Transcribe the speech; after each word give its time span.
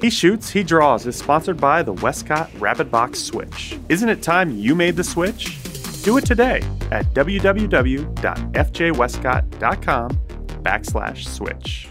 He 0.00 0.08
Shoots, 0.08 0.48
He 0.48 0.62
Draws 0.62 1.06
is 1.06 1.16
sponsored 1.16 1.60
by 1.60 1.82
the 1.82 1.92
Westcott 1.92 2.50
Rapid 2.58 2.90
Box 2.90 3.22
Switch. 3.22 3.78
Isn't 3.90 4.08
it 4.08 4.22
time 4.22 4.56
you 4.56 4.74
made 4.74 4.96
the 4.96 5.04
switch? 5.04 5.62
Do 6.02 6.16
it 6.16 6.24
today 6.24 6.62
at 6.90 7.04
www.fjwestcott.com 7.12 10.10
backslash 10.62 11.26
switch. 11.26 11.88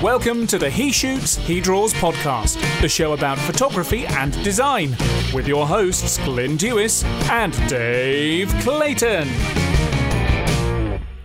Welcome 0.00 0.46
to 0.46 0.58
the 0.58 0.70
He 0.70 0.92
Shoots, 0.92 1.34
He 1.34 1.60
Draws 1.60 1.92
podcast, 1.94 2.60
the 2.80 2.88
show 2.88 3.14
about 3.14 3.38
photography 3.38 4.06
and 4.06 4.32
design, 4.44 4.90
with 5.34 5.48
your 5.48 5.66
hosts 5.66 6.18
Glyn 6.18 6.56
Dewis 6.56 7.02
and 7.28 7.52
Dave 7.68 8.48
Clayton. 8.60 9.26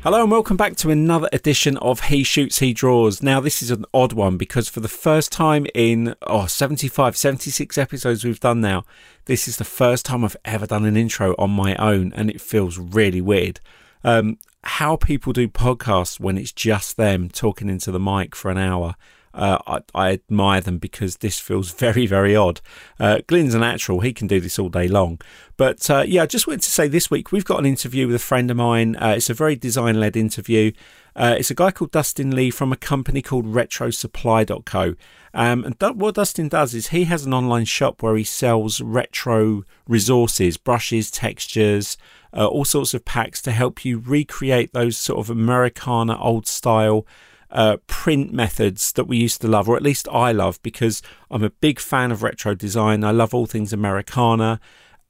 Hello 0.04 0.24
and 0.24 0.32
welcome 0.32 0.58
back 0.58 0.76
to 0.78 0.90
another 0.90 1.30
edition 1.32 1.78
of 1.78 2.06
He 2.06 2.24
Shoots, 2.24 2.58
He 2.58 2.74
Draws. 2.74 3.22
Now, 3.22 3.40
this 3.40 3.62
is 3.62 3.70
an 3.70 3.86
odd 3.94 4.14
one 4.14 4.36
because 4.36 4.68
for 4.68 4.80
the 4.80 4.88
first 4.88 5.32
time 5.32 5.68
in 5.76 6.16
oh, 6.24 6.48
75, 6.48 7.16
76 7.16 7.78
episodes 7.78 8.24
we've 8.24 8.40
done 8.40 8.62
now, 8.62 8.84
this 9.26 9.48
is 9.48 9.58
the 9.58 9.64
first 9.64 10.04
time 10.04 10.26
I've 10.26 10.36
ever 10.44 10.66
done 10.66 10.86
an 10.86 10.98
intro 10.98 11.36
on 11.38 11.52
my 11.52 11.76
own 11.76 12.14
and 12.14 12.32
it 12.32 12.42
feels 12.42 12.80
really 12.80 13.22
weird. 13.22 13.60
Um, 14.04 14.40
how 14.64 14.96
people 14.96 15.34
do 15.34 15.48
podcasts 15.48 16.20
when 16.20 16.36
it's 16.36 16.52
just 16.52 16.98
them 16.98 17.30
talking 17.30 17.70
into 17.70 17.92
the 17.92 18.00
mic 18.00 18.36
for 18.36 18.50
an 18.50 18.58
hour. 18.58 18.96
Uh, 19.34 19.60
I, 19.66 19.80
I, 19.94 20.12
admire 20.14 20.62
them 20.62 20.78
because 20.78 21.18
this 21.18 21.40
feels 21.40 21.72
very, 21.86 22.06
very 22.06 22.36
odd. 22.36 22.62
Uh, 23.00 23.20
a 23.30 23.48
natural; 23.60 24.02
he 24.02 24.14
can 24.14 24.28
do 24.28 24.40
this 24.40 24.60
all 24.60 24.70
day 24.70 24.88
long. 24.88 25.20
But 25.58 25.90
uh, 25.90 26.04
yeah, 26.06 26.24
I 26.24 26.26
just 26.26 26.48
wanted 26.48 26.64
to 26.64 26.72
say 26.72 26.88
this 26.88 27.10
week 27.10 27.32
we've 27.32 27.46
got 27.46 27.60
an 27.60 27.66
interview 27.66 28.08
with 28.08 28.16
a 28.16 28.20
friend 28.20 28.52
of 28.52 28.58
mine. 28.58 28.96
Uh, 28.96 29.14
it's 29.18 29.30
a 29.30 29.34
very 29.34 29.56
design-led 29.56 30.18
interview. 30.18 30.72
Uh, 31.16 31.36
it's 31.38 31.52
a 31.52 31.56
guy 31.56 31.72
called 31.72 31.92
Dustin 31.92 32.36
Lee 32.36 32.52
from 32.52 32.72
a 32.72 32.78
company 32.78 33.22
called 33.22 33.46
RetroSupply.co. 33.46 34.96
Um, 35.34 35.64
and 35.64 35.98
what 35.98 36.16
Dustin 36.16 36.50
does 36.50 36.74
is 36.74 36.88
he 36.88 37.06
has 37.06 37.26
an 37.26 37.34
online 37.34 37.66
shop 37.66 38.02
where 38.02 38.16
he 38.16 38.24
sells 38.24 38.82
retro 38.82 39.64
resources, 39.88 40.58
brushes, 40.58 41.10
textures, 41.12 41.98
uh, 42.36 42.48
all 42.48 42.66
sorts 42.66 42.94
of 42.94 43.06
packs 43.06 43.42
to 43.44 43.52
help 43.52 43.84
you 43.86 44.00
recreate 44.00 44.74
those 44.74 44.98
sort 44.98 45.20
of 45.20 45.30
Americana 45.30 46.22
old 46.22 46.48
style 46.48 47.06
uh, 47.52 47.78
print 47.88 48.34
methods 48.34 48.92
that 48.94 49.06
we 49.06 49.18
used 49.18 49.42
to 49.42 49.48
love, 49.48 49.68
or 49.68 49.76
at 49.76 49.84
least 49.84 50.08
I 50.12 50.32
love, 50.32 50.62
because 50.62 51.02
I'm 51.30 51.44
a 51.44 51.50
big 51.50 51.80
fan 51.80 52.12
of 52.12 52.24
retro 52.24 52.56
design. 52.56 53.04
I 53.04 53.12
love 53.12 53.34
all 53.34 53.46
things 53.46 53.74
Americana 53.74 54.60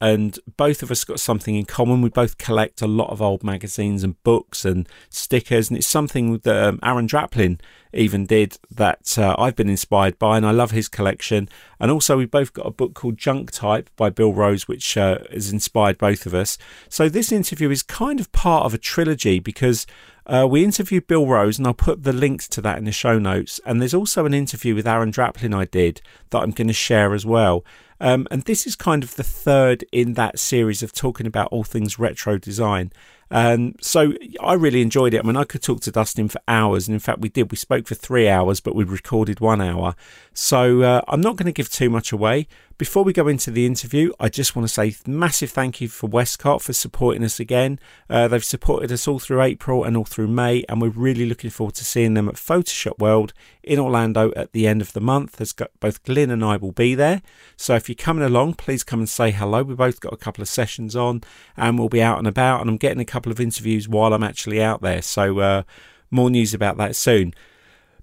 and 0.02 0.36
both 0.56 0.82
of 0.82 0.90
us 0.90 1.04
got 1.04 1.20
something 1.20 1.54
in 1.54 1.64
common. 1.64 2.02
We 2.02 2.08
both 2.08 2.36
collect 2.36 2.82
a 2.82 2.88
lot 2.88 3.10
of 3.10 3.22
old 3.22 3.44
magazines 3.44 4.02
and 4.02 4.20
books 4.24 4.64
and 4.64 4.88
stickers, 5.10 5.68
and 5.68 5.78
it's 5.78 5.86
something 5.86 6.38
that 6.38 6.68
um, 6.68 6.80
Aaron 6.82 7.06
Draplin 7.06 7.60
even 7.92 8.26
did 8.26 8.58
that 8.68 9.16
uh, 9.16 9.36
I've 9.38 9.54
been 9.54 9.68
inspired 9.68 10.18
by, 10.18 10.36
and 10.36 10.44
I 10.44 10.50
love 10.50 10.72
his 10.72 10.88
collection. 10.88 11.48
And 11.78 11.88
also, 11.88 12.16
we 12.16 12.26
both 12.26 12.52
got 12.52 12.66
a 12.66 12.72
book 12.72 12.94
called 12.94 13.16
Junk 13.16 13.52
Type 13.52 13.90
by 13.94 14.10
Bill 14.10 14.32
Rose, 14.32 14.66
which 14.66 14.96
uh, 14.96 15.18
has 15.32 15.52
inspired 15.52 15.98
both 15.98 16.26
of 16.26 16.34
us. 16.34 16.58
So 16.88 17.08
this 17.08 17.30
interview 17.30 17.70
is 17.70 17.84
kind 17.84 18.18
of 18.18 18.32
part 18.32 18.64
of 18.64 18.74
a 18.74 18.78
trilogy 18.78 19.38
because 19.38 19.86
uh, 20.32 20.46
we 20.46 20.64
interviewed 20.64 21.06
Bill 21.06 21.26
Rose, 21.26 21.58
and 21.58 21.66
I'll 21.66 21.74
put 21.74 22.04
the 22.04 22.12
links 22.12 22.48
to 22.48 22.62
that 22.62 22.78
in 22.78 22.84
the 22.84 22.92
show 22.92 23.18
notes. 23.18 23.60
And 23.66 23.80
there's 23.80 23.92
also 23.92 24.24
an 24.24 24.32
interview 24.32 24.74
with 24.74 24.86
Aaron 24.86 25.12
Draplin 25.12 25.54
I 25.54 25.66
did 25.66 26.00
that 26.30 26.42
I'm 26.42 26.52
going 26.52 26.68
to 26.68 26.72
share 26.72 27.12
as 27.12 27.26
well. 27.26 27.64
Um, 28.00 28.26
and 28.30 28.42
this 28.44 28.66
is 28.66 28.74
kind 28.74 29.04
of 29.04 29.14
the 29.16 29.24
third 29.24 29.84
in 29.92 30.14
that 30.14 30.38
series 30.38 30.82
of 30.82 30.92
talking 30.92 31.26
about 31.26 31.48
all 31.52 31.64
things 31.64 31.98
retro 31.98 32.38
design. 32.38 32.92
Um, 33.30 33.74
so 33.80 34.14
I 34.40 34.54
really 34.54 34.82
enjoyed 34.82 35.14
it. 35.14 35.20
I 35.22 35.26
mean, 35.26 35.36
I 35.36 35.44
could 35.44 35.62
talk 35.62 35.80
to 35.82 35.90
Dustin 35.90 36.28
for 36.28 36.40
hours, 36.48 36.88
and 36.88 36.94
in 36.94 37.00
fact, 37.00 37.20
we 37.20 37.28
did. 37.28 37.50
We 37.50 37.56
spoke 37.56 37.86
for 37.86 37.94
three 37.94 38.28
hours, 38.28 38.60
but 38.60 38.74
we 38.74 38.84
recorded 38.84 39.40
one 39.40 39.60
hour. 39.60 39.94
So 40.34 40.82
uh, 40.82 41.02
I'm 41.08 41.20
not 41.20 41.36
going 41.36 41.46
to 41.46 41.52
give 41.52 41.70
too 41.70 41.90
much 41.90 42.10
away. 42.10 42.48
Before 42.78 43.04
we 43.04 43.12
go 43.12 43.28
into 43.28 43.50
the 43.50 43.66
interview, 43.66 44.12
I 44.18 44.28
just 44.28 44.56
want 44.56 44.66
to 44.66 44.72
say 44.72 44.94
massive 45.06 45.50
thank 45.50 45.80
you 45.80 45.88
for 45.88 46.06
Westcott 46.06 46.62
for 46.62 46.72
supporting 46.72 47.22
us 47.22 47.38
again. 47.38 47.78
Uh, 48.08 48.28
they've 48.28 48.44
supported 48.44 48.90
us 48.90 49.06
all 49.06 49.18
through 49.18 49.42
April 49.42 49.84
and 49.84 49.96
all 49.96 50.04
through 50.04 50.28
May, 50.28 50.64
and 50.68 50.80
we're 50.80 50.88
really 50.88 51.26
looking 51.26 51.50
forward 51.50 51.74
to 51.76 51.84
seeing 51.84 52.14
them 52.14 52.28
at 52.28 52.36
Photoshop 52.36 52.98
World 52.98 53.34
in 53.62 53.78
Orlando 53.78 54.32
at 54.36 54.52
the 54.52 54.66
end 54.66 54.80
of 54.80 54.92
the 54.94 55.00
month. 55.00 55.40
As 55.40 55.54
both 55.80 56.02
Glyn 56.04 56.30
and 56.30 56.44
I 56.44 56.56
will 56.56 56.72
be 56.72 56.94
there. 56.94 57.20
So 57.56 57.74
if 57.74 57.88
you're 57.88 57.96
coming 57.96 58.24
along, 58.24 58.54
please 58.54 58.82
come 58.84 59.00
and 59.00 59.08
say 59.08 59.30
hello. 59.30 59.62
We 59.62 59.74
both 59.74 60.00
got 60.00 60.12
a 60.12 60.18
couple 60.18 60.42
of 60.42 60.48
sessions 60.48 60.96
on, 60.96 61.22
and 61.56 61.78
we'll 61.78 61.88
be 61.88 62.02
out 62.02 62.18
and 62.18 62.26
about. 62.26 62.62
And 62.62 62.70
I'm 62.70 62.78
getting 62.78 63.00
a 63.00 63.04
couple 63.04 63.30
of 63.30 63.40
interviews 63.40 63.88
while 63.88 64.14
I'm 64.14 64.24
actually 64.24 64.62
out 64.62 64.80
there. 64.80 65.02
So 65.02 65.40
uh, 65.40 65.62
more 66.10 66.30
news 66.30 66.54
about 66.54 66.78
that 66.78 66.96
soon. 66.96 67.34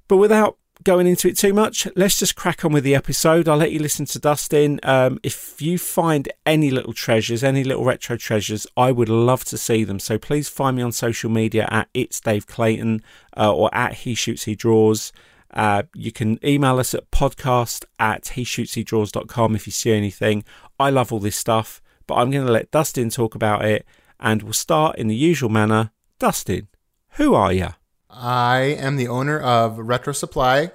But 0.07 0.17
without 0.17 0.57
going 0.83 1.07
into 1.07 1.27
it 1.27 1.37
too 1.37 1.53
much, 1.53 1.87
let's 1.95 2.17
just 2.17 2.35
crack 2.35 2.63
on 2.63 2.71
with 2.71 2.83
the 2.83 2.95
episode. 2.95 3.47
I'll 3.47 3.57
let 3.57 3.71
you 3.71 3.79
listen 3.79 4.05
to 4.07 4.19
Dustin. 4.19 4.79
Um, 4.83 5.19
if 5.23 5.61
you 5.61 5.77
find 5.77 6.31
any 6.45 6.71
little 6.71 6.93
treasures, 6.93 7.43
any 7.43 7.63
little 7.63 7.83
retro 7.83 8.17
treasures, 8.17 8.65
I 8.77 8.91
would 8.91 9.09
love 9.09 9.43
to 9.45 9.57
see 9.57 9.83
them. 9.83 9.99
So 9.99 10.17
please 10.17 10.47
find 10.47 10.77
me 10.77 10.83
on 10.83 10.91
social 10.91 11.29
media 11.29 11.67
at 11.69 11.89
It's 11.93 12.19
Dave 12.19 12.47
Clayton 12.47 13.01
uh, 13.35 13.53
or 13.53 13.73
at 13.73 13.93
He 13.93 14.15
Shoots 14.15 14.45
He 14.45 14.55
Draws. 14.55 15.11
Uh, 15.51 15.83
you 15.93 16.11
can 16.11 16.39
email 16.45 16.77
us 16.79 16.93
at 16.93 17.09
podcast 17.11 17.83
at 17.97 18.29
he 18.29 18.43
shoots 18.43 18.75
he 18.75 18.83
draws.com 18.83 19.55
if 19.55 19.65
you 19.65 19.71
see 19.71 19.91
anything. 19.91 20.43
I 20.79 20.91
love 20.91 21.11
all 21.11 21.19
this 21.19 21.35
stuff, 21.35 21.81
but 22.05 22.15
I'm 22.15 22.29
going 22.29 22.45
to 22.45 22.51
let 22.51 22.71
Dustin 22.71 23.09
talk 23.09 23.33
about 23.33 23.65
it 23.65 23.85
and 24.19 24.43
we'll 24.43 24.53
start 24.53 24.97
in 24.97 25.07
the 25.07 25.15
usual 25.15 25.49
manner. 25.49 25.91
Dustin, 26.19 26.67
who 27.13 27.33
are 27.33 27.51
you? 27.51 27.69
I 28.09 28.59
am 28.79 28.95
the 28.95 29.07
owner 29.07 29.39
of 29.39 29.77
Retro 29.77 30.13
Supply. 30.13 30.71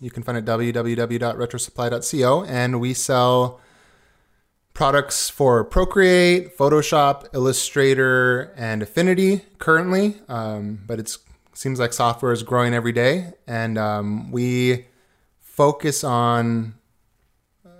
You 0.00 0.10
can 0.10 0.22
find 0.22 0.36
it 0.38 0.48
at 0.48 0.58
www.retrosupply.co, 0.58 2.44
and 2.44 2.80
we 2.80 2.94
sell 2.94 3.60
products 4.74 5.28
for 5.30 5.64
Procreate, 5.64 6.56
Photoshop, 6.56 7.26
Illustrator, 7.34 8.52
and 8.56 8.82
Affinity 8.82 9.42
currently. 9.58 10.16
Um, 10.28 10.80
but 10.86 11.00
it 11.00 11.16
seems 11.54 11.80
like 11.80 11.92
software 11.92 12.32
is 12.32 12.42
growing 12.44 12.74
every 12.74 12.92
day, 12.92 13.32
and 13.46 13.76
um, 13.78 14.30
we 14.30 14.86
focus 15.40 16.04
on 16.04 16.74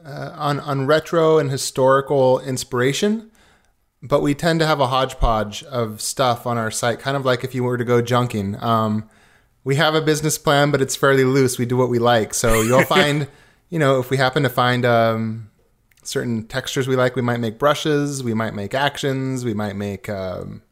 uh, 0.04 0.32
on 0.34 0.58
on 0.60 0.86
retro 0.86 1.38
and 1.38 1.50
historical 1.50 2.40
inspiration 2.40 3.30
but 4.02 4.22
we 4.22 4.34
tend 4.34 4.60
to 4.60 4.66
have 4.66 4.80
a 4.80 4.86
hodgepodge 4.86 5.62
of 5.64 6.00
stuff 6.00 6.46
on 6.46 6.56
our 6.56 6.70
site, 6.70 7.00
kind 7.00 7.16
of 7.16 7.24
like 7.24 7.44
if 7.44 7.54
you 7.54 7.64
were 7.64 7.76
to 7.76 7.84
go 7.84 8.00
junking. 8.00 8.60
Um, 8.62 9.08
we 9.64 9.76
have 9.76 9.94
a 9.94 10.00
business 10.00 10.38
plan, 10.38 10.70
but 10.70 10.80
it's 10.80 10.96
fairly 10.96 11.24
loose. 11.24 11.58
We 11.58 11.66
do 11.66 11.76
what 11.76 11.88
we 11.88 11.98
like. 11.98 12.32
So 12.34 12.62
you'll 12.62 12.84
find, 12.84 13.28
you 13.68 13.78
know, 13.78 13.98
if 13.98 14.10
we 14.10 14.16
happen 14.16 14.42
to 14.44 14.48
find 14.48 14.84
um, 14.84 15.50
certain 16.02 16.46
textures 16.46 16.86
we 16.86 16.96
like, 16.96 17.16
we 17.16 17.22
might 17.22 17.40
make 17.40 17.58
brushes, 17.58 18.22
we 18.22 18.34
might 18.34 18.54
make 18.54 18.72
actions, 18.72 19.44
we 19.44 19.54
might 19.54 19.74
make 19.76 20.08
um, 20.08 20.62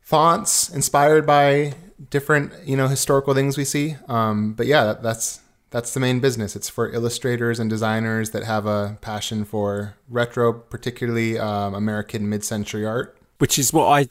fonts 0.00 0.70
inspired 0.70 1.26
by 1.26 1.74
different, 2.10 2.52
you 2.64 2.76
know, 2.76 2.88
historical 2.88 3.34
things 3.34 3.58
we 3.58 3.64
see. 3.64 3.96
Um, 4.08 4.54
but 4.54 4.66
yeah, 4.66 4.84
that, 4.84 5.02
that's 5.02 5.40
that's 5.76 5.92
the 5.92 6.00
main 6.00 6.20
business. 6.20 6.56
It's 6.56 6.70
for 6.70 6.90
illustrators 6.90 7.60
and 7.60 7.68
designers 7.68 8.30
that 8.30 8.44
have 8.44 8.64
a 8.64 8.96
passion 9.02 9.44
for 9.44 9.94
retro, 10.08 10.54
particularly 10.54 11.38
um, 11.38 11.74
American 11.74 12.30
mid-century 12.30 12.86
art. 12.86 13.14
Which 13.36 13.58
is 13.58 13.74
what 13.74 13.88
I, 13.88 14.08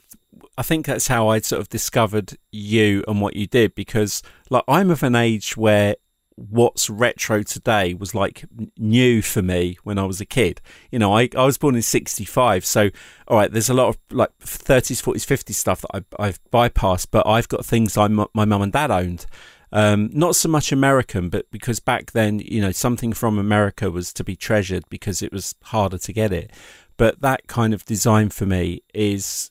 I 0.56 0.62
think 0.62 0.86
that's 0.86 1.08
how 1.08 1.26
I 1.26 1.40
sort 1.40 1.60
of 1.60 1.68
discovered 1.68 2.38
you 2.52 3.02
and 3.08 3.20
what 3.20 3.34
you 3.34 3.48
did 3.48 3.74
because, 3.74 4.22
like, 4.48 4.62
I'm 4.68 4.90
of 4.90 5.02
an 5.02 5.16
age 5.16 5.56
where 5.56 5.96
what's 6.36 6.88
retro 6.88 7.42
today 7.42 7.94
was 7.94 8.14
like 8.14 8.44
new 8.78 9.20
for 9.20 9.42
me 9.42 9.76
when 9.82 9.98
I 9.98 10.04
was 10.04 10.20
a 10.20 10.26
kid. 10.26 10.60
You 10.92 11.00
know, 11.00 11.16
I, 11.16 11.30
I 11.36 11.46
was 11.46 11.58
born 11.58 11.74
in 11.74 11.82
65. 11.82 12.64
So, 12.64 12.90
all 13.26 13.38
right, 13.38 13.50
there's 13.50 13.70
a 13.70 13.74
lot 13.74 13.88
of 13.88 13.98
like 14.12 14.30
30s, 14.38 15.02
40s, 15.02 15.26
50s 15.26 15.54
stuff 15.54 15.80
that 15.80 16.04
I, 16.20 16.26
I've 16.26 16.38
bypassed, 16.52 17.08
but 17.10 17.26
I've 17.26 17.48
got 17.48 17.66
things 17.66 17.96
I, 17.96 18.06
my 18.06 18.44
mum 18.44 18.62
and 18.62 18.72
dad 18.72 18.92
owned. 18.92 19.26
Um, 19.76 20.08
not 20.14 20.34
so 20.34 20.48
much 20.48 20.72
American, 20.72 21.28
but 21.28 21.50
because 21.50 21.80
back 21.80 22.12
then, 22.12 22.38
you 22.38 22.62
know, 22.62 22.72
something 22.72 23.12
from 23.12 23.38
America 23.38 23.90
was 23.90 24.10
to 24.14 24.24
be 24.24 24.34
treasured 24.34 24.84
because 24.88 25.20
it 25.20 25.30
was 25.30 25.54
harder 25.64 25.98
to 25.98 26.12
get 26.14 26.32
it. 26.32 26.50
But 26.96 27.20
that 27.20 27.46
kind 27.46 27.74
of 27.74 27.84
design 27.84 28.30
for 28.30 28.46
me 28.46 28.82
is 28.94 29.50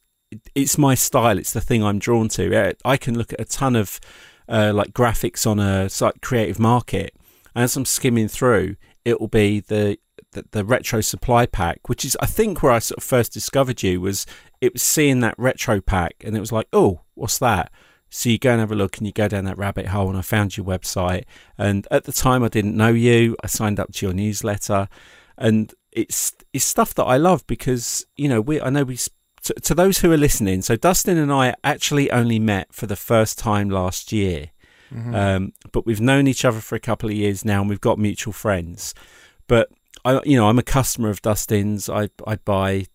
it's 0.56 0.80
my 0.80 0.96
style. 0.96 1.38
It's 1.38 1.54
the 1.54 1.62
thing 1.62 1.84
I'm 1.84 2.00
drawn 2.00 2.28
to. 2.30 2.76
I 2.84 2.98
can 2.98 3.16
look 3.16 3.34
at 3.34 3.40
a 3.40 3.46
ton 3.46 3.76
of 3.76 4.00
uh, 4.50 4.72
like 4.74 4.94
graphics 4.94 5.46
on 5.46 5.60
a 5.60 5.90
like 6.02 6.22
creative 6.22 6.58
market, 6.58 7.16
and 7.54 7.64
as 7.64 7.78
I'm 7.78 7.86
skimming 7.86 8.28
through, 8.28 8.78
it 9.06 9.22
will 9.22 9.28
be 9.28 9.60
the, 9.60 10.00
the 10.32 10.44
the 10.50 10.66
retro 10.66 11.02
supply 11.02 11.46
pack, 11.46 11.88
which 11.88 12.04
is 12.04 12.18
I 12.20 12.26
think 12.26 12.64
where 12.64 12.72
I 12.72 12.80
sort 12.80 12.98
of 12.98 13.04
first 13.04 13.32
discovered 13.32 13.84
you 13.84 14.02
was 14.02 14.26
it 14.60 14.74
was 14.74 14.82
seeing 14.82 15.20
that 15.20 15.36
retro 15.38 15.82
pack, 15.82 16.16
and 16.24 16.36
it 16.36 16.40
was 16.40 16.52
like, 16.52 16.68
oh, 16.74 17.02
what's 17.14 17.38
that? 17.38 17.72
So 18.16 18.30
you 18.30 18.38
go 18.38 18.52
and 18.52 18.62
have 18.62 18.72
a 18.72 18.76
look 18.76 18.98
and 18.98 19.06
you 19.06 19.12
go 19.12 19.28
down 19.28 19.44
that 19.44 19.58
rabbit 19.58 19.88
hole 19.88 20.08
and 20.08 20.18
I 20.18 20.22
found 20.22 20.56
your 20.56 20.66
website. 20.66 21.26
And 21.58 21.86
at 21.92 22.06
the 22.06 22.14
time 22.14 22.44
I 22.44 22.48
didn't 22.48 22.78
know 22.78 22.88
you. 22.88 23.36
I 23.44 23.48
signed 23.48 23.78
up 23.78 23.92
to 23.92 24.06
your 24.06 24.14
newsletter 24.14 24.88
and 25.38 25.74
it's 25.92 26.32
it's 26.54 26.64
stuff 26.64 26.96
that 26.96 27.04
I 27.04 27.18
love 27.18 27.46
because, 27.46 28.06
you 28.16 28.30
know, 28.30 28.40
we 28.40 28.62
I 28.62 28.70
know 28.70 28.84
we 28.84 28.98
to, 29.44 29.54
to 29.54 29.76
those 29.76 30.00
who 30.00 30.14
are 30.14 30.18
listening, 30.18 30.62
so 30.62 30.78
Dustin 30.78 31.18
and 31.18 31.32
I 31.32 31.56
actually 31.64 32.10
only 32.10 32.40
met 32.40 32.74
for 32.74 32.88
the 32.88 32.96
first 32.96 33.38
time 33.38 33.70
last 33.70 34.14
year. 34.14 34.52
Mm-hmm. 34.94 35.14
Um, 35.14 35.54
but 35.74 35.86
we've 35.86 36.00
known 36.00 36.26
each 36.26 36.46
other 36.46 36.62
for 36.62 36.76
a 36.76 36.80
couple 36.80 37.10
of 37.10 37.16
years 37.16 37.44
now, 37.44 37.60
and 37.60 37.70
we've 37.70 37.82
got 37.82 38.00
mutual 38.00 38.34
friends. 38.34 38.94
But 39.48 39.70
I, 40.06 40.22
you 40.24 40.38
know, 40.38 40.48
I'm 40.48 40.58
a 40.58 40.64
customer 40.64 41.10
of 41.10 41.22
Dustin's. 41.22 41.90
I 41.90 42.10
I 42.26 42.38
buy 42.38 42.86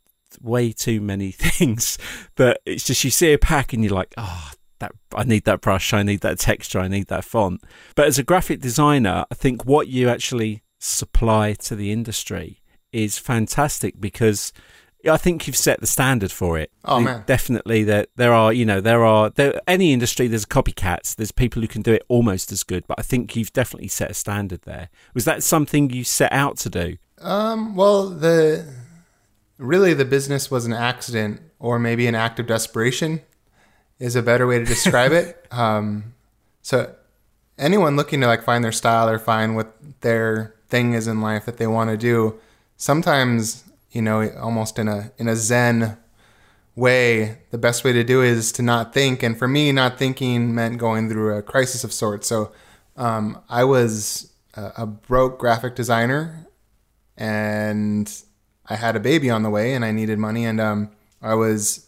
way 0.41 0.73
too 0.73 1.01
many 1.01 1.31
things 1.33 1.99
but 2.37 2.61
it's 2.65 2.85
just 2.85 3.03
you 3.03 3.11
see 3.11 3.33
a 3.33 3.39
pack 3.39 3.73
and 3.73 3.83
you're 3.83 3.93
like, 3.93 4.15
oh, 4.17 4.53
that 4.81 4.93
I 5.15 5.25
need 5.25 5.45
that 5.45 5.61
brush, 5.61 5.93
I 5.93 6.03
need 6.03 6.21
that 6.21 6.39
texture, 6.39 6.81
I 6.81 6.89
need 6.89 7.07
that 7.07 7.25
font. 7.25 7.63
But 7.95 8.07
as 8.07 8.19
a 8.19 8.23
graphic 8.23 8.61
designer, 8.61 9.25
I 9.31 9.35
think 9.35 9.65
what 9.65 9.89
you 9.89 10.09
actually 10.09 10.63
supply 10.79 11.53
to 11.53 11.77
the 11.77 11.93
industry 11.93 12.63
is 12.93 13.19
fantastic 13.19 14.01
because 14.01 14.53
I 15.09 15.17
think 15.17 15.47
you've 15.47 15.57
set 15.57 15.81
the 15.81 15.87
standard 15.87 16.31
for 16.33 16.59
it. 16.59 16.71
Oh 16.85 17.01
man, 17.01 17.23
definitely. 17.27 17.85
That 17.85 18.11
there, 18.17 18.27
there 18.27 18.35
are, 18.35 18.53
you 18.53 18.67
know, 18.67 18.81
there 18.81 19.05
are 19.05 19.31
there 19.31 19.61
any 19.67 19.93
industry. 19.93 20.29
There's 20.29 20.45
copycats. 20.45 21.15
There's 21.15 21.33
people 21.33 21.63
who 21.63 21.69
can 21.69 21.83
do 21.83 21.93
it 21.93 22.03
almost 22.09 22.53
as 22.53 22.63
good. 22.63 22.87
But 22.87 22.99
I 22.99 23.03
think 23.03 23.35
you've 23.35 23.53
definitely 23.53 23.89
set 23.89 24.11
a 24.11 24.15
standard 24.15 24.63
there. 24.63 24.91
Was 25.15 25.25
that 25.25 25.43
something 25.43 25.91
you 25.91 26.05
set 26.05 26.33
out 26.33 26.59
to 26.59 26.71
do? 26.71 26.97
Um. 27.19 27.77
Well, 27.77 28.11
the 28.11 28.67
really 29.57 29.95
the 29.95 30.05
business 30.05 30.51
was 30.51 30.67
an 30.67 30.73
accident, 30.73 31.41
or 31.59 31.79
maybe 31.79 32.07
an 32.07 32.15
act 32.15 32.39
of 32.39 32.47
desperation, 32.47 33.23
is 34.01 34.17
a 34.17 34.23
better 34.23 34.47
way 34.47 34.59
to 34.59 34.65
describe 34.65 35.13
it. 35.13 35.37
Um. 35.53 36.15
So 36.63 36.95
anyone 37.59 37.97
looking 37.97 38.21
to 38.21 38.29
like 38.29 38.45
find 38.45 38.63
their 38.63 38.71
style 38.71 39.09
or 39.09 39.19
find 39.19 39.57
what 39.57 39.75
their 40.01 40.55
thing 40.69 40.93
is 40.93 41.09
in 41.09 41.21
life 41.21 41.45
that 41.47 41.57
they 41.57 41.67
want 41.67 41.91
to 41.91 41.97
do, 41.97 42.39
sometimes 42.77 43.65
you 43.91 44.03
know, 44.03 44.31
almost 44.41 44.79
in 44.79 44.89
a 44.89 45.11
in 45.19 45.29
a 45.29 45.37
zen 45.37 45.97
way, 46.77 47.39
the 47.51 47.59
best 47.59 47.85
way 47.85 47.93
to 47.93 48.05
do 48.05 48.23
is 48.23 48.53
to 48.53 48.63
not 48.63 48.95
think. 48.95 49.23
And 49.23 49.39
for 49.39 49.49
me, 49.49 49.73
not 49.73 49.99
thinking 49.99 50.55
meant 50.55 50.79
going 50.79 51.09
through 51.09 51.37
a 51.37 51.43
crisis 51.43 51.85
of 51.85 51.93
sorts. 51.93 52.29
So 52.29 52.53
um, 52.97 53.41
I 53.49 53.65
was 53.65 54.33
a, 54.55 54.73
a 54.79 54.87
broke 54.87 55.39
graphic 55.39 55.75
designer, 55.75 56.47
and 57.17 58.13
I 58.67 58.77
had 58.77 58.97
a 58.97 59.01
baby 59.01 59.31
on 59.31 59.43
the 59.43 59.51
way, 59.51 59.75
and 59.75 59.85
I 59.85 59.91
needed 59.91 60.19
money, 60.19 60.45
and 60.45 60.61
um, 60.61 60.91
I 61.21 61.35
was 61.35 61.87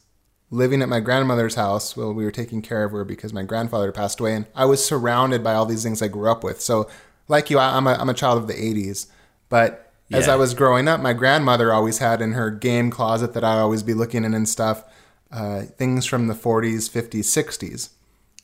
living 0.52 0.82
at 0.82 0.88
my 0.88 1.00
grandmother's 1.00 1.54
house 1.54 1.96
while 1.96 2.12
we 2.12 2.24
were 2.24 2.30
taking 2.30 2.60
care 2.60 2.84
of 2.84 2.92
her 2.92 3.04
because 3.04 3.32
my 3.32 3.42
grandfather 3.42 3.90
passed 3.90 4.20
away 4.20 4.34
and 4.34 4.46
I 4.54 4.66
was 4.66 4.84
surrounded 4.84 5.42
by 5.42 5.54
all 5.54 5.64
these 5.64 5.82
things 5.82 6.02
I 6.02 6.08
grew 6.08 6.30
up 6.30 6.44
with. 6.44 6.60
So 6.60 6.88
like 7.26 7.48
you, 7.48 7.58
I, 7.58 7.76
am 7.76 7.86
a, 7.86 7.94
I'm 7.94 8.10
a 8.10 8.14
child 8.14 8.36
of 8.36 8.46
the 8.46 8.54
80s, 8.54 9.06
but 9.48 9.90
yeah. 10.08 10.18
as 10.18 10.28
I 10.28 10.36
was 10.36 10.52
growing 10.52 10.88
up, 10.88 11.00
my 11.00 11.14
grandmother 11.14 11.72
always 11.72 11.98
had 11.98 12.20
in 12.20 12.32
her 12.32 12.50
game 12.50 12.90
closet 12.90 13.32
that 13.32 13.42
I'd 13.42 13.58
always 13.58 13.82
be 13.82 13.94
looking 13.94 14.24
in 14.24 14.34
and 14.34 14.46
stuff, 14.46 14.84
uh, 15.30 15.62
things 15.62 16.04
from 16.04 16.26
the 16.26 16.34
40s, 16.34 16.90
50s, 16.90 17.20
60s. 17.20 17.88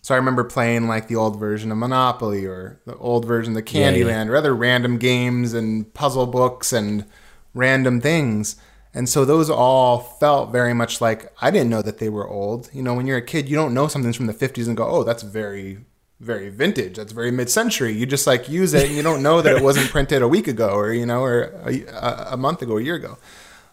So 0.01 0.15
I 0.15 0.17
remember 0.17 0.45
playing 0.45 0.89
like 0.89 1.09
the 1.09 1.17
old 1.17 1.39
version 1.39 1.71
of 1.71 1.77
Monopoly 1.77 2.47
or 2.47 2.81
the 2.87 2.97
old 2.97 3.27
version 3.27 3.53
of 3.53 3.57
the 3.57 3.63
Candyland 3.63 4.07
yeah, 4.07 4.25
yeah. 4.25 4.29
or 4.29 4.37
other 4.37 4.57
random 4.57 4.97
games 4.97 5.53
and 5.53 5.93
puzzle 5.93 6.27
books 6.27 6.73
and 6.73 7.05
random 7.53 8.01
things. 8.01 8.57
And 8.95 9.09
so 9.09 9.25
those 9.25 9.51
all 9.51 9.99
felt 9.99 10.51
very 10.51 10.73
much 10.75 11.01
like 11.01 11.33
I 11.41 11.51
didn't 11.51 11.71
know 11.71 11.83
that 11.83 11.99
they 11.99 12.09
were 12.09 12.29
old. 12.29 12.71
You 12.73 12.83
know, 12.83 12.95
when 12.95 13.07
you're 13.07 13.19
a 13.19 13.23
kid, 13.23 13.49
you 13.49 13.57
don't 13.57 13.75
know 13.75 13.87
something's 13.87 14.17
from 14.17 14.27
the 14.27 14.35
50s 14.35 14.67
and 14.67 14.77
go, 14.77 14.87
"Oh, 14.89 15.05
that's 15.05 15.23
very 15.23 15.79
very 16.21 16.49
vintage. 16.49 16.97
That's 16.97 17.13
very 17.13 17.31
mid-century. 17.31 17.93
You 17.93 18.07
just 18.07 18.27
like 18.27 18.49
use 18.49 18.75
it, 18.75 18.87
and 18.87 18.97
you 18.97 19.03
don't 19.03 19.23
know 19.23 19.41
that 19.41 19.57
it 19.57 19.63
wasn't 19.63 19.91
printed 19.91 20.23
a 20.23 20.29
week 20.29 20.49
ago, 20.49 20.71
or 20.71 20.93
you 20.93 21.07
know, 21.07 21.23
or 21.23 21.53
a, 21.65 22.33
a 22.33 22.37
month 22.37 22.63
ago, 22.63 22.79
a 22.79 22.83
year 22.83 22.97
ago. 22.97 23.19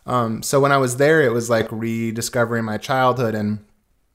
Um, 0.06 0.44
so 0.44 0.60
when 0.60 0.72
I 0.72 0.78
was 0.78 0.98
there, 0.98 1.22
it 1.22 1.32
was 1.32 1.50
like 1.50 1.68
rediscovering 1.72 2.64
my 2.64 2.78
childhood, 2.78 3.34
and 3.34 3.66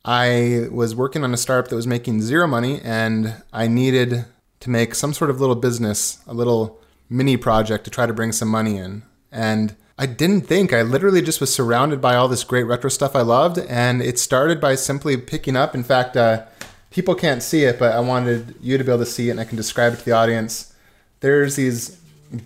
I 0.04 0.68
was 0.70 0.94
working 0.94 1.24
on 1.24 1.34
a 1.34 1.36
startup 1.36 1.68
that 1.70 1.76
was 1.76 1.86
making 1.86 2.22
zero 2.22 2.46
money, 2.46 2.80
and 2.82 3.42
I 3.52 3.66
needed 3.66 4.26
to 4.60 4.70
make 4.70 4.94
some 4.94 5.12
sort 5.12 5.30
of 5.30 5.40
little 5.40 5.56
business, 5.56 6.20
a 6.26 6.34
little 6.34 6.80
mini 7.08 7.36
project 7.36 7.84
to 7.84 7.90
try 7.90 8.06
to 8.06 8.12
bring 8.12 8.32
some 8.32 8.48
money 8.48 8.76
in, 8.76 9.02
and. 9.30 9.76
I 10.00 10.06
didn't 10.06 10.46
think. 10.46 10.72
I 10.72 10.80
literally 10.80 11.20
just 11.20 11.42
was 11.42 11.52
surrounded 11.52 12.00
by 12.00 12.16
all 12.16 12.26
this 12.26 12.42
great 12.42 12.62
retro 12.62 12.88
stuff 12.88 13.14
I 13.14 13.20
loved, 13.20 13.58
and 13.58 14.00
it 14.00 14.18
started 14.18 14.58
by 14.58 14.74
simply 14.74 15.18
picking 15.18 15.56
up. 15.56 15.74
In 15.74 15.84
fact, 15.84 16.16
uh, 16.16 16.46
people 16.88 17.14
can't 17.14 17.42
see 17.42 17.64
it, 17.64 17.78
but 17.78 17.92
I 17.92 18.00
wanted 18.00 18.54
you 18.62 18.78
to 18.78 18.82
be 18.82 18.90
able 18.90 19.04
to 19.04 19.10
see 19.10 19.28
it, 19.28 19.32
and 19.32 19.40
I 19.40 19.44
can 19.44 19.58
describe 19.58 19.92
it 19.92 19.98
to 19.98 20.04
the 20.06 20.12
audience. 20.12 20.74
There's 21.20 21.56
these, 21.56 22.00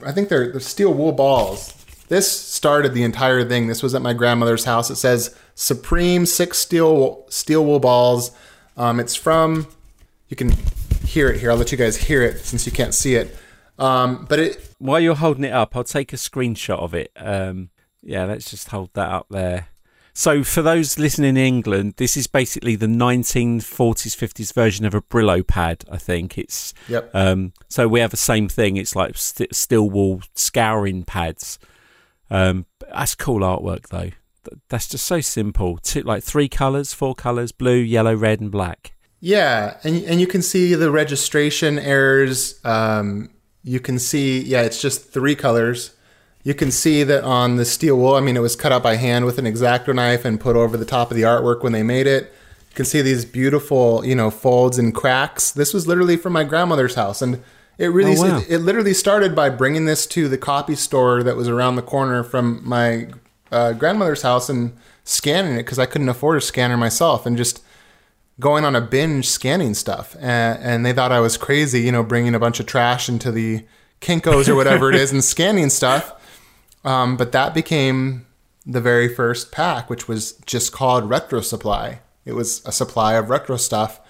I 0.04 0.10
think 0.10 0.30
they're, 0.30 0.50
they're 0.50 0.58
steel 0.58 0.92
wool 0.92 1.12
balls. 1.12 1.72
This 2.08 2.28
started 2.28 2.92
the 2.92 3.04
entire 3.04 3.48
thing. 3.48 3.68
This 3.68 3.84
was 3.84 3.94
at 3.94 4.02
my 4.02 4.14
grandmother's 4.14 4.64
house. 4.64 4.90
It 4.90 4.96
says 4.96 5.38
Supreme 5.54 6.26
Six 6.26 6.58
Steel 6.58 7.24
Steel 7.28 7.64
Wool 7.64 7.78
Balls. 7.78 8.32
Um, 8.76 8.98
it's 8.98 9.14
from. 9.14 9.68
You 10.28 10.36
can 10.36 10.52
hear 11.06 11.28
it 11.28 11.38
here. 11.38 11.52
I'll 11.52 11.56
let 11.56 11.70
you 11.70 11.78
guys 11.78 11.96
hear 11.96 12.20
it 12.24 12.40
since 12.40 12.66
you 12.66 12.72
can't 12.72 12.94
see 12.94 13.14
it. 13.14 13.36
Um, 13.78 14.26
but 14.28 14.38
it. 14.38 14.74
While 14.78 15.00
you're 15.00 15.14
holding 15.14 15.44
it 15.44 15.52
up, 15.52 15.76
I'll 15.76 15.84
take 15.84 16.12
a 16.12 16.16
screenshot 16.16 16.78
of 16.78 16.94
it. 16.94 17.10
Um, 17.16 17.70
yeah, 18.02 18.24
let's 18.24 18.50
just 18.50 18.68
hold 18.68 18.90
that 18.94 19.10
up 19.10 19.26
there. 19.30 19.68
So, 20.16 20.44
for 20.44 20.62
those 20.62 20.96
listening 20.96 21.30
in 21.30 21.36
England, 21.36 21.94
this 21.96 22.16
is 22.16 22.28
basically 22.28 22.76
the 22.76 22.86
1940s, 22.86 24.16
50s 24.16 24.54
version 24.54 24.86
of 24.86 24.94
a 24.94 25.02
Brillo 25.02 25.44
pad. 25.44 25.84
I 25.90 25.96
think 25.96 26.38
it's. 26.38 26.72
Yep. 26.88 27.10
Um, 27.12 27.52
so 27.68 27.88
we 27.88 27.98
have 27.98 28.12
the 28.12 28.16
same 28.16 28.48
thing. 28.48 28.76
It's 28.76 28.94
like 28.94 29.16
st- 29.16 29.54
steel 29.54 29.90
wool 29.90 30.22
scouring 30.36 31.02
pads. 31.02 31.58
Um, 32.30 32.66
that's 32.92 33.16
cool 33.16 33.40
artwork 33.40 33.88
though. 33.88 34.10
That's 34.68 34.88
just 34.88 35.04
so 35.04 35.20
simple. 35.20 35.78
Two, 35.78 36.02
like 36.02 36.22
three 36.22 36.48
colors, 36.48 36.92
four 36.92 37.16
colors: 37.16 37.50
blue, 37.50 37.74
yellow, 37.76 38.14
red, 38.14 38.40
and 38.40 38.52
black. 38.52 38.94
Yeah, 39.18 39.78
and 39.82 40.04
and 40.04 40.20
you 40.20 40.28
can 40.28 40.42
see 40.42 40.74
the 40.74 40.92
registration 40.92 41.78
errors. 41.78 42.60
Um, 42.62 43.30
you 43.64 43.80
can 43.80 43.98
see, 43.98 44.42
yeah, 44.42 44.62
it's 44.62 44.80
just 44.80 45.10
three 45.10 45.34
colors. 45.34 45.92
You 46.42 46.52
can 46.52 46.70
see 46.70 47.02
that 47.04 47.24
on 47.24 47.56
the 47.56 47.64
steel 47.64 47.96
wool, 47.96 48.14
I 48.14 48.20
mean, 48.20 48.36
it 48.36 48.40
was 48.40 48.54
cut 48.54 48.70
out 48.70 48.82
by 48.82 48.96
hand 48.96 49.24
with 49.24 49.38
an 49.38 49.46
X-Acto 49.46 49.94
knife 49.94 50.26
and 50.26 50.38
put 50.38 50.54
over 50.54 50.76
the 50.76 50.84
top 50.84 51.10
of 51.10 51.16
the 51.16 51.22
artwork 51.22 51.62
when 51.62 51.72
they 51.72 51.82
made 51.82 52.06
it. 52.06 52.24
You 52.70 52.76
can 52.76 52.84
see 52.84 53.00
these 53.00 53.24
beautiful, 53.24 54.04
you 54.04 54.14
know, 54.14 54.30
folds 54.30 54.78
and 54.78 54.94
cracks. 54.94 55.50
This 55.50 55.72
was 55.72 55.86
literally 55.86 56.18
from 56.18 56.34
my 56.34 56.44
grandmother's 56.44 56.96
house. 56.96 57.22
And 57.22 57.42
it 57.78 57.86
really, 57.86 58.16
oh, 58.18 58.22
wow. 58.22 58.38
it, 58.38 58.50
it, 58.50 58.58
literally 58.58 58.92
started 58.92 59.34
by 59.34 59.48
bringing 59.48 59.86
this 59.86 60.06
to 60.08 60.28
the 60.28 60.36
copy 60.36 60.74
store 60.74 61.22
that 61.22 61.36
was 61.36 61.48
around 61.48 61.76
the 61.76 61.82
corner 61.82 62.22
from 62.22 62.60
my 62.68 63.08
uh, 63.50 63.72
grandmother's 63.72 64.22
house 64.22 64.50
and 64.50 64.76
scanning 65.04 65.54
it 65.54 65.62
because 65.64 65.78
I 65.78 65.86
couldn't 65.86 66.08
afford 66.08 66.36
a 66.36 66.40
scanner 66.40 66.76
myself 66.76 67.24
and 67.24 67.36
just 67.36 67.62
going 68.40 68.64
on 68.64 68.74
a 68.74 68.80
binge 68.80 69.28
scanning 69.28 69.74
stuff. 69.74 70.16
And, 70.20 70.62
and 70.62 70.86
they 70.86 70.92
thought 70.92 71.12
I 71.12 71.20
was 71.20 71.36
crazy, 71.36 71.80
you 71.80 71.92
know, 71.92 72.02
bringing 72.02 72.34
a 72.34 72.38
bunch 72.38 72.60
of 72.60 72.66
trash 72.66 73.08
into 73.08 73.30
the 73.30 73.64
Kinkos 74.00 74.48
or 74.48 74.54
whatever 74.54 74.90
it 74.90 74.96
is 74.96 75.12
and 75.12 75.22
scanning 75.34 75.70
stuff. 75.70 76.12
Um, 76.84 77.16
but 77.16 77.32
that 77.32 77.54
became 77.54 78.26
the 78.66 78.80
very 78.80 79.08
first 79.08 79.52
pack, 79.52 79.88
which 79.88 80.08
was 80.08 80.32
just 80.46 80.72
called 80.72 81.08
Retro 81.08 81.40
Supply. 81.40 82.00
It 82.24 82.32
was 82.32 82.64
a 82.64 82.72
supply 82.72 83.14
of 83.14 83.28
retro 83.28 83.56
stuff, 83.56 84.00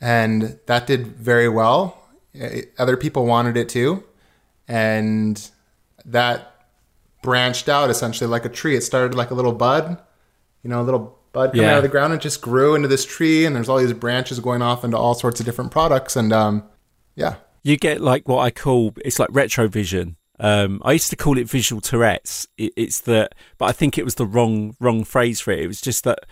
and 0.00 0.58
that 0.66 0.86
did 0.86 1.06
very 1.06 1.48
well. 1.48 1.98
It, 2.34 2.72
other 2.78 2.96
people 2.96 3.24
wanted 3.24 3.56
it 3.56 3.68
too, 3.68 4.04
and 4.66 5.50
that 6.04 6.66
branched 7.22 7.68
out 7.68 7.88
essentially 7.88 8.28
like 8.28 8.44
a 8.44 8.48
tree. 8.48 8.74
It 8.74 8.82
started 8.82 9.14
like 9.14 9.30
a 9.30 9.34
little 9.34 9.52
bud, 9.52 9.96
you 10.64 10.70
know, 10.70 10.80
a 10.80 10.82
little 10.82 11.18
bud 11.32 11.52
coming 11.52 11.66
yeah. 11.66 11.72
out 11.72 11.78
of 11.78 11.82
the 11.82 11.88
ground. 11.88 12.12
It 12.14 12.20
just 12.20 12.40
grew 12.40 12.74
into 12.74 12.88
this 12.88 13.04
tree, 13.04 13.44
and 13.44 13.56
there's 13.56 13.68
all 13.68 13.78
these 13.78 13.92
branches 13.92 14.40
going 14.40 14.62
off 14.62 14.84
into 14.84 14.96
all 14.96 15.14
sorts 15.14 15.40
of 15.40 15.46
different 15.46 15.70
products. 15.70 16.16
And 16.16 16.32
um, 16.32 16.64
yeah, 17.14 17.36
you 17.62 17.76
get 17.76 18.00
like 18.00 18.28
what 18.28 18.40
I 18.40 18.50
call 18.50 18.94
it's 19.04 19.18
like 19.18 19.30
retrovision 19.30 20.16
um, 20.42 20.82
I 20.84 20.92
used 20.92 21.10
to 21.10 21.16
call 21.16 21.38
it 21.38 21.48
visual 21.48 21.80
Tourette's. 21.80 22.48
It, 22.58 22.72
it's 22.76 23.00
that, 23.02 23.34
but 23.58 23.66
I 23.66 23.72
think 23.72 23.96
it 23.96 24.04
was 24.04 24.16
the 24.16 24.26
wrong 24.26 24.74
wrong 24.80 25.04
phrase 25.04 25.40
for 25.40 25.52
it. 25.52 25.60
It 25.60 25.68
was 25.68 25.80
just 25.80 26.02
that 26.02 26.26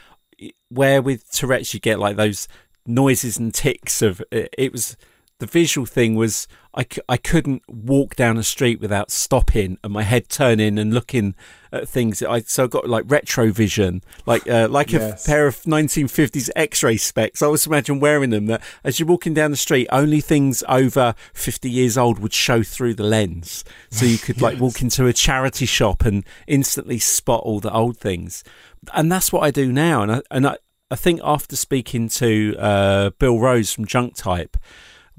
where 0.68 1.00
with 1.00 1.30
Tourette's 1.30 1.72
you 1.72 1.80
get 1.80 2.00
like 2.00 2.16
those 2.16 2.48
noises 2.86 3.38
and 3.38 3.54
ticks 3.54 4.02
of 4.02 4.20
it, 4.32 4.52
it 4.58 4.72
was 4.72 4.96
the 5.38 5.46
visual 5.46 5.86
thing 5.86 6.16
was 6.16 6.48
I, 6.74 6.86
I 7.08 7.16
couldn't 7.16 7.62
walk 7.68 8.14
down 8.14 8.36
a 8.36 8.44
street 8.44 8.80
without 8.80 9.10
stopping 9.10 9.78
and 9.82 9.92
my 9.92 10.04
head 10.04 10.28
turning 10.28 10.78
and 10.78 10.94
looking 10.94 11.34
at 11.72 11.88
things. 11.88 12.22
I 12.22 12.40
so 12.40 12.64
I 12.64 12.66
got 12.68 12.88
like 12.88 13.04
retrovision, 13.06 14.02
like 14.24 14.48
uh, 14.48 14.68
like 14.70 14.92
yes. 14.92 15.26
a 15.26 15.28
pair 15.28 15.46
of 15.48 15.56
1950s 15.62 16.48
X-ray 16.54 16.96
specs. 16.96 17.42
I 17.42 17.46
always 17.46 17.66
imagine 17.66 17.98
wearing 17.98 18.30
them. 18.30 18.46
That 18.46 18.62
as 18.84 19.00
you're 19.00 19.08
walking 19.08 19.34
down 19.34 19.50
the 19.50 19.56
street, 19.56 19.88
only 19.90 20.20
things 20.20 20.62
over 20.68 21.14
50 21.34 21.68
years 21.68 21.98
old 21.98 22.20
would 22.20 22.32
show 22.32 22.62
through 22.62 22.94
the 22.94 23.04
lens, 23.04 23.64
so 23.90 24.06
you 24.06 24.18
could 24.18 24.40
like 24.40 24.60
walk 24.60 24.80
into 24.80 25.06
a 25.06 25.12
charity 25.12 25.66
shop 25.66 26.04
and 26.04 26.24
instantly 26.46 27.00
spot 27.00 27.42
all 27.42 27.58
the 27.58 27.72
old 27.72 27.98
things. 27.98 28.44
And 28.94 29.10
that's 29.10 29.32
what 29.32 29.42
I 29.42 29.50
do 29.50 29.72
now. 29.72 30.02
And 30.02 30.12
I 30.12 30.22
and 30.30 30.46
I, 30.46 30.56
I 30.88 30.94
think 30.96 31.20
after 31.24 31.56
speaking 31.56 32.08
to 32.10 32.56
uh, 32.58 33.10
Bill 33.18 33.40
Rose 33.40 33.72
from 33.72 33.86
Junk 33.86 34.14
Type 34.14 34.56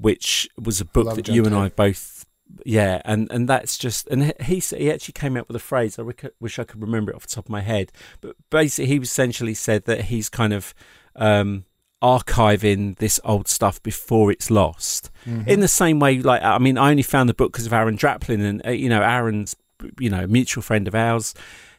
which 0.02 0.48
was 0.62 0.80
a 0.80 0.84
book 0.84 1.14
that 1.16 1.28
you 1.28 1.44
and 1.44 1.54
I 1.54 1.68
both 1.70 2.22
yeah, 2.64 3.00
and 3.04 3.30
and 3.30 3.48
that's 3.48 3.78
just 3.78 4.06
and 4.08 4.34
he 4.40 4.58
he 4.58 4.90
actually 4.90 5.12
came 5.12 5.36
up 5.36 5.48
with 5.48 5.56
a 5.56 5.60
phrase. 5.60 5.98
I 5.98 6.02
wish 6.02 6.58
I 6.58 6.64
could 6.64 6.80
remember 6.80 7.12
it 7.12 7.16
off 7.16 7.26
the 7.26 7.34
top 7.34 7.46
of 7.46 7.50
my 7.50 7.60
head, 7.60 7.92
but 8.20 8.36
basically 8.50 8.86
he 8.86 8.96
essentially 8.96 9.54
said 9.54 9.84
that 9.84 10.06
he's 10.06 10.28
kind 10.28 10.52
of 10.52 10.74
um, 11.16 11.64
archiving 12.02 12.96
this 12.98 13.20
old 13.24 13.48
stuff 13.48 13.82
before 13.82 14.30
it's 14.30 14.50
lost. 14.50 15.10
Mm-hmm. 15.26 15.48
In 15.48 15.60
the 15.60 15.68
same 15.68 15.98
way, 15.98 16.18
like 16.18 16.42
I 16.42 16.58
mean, 16.58 16.78
I 16.78 16.90
only 16.90 17.02
found 17.02 17.28
the 17.28 17.34
book 17.34 17.52
because 17.52 17.66
of 17.66 17.72
Aaron 17.72 17.96
Draplin, 17.96 18.44
and 18.44 18.66
uh, 18.66 18.70
you 18.70 18.88
know, 18.88 19.02
Aaron's 19.02 19.56
you 19.98 20.10
know 20.10 20.24
a 20.24 20.28
mutual 20.28 20.62
friend 20.62 20.86
of 20.86 20.94
ours. 20.94 21.34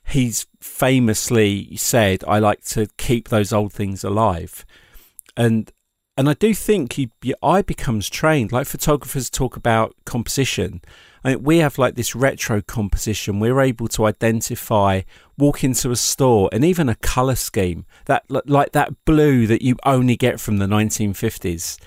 He's 0.05 0.47
famously 0.59 1.75
said, 1.77 2.23
"I 2.27 2.39
like 2.39 2.63
to 2.65 2.87
keep 2.97 3.29
those 3.29 3.53
old 3.53 3.73
things 3.73 4.03
alive," 4.03 4.65
and 5.37 5.71
and 6.15 6.29
I 6.29 6.33
do 6.33 6.53
think 6.53 6.97
you, 6.97 7.09
your 7.23 7.37
eye 7.41 7.63
becomes 7.63 8.09
trained. 8.09 8.51
Like 8.51 8.67
photographers 8.67 9.29
talk 9.29 9.55
about 9.55 9.95
composition. 10.05 10.81
I 11.23 11.29
mean, 11.29 11.43
we 11.43 11.57
have 11.59 11.77
like 11.77 11.95
this 11.95 12.15
retro 12.15 12.61
composition. 12.61 13.39
We're 13.39 13.61
able 13.61 13.87
to 13.89 14.05
identify, 14.05 15.01
walk 15.37 15.63
into 15.63 15.89
a 15.89 15.95
store, 15.95 16.49
and 16.51 16.63
even 16.63 16.87
a 16.87 16.95
color 16.95 17.35
scheme 17.35 17.85
that 18.05 18.25
like 18.29 18.73
that 18.73 19.05
blue 19.05 19.47
that 19.47 19.63
you 19.63 19.75
only 19.85 20.15
get 20.15 20.39
from 20.39 20.57
the 20.57 20.67
1950s. 20.67 21.79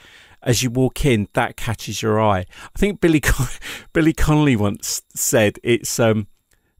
As 0.42 0.62
you 0.62 0.71
walk 0.71 1.04
in, 1.04 1.28
that 1.35 1.56
catches 1.56 2.02
your 2.02 2.21
eye. 2.21 2.47
I 2.75 2.78
think 2.78 3.00
Billy 3.00 3.21
Con- 3.21 3.49
Billy 3.92 4.12
Connolly 4.12 4.56
once 4.56 5.02
said 5.14 5.59
it's 5.62 6.00
um 6.00 6.26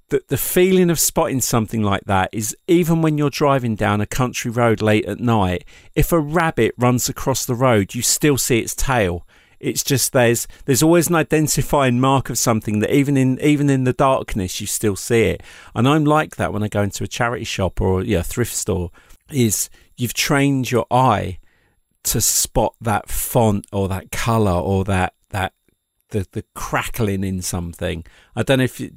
the, 0.09 0.23
the 0.29 0.37
feeling 0.37 0.91
of 0.91 1.01
spotting 1.01 1.41
something 1.41 1.83
like 1.83 2.05
that 2.05 2.31
is 2.33 2.57
even 2.69 3.03
when 3.03 3.19
you're 3.19 3.31
driving 3.31 3.75
down 3.75 4.01
a 4.01 4.07
country 4.07 4.51
road 4.51 4.81
late 4.81 5.05
at 5.07 5.19
night, 5.19 5.65
if 5.95 6.13
a 6.13 6.21
rabbit 6.21 6.75
runs 6.79 7.09
across 7.09 7.45
the 7.45 7.55
road, 7.55 7.95
you 7.95 8.03
still 8.03 8.39
see 8.39 8.61
its 8.61 8.75
tail. 8.75 9.27
It's 9.59 9.83
just 9.83 10.13
there's 10.13 10.47
there's 10.67 10.83
always 10.83 11.09
an 11.09 11.15
identifying 11.15 11.99
mark 11.99 12.29
of 12.31 12.39
something 12.39 12.81
that 12.81 12.95
even 12.95 13.17
in 13.17 13.41
even 13.41 13.71
in 13.71 13.85
the 13.85 13.93
darkness 13.93 14.61
you 14.61 14.67
still 14.67 14.97
see 14.97 15.23
it. 15.23 15.43
And 15.75 15.89
I'm 15.89 16.05
like 16.05 16.37
that 16.37 16.53
when 16.53 16.63
I 16.63 16.69
go 16.69 16.83
into 16.83 17.05
a 17.05 17.09
charity 17.09 17.45
shop 17.45 17.81
or 17.81 18.03
yeah, 18.03 18.21
a 18.21 18.23
thrift 18.23 18.55
store. 18.55 18.91
Is 19.31 19.71
you've 19.97 20.15
trained 20.15 20.71
your 20.71 20.87
eye 20.91 21.39
to 22.05 22.21
spot 22.21 22.75
that 22.81 23.09
font 23.09 23.67
or 23.73 23.89
that 23.89 24.13
color 24.13 24.53
or 24.53 24.85
that 24.85 25.15
that 25.31 25.53
the 26.11 26.27
the 26.31 26.45
crackling 26.55 27.25
in 27.25 27.43
something. 27.43 28.05
I 28.37 28.43
don't 28.43 28.59
know 28.59 28.65
if 28.65 28.79
you, 28.79 28.93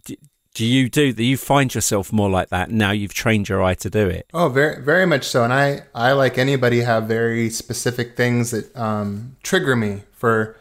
do 0.59 0.65
you 0.65 0.89
do 0.89 1.13
that? 1.13 1.23
you 1.23 1.37
find 1.37 1.73
yourself 1.73 2.11
more 2.11 2.29
like 2.29 2.49
that 2.49 2.69
now 2.69 2.91
you've 2.91 3.13
trained 3.13 3.47
your 3.47 3.63
eye 3.63 3.75
to 3.75 3.89
do 3.89 4.09
it? 4.09 4.29
Oh 4.33 4.49
very 4.49 4.83
very 4.83 5.05
much 5.05 5.23
so. 5.23 5.45
And 5.45 5.53
i 5.53 5.83
i 5.95 6.11
like 6.11 6.37
anybody 6.37 6.81
have 6.81 7.05
very 7.05 7.49
specific 7.49 8.17
things 8.17 8.51
that 8.51 8.75
um, 8.75 9.37
trigger 9.41 9.77
me 9.77 10.01
for 10.11 10.57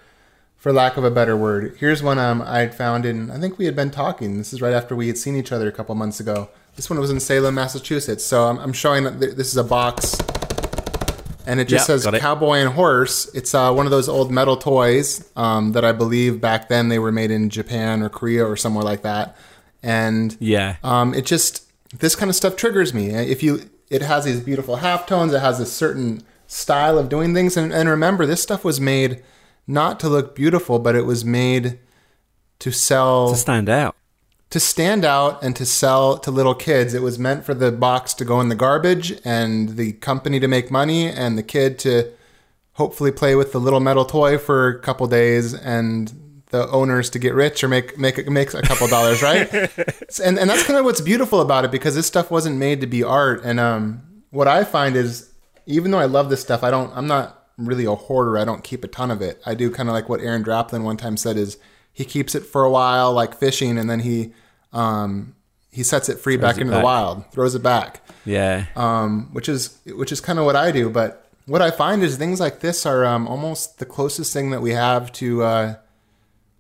for 0.57 0.73
lack 0.73 0.97
of 0.97 1.03
a 1.03 1.11
better 1.11 1.37
word. 1.37 1.77
Here's 1.81 2.01
one 2.01 2.17
um, 2.17 2.41
i 2.43 2.61
had 2.61 2.77
found 2.77 3.05
in 3.05 3.29
i 3.33 3.41
think 3.41 3.59
we 3.59 3.65
had 3.65 3.75
been 3.75 3.91
talking. 3.91 4.39
This 4.39 4.53
is 4.53 4.63
right 4.63 4.73
after 4.73 4.95
we 4.95 5.09
had 5.09 5.19
seen 5.19 5.35
each 5.35 5.51
other 5.51 5.67
a 5.67 5.73
couple 5.73 5.97
months 5.97 6.21
ago. 6.21 6.49
This 6.77 6.89
one 6.89 7.01
was 7.01 7.11
in 7.11 7.19
salem 7.19 7.57
massachusetts. 7.57 8.25
So 8.25 8.45
i'm, 8.45 8.59
I'm 8.59 8.73
showing 8.73 9.03
that 9.03 9.19
this 9.19 9.49
is 9.49 9.57
a 9.57 9.65
box. 9.65 10.17
And 11.45 11.59
it 11.59 11.67
just 11.67 11.89
yep, 11.89 11.99
says 11.99 12.07
it. 12.07 12.21
cowboy 12.21 12.59
and 12.59 12.75
horse. 12.75 13.35
It's 13.35 13.55
uh, 13.55 13.73
one 13.73 13.87
of 13.87 13.91
those 13.91 14.07
old 14.07 14.31
metal 14.31 14.57
toys 14.57 15.29
um, 15.35 15.73
that 15.73 15.85
i 15.85 15.91
believe 15.91 16.41
back 16.41 16.69
then 16.69 16.89
they 16.89 17.01
were 17.01 17.11
made 17.11 17.33
in 17.33 17.51
japan 17.51 18.01
or 18.01 18.09
korea 18.09 18.47
or 18.47 18.57
somewhere 18.57 18.85
like 18.85 19.03
that 19.03 19.37
and 19.83 20.37
yeah, 20.41 20.77
um, 20.83 21.15
it 21.15 21.27
just 21.27 21.71
this 21.99 22.15
kind 22.15 22.29
of 22.29 22.37
stuff 22.37 22.57
triggers 22.57 22.93
me. 22.93 23.11
If 23.11 23.43
you, 23.43 23.71
it 23.91 24.03
has 24.03 24.25
these 24.25 24.41
beautiful 24.41 24.77
half 24.77 25.07
tones. 25.07 25.33
It 25.33 25.41
has 25.41 25.61
a 25.61 25.67
certain 25.67 26.23
style 26.47 26.99
of 26.99 27.09
doing 27.09 27.35
things, 27.35 27.57
and, 27.57 27.73
and 27.73 27.89
remember, 27.89 28.27
this 28.27 28.43
stuff 28.43 28.65
was 28.65 28.81
made 28.81 29.23
not 29.67 30.01
to 30.01 30.09
look 30.09 30.35
beautiful, 30.35 30.79
but 30.79 30.97
it 30.97 31.07
was 31.07 31.25
made 31.25 31.79
to 32.59 32.73
sell 32.73 33.31
to 33.31 33.37
stand 33.37 33.69
out 33.69 33.95
to 34.51 34.59
stand 34.59 35.05
out 35.05 35.43
and 35.43 35.55
to 35.57 35.67
sell 35.67 36.17
to 36.19 36.31
little 36.31 36.55
kids. 36.55 36.95
It 36.95 37.03
was 37.03 37.19
meant 37.19 37.45
for 37.45 37.55
the 37.55 37.71
box 37.71 38.15
to 38.15 38.25
go 38.25 38.41
in 38.41 38.49
the 38.49 38.55
garbage 38.55 39.21
and 39.25 39.77
the 39.77 39.93
company 39.95 40.41
to 40.41 40.49
make 40.49 40.71
money 40.71 41.07
and 41.07 41.37
the 41.37 41.43
kid 41.43 41.79
to 41.81 42.11
hopefully 42.73 43.13
play 43.13 43.35
with 43.35 43.53
the 43.53 43.61
little 43.61 43.81
metal 43.81 44.05
toy 44.05 44.39
for 44.39 44.69
a 44.69 44.79
couple 44.79 45.07
days 45.07 45.53
and 45.53 46.13
the 46.51 46.69
owners 46.71 47.11
to 47.11 47.19
get 47.19 47.35
rich 47.35 47.63
or 47.63 47.69
make 47.69 47.99
make 47.99 48.29
make 48.29 48.55
a 48.55 48.63
couple 48.63 48.87
dollars, 48.89 49.23
right? 49.23 49.53
and 50.25 50.39
and 50.39 50.51
that's 50.51 50.65
kind 50.65 50.79
of 50.79 50.85
what's 50.85 51.01
beautiful 51.01 51.41
about 51.41 51.65
it 51.65 51.71
because 51.71 51.95
this 51.95 52.07
stuff 52.07 52.31
wasn't 52.31 52.57
made 52.57 52.81
to 52.81 52.87
be 52.87 53.03
art. 53.03 53.43
And 53.45 53.61
um, 53.61 54.23
what 54.31 54.49
I 54.49 54.65
find 54.65 54.97
is, 54.97 55.33
even 55.67 55.91
though 55.91 55.99
I 55.99 56.07
love 56.07 56.31
this 56.31 56.41
stuff, 56.41 56.63
I 56.63 56.71
don't. 56.71 56.91
I'm 56.97 57.07
not 57.07 57.47
really 57.59 57.85
a 57.85 57.95
hoarder. 57.95 58.39
I 58.39 58.45
don't 58.45 58.65
keep 58.65 58.85
a 58.85 58.89
ton 58.89 59.11
of 59.11 59.21
it. 59.21 59.43
I 59.45 59.55
do 59.55 59.71
kind 59.71 59.89
of 59.89 59.93
like 59.93 60.09
what 60.09 60.21
Aaron 60.21 60.45
Draplin 60.45 60.83
one 60.85 60.97
time 60.97 61.17
said 61.17 61.37
is 61.37 61.59
he 61.93 62.05
keeps 62.05 62.35
it 62.35 62.47
for 62.47 62.65
a 62.65 62.71
while, 62.71 63.13
like 63.13 63.35
fishing, 63.35 63.77
and 63.77 63.91
then 63.91 64.01
he 64.01 64.33
um, 64.73 65.35
he 65.71 65.83
sets 65.83 66.09
it 66.09 66.19
free 66.19 66.37
throws 66.37 66.43
back 66.43 66.57
it 66.57 66.63
into 66.63 66.73
back. 66.73 66.81
the 66.81 66.85
wild, 66.85 67.31
throws 67.33 67.55
it 67.55 67.63
back. 67.63 68.01
Yeah. 68.25 68.67
Um, 68.75 69.29
which 69.33 69.49
is 69.49 69.79
which 69.85 70.13
is 70.13 70.21
kind 70.21 70.39
of 70.39 70.45
what 70.45 70.57
I 70.57 70.73
do, 70.73 70.89
but. 70.91 71.25
What 71.47 71.63
I 71.63 71.71
find 71.71 72.03
is 72.03 72.19
things 72.19 72.41
like 72.41 72.61
this 72.61 72.85
are 72.85 73.07
um, 73.07 73.27
almost 73.27 73.79
the 73.79 73.87
closest 73.87 74.35
thing 74.35 74.51
that 74.51 74.61
we 74.61 74.73
have 74.73 75.11
to 75.13 75.43
uh, 75.43 75.75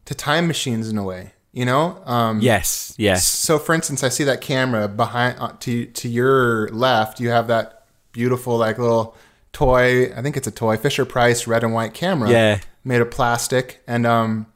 to 0.09 0.15
time 0.15 0.47
machines 0.47 0.89
in 0.89 0.97
a 0.97 1.03
way 1.05 1.33
you 1.53 1.67
know? 1.67 2.01
Um, 2.07 2.41
yes 2.41 2.95
yes. 2.97 3.29
So 3.29 3.59
for 3.59 3.75
instance 3.75 4.03
i 4.03 4.09
see 4.09 4.25
that 4.25 4.41
camera 4.41 4.89
behind 4.89 5.39
uh, 5.39 5.53
to 5.61 5.85
to 5.85 6.09
your 6.09 6.71
left 6.71 7.21
you 7.21 7.29
have 7.29 7.49
that 7.49 7.85
beautiful 8.13 8.57
like 8.57 8.79
little 8.79 9.15
toy 9.53 10.11
i 10.17 10.23
think 10.23 10.37
it's 10.39 10.47
a 10.47 10.51
toy 10.51 10.79
fisher 10.79 11.05
price 11.05 11.47
red 11.47 11.63
and 11.63 11.75
white 11.75 11.93
camera 11.93 12.31
yeah. 12.31 12.61
made 12.85 13.03
of 13.03 13.11
plastic. 13.11 13.83
And 13.87 14.07
um 14.07 14.47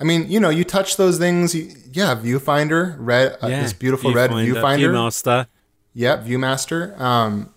i 0.00 0.04
mean 0.04 0.30
you 0.30 0.38
know 0.38 0.50
you 0.50 0.62
touch 0.62 0.96
those 0.96 1.18
things 1.18 1.52
you, 1.52 1.72
yeah 1.92 2.14
viewfinder 2.14 2.94
red 2.98 3.36
uh, 3.42 3.48
yeah, 3.48 3.62
this 3.62 3.72
beautiful 3.72 4.14
red 4.14 4.30
viewfinder 4.30 4.90
viewmaster. 4.90 5.46
Yep 5.94 6.24
viewmaster. 6.26 6.96
Um 7.00 7.52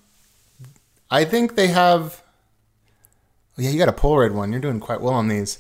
i 1.12 1.26
think 1.26 1.56
they 1.56 1.68
have 1.68 2.24
yeah 3.56 3.70
you 3.70 3.78
got 3.78 3.90
a 3.90 3.94
polaroid 3.94 4.34
one. 4.34 4.52
You're 4.52 4.62
doing 4.62 4.80
quite 4.80 5.00
well 5.00 5.14
on 5.14 5.28
these. 5.28 5.60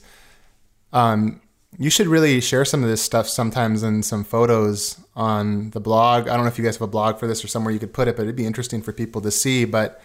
Um, 0.94 1.42
you 1.78 1.90
should 1.90 2.08
really 2.08 2.40
share 2.42 2.66
some 2.66 2.84
of 2.84 2.90
this 2.90 3.02
stuff 3.02 3.28
sometimes 3.28 3.84
in 3.84 4.04
some 4.04 4.24
photos 4.24 5.00
on 5.16 5.72
the 5.72 5.80
blog. 5.80 6.28
I 6.28 6.36
don't 6.36 6.44
know 6.44 6.50
if 6.52 6.58
you 6.58 6.64
guys 6.64 6.76
have 6.76 6.82
a 6.82 6.88
blog 6.88 7.20
for 7.20 7.28
this 7.28 7.44
or 7.44 7.48
somewhere 7.48 7.74
you 7.74 7.80
could 7.80 7.94
put 7.94 8.08
it, 8.08 8.16
but 8.16 8.24
it'd 8.24 8.36
be 8.36 8.46
interesting 8.46 8.82
for 8.82 8.92
people 8.92 9.22
to 9.22 9.32
see. 9.32 9.66
But 9.66 10.02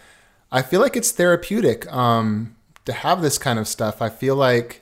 I 0.51 0.61
feel 0.61 0.81
like 0.81 0.95
it's 0.95 1.11
therapeutic 1.11 1.91
um, 1.91 2.55
to 2.85 2.93
have 2.93 3.21
this 3.21 3.37
kind 3.37 3.59
of 3.59 3.67
stuff. 3.67 4.01
I 4.01 4.09
feel 4.09 4.35
like 4.35 4.81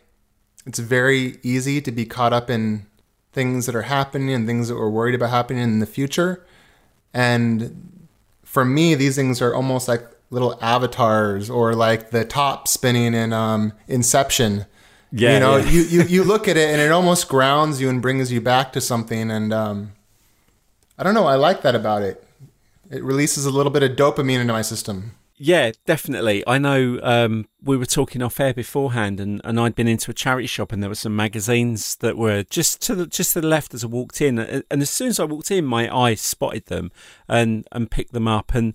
it's 0.65 0.79
very 0.79 1.39
easy 1.44 1.82
to 1.82 1.91
be 1.91 2.06
caught 2.06 2.34
up 2.34 2.50
in 2.50 2.86
things 3.34 3.65
that 3.65 3.75
are 3.75 3.84
happening 3.84 4.34
and 4.34 4.48
things 4.48 4.67
that 4.67 4.75
we're 4.75 4.89
worried 4.89 5.15
about 5.15 5.29
happening 5.29 5.63
in 5.63 5.79
the 5.79 5.86
future. 5.86 6.46
And 7.13 8.08
for 8.44 8.65
me, 8.65 8.96
these 8.96 9.15
things 9.15 9.41
are 9.41 9.53
almost 9.53 9.88
like 9.88 10.03
little 10.29 10.58
avatars 10.62 11.50
or 11.50 11.74
like 11.74 12.12
the 12.12 12.25
top 12.25 12.67
spinning 12.67 13.13
in 13.13 13.34
um, 13.34 13.74
Inception 13.88 14.65
yeah, 15.12 15.34
you 15.34 15.40
know, 15.40 15.58
yeah. 15.58 15.70
you, 15.70 15.82
you 15.82 16.02
you 16.04 16.24
look 16.24 16.48
at 16.48 16.58
it 16.58 16.70
and 16.70 16.82
it 16.82 16.92
almost 16.92 17.28
grounds 17.28 17.80
you 17.80 17.90
and 17.90 18.02
brings 18.02 18.32
you 18.32 18.42
back 18.42 18.74
to 18.74 18.82
something. 18.82 19.32
And 19.32 19.54
um, 19.54 19.94
I 20.98 21.04
don't 21.04 21.14
know, 21.14 21.26
I 21.26 21.36
like 21.36 21.62
that 21.62 21.76
about 21.76 22.04
it. 22.04 22.24
It 22.90 23.04
releases 23.04 23.46
a 23.46 23.52
little 23.52 23.72
bit 23.72 23.84
of 23.84 23.92
dopamine 23.92 24.40
into 24.40 24.54
my 24.54 24.62
system. 24.62 25.12
Yeah, 25.40 25.72
definitely. 25.86 26.44
I 26.48 26.58
know 26.58 27.00
um, 27.04 27.48
we 27.62 27.78
were 27.78 27.86
talking 27.86 28.24
off 28.24 28.40
air 28.40 28.56
beforehand, 28.56 29.20
and, 29.20 29.40
and 29.44 29.60
I'd 29.60 29.76
been 29.76 29.88
into 29.88 30.10
a 30.10 30.14
charity 30.14 30.48
shop, 30.48 30.72
and 30.72 30.82
there 30.82 30.90
were 30.90 30.96
some 30.96 31.16
magazines 31.16 31.98
that 31.98 32.18
were 32.18 32.42
just 32.44 32.82
to 32.84 32.96
the 32.96 33.06
just 33.06 33.34
to 33.34 33.42
the 33.42 33.48
left 33.48 33.76
as 33.76 33.84
I 33.84 33.88
walked 33.88 34.20
in, 34.20 34.40
and 34.40 34.82
as 34.82 34.90
soon 34.90 35.10
as 35.10 35.20
I 35.20 35.26
walked 35.26 35.52
in, 35.52 35.64
my 35.64 35.96
eye 35.96 36.16
spotted 36.16 36.66
them 36.66 36.92
and 37.30 37.68
and 37.72 37.92
picked 37.92 38.14
them 38.14 38.28
up, 38.28 38.56
and 38.56 38.74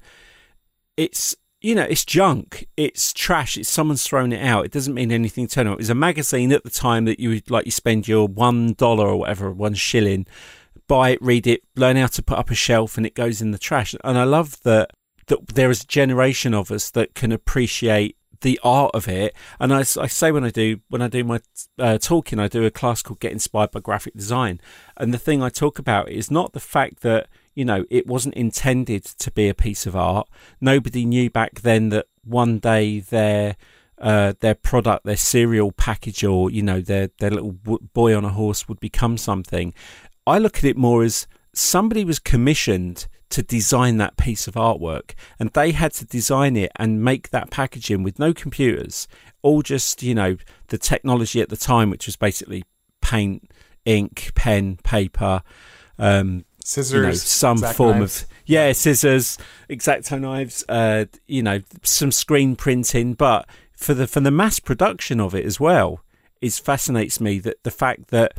it's 0.97 1.35
you 1.63 1.75
know, 1.75 1.87
it's 1.89 2.05
junk. 2.05 2.67
It's 2.77 3.13
trash. 3.13 3.57
It's 3.57 3.69
someone's 3.69 4.05
thrown 4.05 4.33
it 4.33 4.45
out. 4.45 4.65
It 4.65 4.73
doesn't 4.73 4.95
mean 4.95 5.13
anything 5.13 5.47
to 5.47 5.61
anyone. 5.61 5.77
It 5.77 5.79
was 5.79 5.91
a 5.91 5.95
magazine 5.95 6.53
at 6.53 6.65
the 6.65 6.71
time 6.71 7.05
that 7.05 7.21
you 7.21 7.31
would 7.31 7.51
like 7.51 7.65
you 7.65 7.71
spend 7.71 8.09
your 8.09 8.27
one 8.27 8.75
dollar 8.75 9.07
or 9.07 9.17
whatever, 9.17 9.51
one 9.53 9.75
shilling, 9.75 10.27
buy 10.89 11.11
it, 11.11 11.23
read 11.23 11.47
it, 11.47 11.63
learn 11.77 11.97
how 11.97 12.09
to 12.09 12.23
put 12.23 12.39
up 12.39 12.51
a 12.51 12.55
shelf, 12.55 12.97
and 12.97 13.07
it 13.07 13.15
goes 13.15 13.41
in 13.41 13.53
the 13.53 13.59
trash. 13.59 13.95
And 14.03 14.19
I 14.19 14.25
love 14.25 14.61
that 14.63 14.91
that 15.29 15.55
there 15.55 15.71
is 15.71 15.85
a 15.85 15.87
generation 15.87 16.53
of 16.53 16.73
us 16.73 16.91
that 16.91 17.15
can 17.15 17.31
appreciate 17.31 18.17
the 18.41 18.59
art 18.65 18.91
of 18.93 19.07
it. 19.07 19.37
And 19.61 19.73
I, 19.73 19.81
I 19.81 20.09
say 20.09 20.33
when 20.33 20.45
I 20.45 20.51
do 20.51 20.81
when 20.89 21.01
I 21.01 21.09
do 21.09 21.23
my 21.23 21.41
uh, 21.79 21.99
talking, 21.99 22.41
I 22.41 22.49
do 22.49 22.65
a 22.65 22.71
class 22.71 23.03
called 23.03 23.21
Get 23.21 23.33
Inspired 23.33 23.71
by 23.71 23.81
Graphic 23.81 24.15
Design, 24.15 24.61
and 24.97 25.15
the 25.15 25.19
thing 25.19 25.43
I 25.43 25.49
talk 25.49 25.79
about 25.79 26.09
is 26.09 26.31
not 26.31 26.53
the 26.53 26.61
fact 26.61 27.03
that 27.03 27.29
you 27.55 27.65
know, 27.65 27.85
it 27.91 28.07
wasn't 28.07 28.35
intended 28.35 29.05
to 29.05 29.31
be 29.31 29.49
a 29.49 29.55
piece 29.55 29.87
of 29.87 29.95
art. 29.97 30.29
Nobody 30.61 31.05
knew 31.05 31.31
back 31.31 31.61
then 31.61 31.91
that 31.91 32.07
one 32.25 32.59
day 32.59 33.01
their 33.01 33.57
uh, 33.99 34.35
their 34.41 34.55
product, 34.55 35.05
their 35.05 35.17
cereal 35.17 35.71
package, 35.73 36.25
or 36.25 36.51
you 36.51 36.63
know, 36.63 36.81
their 36.81 37.11
their 37.19 37.31
little 37.31 37.53
boy 37.53 38.17
on 38.17 38.25
a 38.25 38.31
horse 38.31 38.69
would 38.69 38.81
become 38.81 39.17
something. 39.17 39.73
I 40.27 40.39
look 40.39 40.59
at 40.59 40.65
it 40.65 40.77
more 40.77 41.03
as 41.03 41.27
somebody 41.53 42.05
was 42.05 42.19
commissioned 42.19 43.07
to 43.31 43.43
design 43.43 43.97
that 43.97 44.17
piece 44.17 44.47
of 44.47 44.55
artwork, 44.55 45.15
and 45.39 45.51
they 45.51 45.73
had 45.73 45.93
to 45.95 46.05
design 46.05 46.57
it 46.57 46.73
and 46.77 47.03
make 47.03 47.31
that 47.31 47.51
packaging 47.51 48.03
with 48.03 48.19
no 48.19 48.35
computers, 48.35 49.09
all 49.43 49.63
just 49.63 50.03
you 50.03 50.15
know 50.15 50.37
the 50.69 50.79
technology 50.79 51.41
at 51.41 51.49
the 51.49 51.57
time, 51.57 51.91
which 51.91 52.07
was 52.07 52.17
basically 52.17 52.65
paint 53.01 53.51
ink, 53.85 54.33
pen, 54.35 54.79
paper, 54.85 55.43
um, 55.99 56.45
Scissors, 56.65 56.93
you 56.93 57.03
know, 57.03 57.13
some 57.13 57.59
form 57.59 58.01
knives. 58.01 58.23
of 58.23 58.29
yeah, 58.47 58.73
scissors, 58.73 59.39
exacto 59.69 60.21
knives, 60.21 60.65
uh, 60.69 61.07
you 61.27 61.43
know, 61.43 61.61
some 61.83 62.13
screen 62.13 62.57
printing, 62.57 63.15
but 63.15 63.49
for 63.77 63.95
the 63.95 64.07
for 64.07 64.21
the 64.21 64.31
mass 64.31 64.59
production 64.59 65.21
of 65.21 65.35
it 65.35 65.45
as 65.45 65.59
well, 65.59 66.05
it 66.41 66.53
fascinates 66.55 67.21
me 67.21 67.39
that 67.41 67.63
the 67.63 67.71
fact 67.71 68.09
that 68.09 68.33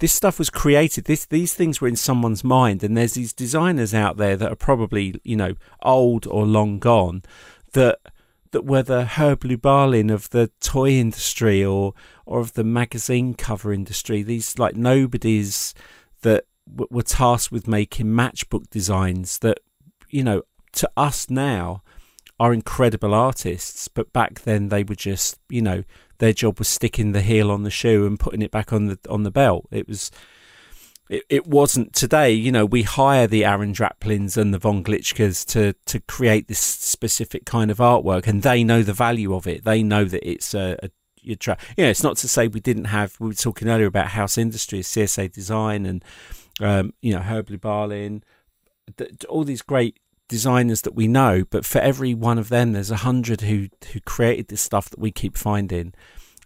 this 0.00 0.12
stuff 0.12 0.38
was 0.38 0.50
created, 0.50 1.04
this 1.04 1.26
these 1.26 1.54
things 1.54 1.80
were 1.80 1.88
in 1.88 1.96
someone's 1.96 2.44
mind, 2.44 2.82
and 2.82 2.96
there's 2.96 3.14
these 3.14 3.32
designers 3.32 3.94
out 3.94 4.16
there 4.16 4.36
that 4.36 4.52
are 4.52 4.56
probably 4.56 5.20
you 5.24 5.36
know 5.36 5.54
old 5.82 6.26
or 6.26 6.46
long 6.46 6.78
gone, 6.78 7.22
that 7.72 7.98
that 8.52 8.64
were 8.64 8.82
the 8.82 9.04
Herb 9.04 9.40
Lubalin 9.40 10.12
of 10.12 10.30
the 10.30 10.50
toy 10.60 10.90
industry 10.90 11.64
or 11.64 11.94
or 12.26 12.40
of 12.40 12.54
the 12.54 12.64
magazine 12.64 13.34
cover 13.34 13.72
industry. 13.72 14.22
These 14.22 14.58
like 14.58 14.76
nobodies 14.76 15.74
that 16.22 16.44
were 16.74 17.02
tasked 17.02 17.52
with 17.52 17.68
making 17.68 18.06
matchbook 18.06 18.68
designs 18.70 19.38
that 19.38 19.60
you 20.10 20.22
know 20.22 20.42
to 20.72 20.90
us 20.96 21.28
now 21.28 21.82
are 22.40 22.54
incredible 22.54 23.14
artists, 23.14 23.88
but 23.88 24.12
back 24.12 24.42
then 24.42 24.68
they 24.68 24.84
were 24.84 24.94
just 24.94 25.38
you 25.48 25.62
know 25.62 25.84
their 26.18 26.32
job 26.32 26.58
was 26.58 26.68
sticking 26.68 27.12
the 27.12 27.22
heel 27.22 27.50
on 27.50 27.62
the 27.62 27.70
shoe 27.70 28.06
and 28.06 28.20
putting 28.20 28.42
it 28.42 28.50
back 28.50 28.72
on 28.72 28.86
the 28.86 28.98
on 29.08 29.22
the 29.22 29.30
belt. 29.30 29.66
It 29.70 29.88
was. 29.88 30.10
It, 31.10 31.22
it 31.30 31.46
wasn't 31.46 31.94
today, 31.94 32.32
you 32.32 32.52
know. 32.52 32.66
We 32.66 32.82
hire 32.82 33.26
the 33.26 33.42
Aaron 33.42 33.72
Draplins 33.72 34.36
and 34.36 34.52
the 34.52 34.58
Von 34.58 34.84
Glitschkas 34.84 35.46
to 35.46 35.72
to 35.86 36.00
create 36.00 36.48
this 36.48 36.58
specific 36.58 37.46
kind 37.46 37.70
of 37.70 37.78
artwork, 37.78 38.26
and 38.26 38.42
they 38.42 38.62
know 38.62 38.82
the 38.82 38.92
value 38.92 39.34
of 39.34 39.46
it. 39.46 39.64
They 39.64 39.82
know 39.82 40.04
that 40.04 40.28
it's 40.30 40.52
a, 40.52 40.76
a 40.82 40.90
you 41.22 41.36
tra- 41.36 41.56
you 41.76 41.84
know, 41.84 41.90
it's 41.90 42.02
not 42.02 42.18
to 42.18 42.28
say 42.28 42.46
we 42.46 42.60
didn't 42.60 42.86
have. 42.86 43.16
We 43.18 43.28
were 43.28 43.34
talking 43.34 43.68
earlier 43.68 43.86
about 43.86 44.08
house 44.08 44.36
industries, 44.36 44.88
CSA 44.88 45.32
Design, 45.32 45.86
and 45.86 46.04
um, 46.60 46.92
you 47.00 47.12
know, 47.12 47.20
Herb 47.20 47.48
Lubalin, 47.48 48.22
th- 48.96 49.24
all 49.28 49.44
these 49.44 49.62
great 49.62 49.98
designers 50.28 50.82
that 50.82 50.94
we 50.94 51.08
know. 51.08 51.44
But 51.50 51.64
for 51.64 51.78
every 51.78 52.14
one 52.14 52.38
of 52.38 52.48
them, 52.48 52.72
there's 52.72 52.90
a 52.90 52.96
hundred 52.96 53.42
who 53.42 53.68
who 53.92 54.00
created 54.00 54.48
this 54.48 54.60
stuff 54.60 54.88
that 54.90 54.98
we 54.98 55.10
keep 55.10 55.36
finding, 55.36 55.94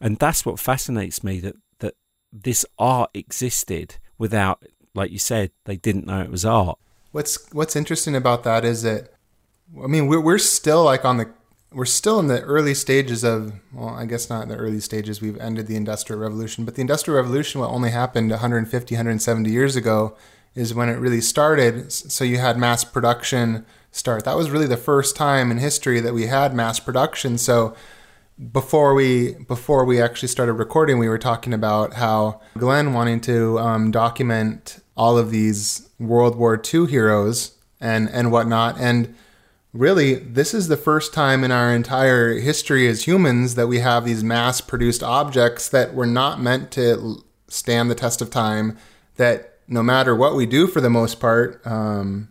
and 0.00 0.18
that's 0.18 0.46
what 0.46 0.60
fascinates 0.60 1.22
me. 1.22 1.40
That 1.40 1.56
that 1.80 1.94
this 2.32 2.64
art 2.78 3.10
existed 3.14 3.96
without, 4.18 4.62
like 4.94 5.10
you 5.10 5.18
said, 5.18 5.50
they 5.64 5.76
didn't 5.76 6.06
know 6.06 6.20
it 6.20 6.30
was 6.30 6.44
art. 6.44 6.78
What's 7.12 7.52
What's 7.52 7.76
interesting 7.76 8.16
about 8.16 8.44
that 8.44 8.64
is 8.64 8.82
that, 8.82 9.12
I 9.82 9.86
mean, 9.86 10.06
we're 10.06 10.20
we're 10.20 10.38
still 10.38 10.84
like 10.84 11.04
on 11.04 11.18
the 11.18 11.32
we're 11.74 11.84
still 11.84 12.18
in 12.18 12.26
the 12.26 12.42
early 12.42 12.74
stages 12.74 13.24
of 13.24 13.52
well, 13.72 13.90
I 13.90 14.06
guess 14.06 14.28
not 14.28 14.42
in 14.42 14.48
the 14.48 14.56
early 14.56 14.80
stages. 14.80 15.20
We've 15.20 15.38
ended 15.38 15.66
the 15.66 15.76
industrial 15.76 16.20
revolution, 16.20 16.64
but 16.64 16.74
the 16.74 16.80
industrial 16.80 17.16
revolution, 17.20 17.60
what 17.60 17.70
only 17.70 17.90
happened 17.90 18.30
150, 18.30 18.94
170 18.94 19.50
years 19.50 19.76
ago, 19.76 20.16
is 20.54 20.74
when 20.74 20.88
it 20.88 20.98
really 20.98 21.20
started. 21.20 21.92
So 21.92 22.24
you 22.24 22.38
had 22.38 22.58
mass 22.58 22.84
production 22.84 23.64
start. 23.90 24.24
That 24.24 24.36
was 24.36 24.50
really 24.50 24.66
the 24.66 24.76
first 24.76 25.16
time 25.16 25.50
in 25.50 25.58
history 25.58 26.00
that 26.00 26.14
we 26.14 26.26
had 26.26 26.54
mass 26.54 26.80
production. 26.80 27.38
So 27.38 27.74
before 28.52 28.94
we 28.94 29.34
before 29.34 29.84
we 29.84 30.00
actually 30.00 30.28
started 30.28 30.54
recording, 30.54 30.98
we 30.98 31.08
were 31.08 31.18
talking 31.18 31.52
about 31.52 31.94
how 31.94 32.40
Glyn 32.58 32.92
wanting 32.92 33.20
to 33.22 33.58
um, 33.58 33.90
document 33.90 34.80
all 34.96 35.18
of 35.18 35.30
these 35.30 35.88
World 35.98 36.36
War 36.36 36.60
II 36.62 36.86
heroes 36.86 37.52
and 37.80 38.08
and 38.10 38.32
whatnot. 38.32 38.78
And 38.78 39.14
really, 39.72 40.14
this 40.14 40.54
is 40.54 40.68
the 40.68 40.76
first 40.76 41.14
time 41.14 41.44
in 41.44 41.50
our 41.50 41.74
entire 41.74 42.34
history 42.34 42.88
as 42.88 43.06
humans 43.06 43.54
that 43.54 43.68
we 43.68 43.78
have 43.78 44.04
these 44.04 44.22
mass-produced 44.22 45.02
objects 45.02 45.68
that 45.68 45.94
were 45.94 46.06
not 46.06 46.40
meant 46.40 46.70
to 46.72 47.24
stand 47.48 47.90
the 47.90 47.94
test 47.94 48.20
of 48.20 48.30
time. 48.30 48.76
That 49.16 49.58
no 49.68 49.82
matter 49.82 50.14
what 50.14 50.34
we 50.36 50.46
do, 50.46 50.66
for 50.66 50.80
the 50.80 50.90
most 50.90 51.20
part, 51.20 51.64
um, 51.66 52.28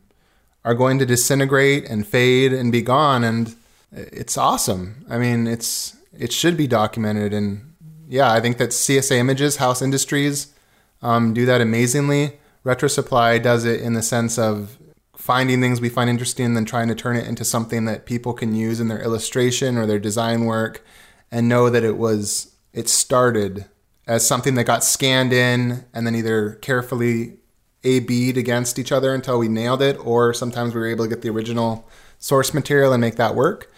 are 0.64 0.76
going 0.76 1.00
to 1.00 1.06
disintegrate 1.06 1.86
and 1.86 2.06
fade 2.06 2.54
and 2.54 2.72
be 2.72 2.82
gone. 2.82 3.24
And 3.24 3.56
it's 3.92 4.38
awesome. 4.38 5.06
I 5.10 5.18
mean, 5.18 5.48
it's 5.48 5.96
it 6.18 6.32
should 6.32 6.58
be 6.58 6.68
documented, 6.68 7.34
and 7.34 7.74
yeah, 8.08 8.32
I 8.32 8.42
think 8.42 8.58
that 8.58 8.70
CSA 8.70 9.18
Images, 9.18 9.58
House 9.58 9.82
Industries, 9.82 10.54
um, 11.02 11.34
do 11.34 11.46
that 11.46 11.62
amazingly. 11.62 12.38
Retro 12.64 12.88
Supply 12.88 13.38
does 13.38 13.66
it 13.66 13.82
in 13.82 13.94
the 13.94 14.02
sense 14.04 14.38
of 14.38 14.78
finding 15.22 15.62
things 15.62 15.80
we 15.80 15.88
find 15.88 16.10
interesting 16.10 16.48
and 16.48 16.58
then 16.58 16.66
trying 16.66 16.88
to 16.88 16.96
turn 16.96 17.16
it 17.16 17.28
into 17.28 17.46
something 17.46 17.86
that 17.86 18.08
people 18.08 18.34
can 18.34 18.56
use 18.56 18.80
in 18.80 18.88
their 18.88 19.02
illustration 19.02 19.78
or 19.78 19.86
their 19.86 20.00
design 20.00 20.46
work, 20.46 20.84
and 21.32 21.48
know 21.48 21.70
that 21.70 21.84
it 21.84 21.98
was 21.98 22.56
it 22.74 22.90
started 22.90 23.66
as 24.08 24.26
something 24.26 24.56
that 24.56 24.64
got 24.64 24.84
scanned 24.84 25.32
in 25.32 25.86
and 25.94 26.08
then 26.08 26.16
either 26.16 26.56
carefully 26.56 27.38
A 27.84 28.00
B'd 28.00 28.36
against 28.36 28.80
each 28.80 28.92
other 28.92 29.14
until 29.14 29.38
we 29.38 29.48
nailed 29.48 29.82
it, 29.82 29.98
or 30.04 30.34
sometimes 30.34 30.74
we 30.74 30.82
were 30.82 30.88
able 30.88 31.06
to 31.06 31.10
get 31.10 31.22
the 31.22 31.30
original 31.30 31.88
source 32.18 32.54
material 32.54 32.92
and 32.92 33.00
make 33.00 33.16
that 33.18 33.36
work. 33.36 33.72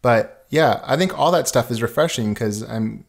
But 0.00 0.46
yeah, 0.48 0.80
I 0.84 0.96
think 0.96 1.18
all 1.18 1.30
that 1.32 1.46
stuff 1.46 1.70
is 1.70 1.82
refreshing 1.82 2.32
because 2.32 2.62
I'm, 2.62 3.04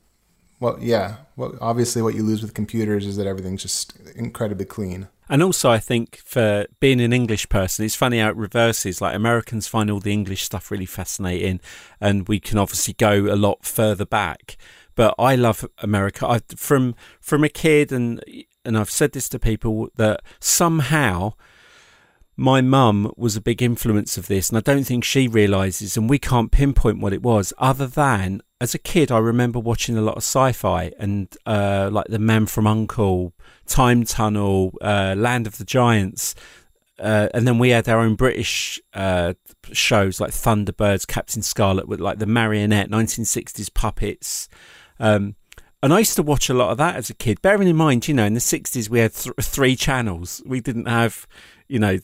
well, 0.60 0.78
yeah, 0.82 1.17
well, 1.36 1.56
obviously 1.62 2.02
what 2.02 2.15
you 2.15 2.23
lose 2.23 2.41
with 2.41 2.54
computers 2.54 3.06
is 3.06 3.15
that 3.15 3.28
everything's 3.28 3.62
just 3.62 3.97
incredibly 4.15 4.65
clean. 4.65 5.08
And 5.30 5.44
also, 5.44 5.70
I 5.70 5.80
think 5.80 6.18
for 6.18 6.66
being 6.80 7.02
an 7.02 7.13
English 7.13 7.50
person, 7.50 7.86
it's 7.86 7.96
funny 7.96 8.20
how 8.20 8.30
it 8.30 8.36
reverses. 8.36 9.02
Like 9.02 9.16
Americans 9.16 9.68
find 9.68 9.92
all 9.92 10.00
the 10.00 10.13
English 10.13 10.44
stuff 10.44 10.72
really 10.72 10.86
fascinating, 10.86 11.60
and 12.00 12.28
we 12.28 12.40
can 12.40 12.58
obviously 12.58 12.94
go 12.94 13.26
a 13.32 13.36
lot 13.36 13.66
further 13.66 14.06
back. 14.06 14.58
But 14.96 15.13
I 15.20 15.36
love 15.36 15.68
America. 15.80 16.28
I, 16.28 16.40
from 16.56 16.96
from 17.20 17.44
a 17.44 17.50
kid, 17.50 17.92
and 17.92 18.24
and 18.63 18.78
I've 18.78 18.90
said 18.90 19.12
this 19.12 19.30
to 19.30 19.40
people 19.40 19.90
that 19.96 20.22
somehow 20.40 21.34
my 22.38 22.62
mum 22.62 23.12
was 23.17 23.36
a 23.36 23.41
big 23.41 23.62
influence 23.62 24.17
of 24.17 24.28
this, 24.28 24.50
and 24.50 24.58
I 24.58 24.62
don't 24.62 24.84
think 24.84 25.04
she 25.04 25.28
realizes, 25.28 25.97
and 25.97 26.10
we 26.10 26.19
can't 26.19 26.52
pinpoint 26.52 27.00
what 27.00 27.13
it 27.13 27.23
was, 27.23 27.52
other 27.58 27.88
than 27.88 28.41
as 28.60 28.73
a 28.73 28.80
kid, 28.80 29.12
I 29.12 29.19
remember 29.19 29.60
watching 29.60 29.97
a 29.97 30.02
lot 30.02 30.17
of 30.17 30.23
sci-fi 30.23 30.91
and 30.97 31.28
uh, 31.45 31.89
like 31.91 32.08
The 32.08 32.19
Man 32.19 32.47
from 32.47 32.65
Uncle, 32.65 33.34
Time 33.67 34.04
Tunnel, 34.04 34.73
uh, 34.82 35.13
Land 35.17 35.45
of 35.45 35.58
the 35.58 35.65
Giants. 35.65 36.34
Uh, 37.00 37.30
and 37.36 37.47
then 37.47 37.60
we 37.60 37.69
had 37.69 37.88
our 37.88 38.00
own 38.00 38.15
British 38.15 38.82
uh, 38.95 39.34
shows 39.71 40.19
like 40.19 40.32
Thunderbirds, 40.32 41.06
Captain 41.06 41.43
Scarlet, 41.43 41.88
with 41.88 42.00
like 42.00 42.17
the 42.17 42.26
marionette, 42.26 42.89
1960s 42.89 43.71
puppets. 43.71 44.50
Um, 45.00 45.36
and 45.84 45.93
I 45.93 46.00
used 46.00 46.15
to 46.15 46.23
watch 46.23 46.50
a 46.50 46.56
lot 46.56 46.71
of 46.71 46.80
that 46.80 46.95
as 46.95 47.12
a 47.12 47.13
kid. 47.13 47.39
Bearing 47.43 47.67
in 47.67 47.76
mind, 47.76 48.08
you 48.08 48.15
know, 48.15 48.26
in 48.26 48.34
the 48.34 48.39
60s 48.39 48.89
we 48.89 49.00
had 49.00 49.13
th- 49.13 49.36
three 49.41 49.76
channels. 49.76 50.41
We 50.43 50.60
didn't 50.60 50.88
have, 50.88 51.28
you 51.67 51.80
know, 51.80 51.97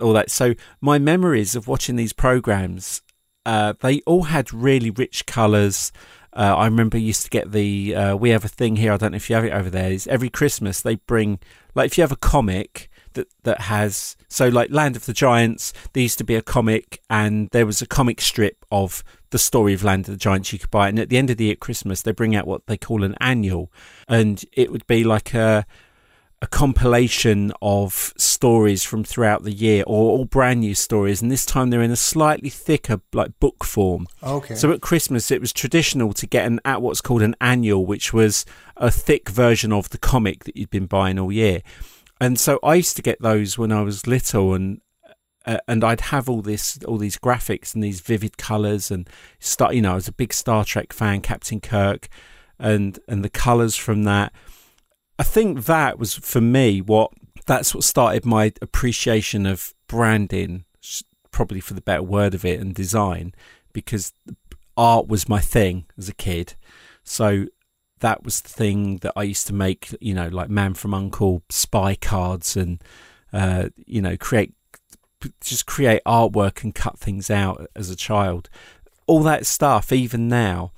all 0.00 0.12
that. 0.12 0.30
So 0.30 0.54
my 0.80 0.98
memories 0.98 1.54
of 1.54 1.68
watching 1.68 1.96
these 1.96 2.12
programs, 2.12 3.02
uh, 3.44 3.74
they 3.80 4.00
all 4.02 4.24
had 4.24 4.52
really 4.52 4.90
rich 4.90 5.26
colours. 5.26 5.92
Uh, 6.34 6.54
I 6.56 6.64
remember 6.64 6.96
used 6.96 7.22
to 7.24 7.30
get 7.30 7.52
the. 7.52 7.94
Uh, 7.94 8.16
we 8.16 8.30
have 8.30 8.44
a 8.44 8.48
thing 8.48 8.76
here. 8.76 8.92
I 8.92 8.96
don't 8.96 9.12
know 9.12 9.16
if 9.16 9.28
you 9.28 9.36
have 9.36 9.44
it 9.44 9.52
over 9.52 9.70
there. 9.70 9.92
Is 9.92 10.06
every 10.06 10.30
Christmas 10.30 10.80
they 10.80 10.96
bring 10.96 11.38
like 11.74 11.86
if 11.86 11.98
you 11.98 12.02
have 12.02 12.12
a 12.12 12.16
comic 12.16 12.88
that 13.14 13.28
that 13.44 13.62
has 13.62 14.16
so 14.28 14.48
like 14.48 14.70
Land 14.70 14.96
of 14.96 15.06
the 15.06 15.12
Giants. 15.12 15.72
There 15.92 16.02
used 16.02 16.18
to 16.18 16.24
be 16.24 16.34
a 16.34 16.42
comic, 16.42 17.02
and 17.10 17.48
there 17.52 17.66
was 17.66 17.82
a 17.82 17.86
comic 17.86 18.20
strip 18.20 18.64
of 18.70 19.04
the 19.30 19.38
story 19.38 19.74
of 19.74 19.84
Land 19.84 20.08
of 20.08 20.14
the 20.14 20.18
Giants 20.18 20.52
you 20.52 20.58
could 20.58 20.70
buy. 20.70 20.88
And 20.88 20.98
at 20.98 21.08
the 21.08 21.18
end 21.18 21.30
of 21.30 21.36
the 21.36 21.44
year, 21.44 21.52
at 21.52 21.60
Christmas, 21.60 22.02
they 22.02 22.12
bring 22.12 22.34
out 22.34 22.46
what 22.46 22.66
they 22.66 22.76
call 22.76 23.04
an 23.04 23.14
annual, 23.20 23.70
and 24.08 24.44
it 24.52 24.70
would 24.72 24.86
be 24.86 25.04
like 25.04 25.34
a 25.34 25.66
a 26.42 26.46
compilation 26.48 27.52
of 27.62 28.12
stories 28.16 28.82
from 28.82 29.04
throughout 29.04 29.44
the 29.44 29.52
year 29.52 29.84
or 29.86 30.10
all 30.10 30.24
brand 30.24 30.58
new 30.60 30.74
stories 30.74 31.22
and 31.22 31.30
this 31.30 31.46
time 31.46 31.70
they're 31.70 31.80
in 31.80 31.92
a 31.92 31.96
slightly 31.96 32.50
thicker 32.50 33.00
like 33.12 33.30
book 33.38 33.62
form 33.62 34.08
Okay. 34.24 34.56
so 34.56 34.72
at 34.72 34.80
christmas 34.80 35.30
it 35.30 35.40
was 35.40 35.52
traditional 35.52 36.12
to 36.12 36.26
get 36.26 36.44
an 36.44 36.60
at 36.64 36.82
what's 36.82 37.00
called 37.00 37.22
an 37.22 37.36
annual 37.40 37.86
which 37.86 38.12
was 38.12 38.44
a 38.76 38.90
thick 38.90 39.28
version 39.28 39.72
of 39.72 39.90
the 39.90 39.98
comic 39.98 40.42
that 40.42 40.56
you'd 40.56 40.68
been 40.68 40.86
buying 40.86 41.16
all 41.16 41.30
year 41.30 41.62
and 42.20 42.40
so 42.40 42.58
i 42.64 42.74
used 42.74 42.96
to 42.96 43.02
get 43.02 43.22
those 43.22 43.56
when 43.56 43.70
i 43.70 43.80
was 43.80 44.08
little 44.08 44.52
and 44.52 44.80
uh, 45.44 45.58
and 45.66 45.82
I'd 45.82 46.02
have 46.02 46.28
all 46.28 46.40
this, 46.40 46.78
all 46.86 46.98
these 46.98 47.18
graphics 47.18 47.74
and 47.74 47.82
these 47.82 48.00
vivid 48.00 48.38
colours, 48.38 48.92
and 48.92 49.10
start. 49.40 49.74
You 49.74 49.82
know, 49.82 49.90
I 49.90 49.94
was 49.96 50.06
a 50.06 50.12
big 50.12 50.32
Star 50.32 50.64
Trek 50.64 50.92
fan, 50.92 51.20
Captain 51.20 51.60
Kirk, 51.60 52.06
and 52.60 52.96
and 53.08 53.24
the 53.24 53.28
colours 53.28 53.74
from 53.74 54.04
that. 54.04 54.32
I 55.18 55.22
think 55.22 55.64
that 55.66 55.98
was 55.98 56.14
for 56.14 56.40
me 56.40 56.80
what 56.80 57.12
that's 57.46 57.74
what 57.74 57.84
started 57.84 58.24
my 58.24 58.52
appreciation 58.62 59.46
of 59.46 59.74
branding, 59.88 60.64
probably 61.30 61.60
for 61.60 61.74
the 61.74 61.80
better 61.80 62.02
word 62.02 62.34
of 62.34 62.44
it, 62.44 62.60
and 62.60 62.74
design, 62.74 63.34
because 63.72 64.12
art 64.76 65.08
was 65.08 65.28
my 65.28 65.40
thing 65.40 65.86
as 65.98 66.08
a 66.08 66.14
kid. 66.14 66.54
So 67.04 67.46
that 68.00 68.24
was 68.24 68.40
the 68.40 68.48
thing 68.48 68.98
that 68.98 69.12
I 69.16 69.22
used 69.24 69.46
to 69.48 69.54
make, 69.54 69.94
you 70.00 70.14
know, 70.14 70.28
like 70.28 70.50
Man 70.50 70.74
from 70.74 70.94
Uncle 70.94 71.42
spy 71.50 71.94
cards 71.94 72.56
and, 72.56 72.82
uh, 73.32 73.68
you 73.76 74.02
know, 74.02 74.16
create, 74.16 74.54
just 75.40 75.66
create 75.66 76.02
artwork 76.04 76.64
and 76.64 76.74
cut 76.74 76.98
things 76.98 77.30
out 77.30 77.66
as 77.76 77.90
a 77.90 77.96
child. 77.96 78.48
All 79.06 79.22
that 79.22 79.46
stuff, 79.46 79.92
even 79.92 80.28
now, 80.28 80.72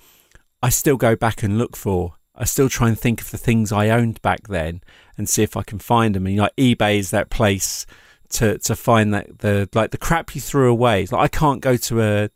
I 0.63 0.71
still 0.71 0.97
go 0.97 1.15
back 1.17 1.43
and 1.43 1.59
look 1.59 1.77
for 1.77 2.15
I 2.35 2.45
still 2.45 2.69
try 2.69 2.89
and 2.89 2.99
think 2.99 3.21
of 3.21 3.31
the 3.31 3.39
things 3.39 3.73
I 3.73 3.91
owned 3.91 4.21
back 4.23 4.49
then 4.49 4.83
and 5.17 5.29
see 5.29 5.43
if 5.43 5.57
I 5.57 5.63
can 5.63 5.79
find 5.79 6.15
them. 6.15 6.27
And 6.27 6.37
like 6.37 6.57
eBay 6.57 6.99
is 6.99 7.11
that 7.11 7.31
place 7.31 7.87
to 8.31 8.59
to 8.59 8.75
find 8.75 9.15
that 9.15 9.39
the 9.39 9.69
like 9.75 9.91
the 9.91 9.99
crap 9.99 10.35
you 10.35 10.41
threw 10.41 10.71
away. 10.71 11.07
Like 11.07 11.23
I 11.23 11.29
can't 11.29 11.61
go 11.61 11.77
to 11.77 12.03
a 12.03 12.31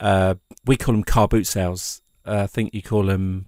uh, 0.00 0.34
we 0.66 0.76
call 0.76 0.94
them 0.94 1.04
car 1.04 1.28
boot 1.28 1.46
sales. 1.46 2.02
Uh, 2.26 2.42
I 2.42 2.46
think 2.46 2.74
you 2.74 2.82
call 2.82 3.04
them 3.04 3.46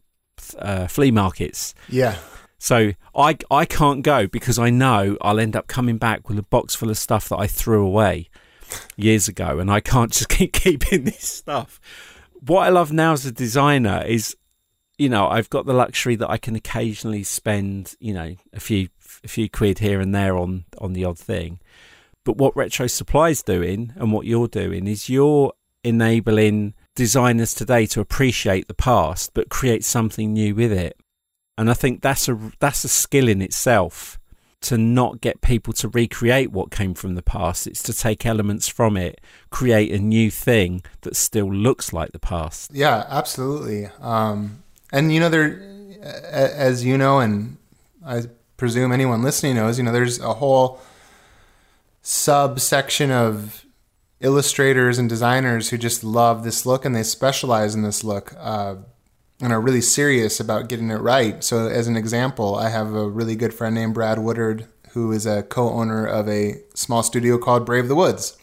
uh, 0.58 0.86
flea 0.86 1.10
markets. 1.10 1.74
Yeah. 1.88 2.16
So 2.58 2.92
I 3.14 3.36
I 3.50 3.64
can't 3.64 4.02
go 4.02 4.26
because 4.26 4.58
I 4.58 4.70
know 4.70 5.16
I'll 5.20 5.40
end 5.40 5.56
up 5.56 5.68
coming 5.68 5.98
back 5.98 6.28
with 6.28 6.38
a 6.38 6.42
box 6.42 6.74
full 6.74 6.90
of 6.90 6.98
stuff 6.98 7.28
that 7.28 7.38
I 7.38 7.46
threw 7.46 7.84
away 7.84 8.28
years 8.96 9.28
ago, 9.28 9.58
and 9.58 9.70
I 9.70 9.80
can't 9.80 10.12
just 10.12 10.28
keep 10.28 10.52
keeping 10.52 11.04
this 11.04 11.26
stuff. 11.26 11.80
What 12.40 12.66
I 12.66 12.68
love 12.68 12.92
now 12.92 13.12
as 13.12 13.26
a 13.26 13.32
designer 13.32 14.04
is, 14.06 14.36
you 14.98 15.08
know, 15.08 15.28
I've 15.28 15.48
got 15.48 15.64
the 15.64 15.72
luxury 15.72 16.16
that 16.16 16.28
I 16.28 16.36
can 16.36 16.56
occasionally 16.56 17.22
spend, 17.22 17.94
you 18.00 18.12
know, 18.12 18.34
a 18.52 18.60
few 18.60 18.88
a 19.24 19.28
few 19.28 19.48
quid 19.48 19.78
here 19.78 20.00
and 20.00 20.14
there 20.14 20.36
on 20.36 20.64
on 20.78 20.92
the 20.92 21.04
odd 21.04 21.18
thing. 21.18 21.60
But 22.24 22.36
what 22.36 22.56
Retro 22.56 22.88
Supply's 22.88 23.42
doing 23.42 23.92
and 23.96 24.12
what 24.12 24.26
you're 24.26 24.48
doing 24.48 24.86
is 24.86 25.08
you're 25.08 25.52
enabling 25.84 26.74
designers 26.94 27.54
today 27.54 27.86
to 27.86 28.00
appreciate 28.00 28.66
the 28.66 28.74
past 28.74 29.32
but 29.32 29.48
create 29.48 29.84
something 29.84 30.32
new 30.32 30.54
with 30.54 30.72
it. 30.72 30.98
And 31.56 31.70
I 31.70 31.74
think 31.74 32.02
that's 32.02 32.28
a 32.28 32.38
that's 32.58 32.84
a 32.84 32.88
skill 32.88 33.28
in 33.28 33.40
itself 33.40 34.18
to 34.60 34.76
not 34.76 35.20
get 35.20 35.40
people 35.40 35.72
to 35.72 35.88
recreate 35.88 36.50
what 36.50 36.72
came 36.72 36.92
from 36.92 37.14
the 37.14 37.22
past. 37.22 37.68
It's 37.68 37.82
to 37.84 37.92
take 37.92 38.26
elements 38.26 38.66
from 38.66 38.96
it, 38.96 39.20
create 39.50 39.92
a 39.92 39.98
new 39.98 40.32
thing 40.32 40.82
that 41.02 41.14
still 41.14 41.52
looks 41.52 41.92
like 41.92 42.10
the 42.10 42.18
past. 42.18 42.72
Yeah, 42.74 43.04
absolutely. 43.08 43.88
Um, 44.00 44.64
and 44.92 45.12
you 45.12 45.20
know, 45.20 45.28
there, 45.28 45.60
as 46.02 46.84
you 46.84 46.98
know, 46.98 47.20
and 47.20 47.56
I 48.04 48.22
presume 48.56 48.92
anyone 48.92 49.22
listening 49.22 49.56
knows, 49.56 49.78
you 49.78 49.84
know, 49.84 49.92
there's 49.92 50.18
a 50.20 50.34
whole 50.34 50.80
subsection 52.02 53.10
of 53.10 53.64
illustrators 54.20 54.98
and 54.98 55.08
designers 55.08 55.70
who 55.70 55.78
just 55.78 56.02
love 56.02 56.42
this 56.42 56.66
look 56.66 56.84
and 56.84 56.94
they 56.94 57.02
specialize 57.02 57.74
in 57.74 57.82
this 57.82 58.02
look. 58.02 58.34
Uh, 58.38 58.76
and 59.40 59.52
are 59.52 59.60
really 59.60 59.80
serious 59.80 60.40
about 60.40 60.68
getting 60.68 60.90
it 60.90 60.96
right. 60.96 61.44
So, 61.44 61.68
as 61.68 61.86
an 61.86 61.96
example, 61.96 62.56
I 62.56 62.70
have 62.70 62.94
a 62.94 63.08
really 63.08 63.36
good 63.36 63.54
friend 63.54 63.74
named 63.74 63.94
Brad 63.94 64.18
Woodard, 64.18 64.66
who 64.90 65.12
is 65.12 65.26
a 65.26 65.42
co 65.44 65.70
owner 65.70 66.04
of 66.04 66.28
a 66.28 66.60
small 66.74 67.02
studio 67.02 67.38
called 67.38 67.64
Brave 67.64 67.88
the 67.88 67.94
Woods. 67.94 68.36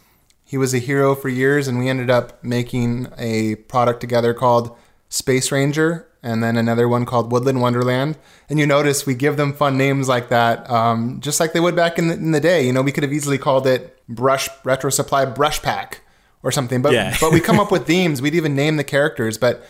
He 0.45 0.57
was 0.57 0.73
a 0.73 0.79
hero 0.79 1.15
for 1.15 1.27
years, 1.27 1.67
and 1.67 1.79
we 1.79 1.89
ended 1.89 2.09
up 2.09 2.43
making 2.43 3.07
a 3.17 3.55
product 3.55 3.99
together 3.99 4.33
called 4.33 4.75
Space 5.09 5.51
Ranger 5.51 6.07
and 6.25 6.43
then 6.43 6.57
another 6.57 6.89
one 6.89 7.05
called 7.05 7.31
Woodland 7.31 7.61
Wonderland. 7.61 8.17
And 8.49 8.59
you 8.59 8.65
notice 8.65 9.05
we 9.05 9.13
give 9.15 9.37
them 9.37 9.53
fun 9.53 9.77
names 9.77 10.09
like 10.09 10.27
that, 10.29 10.69
um, 10.69 11.21
just 11.21 11.39
like 11.39 11.53
they 11.53 11.59
would 11.61 11.75
back 11.75 11.97
in 11.97 12.07
the, 12.09 12.15
in 12.15 12.31
the 12.31 12.39
day. 12.41 12.65
You 12.65 12.73
know, 12.73 12.81
we 12.81 12.91
could 12.91 13.03
have 13.03 13.13
easily 13.13 13.37
called 13.37 13.65
it 13.67 13.97
Brush 14.09 14.49
Retro 14.63 14.89
Supply 14.89 15.23
Brush 15.25 15.61
Pack 15.61 16.01
or 16.43 16.51
something, 16.51 16.81
but 16.81 16.91
Yeah. 16.93 17.15
but 17.21 17.31
we 17.31 17.39
come 17.39 17.59
up 17.59 17.71
with 17.75 17.85
themes. 17.87 18.21
We'd 18.21 18.35
even 18.35 18.55
name 18.55 18.75
the 18.77 18.83
characters, 18.83 19.37
but 19.37 19.63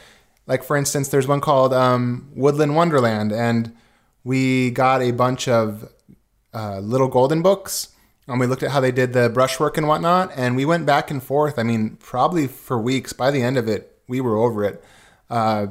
like 0.48 0.64
for 0.64 0.76
instance, 0.78 1.10
there's 1.10 1.28
one 1.28 1.42
called 1.42 1.74
um, 1.74 2.30
Woodland 2.36 2.76
Wonderland, 2.76 3.32
and 3.32 3.76
we 4.24 4.72
got 4.72 5.02
a 5.02 5.12
bunch 5.12 5.48
of 5.48 5.92
uh, 6.54 6.80
little 6.80 7.08
golden 7.08 7.42
books, 7.42 7.90
and 8.28 8.40
we 8.40 8.46
looked 8.48 8.64
at 8.64 8.72
how 8.72 8.80
they 8.80 8.92
did 8.92 9.14
the 9.14 9.30
brushwork 9.30 9.78
and 9.78 9.88
whatnot, 9.88 10.32
and 10.36 10.56
we 10.56 10.66
went 10.66 10.86
back 10.86 11.12
and 11.12 11.22
forth. 11.22 11.60
I 11.60 11.64
mean, 11.64 11.98
probably 12.00 12.48
for 12.48 12.78
weeks. 12.80 13.12
By 13.14 13.30
the 13.32 13.42
end 13.42 13.58
of 13.58 13.68
it, 13.68 14.00
we 14.08 14.22
were 14.22 14.38
over 14.38 14.64
it, 14.64 14.84
uh, 15.30 15.68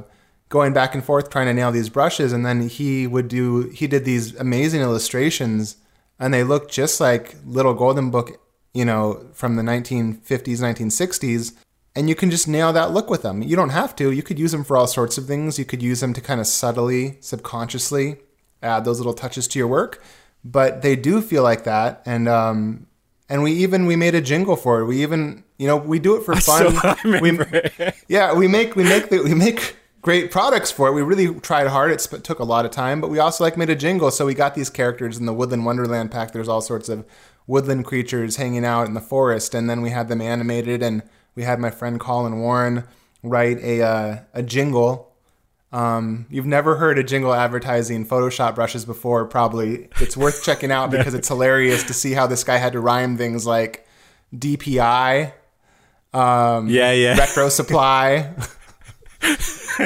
going 0.57 0.73
back 0.73 0.95
and 0.95 1.03
forth 1.03 1.29
trying 1.29 1.47
to 1.47 1.53
nail 1.53 1.71
these 1.71 1.89
brushes, 1.89 2.31
and 2.33 2.45
then 2.45 2.69
he 2.69 3.07
would 3.13 3.27
do. 3.27 3.69
He 3.69 3.87
did 3.87 4.05
these 4.05 4.35
amazing 4.35 4.81
illustrations, 4.81 5.77
and 6.19 6.33
they 6.33 6.43
looked 6.43 6.71
just 6.71 6.99
like 6.99 7.35
little 7.45 7.73
golden 7.73 8.09
book, 8.09 8.27
you 8.73 8.85
know, 8.85 9.03
from 9.33 9.55
the 9.57 9.63
1950s, 9.63 10.59
1960s 10.69 11.53
and 11.95 12.09
you 12.09 12.15
can 12.15 12.29
just 12.29 12.47
nail 12.47 12.73
that 12.73 12.91
look 12.91 13.09
with 13.09 13.21
them. 13.21 13.41
You 13.41 13.55
don't 13.55 13.69
have 13.69 13.95
to. 13.95 14.11
You 14.11 14.21
could 14.21 14.37
use 14.37 14.51
them 14.51 14.65
for 14.65 14.75
all 14.75 14.87
sorts 14.87 15.17
of 15.17 15.25
things. 15.27 15.57
You 15.57 15.63
could 15.63 15.81
use 15.81 16.01
them 16.01 16.13
to 16.13 16.21
kind 16.21 16.41
of 16.41 16.47
subtly, 16.47 17.17
subconsciously 17.21 18.17
add 18.61 18.83
those 18.83 18.99
little 18.99 19.13
touches 19.13 19.47
to 19.49 19.59
your 19.59 19.67
work, 19.67 20.03
but 20.43 20.81
they 20.81 20.95
do 20.95 21.21
feel 21.21 21.43
like 21.43 21.63
that. 21.63 22.01
And 22.05 22.27
um, 22.27 22.87
and 23.29 23.43
we 23.43 23.53
even 23.53 23.85
we 23.85 23.95
made 23.95 24.15
a 24.15 24.21
jingle 24.21 24.57
for 24.57 24.81
it. 24.81 24.85
We 24.85 25.01
even 25.01 25.43
you 25.57 25.67
know 25.67 25.77
we 25.77 25.99
do 25.99 26.17
it 26.17 26.23
for 26.23 26.35
fun. 26.35 26.75
saw- 26.75 26.81
I 26.83 26.97
remember 27.03 27.47
we, 27.51 27.91
yeah, 28.09 28.33
we 28.33 28.47
make 28.47 28.75
we 28.75 28.83
make 28.83 29.09
the, 29.09 29.23
we 29.23 29.33
make 29.33 29.77
great 30.05 30.29
products 30.29 30.69
for 30.71 30.87
it. 30.87 30.91
We 30.93 31.01
really 31.01 31.33
tried 31.39 31.65
hard. 31.65 31.89
It 31.91 31.99
sp- 31.99 32.21
took 32.21 32.37
a 32.37 32.43
lot 32.43 32.63
of 32.63 32.69
time, 32.69 33.01
but 33.01 33.09
we 33.09 33.17
also 33.17 33.43
like 33.43 33.57
made 33.57 33.71
a 33.71 33.75
jingle. 33.75 34.11
So 34.11 34.27
we 34.27 34.35
got 34.35 34.53
these 34.53 34.69
characters 34.69 35.17
in 35.17 35.25
the 35.25 35.33
Woodland 35.33 35.65
Wonderland 35.65 36.11
pack. 36.11 36.31
There's 36.31 36.47
all 36.47 36.61
sorts 36.61 36.89
of 36.89 37.03
woodland 37.47 37.85
creatures 37.85 38.35
hanging 38.35 38.63
out 38.63 38.87
in 38.87 38.93
the 38.93 39.01
forest, 39.01 39.55
and 39.55 39.67
then 39.67 39.81
we 39.81 39.89
had 39.89 40.07
them 40.07 40.21
animated 40.21 40.83
and 40.83 41.01
we 41.33 41.41
had 41.41 41.59
my 41.59 41.71
friend 41.71 41.99
Colin 41.99 42.39
Warren 42.39 42.83
write 43.23 43.57
a 43.63 43.81
uh, 43.81 44.17
a 44.35 44.43
jingle. 44.43 45.11
Um, 45.71 46.27
you've 46.29 46.45
never 46.45 46.75
heard 46.75 46.99
a 46.99 47.03
jingle 47.03 47.33
advertising 47.33 48.05
Photoshop 48.05 48.53
brushes 48.53 48.85
before, 48.85 49.25
probably. 49.25 49.89
It's 49.99 50.15
worth 50.15 50.43
checking 50.43 50.71
out 50.71 50.91
because 50.95 51.15
it's 51.15 51.27
hilarious 51.29 51.83
to 51.85 51.93
see 51.95 52.13
how 52.13 52.27
this 52.27 52.43
guy 52.43 52.57
had 52.57 52.73
to 52.73 52.79
rhyme 52.79 53.17
things 53.17 53.47
like 53.47 53.87
DPI, 54.35 55.33
um, 56.13 56.69
Yeah, 56.69 56.91
yeah. 56.91 57.17
retro 57.17 57.49
supply. 57.49 58.33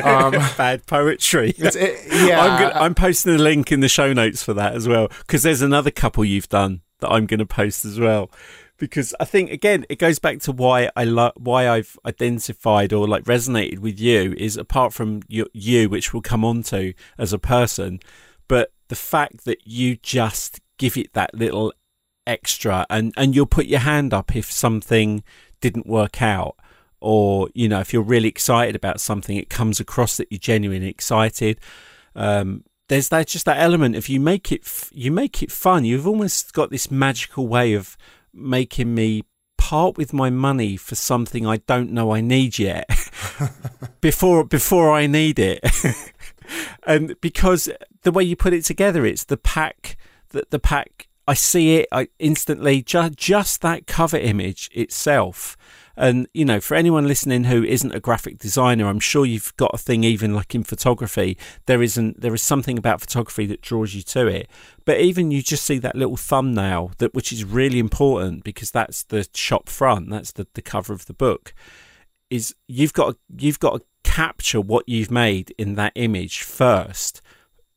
Um, 0.04 0.32
Bad 0.58 0.86
poetry. 0.86 1.54
It, 1.58 1.76
yeah, 2.12 2.42
I'm, 2.42 2.62
gonna, 2.62 2.74
I'm 2.76 2.96
posting 2.96 3.34
a 3.34 3.38
link 3.38 3.72
in 3.72 3.80
the 3.80 3.90
show 3.90 4.14
notes 4.14 4.44
for 4.44 4.54
that 4.54 4.74
as 4.74 4.88
well 4.88 5.08
because 5.20 5.44
there's 5.44 5.62
another 5.62 5.92
couple 5.92 6.24
you've 6.26 6.50
done 6.50 6.82
that 7.00 7.10
I'm 7.10 7.26
going 7.26 7.40
to 7.40 7.46
post 7.46 7.86
as 7.86 8.00
well. 8.00 8.30
Because 8.78 9.14
I 9.20 9.26
think 9.26 9.52
again, 9.52 9.86
it 9.90 10.00
goes 10.00 10.20
back 10.20 10.40
to 10.42 10.52
why 10.54 10.90
I 10.96 11.04
lo- 11.04 11.34
why 11.36 11.68
I've 11.68 11.98
identified 12.06 12.94
or 12.94 13.08
like 13.08 13.26
resonated 13.26 13.80
with 13.80 14.00
you 14.00 14.34
is 14.38 14.56
apart 14.56 14.94
from 14.94 15.22
you, 15.28 15.48
you, 15.54 15.90
which 15.90 16.14
we'll 16.14 16.22
come 16.22 16.46
on 16.46 16.64
to 16.64 16.94
as 17.18 17.34
a 17.34 17.40
person, 17.40 18.00
but 18.48 18.72
the 18.88 18.96
fact 18.96 19.44
that 19.46 19.68
you 19.68 19.98
just 19.98 20.62
give 20.78 20.98
it 20.98 21.14
that 21.14 21.34
little 21.36 21.74
extra 22.26 22.86
and 22.90 23.14
and 23.18 23.36
you'll 23.36 23.46
put 23.46 23.66
your 23.66 23.80
hand 23.80 24.14
up 24.14 24.36
if 24.36 24.52
something 24.52 25.24
didn't 25.62 25.88
work 25.88 26.22
out 26.22 26.56
or 27.02 27.50
you 27.54 27.68
know 27.68 27.80
if 27.80 27.94
you're 27.94 28.02
really 28.02 28.28
excited 28.28 28.76
about 28.76 29.00
something 29.00 29.38
it 29.38 29.50
comes 29.50 29.80
across 29.80 30.18
that 30.18 30.28
you're 30.30 30.40
genuinely 30.40 30.90
excited 30.90 31.60
um 32.16 32.64
there's 32.90 33.10
that 33.10 33.28
just 33.28 33.46
that 33.46 33.60
element 33.60 33.96
if 33.96 34.10
you 34.10 34.20
make 34.20 34.52
it 34.52 34.62
f- 34.66 34.90
you 34.94 35.12
make 35.12 35.42
it 35.42 35.52
fun. 35.52 35.86
You've 35.86 36.08
almost 36.08 36.54
got 36.54 36.72
this 36.72 36.92
magical 36.92 37.48
way 37.48 37.74
of 37.74 37.96
making 38.34 38.94
me 38.94 39.24
part 39.58 39.98
with 39.98 40.12
my 40.12 40.30
money 40.30 40.76
for 40.76 40.96
something 40.96 41.46
I 41.46 41.58
don't 41.58 41.92
know 41.92 42.12
I 42.12 42.22
need 42.22 42.58
yet 42.58 42.90
before 44.02 44.44
before 44.44 44.92
I 44.92 45.08
need 45.08 45.40
it. 45.40 45.64
And 46.88 47.14
because 47.22 47.70
the 48.02 48.12
way 48.12 48.24
you 48.24 48.36
put 48.36 48.54
it 48.54 48.66
together 48.66 49.06
it's 49.06 49.24
the 49.24 49.38
pack 49.38 49.98
that 50.32 50.50
the 50.50 50.58
pack 50.58 51.08
I 51.30 51.36
see 51.36 51.76
it 51.76 51.88
I 51.92 52.08
instantly 52.18 52.82
just 52.82 53.16
just 53.16 53.62
that 53.62 53.86
cover 53.86 54.18
image 54.18 54.68
itself. 54.74 55.56
And 55.96 56.28
you 56.34 56.44
know 56.44 56.60
for 56.60 56.74
anyone 56.74 57.08
listening 57.08 57.44
who 57.44 57.64
isn't 57.64 57.94
a 57.94 58.00
graphic 58.00 58.40
designer 58.40 58.88
I'm 58.88 59.00
sure 59.00 59.28
you've 59.28 59.56
got 59.56 59.70
a 59.76 59.78
thing 59.78 60.04
even 60.04 60.34
like 60.34 60.56
in 60.56 60.64
photography. 60.64 61.38
There 61.68 61.84
isn't 61.84 62.22
there 62.22 62.34
is 62.34 62.42
something 62.42 62.80
about 62.80 63.00
photography 63.00 63.46
that 63.46 63.62
draws 63.62 63.94
you 63.94 64.02
to 64.02 64.26
it. 64.26 64.50
But 64.86 65.02
even 65.02 65.30
you 65.30 65.44
just 65.44 65.66
see 65.66 65.78
that 65.78 65.96
little 65.96 66.18
thumbnail 66.18 66.94
that 66.98 67.14
which 67.14 67.32
is 67.32 67.46
really 67.46 67.78
important 67.78 68.44
because 68.44 68.72
that's 68.72 69.04
the 69.04 69.28
shop 69.36 69.70
front 69.70 70.10
that's 70.10 70.32
the, 70.32 70.48
the 70.56 70.64
cover 70.64 70.94
of 70.94 71.06
the 71.06 71.14
book 71.14 71.54
is 72.32 72.56
you've 72.68 72.94
got 72.94 73.18
you've 73.38 73.60
got 73.60 73.78
to 73.78 73.86
capture 74.04 74.60
what 74.60 74.90
you've 74.90 75.12
made 75.12 75.54
in 75.60 75.76
that 75.76 75.92
image 75.94 76.42
first 76.42 77.22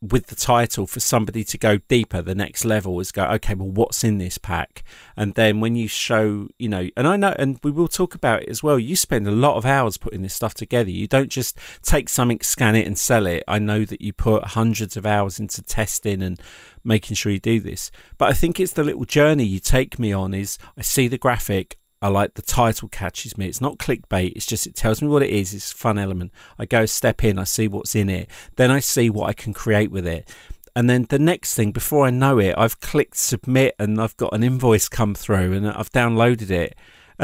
with 0.03 0.27
the 0.27 0.35
title 0.35 0.85
for 0.85 0.99
somebody 0.99 1.45
to 1.45 1.57
go 1.57 1.79
deeper 1.87 2.21
the 2.21 2.35
next 2.35 2.65
level 2.65 2.99
is 2.99 3.13
go 3.13 3.25
okay 3.25 3.55
well 3.55 3.71
what's 3.71 4.03
in 4.03 4.19
this 4.19 4.37
pack? 4.37 4.83
And 5.17 5.35
then 5.35 5.61
when 5.61 5.77
you 5.77 5.87
show 5.87 6.49
you 6.59 6.69
know 6.69 6.89
and 6.97 7.07
i 7.07 7.17
know 7.17 7.35
and 7.39 7.61
we 7.63 7.71
will 7.71 7.87
talk 7.87 8.15
about 8.15 8.43
it 8.43 8.49
as 8.49 8.63
well 8.63 8.79
you 8.79 8.97
spend 8.97 9.29
a 9.29 9.31
lot 9.31 9.57
of 9.57 9.65
hours 9.65 9.97
putting 9.97 10.23
this 10.23 10.35
stuff 10.35 10.55
together. 10.55 10.91
You 10.91 11.07
don't 11.07 11.31
just 11.31 11.57
take 11.83 12.09
something 12.09 12.41
scan 12.41 12.75
it 12.75 12.87
and 12.87 12.99
sell 12.99 13.27
it. 13.27 13.45
I 13.47 13.59
know 13.61 13.85
that 13.85 14.01
you 14.01 14.13
put 14.13 14.45
hundreds 14.45 14.97
of 14.97 15.07
hours 15.07 15.39
into 15.39 15.63
testing 15.63 16.21
and 16.23 16.41
making 16.83 17.15
sure 17.15 17.31
you 17.31 17.39
do 17.39 17.61
this. 17.61 17.91
But 18.19 18.29
i 18.29 18.33
think 18.33 18.59
it's 18.59 18.73
the 18.73 18.85
little 18.85 19.05
journey 19.05 19.45
you 19.45 19.61
take 19.61 19.99
me 19.99 20.13
on 20.13 20.35
is 20.35 20.59
i 20.77 20.83
see 20.83 21.07
the 21.07 21.19
graphic 21.19 21.79
I 22.03 22.09
like 22.09 22.35
the 22.35 22.43
title 22.43 22.89
catches 22.89 23.39
me. 23.39 23.47
It's 23.47 23.61
not 23.61 23.79
clickbait. 23.79 24.33
It's 24.35 24.45
just 24.45 24.67
it 24.67 24.75
tells 24.75 25.01
me 25.01 25.07
what 25.07 25.23
it 25.23 25.31
is. 25.31 25.55
It's 25.55 25.73
a 25.73 25.77
fun 25.77 25.99
element. 25.99 26.33
I 26.59 26.67
go 26.67 26.85
step 26.85 27.23
in. 27.23 27.39
I 27.39 27.45
see 27.45 27.69
what's 27.69 27.95
in 27.95 28.11
it. 28.11 28.29
Then 28.57 28.73
I 28.73 28.81
see 28.81 29.09
what 29.09 29.29
I 29.29 29.33
can 29.33 29.53
create 29.55 29.93
with 29.93 30.07
it. 30.07 30.29
And 30.75 30.91
then 30.91 31.07
the 31.11 31.19
next 31.19 31.55
thing, 31.55 31.71
before 31.71 32.05
I 32.05 32.11
know 32.11 32.39
it, 32.41 32.55
I've 32.59 32.81
clicked 32.81 33.17
submit 33.17 33.77
and 33.79 34.01
I've 34.01 34.17
got 34.17 34.35
an 34.35 34.43
invoice 34.43 34.89
come 34.89 35.15
through 35.15 35.53
and 35.53 35.69
I've 35.69 35.93
downloaded 35.93 36.51
it. 36.51 36.77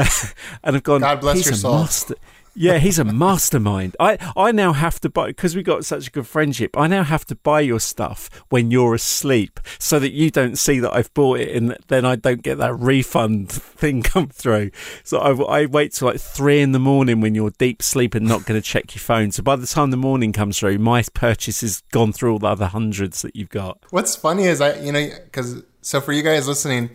and 0.63 0.75
I've 0.77 0.83
gone. 0.83 1.01
God 1.01 1.19
bless 1.19 1.37
"He's 1.37 1.45
your 1.47 1.55
soul." 1.55 1.79
master." 1.79 2.15
Yeah, 2.55 2.77
he's 2.77 2.99
a 2.99 3.03
mastermind. 3.03 3.95
I, 3.99 4.17
I 4.35 4.51
now 4.51 4.73
have 4.73 4.99
to 5.01 5.09
buy 5.09 5.27
because 5.27 5.55
we 5.55 5.63
got 5.63 5.85
such 5.85 6.07
a 6.07 6.11
good 6.11 6.27
friendship. 6.27 6.77
I 6.77 6.87
now 6.87 7.03
have 7.03 7.25
to 7.25 7.35
buy 7.35 7.61
your 7.61 7.79
stuff 7.79 8.29
when 8.49 8.71
you're 8.71 8.95
asleep, 8.95 9.59
so 9.77 9.99
that 9.99 10.11
you 10.11 10.29
don't 10.31 10.57
see 10.57 10.79
that 10.79 10.93
I've 10.93 11.13
bought 11.13 11.39
it, 11.39 11.55
and 11.55 11.77
then 11.87 12.05
I 12.05 12.15
don't 12.15 12.41
get 12.41 12.57
that 12.57 12.75
refund 12.75 13.51
thing 13.51 14.01
come 14.03 14.27
through. 14.27 14.71
So 15.03 15.19
I, 15.19 15.61
I 15.61 15.65
wait 15.65 15.93
till 15.93 16.07
like 16.07 16.19
three 16.19 16.61
in 16.61 16.71
the 16.71 16.79
morning 16.79 17.21
when 17.21 17.35
you're 17.35 17.51
deep 17.51 17.81
sleep 17.81 18.15
and 18.15 18.27
not 18.27 18.45
going 18.45 18.59
to 18.59 18.65
check 18.65 18.95
your 18.95 19.01
phone. 19.01 19.31
So 19.31 19.43
by 19.43 19.55
the 19.55 19.67
time 19.67 19.91
the 19.91 19.97
morning 19.97 20.33
comes 20.33 20.59
through, 20.59 20.77
my 20.79 21.03
purchase 21.13 21.61
has 21.61 21.81
gone 21.91 22.13
through 22.13 22.33
all 22.33 22.39
the 22.39 22.47
other 22.47 22.67
hundreds 22.67 23.21
that 23.21 23.35
you've 23.35 23.49
got. 23.49 23.79
What's 23.91 24.15
funny 24.15 24.43
is 24.43 24.61
I, 24.61 24.75
you 24.79 24.91
know, 24.91 25.09
because 25.23 25.63
so 25.81 26.01
for 26.01 26.11
you 26.11 26.23
guys 26.23 26.47
listening, 26.47 26.89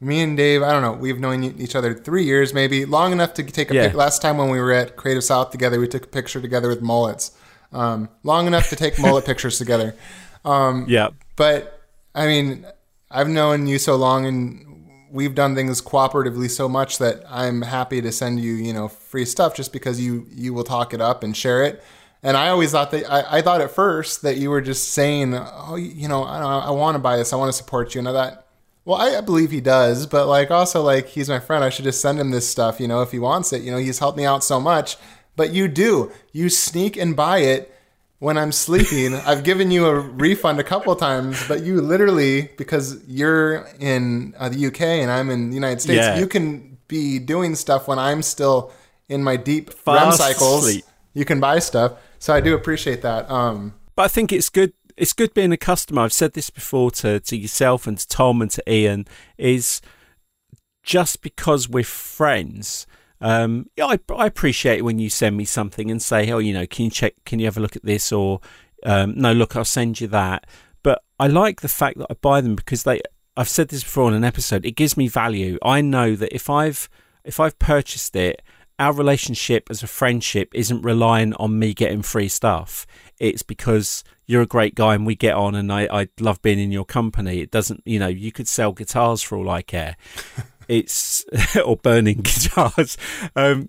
me 0.00 0.20
and 0.22 0.36
Dave, 0.36 0.62
I 0.62 0.72
don't 0.72 0.82
know, 0.82 0.92
we've 0.92 1.18
known 1.18 1.42
each 1.44 1.74
other 1.74 1.94
three 1.94 2.24
years, 2.24 2.52
maybe 2.52 2.84
long 2.84 3.12
enough 3.12 3.34
to 3.34 3.42
take 3.42 3.70
a 3.70 3.74
Yeah. 3.74 3.86
pic. 3.88 3.94
Last 3.96 4.20
time 4.22 4.36
when 4.36 4.50
we 4.50 4.60
were 4.60 4.72
at 4.72 4.96
Creative 4.96 5.24
South 5.24 5.50
together, 5.50 5.80
we 5.80 5.88
took 5.88 6.04
a 6.04 6.08
picture 6.08 6.40
together 6.40 6.68
with 6.68 6.82
mullets. 6.82 7.30
Um, 7.72 8.08
long 8.22 8.46
enough 8.46 8.68
to 8.70 8.76
take 8.76 8.98
mullet 8.98 9.24
pictures 9.30 9.58
together. 9.58 9.94
Um, 10.44 10.84
Yeah, 10.88 11.08
but 11.34 11.80
I 12.14 12.26
mean, 12.26 12.66
I've 13.10 13.28
known 13.28 13.66
you 13.66 13.78
so 13.78 13.96
long 13.96 14.26
and 14.26 14.62
we've 15.10 15.34
done 15.34 15.54
things 15.54 15.80
cooperatively 15.80 16.50
so 16.50 16.68
much 16.68 16.98
that 16.98 17.22
I'm 17.30 17.62
happy 17.62 18.00
to 18.02 18.12
send 18.12 18.40
you, 18.40 18.52
you 18.54 18.72
know, 18.72 18.88
free 18.88 19.24
stuff 19.24 19.54
just 19.54 19.72
because 19.72 20.00
you 20.00 20.26
you 20.30 20.52
will 20.52 20.64
talk 20.64 20.92
it 20.92 21.00
up 21.00 21.22
and 21.22 21.36
share 21.36 21.62
it. 21.64 21.82
And 22.22 22.36
I 22.36 22.48
always 22.48 22.72
thought 22.72 22.90
that 22.90 23.10
I, 23.10 23.38
I 23.38 23.42
thought 23.42 23.60
at 23.60 23.70
first 23.70 24.22
that 24.22 24.36
you 24.36 24.50
were 24.50 24.60
just 24.60 24.88
saying, 24.88 25.34
oh, 25.34 25.76
you 25.76 26.08
know, 26.08 26.24
I, 26.24 26.38
I 26.40 26.70
want 26.70 26.96
to 26.96 26.98
buy 26.98 27.16
this, 27.16 27.32
I 27.32 27.36
want 27.36 27.50
to 27.50 27.56
support 27.56 27.94
you, 27.94 28.00
and 28.00 28.08
I 28.08 28.12
thought, 28.12 28.45
well, 28.86 28.96
I, 28.98 29.18
I 29.18 29.20
believe 29.20 29.50
he 29.50 29.60
does, 29.60 30.06
but 30.06 30.26
like 30.28 30.50
also 30.50 30.80
like 30.80 31.08
he's 31.08 31.28
my 31.28 31.40
friend, 31.40 31.62
I 31.62 31.68
should 31.70 31.84
just 31.84 32.00
send 32.00 32.18
him 32.18 32.30
this 32.30 32.48
stuff, 32.48 32.80
you 32.80 32.88
know, 32.88 33.02
if 33.02 33.10
he 33.10 33.18
wants 33.18 33.52
it. 33.52 33.60
You 33.62 33.72
know, 33.72 33.78
he's 33.78 33.98
helped 33.98 34.16
me 34.16 34.24
out 34.24 34.42
so 34.44 34.58
much. 34.60 34.96
But 35.34 35.52
you 35.52 35.68
do, 35.68 36.10
you 36.32 36.48
sneak 36.48 36.96
and 36.96 37.14
buy 37.14 37.38
it 37.40 37.70
when 38.20 38.38
I'm 38.38 38.52
sleeping. 38.52 39.14
I've 39.26 39.44
given 39.44 39.70
you 39.70 39.84
a 39.86 39.98
refund 40.00 40.60
a 40.60 40.64
couple 40.64 40.92
of 40.92 40.98
times, 40.98 41.46
but 41.46 41.62
you 41.62 41.80
literally, 41.82 42.48
because 42.56 43.02
you're 43.06 43.66
in 43.78 44.34
uh, 44.38 44.48
the 44.48 44.66
UK 44.68 44.80
and 44.80 45.10
I'm 45.10 45.28
in 45.28 45.50
the 45.50 45.54
United 45.54 45.80
States, 45.82 45.98
Yeah. 46.06 46.18
you 46.18 46.26
can 46.26 46.78
be 46.88 47.18
doing 47.18 47.54
stuff 47.56 47.88
when 47.88 47.98
I'm 47.98 48.22
still 48.22 48.72
in 49.08 49.22
my 49.24 49.36
deep 49.36 49.70
REM 49.86 50.12
cycles. 50.12 50.62
sleep. 50.64 50.84
You 51.12 51.24
can 51.24 51.40
buy 51.40 51.58
stuff, 51.58 51.92
so 52.18 52.32
I 52.32 52.40
do 52.40 52.54
appreciate 52.54 53.02
that. 53.02 53.28
Um, 53.30 53.74
But 53.96 54.04
I 54.04 54.08
think 54.08 54.32
it's 54.32 54.48
good. 54.48 54.72
It's 54.96 55.12
good 55.12 55.34
being 55.34 55.52
a 55.52 55.56
customer. 55.56 56.02
I've 56.02 56.12
said 56.12 56.32
this 56.32 56.50
before 56.50 56.90
to, 56.92 57.20
to 57.20 57.36
yourself 57.36 57.86
and 57.86 57.98
to 57.98 58.08
Tom 58.08 58.40
and 58.40 58.50
to 58.52 58.62
Ian. 58.70 59.06
Is 59.36 59.80
just 60.82 61.20
because 61.20 61.68
we're 61.68 61.84
friends. 61.84 62.86
Um, 63.20 63.68
yeah, 63.76 63.86
I, 63.86 63.98
I 64.14 64.26
appreciate 64.26 64.82
when 64.82 64.98
you 64.98 65.10
send 65.10 65.36
me 65.36 65.44
something 65.44 65.90
and 65.90 66.00
say, 66.00 66.30
"Oh, 66.30 66.38
you 66.38 66.54
know, 66.54 66.66
can 66.66 66.86
you 66.86 66.90
check? 66.90 67.14
Can 67.24 67.38
you 67.38 67.46
have 67.46 67.56
a 67.56 67.60
look 67.60 67.76
at 67.76 67.84
this?" 67.84 68.12
Or, 68.12 68.40
um, 68.84 69.14
"No, 69.16 69.32
look, 69.32 69.56
I'll 69.56 69.64
send 69.64 70.00
you 70.00 70.06
that." 70.08 70.46
But 70.82 71.02
I 71.18 71.26
like 71.26 71.60
the 71.60 71.68
fact 71.68 71.98
that 71.98 72.06
I 72.10 72.14
buy 72.14 72.40
them 72.40 72.54
because 72.56 72.84
they. 72.84 73.00
I've 73.38 73.48
said 73.50 73.68
this 73.68 73.84
before 73.84 74.04
on 74.04 74.14
an 74.14 74.24
episode. 74.24 74.64
It 74.64 74.76
gives 74.76 74.96
me 74.96 75.08
value. 75.08 75.58
I 75.62 75.82
know 75.82 76.16
that 76.16 76.34
if 76.34 76.48
I've 76.48 76.88
if 77.24 77.40
I've 77.40 77.58
purchased 77.58 78.16
it, 78.16 78.40
our 78.78 78.92
relationship 78.92 79.68
as 79.70 79.82
a 79.82 79.86
friendship 79.86 80.50
isn't 80.54 80.82
relying 80.82 81.34
on 81.34 81.58
me 81.58 81.74
getting 81.74 82.02
free 82.02 82.28
stuff. 82.28 82.86
It's 83.18 83.42
because 83.42 84.04
you're 84.26 84.42
a 84.42 84.46
great 84.46 84.74
guy 84.74 84.94
and 84.94 85.06
we 85.06 85.14
get 85.14 85.34
on, 85.34 85.54
and 85.54 85.72
I, 85.72 85.88
I 85.90 86.08
love 86.20 86.42
being 86.42 86.58
in 86.58 86.72
your 86.72 86.84
company. 86.84 87.40
It 87.40 87.50
doesn't, 87.50 87.82
you 87.84 87.98
know, 87.98 88.08
you 88.08 88.32
could 88.32 88.48
sell 88.48 88.72
guitars 88.72 89.22
for 89.22 89.38
all 89.38 89.48
I 89.48 89.62
care. 89.62 89.96
it's 90.68 91.24
or 91.64 91.76
burning 91.76 92.20
guitars. 92.22 92.96
Um, 93.34 93.68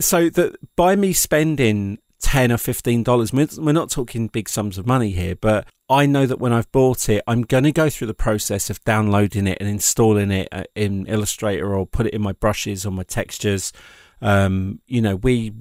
so 0.00 0.28
that 0.30 0.56
by 0.76 0.96
me 0.96 1.12
spending 1.12 1.98
ten 2.24 2.50
or 2.50 2.56
fifteen 2.56 3.02
dollars, 3.02 3.34
we're 3.34 3.72
not 3.72 3.90
talking 3.90 4.28
big 4.28 4.48
sums 4.48 4.78
of 4.78 4.86
money 4.86 5.10
here, 5.10 5.36
but 5.36 5.66
I 5.90 6.06
know 6.06 6.24
that 6.24 6.40
when 6.40 6.54
I've 6.54 6.72
bought 6.72 7.10
it, 7.10 7.22
I'm 7.26 7.42
going 7.42 7.64
to 7.64 7.72
go 7.72 7.90
through 7.90 8.06
the 8.06 8.14
process 8.14 8.70
of 8.70 8.82
downloading 8.84 9.46
it 9.46 9.58
and 9.60 9.68
installing 9.68 10.30
it 10.30 10.48
uh, 10.50 10.64
in 10.74 11.06
Illustrator 11.06 11.74
or 11.74 11.86
put 11.86 12.06
it 12.06 12.14
in 12.14 12.22
my 12.22 12.32
brushes 12.32 12.86
or 12.86 12.92
my 12.92 13.02
textures. 13.02 13.74
Um, 14.22 14.80
you 14.86 15.02
know, 15.02 15.16
we 15.16 15.52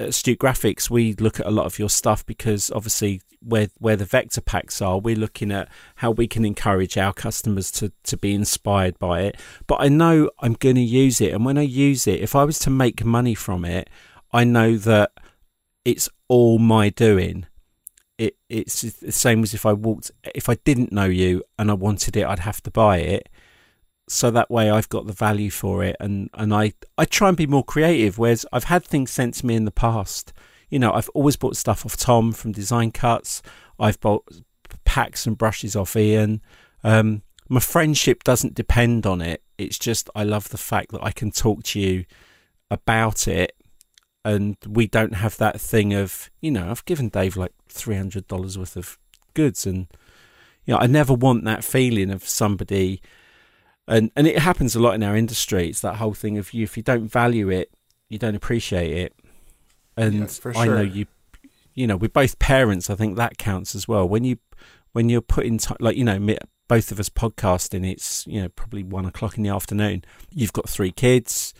at 0.00 0.08
Graphics, 0.08 0.90
we 0.90 1.12
look 1.14 1.38
at 1.38 1.46
a 1.46 1.52
lot 1.52 1.66
of 1.66 1.78
your 1.78 1.88
stuff 1.88 2.26
because 2.26 2.72
obviously 2.72 3.22
where 3.40 3.68
where 3.78 3.94
the 3.94 4.04
vector 4.04 4.40
packs 4.40 4.82
are, 4.82 4.98
we're 4.98 5.14
looking 5.14 5.52
at 5.52 5.68
how 5.96 6.10
we 6.10 6.26
can 6.26 6.44
encourage 6.44 6.98
our 6.98 7.12
customers 7.12 7.70
to 7.72 7.92
to 8.02 8.16
be 8.16 8.34
inspired 8.34 8.98
by 8.98 9.20
it. 9.20 9.36
But 9.68 9.80
I 9.80 9.88
know 9.88 10.30
I'm 10.40 10.54
going 10.54 10.74
to 10.74 10.82
use 10.82 11.20
it, 11.20 11.32
and 11.32 11.44
when 11.44 11.58
I 11.58 11.62
use 11.62 12.08
it, 12.08 12.20
if 12.20 12.34
I 12.34 12.42
was 12.42 12.58
to 12.60 12.70
make 12.70 13.04
money 13.04 13.36
from 13.36 13.64
it, 13.64 13.88
I 14.32 14.42
know 14.42 14.76
that 14.78 15.12
it's 15.84 16.08
all 16.28 16.58
my 16.58 16.90
doing. 16.90 17.46
It 18.18 18.36
it's 18.48 18.82
the 18.82 19.12
same 19.12 19.42
as 19.42 19.54
if 19.54 19.66
I 19.66 19.72
walked 19.72 20.10
if 20.34 20.48
I 20.48 20.54
didn't 20.64 20.92
know 20.92 21.06
you 21.06 21.42
and 21.58 21.70
I 21.70 21.74
wanted 21.74 22.16
it, 22.16 22.26
I'd 22.26 22.40
have 22.40 22.62
to 22.62 22.70
buy 22.70 22.98
it. 22.98 23.28
So 24.08 24.30
that 24.30 24.50
way 24.50 24.70
I've 24.70 24.88
got 24.88 25.06
the 25.06 25.12
value 25.12 25.50
for 25.50 25.82
it 25.82 25.96
and 25.98 26.30
and 26.34 26.54
I 26.54 26.74
I 26.98 27.04
try 27.04 27.28
and 27.28 27.36
be 27.36 27.46
more 27.46 27.64
creative 27.64 28.18
whereas 28.18 28.44
I've 28.52 28.64
had 28.64 28.84
things 28.84 29.10
sent 29.10 29.34
to 29.34 29.46
me 29.46 29.54
in 29.54 29.64
the 29.64 29.70
past. 29.70 30.32
You 30.68 30.78
know 30.78 30.92
I've 30.92 31.08
always 31.10 31.36
bought 31.36 31.56
stuff 31.56 31.84
off 31.86 31.96
Tom 31.96 32.32
from 32.32 32.52
Design 32.52 32.92
Cuts. 32.92 33.42
I've 33.78 34.00
bought 34.00 34.24
packs 34.84 35.26
and 35.26 35.38
brushes 35.38 35.74
off 35.74 35.96
Ian. 35.96 36.42
Um 36.84 37.22
my 37.48 37.60
friendship 37.60 38.24
doesn't 38.24 38.54
depend 38.54 39.06
on 39.06 39.20
it. 39.20 39.42
It's 39.58 39.78
just 39.78 40.08
I 40.14 40.24
love 40.24 40.50
the 40.50 40.58
fact 40.58 40.92
that 40.92 41.02
I 41.02 41.12
can 41.12 41.30
talk 41.30 41.62
to 41.64 41.80
you 41.80 42.04
about 42.70 43.26
it 43.26 43.54
and 44.24 44.56
we 44.68 44.86
don't 44.86 45.14
have 45.14 45.36
that 45.38 45.60
thing 45.60 45.92
of 45.92 46.30
you 46.40 46.50
know 46.50 46.70
I've 46.70 46.84
given 46.84 47.08
Dave 47.08 47.36
like 47.36 47.52
$300 47.68 48.56
worth 48.56 48.76
of 48.76 48.98
goods 49.34 49.66
and 49.66 49.86
you 50.64 50.74
know 50.74 50.78
I 50.78 50.86
never 50.86 51.14
want 51.14 51.44
that 51.44 51.64
feeling 51.64 52.10
of 52.10 52.26
somebody 52.26 53.00
and 53.88 54.10
and 54.16 54.26
it 54.26 54.38
happens 54.38 54.76
a 54.76 54.80
lot 54.80 54.94
in 54.94 55.02
our 55.02 55.16
industry. 55.16 55.68
It's 55.68 55.80
that 55.80 55.96
whole 55.96 56.14
thing 56.14 56.38
of 56.38 56.52
you 56.52 56.64
if 56.64 56.76
you 56.76 56.82
don't 56.82 57.08
value 57.08 57.50
it, 57.50 57.70
you 58.08 58.18
don't 58.18 58.36
appreciate 58.36 58.92
it. 58.92 59.14
And 59.96 60.20
Yeah, 60.20 60.26
for 60.26 60.56
I 60.56 60.66
know 60.66 60.80
you, 60.80 61.06
you 61.74 61.86
know, 61.86 61.96
we're 61.96 62.08
both 62.08 62.38
parents. 62.38 62.88
I 62.88 62.94
think 62.94 63.16
that 63.16 63.38
counts 63.38 63.74
as 63.74 63.86
well. 63.88 64.08
When 64.08 64.24
you 64.24 64.38
when 64.92 65.08
you're 65.08 65.20
putting 65.20 65.58
time, 65.58 65.78
like 65.80 65.96
you 65.96 66.04
know, 66.04 66.36
both 66.68 66.90
of 66.90 66.98
us 66.98 67.10
podcasting. 67.10 67.86
It's 67.90 68.26
you 68.26 68.40
know 68.40 68.48
probably 68.48 68.82
one 68.82 69.04
o'clock 69.04 69.36
in 69.36 69.42
the 69.42 69.50
afternoon. 69.50 70.04
You've 70.30 70.54
got 70.54 70.70
three 70.70 70.90
kids. 70.90 71.52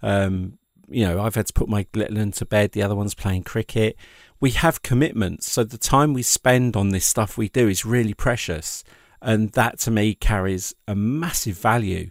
Um, 0.00 0.58
you 0.90 1.06
know, 1.06 1.22
I've 1.22 1.34
had 1.34 1.46
to 1.46 1.52
put 1.52 1.68
my 1.68 1.86
little 1.94 2.16
one 2.16 2.32
to 2.32 2.44
bed. 2.44 2.72
The 2.72 2.82
other 2.82 2.96
one's 2.96 3.14
playing 3.14 3.44
cricket. 3.44 3.96
We 4.40 4.50
have 4.52 4.82
commitments, 4.82 5.50
so 5.50 5.64
the 5.64 5.78
time 5.78 6.14
we 6.14 6.22
spend 6.22 6.76
on 6.76 6.90
this 6.90 7.06
stuff 7.06 7.36
we 7.36 7.48
do 7.48 7.68
is 7.68 7.84
really 7.84 8.14
precious 8.14 8.82
and 9.22 9.50
that 9.52 9.78
to 9.80 9.90
me 9.90 10.14
carries 10.14 10.74
a 10.88 10.94
massive 10.94 11.58
value 11.58 12.10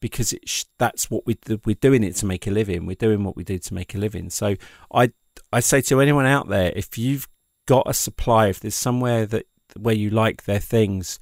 because 0.00 0.34
sh- 0.44 0.64
that's 0.78 1.10
what 1.10 1.24
we 1.26 1.36
we're 1.64 1.76
doing 1.76 2.02
it 2.02 2.16
to 2.16 2.26
make 2.26 2.46
a 2.46 2.50
living. 2.50 2.86
We're 2.86 2.96
doing 2.96 3.24
what 3.24 3.36
we 3.36 3.44
do 3.44 3.58
to 3.58 3.74
make 3.74 3.94
a 3.94 3.98
living. 3.98 4.30
So 4.30 4.56
I 4.92 5.12
I 5.52 5.60
say 5.60 5.80
to 5.82 6.00
anyone 6.00 6.26
out 6.26 6.48
there, 6.48 6.72
if 6.74 6.98
you've 6.98 7.28
got 7.66 7.84
a 7.86 7.94
supply, 7.94 8.48
if 8.48 8.60
there's 8.60 8.74
somewhere 8.74 9.26
that 9.26 9.46
where 9.78 9.94
you 9.94 10.10
like 10.10 10.44
their 10.44 10.58
things, 10.58 11.18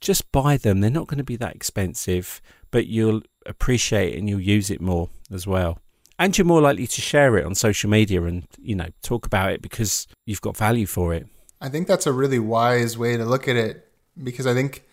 just 0.00 0.32
buy 0.32 0.56
them. 0.56 0.80
They're 0.80 0.90
not 0.90 1.06
going 1.06 1.18
to 1.18 1.24
be 1.24 1.36
that 1.36 1.54
expensive, 1.54 2.40
but 2.70 2.86
you'll 2.86 3.22
appreciate 3.44 4.14
it 4.14 4.18
and 4.18 4.28
you'll 4.28 4.40
use 4.40 4.70
it 4.70 4.80
more 4.80 5.10
as 5.30 5.46
well. 5.46 5.78
And 6.18 6.36
you're 6.36 6.44
more 6.44 6.60
likely 6.60 6.86
to 6.86 7.00
share 7.00 7.36
it 7.38 7.46
on 7.46 7.54
social 7.54 7.88
media 7.88 8.22
and 8.22 8.46
you 8.60 8.74
know 8.74 8.88
talk 9.02 9.24
about 9.26 9.52
it 9.52 9.62
because 9.62 10.06
you've 10.26 10.40
got 10.40 10.56
value 10.56 10.86
for 10.86 11.14
it. 11.14 11.26
I 11.60 11.68
think 11.68 11.86
that's 11.86 12.06
a 12.06 12.12
really 12.12 12.38
wise 12.38 12.98
way 12.98 13.16
to 13.16 13.24
look 13.24 13.48
at 13.48 13.56
it 13.56 13.88
because 14.22 14.46
I 14.46 14.54
think 14.54 14.84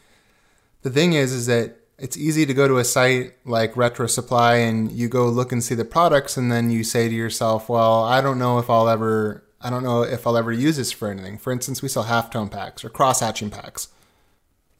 the 0.83 0.89
thing 0.89 1.13
is 1.13 1.31
is 1.31 1.47
that 1.47 1.77
it's 1.97 2.17
easy 2.17 2.45
to 2.45 2.53
go 2.53 2.67
to 2.67 2.77
a 2.77 2.83
site 2.83 3.33
like 3.45 3.77
Retro 3.77 4.05
Supply 4.07 4.55
and 4.55 4.91
you 4.91 5.07
go 5.07 5.27
look 5.27 5.51
and 5.51 5.63
see 5.63 5.75
the 5.75 5.85
products 5.85 6.37
and 6.37 6.51
then 6.51 6.69
you 6.69 6.83
say 6.83 7.07
to 7.07 7.15
yourself, 7.15 7.69
"Well, 7.69 8.03
I 8.03 8.21
don't 8.21 8.37
know 8.37 8.59
if 8.59 8.69
I'll 8.69 8.89
ever 8.89 9.43
I 9.61 9.69
don't 9.69 9.83
know 9.83 10.03
if 10.03 10.27
I'll 10.27 10.37
ever 10.37 10.51
use 10.51 10.77
this 10.77 10.91
for 10.91 11.09
anything." 11.09 11.37
For 11.37 11.51
instance, 11.51 11.81
we 11.81 11.89
sell 11.89 12.03
halftone 12.03 12.51
packs 12.51 12.83
or 12.85 12.89
cross 12.89 13.21
hatching 13.21 13.49
packs. 13.49 13.87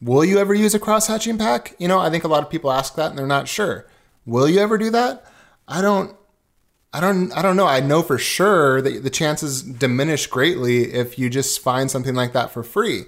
Will 0.00 0.24
you 0.24 0.38
ever 0.38 0.54
use 0.54 0.74
a 0.74 0.78
cross 0.78 1.06
hatching 1.06 1.38
pack? 1.38 1.74
You 1.78 1.88
know, 1.88 1.98
I 1.98 2.10
think 2.10 2.22
a 2.22 2.28
lot 2.28 2.42
of 2.42 2.50
people 2.50 2.70
ask 2.70 2.94
that 2.96 3.10
and 3.10 3.18
they're 3.18 3.26
not 3.26 3.48
sure. 3.48 3.86
Will 4.26 4.48
you 4.48 4.60
ever 4.60 4.76
do 4.76 4.90
that? 4.90 5.24
I 5.66 5.80
don't 5.80 6.14
I 6.96 7.00
don't 7.00 7.30
I 7.36 7.42
don't 7.42 7.56
know. 7.56 7.66
I 7.66 7.80
know 7.80 8.02
for 8.02 8.16
sure 8.16 8.80
that 8.80 9.02
the 9.02 9.10
chances 9.10 9.62
diminish 9.62 10.26
greatly 10.26 10.94
if 10.94 11.18
you 11.18 11.28
just 11.28 11.60
find 11.60 11.90
something 11.90 12.14
like 12.14 12.32
that 12.32 12.50
for 12.50 12.62
free. 12.62 13.04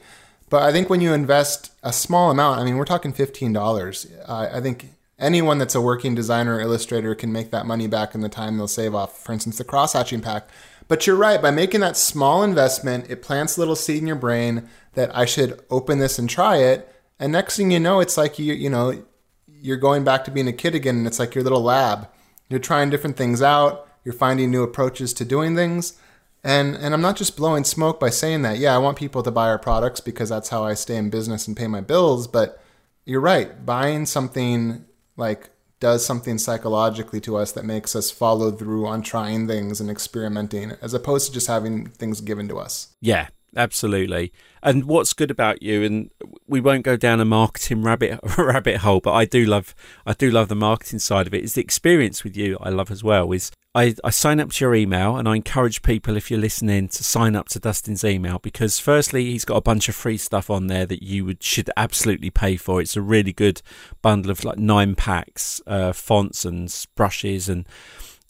But 0.51 0.63
I 0.63 0.73
think 0.73 0.91
when 0.91 1.01
you 1.01 1.15
invest 1.15 1.73
a 1.83 1.91
small 1.91 2.31
amount, 2.31 2.61
I 2.61 2.65
mean, 2.65 2.77
we're 2.77 2.85
talking 2.85 3.15
fifteen 3.15 3.55
dollars. 3.55 4.07
I 4.29 4.61
think 4.61 4.91
anyone 5.19 5.57
that's 5.57 5.75
a 5.75 5.81
working 5.81 6.15
designer 6.15 6.57
or 6.57 6.61
illustrator 6.61 7.15
can 7.15 7.33
make 7.33 7.51
that 7.51 7.65
money 7.65 7.87
back 7.87 8.15
in 8.15 8.21
the 8.21 8.29
time 8.29 8.59
they'll 8.59 8.69
save 8.69 8.95
off, 8.95 9.25
for 9.25 9.33
instance, 9.33 9.57
the 9.57 9.65
cross 9.65 9.95
hatching 9.95 10.21
pack. 10.21 10.47
But 10.87 11.07
you're 11.07 11.17
right. 11.17 11.41
By 11.41 11.51
making 11.51 11.81
that 11.81 11.97
small 11.97 12.43
investment, 12.43 13.09
it 13.09 13.23
plants 13.23 13.57
a 13.57 13.61
little 13.61 13.77
seed 13.77 14.03
in 14.03 14.07
your 14.07 14.17
brain 14.17 14.69
that 14.93 15.17
I 15.17 15.25
should 15.25 15.63
open 15.71 15.99
this 15.99 16.19
and 16.19 16.29
try 16.29 16.59
it. 16.59 16.95
And 17.19 17.33
next 17.33 17.57
thing 17.57 17.71
you 17.71 17.81
know, 17.81 18.01
it's 18.01 18.19
like 18.19 18.39
you 18.39 18.53
you 18.53 18.69
know 18.69 19.03
you're 19.47 19.79
going 19.79 20.05
back 20.05 20.27
to 20.27 20.31
being 20.31 20.47
a 20.47 20.53
kid 20.53 20.75
again, 20.75 20.99
and 20.99 21.07
it's 21.07 21.19
like 21.19 21.35
your 21.35 21.43
little 21.43 21.63
lab. 21.63 22.07
You're 22.49 22.61
trying 22.61 22.91
different 22.91 23.17
things 23.17 23.43
out. 23.43 23.89
You're 24.05 24.15
finding 24.15 24.51
new 24.51 24.63
approaches 24.63 25.13
to 25.15 25.25
doing 25.25 25.55
things. 25.55 25.99
And 26.45 26.77
and 26.77 26.95
I'm 26.95 27.01
not 27.03 27.17
just 27.17 27.37
blowing 27.37 27.65
smoke 27.65 27.99
by 27.99 28.11
saying 28.11 28.43
that. 28.43 28.59
Yeah, 28.59 28.75
I 28.75 28.79
want 28.79 28.97
people 28.97 29.23
to 29.23 29.31
buy 29.31 29.49
our 29.49 29.59
products 29.59 30.01
because 30.01 30.29
that's 30.29 30.49
how 30.49 30.65
I 30.65 30.75
stay 30.75 30.97
in 30.97 31.11
business 31.11 31.47
and 31.47 31.57
pay 31.57 31.67
my 31.67 31.81
bills, 31.81 32.27
but 32.27 32.63
you're 33.05 33.21
right. 33.21 33.67
Buying 33.67 34.07
something 34.07 34.85
like 35.17 35.51
does 35.81 36.05
something 36.05 36.39
psychologically 36.39 37.21
to 37.21 37.37
us 37.37 37.53
that 37.53 37.65
makes 37.65 37.95
us 37.95 38.11
follow 38.11 38.51
through 38.51 38.87
on 38.87 39.03
trying 39.03 39.47
things 39.47 39.81
and 39.81 39.91
experimenting 39.91 40.73
as 40.83 40.93
opposed 40.93 41.29
to 41.29 41.33
just 41.33 41.47
having 41.47 41.87
things 41.87 42.21
given 42.21 42.49
to 42.49 42.59
us. 42.59 42.95
Yeah, 43.01 43.29
absolutely. 43.59 44.33
And 44.63 44.85
what's 44.85 45.13
good 45.13 45.31
about 45.31 45.63
you, 45.63 45.83
and 45.85 46.11
we 46.47 46.61
won't 46.61 46.85
go 46.85 46.97
down 46.97 47.21
a 47.21 47.25
marketing 47.25 47.83
rabbit 47.83 48.21
rabbit 48.39 48.79
hole, 48.79 49.01
but 49.01 49.13
I 49.13 49.25
do 49.25 49.45
love 49.45 49.75
I 50.07 50.15
do 50.15 50.31
love 50.31 50.49
the 50.49 50.55
marketing 50.55 50.99
side 51.01 51.27
of 51.27 51.35
it. 51.35 51.45
Is 51.45 51.55
the 51.55 51.61
experience 51.61 52.25
with 52.25 52.37
you 52.37 52.57
I 52.61 52.71
love 52.71 52.91
as 52.91 53.05
well. 53.05 53.31
Is 53.33 53.51
I, 53.75 53.95
I 54.03 54.11
sign 54.11 54.41
up 54.41 54.51
to 54.53 54.65
your 54.65 54.75
email 54.75 55.17
and 55.17 55.29
I 55.29 55.37
encourage 55.37 55.83
people 55.83 56.17
if 56.17 56.31
you're 56.31 56.41
listening 56.41 56.89
to 56.89 57.05
sign 57.05 57.37
up 57.37 57.49
to 57.51 57.61
Dustin's 57.61 58.03
email 58.03 58.39
because 58.39 58.81
firstly 58.81 59.27
he's 59.27 59.45
got 59.45 59.57
a 59.57 59.61
bunch 59.61 59.89
of 59.89 59.95
free 59.95 60.17
stuff 60.17 60.51
on 60.51 60.67
there 60.67 60.87
that 60.87 61.03
you 61.03 61.25
would 61.27 61.43
should 61.43 61.71
absolutely 61.77 62.31
pay 62.31 62.57
for. 62.57 62.81
It's 62.81 62.97
a 62.97 63.03
really 63.03 63.33
good 63.33 63.63
bundle 64.03 64.31
of 64.33 64.43
like 64.43 64.59
nine 64.59 64.95
packs, 64.95 65.61
uh, 65.67 65.93
fonts 65.93 66.45
and 66.45 66.75
brushes 66.97 67.49
and 67.49 67.67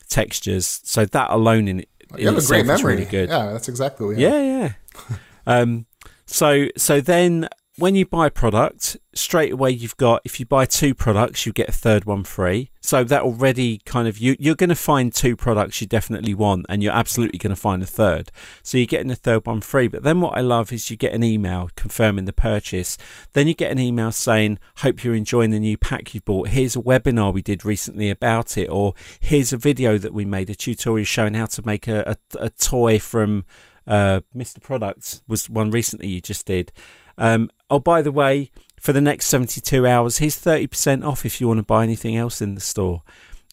textures. 0.09 0.81
So 0.85 1.05
that 1.07 1.31
alone 1.31 1.69
in, 1.69 1.81
in 1.81 1.87
You 2.19 2.27
have 2.29 2.39
a 2.39 2.47
great 2.47 2.67
memory. 2.67 2.97
really 2.97 3.07
good. 3.07 3.29
Yeah, 3.29 3.53
that's 3.53 3.69
exactly 3.69 4.07
what 4.07 4.17
we 4.17 4.23
have. 4.23 4.35
Yeah, 4.35 4.43
yeah. 4.43 4.73
um, 5.47 5.87
so 6.27 6.67
so 6.77 7.01
then 7.01 7.49
when 7.79 7.95
you 7.95 8.05
buy 8.05 8.27
a 8.27 8.31
product, 8.31 8.97
straight 9.15 9.53
away 9.53 9.71
you've 9.71 9.97
got 9.97 10.21
if 10.25 10.41
you 10.41 10.47
buy 10.47 10.65
two 10.65 10.95
products, 10.95 11.47
you 11.47 11.53
get 11.53 11.69
a 11.69 11.73
third 11.73 12.05
one 12.05 12.25
free. 12.25 12.71
So 12.81 13.05
that 13.05 13.23
already 13.23 13.79
kind 13.85 14.09
of 14.09 14.19
you 14.19 14.35
you're 14.41 14.57
going 14.57 14.69
to 14.69 14.75
find 14.75 15.13
two 15.15 15.37
products 15.37 15.81
you 15.81 15.87
definitely 15.87 16.35
want, 16.35 16.67
and 16.69 16.83
you're 16.83 16.93
absolutely 16.93 17.39
going 17.39 17.55
to 17.55 17.61
find 17.61 17.81
a 17.83 17.87
third. 17.87 18.33
So 18.65 18.79
you're 18.79 18.87
getting 18.87 19.13
a 19.13 19.17
third 19.17 19.47
one 19.47 19.61
free. 19.61 19.87
But 19.87 20.03
then 20.03 20.21
what 20.21 20.37
I 20.37 20.41
love 20.41 20.73
is 20.73 20.91
you 20.91 20.97
get 20.97 21.13
an 21.13 21.23
email 21.23 21.71
confirming 21.77 22.25
the 22.25 22.33
purchase. 22.33 22.99
Then 23.33 23.47
you 23.47 23.55
get 23.55 23.71
an 23.71 23.79
email 23.79 24.11
saying, 24.11 24.59
"Hope 24.79 25.05
you're 25.05 25.15
enjoying 25.15 25.51
the 25.51 25.61
new 25.61 25.79
pack 25.79 26.15
you 26.15 26.21
bought. 26.21 26.49
Here's 26.49 26.75
a 26.75 26.81
webinar 26.81 27.33
we 27.33 27.43
did 27.43 27.65
recently 27.65 28.11
about 28.11 28.59
it, 28.59 28.69
or 28.69 28.95
here's 29.21 29.53
a 29.53 29.57
video 29.57 29.99
that 29.99 30.13
we 30.13 30.25
made, 30.25 30.51
a 30.51 30.57
tutorial 30.57 31.05
showing 31.05 31.35
how 31.35 31.47
to 31.47 31.65
make 31.65 31.87
a, 31.87 32.17
a, 32.35 32.47
a 32.47 32.51
toy 32.51 32.99
from." 32.99 33.45
Uh, 33.89 34.21
Mr. 34.37 34.63
Products 34.63 35.23
was 35.27 35.49
one 35.49 35.71
recently 35.71 36.09
you 36.09 36.21
just 36.21 36.47
did. 36.47 36.71
Um, 37.17 37.51
oh, 37.71 37.81
by 37.81 38.03
the 38.03 38.13
way, 38.13 38.51
for 38.79 38.93
the 38.93 39.01
next 39.01 39.27
72 39.27 39.87
hours, 39.87 40.19
here's 40.19 40.37
30% 40.37 41.05
off 41.05 41.25
if 41.25 41.41
you 41.41 41.49
want 41.49 41.59
to 41.59 41.65
buy 41.65 41.83
anything 41.83 42.17
else 42.17 42.41
in 42.41 42.55
the 42.55 42.61
store. 42.61 43.03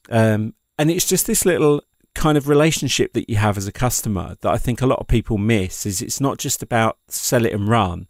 Um, 0.09 0.53
and 0.77 0.91
it's 0.91 1.07
just 1.07 1.25
this 1.25 1.45
little 1.45 1.81
kind 2.13 2.37
of 2.37 2.47
relationship 2.47 3.13
that 3.13 3.29
you 3.29 3.37
have 3.37 3.57
as 3.57 3.67
a 3.67 3.71
customer 3.71 4.35
that 4.41 4.51
I 4.51 4.57
think 4.57 4.81
a 4.81 4.85
lot 4.85 4.99
of 4.99 5.07
people 5.07 5.37
miss 5.37 5.85
is 5.85 6.01
it's 6.01 6.21
not 6.21 6.37
just 6.37 6.61
about 6.61 6.97
sell 7.07 7.45
it 7.45 7.53
and 7.53 7.67
run. 7.67 8.07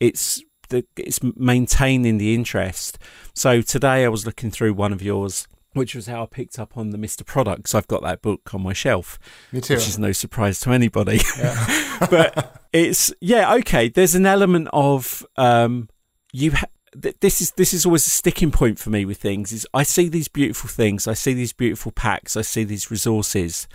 It's 0.00 0.42
the, 0.70 0.84
it's 0.96 1.20
maintaining 1.22 2.18
the 2.18 2.34
interest. 2.34 2.98
So 3.34 3.60
today 3.62 4.04
I 4.04 4.08
was 4.08 4.26
looking 4.26 4.50
through 4.50 4.74
one 4.74 4.92
of 4.92 5.02
yours 5.02 5.46
which 5.76 5.94
was 5.94 6.06
how 6.06 6.22
I 6.22 6.26
picked 6.26 6.58
up 6.58 6.76
on 6.76 6.90
the 6.90 6.98
Mr. 6.98 7.24
Products. 7.24 7.74
I've 7.74 7.86
got 7.86 8.02
that 8.02 8.22
book 8.22 8.54
on 8.54 8.62
my 8.62 8.72
shelf. 8.72 9.18
Me 9.52 9.60
too. 9.60 9.74
Which 9.74 9.88
is 9.88 9.98
no 9.98 10.12
surprise 10.12 10.58
to 10.60 10.72
anybody. 10.72 11.20
but 12.10 12.62
it's 12.72 13.12
yeah, 13.20 13.54
okay. 13.56 13.88
There's 13.88 14.14
an 14.14 14.26
element 14.26 14.68
of 14.72 15.24
um, 15.36 15.88
you. 16.32 16.52
Ha- 16.52 16.66
th- 17.00 17.16
this 17.20 17.40
is 17.40 17.52
this 17.52 17.74
is 17.74 17.84
always 17.84 18.06
a 18.06 18.10
sticking 18.10 18.50
point 18.50 18.78
for 18.78 18.90
me 18.90 19.04
with 19.04 19.18
things. 19.18 19.52
Is 19.52 19.66
I 19.74 19.82
see 19.82 20.08
these 20.08 20.28
beautiful 20.28 20.68
things, 20.68 21.06
I 21.06 21.14
see 21.14 21.34
these 21.34 21.52
beautiful 21.52 21.92
packs, 21.92 22.36
I 22.36 22.42
see 22.42 22.64
these 22.64 22.90
resources, 22.90 23.68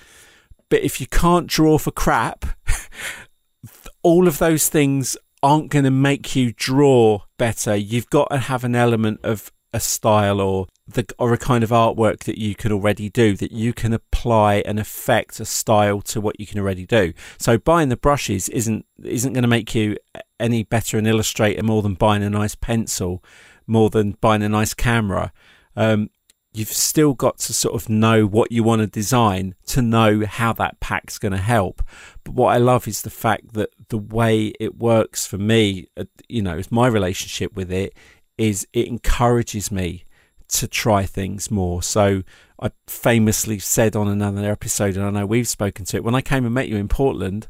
but 0.70 0.82
if 0.82 1.00
you 1.00 1.08
can't 1.08 1.48
draw 1.48 1.78
for 1.78 1.92
crap, 1.92 2.46
all 4.04 4.28
of 4.28 4.40
those 4.40 4.70
things 4.70 5.18
aren't 5.44 5.70
going 5.70 5.86
to 5.86 5.92
make 5.92 6.36
you 6.36 6.54
draw 6.54 7.20
better. 7.38 7.76
You've 7.76 8.10
got 8.10 8.30
to 8.32 8.38
have 8.38 8.64
an 8.64 8.76
element 8.76 9.20
of 9.24 9.52
a 9.74 9.80
style 9.80 10.40
or 10.40 10.68
the 10.94 11.06
or 11.18 11.34
a 11.34 11.38
kind 11.38 11.64
of 11.64 11.70
artwork 11.70 12.20
that 12.26 12.38
you 12.38 12.56
can 12.56 12.72
already 12.72 13.10
do 13.10 13.36
that 13.38 13.52
you 13.52 13.74
can 13.74 13.94
apply 13.94 14.56
and 14.66 14.80
affect 14.80 15.40
a 15.40 15.46
style 15.46 16.02
to 16.02 16.22
what 16.22 16.40
you 16.40 16.48
can 16.48 16.60
already 16.60 16.86
do. 16.86 17.14
So 17.38 17.58
buying 17.58 17.90
the 17.90 17.98
brushes 17.98 18.50
isn't 18.50 18.86
isn't 19.04 19.34
going 19.34 19.44
to 19.44 19.48
make 19.48 19.74
you 19.76 19.98
any 20.40 20.64
better 20.64 20.98
an 20.98 21.08
illustrator 21.08 21.64
more 21.64 21.82
than 21.82 21.94
buying 21.94 22.24
a 22.24 22.30
nice 22.30 22.56
pencil, 22.56 23.24
more 23.68 23.90
than 23.90 24.18
buying 24.22 24.44
a 24.44 24.50
nice 24.50 24.74
camera. 24.74 25.32
Um, 25.76 26.10
you've 26.54 26.68
still 26.68 27.14
got 27.14 27.38
to 27.40 27.54
sort 27.54 27.76
of 27.76 27.88
know 27.88 28.26
what 28.26 28.52
you 28.52 28.64
want 28.64 28.82
to 28.82 28.88
design 28.88 29.56
to 29.66 29.82
know 29.82 30.26
how 30.26 30.52
that 30.54 30.80
pack's 30.80 31.18
going 31.18 31.32
to 31.32 31.38
help. 31.38 31.82
But 32.24 32.34
what 32.34 32.54
I 32.54 32.58
love 32.58 32.88
is 32.88 33.02
the 33.02 33.10
fact 33.10 33.54
that 33.54 33.70
the 33.88 33.98
way 33.98 34.54
it 34.60 34.78
works 34.78 35.26
for 35.26 35.38
me, 35.38 35.88
uh, 35.96 36.06
you 36.28 36.42
know, 36.42 36.62
my 36.70 36.88
relationship 36.88 37.54
with 37.54 37.72
it 37.72 37.94
is 38.38 38.68
it 38.74 38.88
encourages 38.88 39.72
me 39.72 40.06
to 40.52 40.68
try 40.68 41.06
things 41.06 41.50
more. 41.50 41.82
So 41.82 42.24
I 42.62 42.72
famously 42.88 43.60
said 43.60 43.96
on 43.96 44.08
another 44.08 44.50
episode, 44.50 44.96
and 44.98 45.06
I 45.06 45.10
know 45.10 45.26
we've 45.26 45.48
spoken 45.48 45.86
to 45.86 45.98
it, 45.98 46.04
when 46.04 46.16
I 46.16 46.22
came 46.22 46.46
and 46.46 46.54
met 46.54 46.68
you 46.68 46.78
in 46.78 46.88
Portland, 46.88 47.48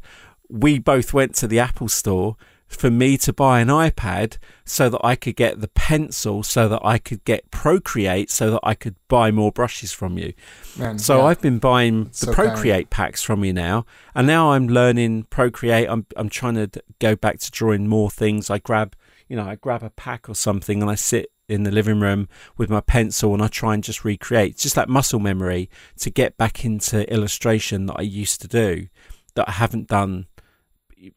we 0.50 0.80
both 0.80 1.14
went 1.14 1.36
to 1.36 1.48
the 1.48 1.60
Apple 1.60 1.90
store 1.90 2.38
for 2.68 2.90
me 2.90 3.18
to 3.18 3.34
buy 3.34 3.60
an 3.60 3.68
iPad 3.68 4.38
so 4.64 4.88
that 4.90 5.02
I 5.04 5.16
could 5.16 5.36
get 5.36 5.60
the 5.60 5.68
pencil, 5.68 6.42
so 6.42 6.70
that 6.70 6.80
I 6.84 7.00
could 7.00 7.24
get 7.26 7.52
Procreate, 7.52 8.32
so 8.32 8.52
that 8.52 8.62
I 8.64 8.76
could 8.76 8.96
buy 9.10 9.30
more 9.30 9.52
brushes 9.52 9.92
from 9.92 10.18
you. 10.18 10.34
Man, 10.78 10.98
So 10.98 11.18
yeah. 11.18 11.26
I've 11.26 11.42
been 11.42 11.60
buying 11.60 12.06
the 12.06 12.14
so 12.14 12.34
Procreate 12.34 12.90
packs 12.90 13.22
from 13.22 13.44
you 13.44 13.52
now, 13.52 13.86
and 14.16 14.26
now 14.26 14.54
I'm 14.54 14.68
learning 14.68 15.24
Procreate. 15.24 15.90
I'm 15.90 16.06
I'm 16.16 16.30
trying 16.30 16.56
to 16.56 16.70
go 17.00 17.16
back 17.16 17.40
to 17.40 17.52
drawing 17.52 17.88
more 17.88 18.10
things. 18.10 18.50
I 18.50 18.60
grab, 18.60 18.96
you 19.28 19.36
know, 19.36 19.44
I 19.44 19.56
grab 19.56 19.84
a 19.84 19.90
pack 19.90 20.30
or 20.30 20.36
something, 20.36 20.82
and 20.82 20.90
I 20.90 20.96
sit 20.96 21.30
in 21.48 21.64
the 21.64 21.72
living 21.72 22.00
room 22.00 22.30
with 22.58 22.70
my 22.70 22.82
pencil, 22.82 23.34
and 23.34 23.44
I 23.44 23.48
try 23.48 23.74
and 23.74 23.84
just 23.84 24.06
recreate. 24.06 24.54
It's 24.54 24.64
just 24.64 24.76
that 24.76 24.90
muscle 24.90 25.20
memory 25.20 25.70
to 26.00 26.10
get 26.10 26.38
back 26.38 26.64
into 26.64 27.12
illustration 27.12 27.88
that 27.88 27.98
I 27.98 28.04
used 28.04 28.42
to 28.42 28.48
do, 28.48 28.88
that 29.36 29.50
I 29.50 29.54
haven't 29.54 29.88
done 29.88 30.28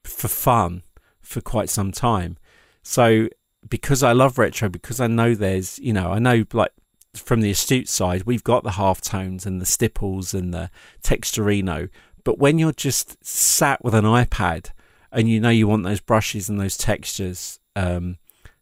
for 0.04 0.28
fun 0.28 0.82
for 1.20 1.40
quite 1.40 1.70
some 1.70 1.92
time. 1.92 2.36
So 2.82 3.28
because 3.68 4.02
I 4.02 4.12
love 4.12 4.38
retro, 4.38 4.68
because 4.68 5.00
I 5.00 5.06
know 5.06 5.34
there's, 5.34 5.78
you 5.78 5.92
know, 5.92 6.10
I 6.12 6.18
know 6.18 6.44
like 6.52 6.72
from 7.14 7.40
the 7.40 7.50
astute 7.50 7.88
side, 7.88 8.24
we've 8.24 8.44
got 8.44 8.62
the 8.62 8.72
half 8.72 9.00
tones 9.00 9.46
and 9.46 9.60
the 9.60 9.66
stipples 9.66 10.34
and 10.34 10.52
the 10.52 10.70
texturino. 11.02 11.88
But 12.24 12.38
when 12.38 12.58
you're 12.58 12.72
just 12.72 13.24
sat 13.24 13.84
with 13.84 13.94
an 13.94 14.04
iPad 14.04 14.70
and 15.12 15.28
you 15.28 15.40
know 15.40 15.50
you 15.50 15.68
want 15.68 15.84
those 15.84 16.00
brushes 16.00 16.48
and 16.48 16.60
those 16.60 16.76
textures 16.76 17.60
um, 17.76 18.18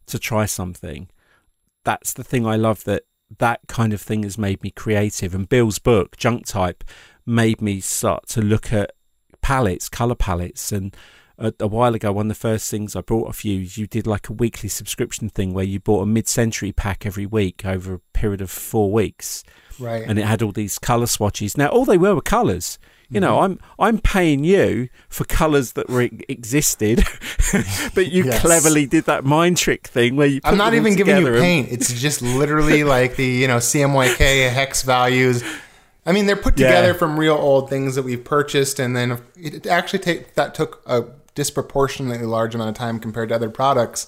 to 0.07 0.19
try 0.19 0.45
something, 0.45 1.09
that's 1.83 2.13
the 2.13 2.23
thing 2.23 2.45
I 2.45 2.55
love 2.55 2.83
that 2.85 3.03
that 3.39 3.61
kind 3.67 3.93
of 3.93 4.01
thing 4.01 4.23
has 4.23 4.37
made 4.37 4.61
me 4.63 4.69
creative. 4.69 5.33
And 5.33 5.49
Bill's 5.49 5.79
book, 5.79 6.17
Junk 6.17 6.45
Type, 6.45 6.83
made 7.25 7.61
me 7.61 7.79
start 7.79 8.27
to 8.27 8.41
look 8.41 8.71
at 8.71 8.91
palettes, 9.41 9.89
color 9.89 10.15
palettes, 10.15 10.71
and 10.71 10.95
a, 11.37 11.53
a 11.59 11.67
while 11.67 11.95
ago, 11.95 12.11
one 12.11 12.27
of 12.27 12.29
the 12.29 12.35
first 12.35 12.69
things 12.69 12.95
I 12.95 13.01
bought 13.01 13.27
off 13.27 13.43
you, 13.43 13.55
you 13.57 13.87
did 13.87 14.05
like 14.05 14.29
a 14.29 14.33
weekly 14.33 14.69
subscription 14.69 15.29
thing 15.29 15.53
where 15.53 15.65
you 15.65 15.79
bought 15.79 16.03
a 16.03 16.05
mid-century 16.05 16.71
pack 16.71 17.05
every 17.05 17.25
week 17.25 17.65
over 17.65 17.95
a 17.95 17.99
period 18.13 18.41
of 18.41 18.51
four 18.51 18.91
weeks, 18.91 19.43
right. 19.79 20.03
and 20.07 20.19
it 20.19 20.25
had 20.25 20.41
all 20.41 20.51
these 20.51 20.77
color 20.77 21.07
swatches. 21.07 21.57
Now, 21.57 21.67
all 21.67 21.85
they 21.85 21.97
were 21.97 22.15
were 22.15 22.21
colors. 22.21 22.77
You 23.09 23.19
know, 23.19 23.35
Mm-hmm. 23.37 23.59
I'm 23.79 23.87
I'm 23.95 23.97
paying 23.99 24.43
you 24.43 24.89
for 25.09 25.23
colours 25.25 25.73
that 25.73 25.89
were 25.89 26.09
existed, 26.29 27.03
but 27.95 28.07
you 28.11 28.25
Yes. 28.25 28.41
cleverly 28.41 28.85
did 28.85 29.05
that 29.05 29.23
mind 29.23 29.57
trick 29.57 29.87
thing 29.87 30.15
where 30.15 30.27
you. 30.27 30.41
Put 30.41 30.51
I'm 30.51 30.57
not 30.57 30.73
even 30.73 30.95
giving 30.95 31.17
you 31.17 31.27
and- 31.27 31.37
paint. 31.37 31.71
It's 31.71 31.93
just 31.99 32.21
literally 32.21 32.83
like 32.95 33.15
the 33.15 33.25
you 33.25 33.47
know 33.47 33.57
CMYK 33.57 34.49
hex 34.51 34.81
values. 34.83 35.43
I 36.05 36.11
mean, 36.11 36.25
they're 36.25 36.35
put 36.35 36.59
Yeah. 36.59 36.67
together 36.67 36.93
from 36.93 37.17
real 37.19 37.35
old 37.35 37.69
things 37.69 37.95
that 37.95 38.03
we've 38.03 38.23
purchased, 38.23 38.79
and 38.79 38.95
then 38.95 39.21
it 39.37 39.67
actually 39.67 39.99
take 39.99 40.33
that 40.35 40.53
took 40.55 40.81
a 40.85 41.03
disproportionately 41.35 42.25
large 42.25 42.55
amount 42.55 42.69
of 42.69 42.75
time 42.75 42.99
compared 42.99 43.29
to 43.29 43.35
other 43.35 43.49
products. 43.49 44.07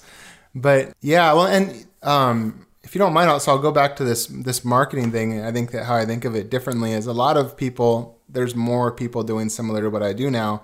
But 0.53 0.93
yeah, 1.01 1.31
well, 1.33 1.47
and 1.47 1.85
um, 2.03 2.65
if 2.83 2.95
you 2.95 2.99
don't 2.99 3.13
mind, 3.13 3.29
also 3.29 3.51
I'll 3.51 3.59
go 3.59 3.71
back 3.71 3.95
to 3.97 4.03
this 4.03 4.25
this 4.27 4.63
marketing 4.65 5.11
thing. 5.11 5.41
I 5.43 5.51
think 5.51 5.71
that 5.71 5.85
how 5.85 5.95
I 5.95 6.05
think 6.05 6.25
of 6.25 6.35
it 6.35 6.49
differently 6.49 6.91
is 6.93 7.07
a 7.07 7.13
lot 7.13 7.37
of 7.37 7.55
people. 7.57 8.14
There's 8.35 8.55
more 8.55 8.91
people 8.91 9.23
doing 9.23 9.49
similar 9.49 9.81
to 9.81 9.89
what 9.89 10.03
I 10.03 10.13
do 10.13 10.29
now. 10.29 10.61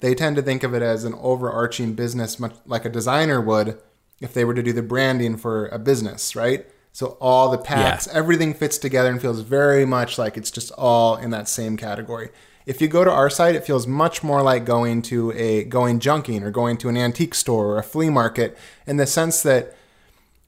They 0.00 0.14
tend 0.14 0.36
to 0.36 0.42
think 0.42 0.62
of 0.62 0.72
it 0.72 0.82
as 0.82 1.04
an 1.04 1.14
overarching 1.14 1.92
business, 1.92 2.40
much 2.40 2.54
like 2.64 2.86
a 2.86 2.88
designer 2.88 3.40
would 3.40 3.78
if 4.20 4.32
they 4.32 4.44
were 4.44 4.54
to 4.54 4.62
do 4.62 4.72
the 4.72 4.82
branding 4.82 5.36
for 5.36 5.66
a 5.66 5.78
business, 5.78 6.34
right? 6.34 6.66
So 6.92 7.18
all 7.20 7.50
the 7.50 7.58
packs, 7.58 8.08
everything 8.08 8.54
fits 8.54 8.78
together 8.78 9.10
and 9.10 9.20
feels 9.20 9.40
very 9.40 9.84
much 9.84 10.18
like 10.18 10.36
it's 10.36 10.50
just 10.50 10.72
all 10.72 11.16
in 11.16 11.30
that 11.30 11.48
same 11.48 11.76
category. 11.76 12.30
If 12.66 12.80
you 12.80 12.88
go 12.88 13.04
to 13.04 13.10
our 13.10 13.30
site, 13.30 13.54
it 13.54 13.64
feels 13.64 13.86
much 13.86 14.22
more 14.22 14.42
like 14.42 14.64
going 14.64 15.02
to 15.02 15.32
a 15.32 15.64
going 15.64 16.00
junking 16.00 16.42
or 16.42 16.50
going 16.50 16.76
to 16.78 16.88
an 16.88 16.96
antique 16.96 17.34
store 17.34 17.66
or 17.66 17.78
a 17.78 17.82
flea 17.82 18.10
market 18.10 18.56
in 18.86 18.96
the 18.96 19.06
sense 19.06 19.42
that 19.42 19.74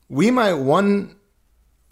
we 0.09 0.31
might 0.31 0.55
one 0.55 1.17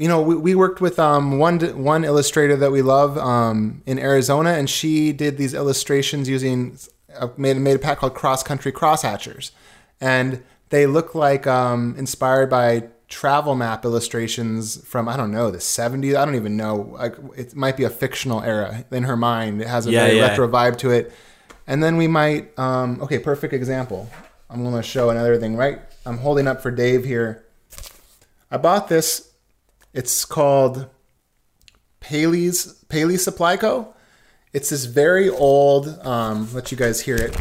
you 0.01 0.09
know, 0.09 0.23
we, 0.23 0.35
we 0.35 0.55
worked 0.55 0.81
with 0.81 0.99
um, 0.99 1.37
one 1.39 1.61
one 1.85 2.05
illustrator 2.05 2.57
that 2.57 2.73
we 2.73 2.81
love 2.81 3.19
um, 3.19 3.83
in 3.85 3.99
Arizona, 3.99 4.53
and 4.53 4.69
she 4.71 5.13
did 5.13 5.37
these 5.37 5.53
illustrations 5.53 6.27
using 6.27 6.79
uh, 7.15 7.29
made 7.37 7.59
made 7.59 7.77
a 7.77 7.79
pack 7.79 7.99
called 7.99 8.15
Cross 8.15 8.45
Country 8.45 8.73
Crosshatchers, 8.73 9.51
and 10.01 10.43
they 10.71 10.87
look 10.87 11.15
like 11.15 11.47
um, 11.47 11.95
inspired 11.99 12.49
by 12.49 12.85
travel 13.09 13.55
map 13.55 13.85
illustrations 13.85 14.83
from 14.87 15.07
I 15.07 15.19
don't 15.19 15.33
know 15.33 15.51
the 15.51 15.59
70s. 15.59 16.17
I 16.17 16.25
don't 16.25 16.35
even 16.37 16.57
know. 16.57 16.97
Like 16.99 17.17
it 17.37 17.55
might 17.55 17.77
be 17.77 17.85
a 17.85 17.91
fictional 17.91 18.43
era 18.43 18.87
in 18.91 19.03
her 19.03 19.19
mind. 19.19 19.61
It 19.61 19.69
has 19.69 19.87
a 19.87 19.91
Yeah, 19.91 20.07
very 20.07 20.17
yeah. 20.17 20.29
retro 20.29 20.49
vibe 20.49 20.79
to 20.79 20.91
it. 20.93 21.13
And 21.67 21.83
then 21.83 21.99
we 21.99 22.07
might 22.07 22.59
um, 22.59 23.03
okay, 23.03 23.19
perfect 23.19 23.53
example. 23.53 24.09
I'm 24.49 24.63
going 24.63 24.75
to 24.75 24.83
show 24.83 25.11
another 25.11 25.39
thing, 25.39 25.57
right? 25.57 25.81
I'm 26.07 26.19
holding 26.19 26.49
up 26.49 26.63
for 26.63 26.71
Dave 26.71 27.05
here. 27.05 27.45
I 28.51 28.57
bought 28.57 28.89
this. 28.89 29.30
It's 29.93 30.25
called 30.25 30.89
Paley's 32.01 32.75
Paley 32.89 33.17
Supply 33.17 33.57
Co. 33.57 33.95
It's 34.53 34.71
this 34.71 34.85
very 34.85 35.29
old. 35.29 35.99
Um, 36.07 36.53
let 36.53 36.71
you 36.71 36.77
guys 36.77 37.01
hear 37.01 37.17
it. 37.17 37.37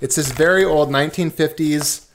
It's 0.00 0.16
this 0.16 0.30
very 0.30 0.64
old 0.64 0.90
1950s 0.90 2.06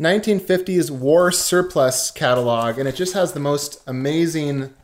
1950s 0.00 0.90
war 0.90 1.30
surplus 1.30 2.10
catalog, 2.10 2.78
and 2.78 2.88
it 2.88 2.96
just 2.96 3.14
has 3.14 3.32
the 3.32 3.40
most 3.40 3.82
amazing 3.86 4.74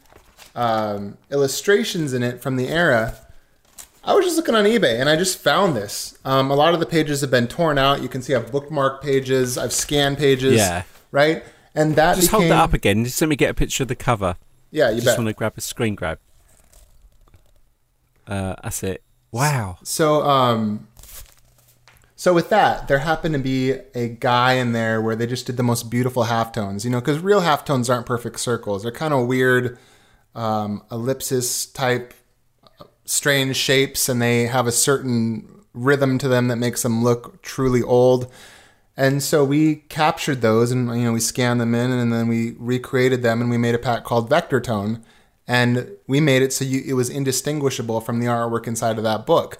um, 0.55 1.19
illustrations 1.31 2.13
in 2.13 2.23
it 2.23 2.41
from 2.41 2.57
the 2.57 2.69
era. 2.69 3.17
I 4.05 4.15
was 4.15 4.25
just 4.25 4.37
looking 4.37 4.55
on 4.55 4.65
eBay 4.65 5.01
and 5.01 5.09
I 5.09 5.17
just 5.17 5.39
found 5.39 5.77
this. 5.77 6.17
Um, 6.25 6.51
a 6.51 6.55
lot 6.55 6.73
of 6.73 6.81
the 6.81 6.87
pages 6.87 7.21
have 7.21 7.31
been 7.31 7.47
torn 7.47 7.79
out. 7.79 8.01
You 8.01 8.09
can 8.09 8.23
see 8.23 8.35
I've 8.35 8.51
bookmarked 8.51 9.03
pages, 9.03 9.59
I've 9.59 9.73
scanned 9.73 10.19
pages. 10.19 10.55
Yeah. 10.55 10.85
Right? 11.11 11.45
And 11.79 11.95
that 11.95 12.17
Just 12.17 12.29
became, 12.29 12.41
hold 12.41 12.51
that 12.51 12.61
up 12.61 12.73
again. 12.73 13.05
Just 13.05 13.21
let 13.21 13.29
me 13.29 13.37
get 13.37 13.51
a 13.51 13.55
picture 13.55 13.85
of 13.85 13.89
the 13.89 13.95
cover. 13.95 14.37
Yeah, 14.73 14.87
you 14.87 14.97
better. 14.97 14.97
just 14.97 15.07
bet. 15.07 15.19
want 15.19 15.29
to 15.29 15.33
grab 15.33 15.53
a 15.57 15.61
screen 15.61 15.95
grab. 15.95 16.19
Uh, 18.27 18.57
that's 18.65 18.83
it. 18.83 19.05
Wow. 19.31 19.79
So, 19.85 20.23
um, 20.23 20.89
so 22.17 22.35
with 22.35 22.51
that, 22.51 22.89
there 22.89 22.99
happened 22.99 23.35
to 23.35 23.39
be 23.39 23.75
a 23.95 24.09
guy 24.09 24.55
in 24.55 24.73
there 24.73 25.01
where 25.01 25.15
they 25.15 25.27
just 25.27 25.47
did 25.47 25.57
the 25.57 25.63
most 25.63 25.89
beautiful 25.89 26.25
halftones, 26.25 26.85
you 26.85 26.91
know, 26.91 26.99
because 26.99 27.21
real 27.21 27.43
halftones 27.43 27.89
aren't 27.89 28.07
perfect 28.07 28.41
circles. 28.41 28.83
They're 28.83 28.91
kind 28.91 29.15
of 29.15 29.29
weird, 29.29 29.79
um, 30.35 30.83
ellipsis 30.91 31.65
type, 31.65 32.13
uh, 32.81 32.87
strange 33.05 33.57
shapes, 33.57 34.09
and 34.09 34.21
they 34.21 34.47
have 34.47 34.67
a 34.67 34.73
certain 34.73 35.63
rhythm 35.73 36.19
to 36.19 36.27
them 36.27 36.49
that 36.49 36.57
makes 36.57 36.83
them 36.83 37.05
look 37.05 37.41
truly 37.43 37.83
old. 37.83 38.31
And 38.99 39.23
so 39.23 39.45
we 39.45 39.77
captured 39.89 40.41
those 40.41 40.73
and 40.73 40.89
you 40.89 41.05
know 41.05 41.13
we 41.13 41.21
scanned 41.21 41.61
them 41.61 41.73
in 41.73 41.93
and 41.93 42.13
then 42.13 42.27
we 42.27 42.57
recreated 42.59 43.23
them 43.23 43.41
and 43.41 43.49
we 43.49 43.57
made 43.57 43.77
a 43.77 43.79
pack 43.79 44.03
called 44.03 44.29
Vector 44.29 44.61
Tone 44.61 45.05
and 45.47 45.89
we 46.09 46.21
made 46.21 46.43
it 46.43 46.53
so 46.53 46.65
you, 46.65 46.83
it 46.85 46.95
was 46.95 47.09
indistinguishable 47.09 48.01
from 48.01 48.19
the 48.19 48.27
artwork 48.27 48.67
inside 48.67 48.99
of 48.99 49.05
that 49.05 49.25
book. 49.25 49.59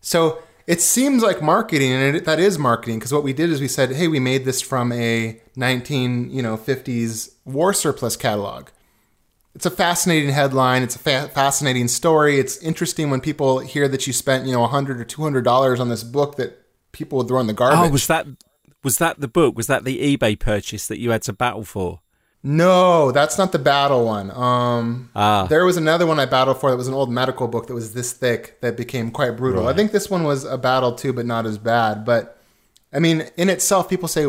So 0.00 0.40
it 0.68 0.80
seems 0.80 1.24
like 1.24 1.42
marketing 1.42 1.90
and 1.90 2.16
it, 2.16 2.24
that 2.26 2.38
is 2.38 2.60
marketing 2.60 3.00
because 3.00 3.12
what 3.12 3.24
we 3.24 3.32
did 3.32 3.50
is 3.50 3.60
we 3.60 3.66
said, 3.66 3.90
"Hey, 3.90 4.06
we 4.06 4.20
made 4.20 4.44
this 4.44 4.62
from 4.62 4.92
a 4.92 5.40
19, 5.56 6.30
you 6.30 6.40
know, 6.40 6.56
50s 6.56 7.32
war 7.44 7.72
surplus 7.72 8.16
catalog." 8.16 8.68
It's 9.56 9.66
a 9.66 9.70
fascinating 9.70 10.30
headline. 10.30 10.84
It's 10.84 10.94
a 10.94 11.00
fa- 11.00 11.30
fascinating 11.34 11.88
story. 11.88 12.38
It's 12.38 12.56
interesting 12.58 13.10
when 13.10 13.20
people 13.20 13.58
hear 13.58 13.88
that 13.88 14.06
you 14.06 14.12
spent, 14.12 14.46
you 14.46 14.52
know, 14.52 14.60
100 14.60 15.00
or 15.00 15.04
200 15.04 15.42
dollars 15.42 15.80
on 15.80 15.88
this 15.88 16.04
book 16.04 16.36
that 16.36 16.62
people 16.92 17.18
would 17.18 17.26
throw 17.26 17.40
in 17.40 17.48
the 17.48 17.52
garbage. 17.52 17.78
Oh, 17.80 17.90
was 17.90 18.06
that 18.06 18.26
was 18.86 18.98
that 18.98 19.18
the 19.18 19.26
book? 19.26 19.56
Was 19.56 19.66
that 19.66 19.82
the 19.82 20.16
eBay 20.16 20.38
purchase 20.38 20.86
that 20.86 21.00
you 21.00 21.10
had 21.10 21.22
to 21.22 21.32
battle 21.32 21.64
for? 21.64 21.98
No, 22.44 23.10
that's 23.10 23.36
not 23.36 23.50
the 23.50 23.58
battle 23.58 24.04
one. 24.04 24.30
Um, 24.30 25.10
Ah. 25.16 25.46
there 25.48 25.64
was 25.64 25.76
another 25.76 26.06
one 26.06 26.20
I 26.20 26.26
battled 26.26 26.60
for 26.60 26.70
that 26.70 26.76
was 26.76 26.86
an 26.86 26.94
old 26.94 27.10
medical 27.10 27.48
book 27.48 27.66
that 27.66 27.74
was 27.74 27.94
this 27.94 28.12
thick 28.12 28.60
that 28.60 28.76
became 28.76 29.10
quite 29.10 29.36
brutal. 29.36 29.66
I 29.66 29.72
think 29.72 29.90
this 29.90 30.08
one 30.08 30.22
was 30.22 30.44
a 30.44 30.56
battle 30.56 30.92
too, 30.92 31.12
but 31.12 31.26
not 31.26 31.46
as 31.46 31.58
bad. 31.58 32.04
But 32.04 32.38
I 32.92 33.00
mean, 33.00 33.24
in 33.36 33.48
itself, 33.48 33.88
people 33.88 34.06
say, 34.06 34.26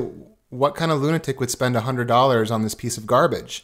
"What 0.49 0.73
kind 0.73 0.91
of 0.91 1.03
lunatic 1.03 1.39
would 1.39 1.51
spend 1.51 1.75
hundred 1.77 2.07
dollars 2.07 2.49
on 2.49 2.63
this 2.63 2.73
piece 2.73 2.97
of 2.97 3.05
garbage?" 3.05 3.63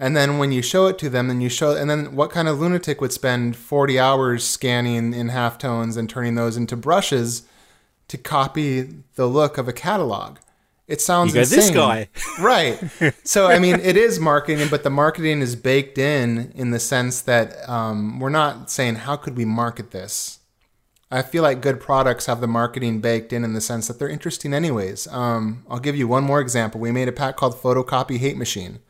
And 0.00 0.16
then 0.16 0.38
when 0.38 0.50
you 0.50 0.62
show 0.62 0.88
it 0.88 0.98
to 0.98 1.08
them, 1.08 1.30
and 1.30 1.40
you 1.40 1.48
show, 1.48 1.76
and 1.76 1.88
then 1.88 2.16
what 2.16 2.30
kind 2.30 2.48
of 2.48 2.58
lunatic 2.60 3.00
would 3.00 3.12
spend 3.12 3.54
forty 3.54 4.00
hours 4.00 4.42
scanning 4.44 5.14
in 5.14 5.28
halftones 5.30 5.96
and 5.96 6.10
turning 6.10 6.34
those 6.34 6.56
into 6.56 6.76
brushes 6.76 7.44
to 8.14 8.22
copy 8.22 8.88
the 9.16 9.26
look 9.26 9.58
of 9.58 9.68
a 9.68 9.72
catalog? 9.72 10.38
It 10.86 11.00
sounds 11.00 11.30
You 11.30 11.34
go, 11.34 11.40
insane. 11.40 11.58
"This 11.58 11.70
guy." 11.70 12.08
right? 12.40 12.78
So 13.24 13.46
I 13.46 13.58
mean, 13.58 13.80
it 13.80 13.96
is 13.96 14.20
marketing, 14.20 14.68
but 14.70 14.82
the 14.82 14.90
marketing 14.90 15.40
is 15.40 15.56
baked 15.56 15.98
in 15.98 16.52
in 16.54 16.70
the 16.70 16.78
sense 16.78 17.22
that 17.22 17.68
um, 17.68 18.20
we're 18.20 18.28
not 18.28 18.70
saying 18.70 18.96
how 18.96 19.16
could 19.16 19.36
we 19.36 19.44
market 19.44 19.90
this. 19.92 20.40
I 21.10 21.22
feel 21.22 21.42
like 21.42 21.60
good 21.60 21.80
products 21.80 22.26
have 22.26 22.40
the 22.40 22.46
marketing 22.46 23.00
baked 23.00 23.32
in 23.32 23.44
in 23.44 23.54
the 23.54 23.60
sense 23.60 23.88
that 23.88 23.98
they're 23.98 24.08
interesting 24.08 24.52
anyways. 24.52 25.06
Um, 25.08 25.64
I'll 25.70 25.78
give 25.78 25.96
you 25.96 26.08
one 26.08 26.24
more 26.24 26.40
example. 26.40 26.80
We 26.80 26.90
made 26.92 27.08
a 27.08 27.12
pack 27.12 27.36
called 27.36 27.54
Photocopy 27.54 28.18
Hate 28.18 28.36
Machine, 28.36 28.80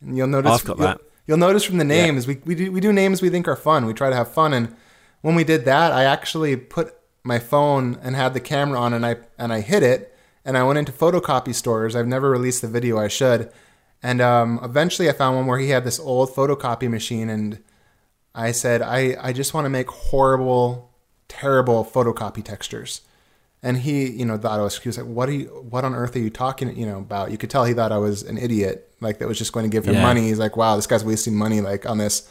and 0.00 0.16
you'll 0.16 0.28
notice 0.28 0.62
got 0.62 0.78
you'll, 0.78 0.96
you'll 1.26 1.38
notice 1.38 1.64
from 1.64 1.78
the 1.78 1.84
names 1.84 2.20
is 2.20 2.26
we 2.26 2.40
we 2.44 2.54
do, 2.54 2.72
we 2.72 2.80
do 2.80 2.92
names 2.92 3.20
we 3.20 3.28
think 3.28 3.46
are 3.46 3.56
fun. 3.56 3.84
We 3.84 3.92
try 3.92 4.08
to 4.08 4.16
have 4.16 4.32
fun, 4.32 4.54
and 4.54 4.74
when 5.20 5.34
we 5.34 5.44
did 5.44 5.66
that, 5.66 5.92
I 5.92 6.04
actually 6.04 6.56
put 6.56 6.94
my 7.24 7.38
phone 7.38 7.98
and 8.02 8.16
had 8.16 8.34
the 8.34 8.40
camera 8.40 8.78
on, 8.80 8.92
and 8.92 9.04
I 9.06 9.16
and 9.38 9.52
I 9.52 9.60
hit 9.60 9.82
it, 9.82 10.14
and 10.44 10.56
I 10.58 10.62
went 10.64 10.78
into 10.78 10.92
photocopy 10.92 11.54
stores. 11.54 11.94
I've 11.94 12.06
never 12.06 12.30
released 12.30 12.62
the 12.62 12.68
video. 12.68 12.98
I 12.98 13.08
should, 13.08 13.50
and 14.02 14.20
um, 14.20 14.58
eventually 14.62 15.08
I 15.08 15.12
found 15.12 15.36
one 15.36 15.46
where 15.46 15.58
he 15.58 15.70
had 15.70 15.84
this 15.84 16.00
old 16.00 16.30
photocopy 16.30 16.88
machine, 16.90 17.28
and 17.30 17.58
I 18.34 18.52
said, 18.52 18.82
I 18.82 19.16
I 19.20 19.32
just 19.32 19.54
want 19.54 19.64
to 19.66 19.70
make 19.70 19.88
horrible, 19.88 20.90
terrible 21.28 21.84
photocopy 21.84 22.42
textures. 22.44 23.02
And 23.64 23.76
he, 23.76 24.10
you 24.10 24.24
know, 24.24 24.36
thought 24.36 24.58
I 24.58 24.62
was. 24.64 24.76
He 24.76 24.88
was 24.88 24.98
like, 24.98 25.06
"What 25.06 25.28
are 25.28 25.32
you? 25.32 25.44
What 25.70 25.84
on 25.84 25.94
earth 25.94 26.16
are 26.16 26.18
you 26.18 26.30
talking, 26.30 26.76
you 26.76 26.84
know, 26.84 26.98
about?" 26.98 27.30
You 27.30 27.38
could 27.38 27.48
tell 27.48 27.64
he 27.64 27.74
thought 27.74 27.92
I 27.92 27.98
was 27.98 28.24
an 28.24 28.36
idiot, 28.36 28.92
like 29.00 29.20
that 29.20 29.28
was 29.28 29.38
just 29.38 29.52
going 29.52 29.62
to 29.62 29.70
give 29.70 29.84
him 29.84 29.94
Yeah. 29.94 30.02
money. 30.02 30.22
He's 30.22 30.40
like, 30.40 30.56
"Wow, 30.56 30.74
this 30.74 30.88
guy's 30.88 31.04
wasting 31.04 31.36
money, 31.36 31.60
like 31.60 31.86
on 31.88 31.98
this." 31.98 32.28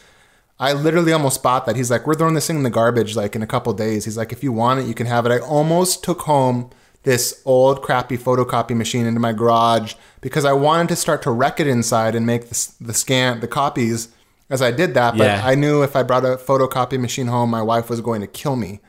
I 0.62 0.72
literally 0.74 1.12
almost 1.12 1.42
bought 1.42 1.66
that. 1.66 1.74
He's 1.74 1.90
like, 1.90 2.06
"We're 2.06 2.14
throwing 2.14 2.34
this 2.34 2.46
thing 2.46 2.56
in 2.56 2.62
the 2.62 2.70
garbage, 2.70 3.16
like 3.16 3.34
in 3.34 3.42
a 3.42 3.46
couple 3.46 3.72
days." 3.72 4.04
He's 4.04 4.16
like, 4.16 4.32
"If 4.32 4.44
you 4.44 4.52
want 4.52 4.80
it, 4.80 4.86
you 4.86 4.94
can 4.94 5.08
have 5.08 5.26
it." 5.26 5.32
I 5.32 5.38
almost 5.38 6.04
took 6.04 6.20
home 6.22 6.70
this 7.02 7.42
old 7.44 7.82
crappy 7.82 8.16
photocopy 8.16 8.76
machine 8.76 9.06
into 9.06 9.20
my 9.20 9.32
garage 9.32 9.94
because 10.20 10.44
I 10.44 10.52
wanted 10.52 10.88
to 10.90 10.96
start 10.96 11.22
to 11.22 11.30
wreck 11.30 11.58
it 11.58 11.66
inside 11.66 12.14
and 12.14 12.24
make 12.24 12.48
the, 12.48 12.72
the 12.80 12.94
scan 12.94 13.40
the 13.40 13.48
copies 13.48 14.08
as 14.50 14.62
I 14.62 14.70
did 14.70 14.94
that. 14.94 15.16
But 15.16 15.24
Yeah. 15.24 15.42
I 15.44 15.54
knew 15.56 15.82
if 15.82 15.96
I 15.96 16.04
brought 16.04 16.24
a 16.24 16.36
photocopy 16.36 17.00
machine 17.00 17.26
home, 17.26 17.50
my 17.50 17.62
wife 17.62 17.90
was 17.90 18.00
going 18.00 18.20
to 18.20 18.26
kill 18.26 18.54
me. 18.54 18.80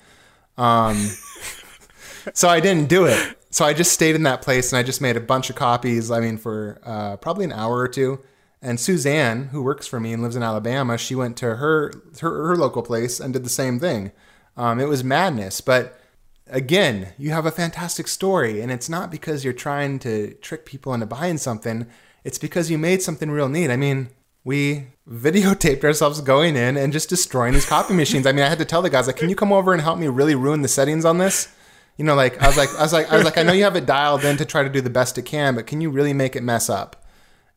Um, 0.57 0.95
so 2.34 2.49
I 2.49 2.59
didn't 2.59 2.88
do 2.88 3.05
it. 3.05 3.38
So 3.49 3.65
I 3.65 3.74
just 3.74 3.91
stayed 3.91 4.15
in 4.15 4.24
that 4.24 4.41
place 4.41 4.71
and 4.71 4.78
I 4.78 4.84
just 4.84 5.01
made 5.01 5.17
a 5.17 5.21
bunch 5.21 5.49
of 5.49 5.55
copies. 5.55 6.11
I 6.11 6.19
mean, 6.19 6.38
for 6.38 6.80
uh, 6.86 7.17
probably 7.17 7.45
an 7.45 7.51
hour 7.51 7.78
or 7.78 7.88
two. 7.88 8.19
And 8.64 8.80
Suzanne, 8.80 9.49
who 9.49 9.61
works 9.61 9.88
for 9.88 9.99
me 9.99 10.14
and 10.14 10.24
lives 10.24 10.38
in 10.38 10.41
Alabama, 10.41 10.97
she 10.97 11.16
went 11.16 11.36
to 11.38 11.57
her 11.57 11.91
her, 12.22 12.47
her 12.47 12.55
local 12.55 12.82
place 12.82 13.20
and 13.20 13.34
did 13.34 13.43
the 13.43 13.49
same 13.49 13.78
thing. 13.78 14.14
Um, 14.55 14.80
it 14.80 14.88
was 14.88 15.03
madness, 15.03 15.59
but 15.59 15.99
again, 16.47 17.09
you 17.18 17.32
have 17.32 17.45
a 17.45 17.51
fantastic 17.51 18.07
story, 18.07 18.61
and 18.61 18.72
it's 18.72 18.88
not 18.88 19.11
because 19.11 19.43
you're 19.43 19.51
trying 19.51 19.99
to 19.99 20.34
trick 20.36 20.66
people 20.66 20.93
into 20.93 21.05
buying 21.05 21.38
something. 21.38 21.88
It's 22.24 22.38
because 22.38 22.72
you 22.72 22.78
made 22.78 23.01
something 23.01 23.30
real 23.30 23.49
neat. 23.49 23.70
I 23.70 23.76
mean, 23.76 24.09
we 24.45 24.88
videotaped 25.09 25.84
ourselves 25.84 26.22
going 26.22 26.55
in 26.55 26.78
and 26.78 26.93
just 26.93 27.09
destroying 27.09 27.53
these 27.53 27.66
copy 27.66 27.93
machines. 27.93 28.26
I 28.26 28.32
mean, 28.32 28.45
I 28.45 28.49
had 28.49 28.59
to 28.59 28.66
tell 28.66 28.82
the 28.82 28.89
guys 28.89 29.07
like, 29.07 29.18
"Can 29.18 29.30
you 29.30 29.36
come 29.36 29.51
over 29.51 29.74
and 29.74 29.82
help 29.82 29.99
me 29.99 30.07
really 30.07 30.36
ruin 30.36 30.61
the 30.61 30.70
settings 30.70 31.03
on 31.03 31.18
this?" 31.18 31.49
You 31.97 32.05
know, 32.05 32.16
like 32.16 32.41
I 32.41 32.47
was 32.47 32.55
like, 32.55 32.70
I 32.76 32.82
was 32.82 32.93
like, 32.93 33.11
I 33.11 33.18
was 33.18 33.26
like, 33.26 33.38
I 33.38 33.43
know 33.43 33.53
you 33.53 33.66
have 33.66 33.76
it 33.76 33.86
dialed 33.86 34.24
in 34.24 34.38
to 34.38 34.45
try 34.45 34.64
to 34.64 34.70
do 34.70 34.80
the 34.80 34.89
best 34.89 35.18
it 35.18 35.24
can, 35.24 35.53
but 35.55 35.68
can 35.68 35.82
you 35.82 35.89
really 35.89 36.14
make 36.14 36.36
it 36.38 36.43
mess 36.43 36.70
up? 36.70 37.05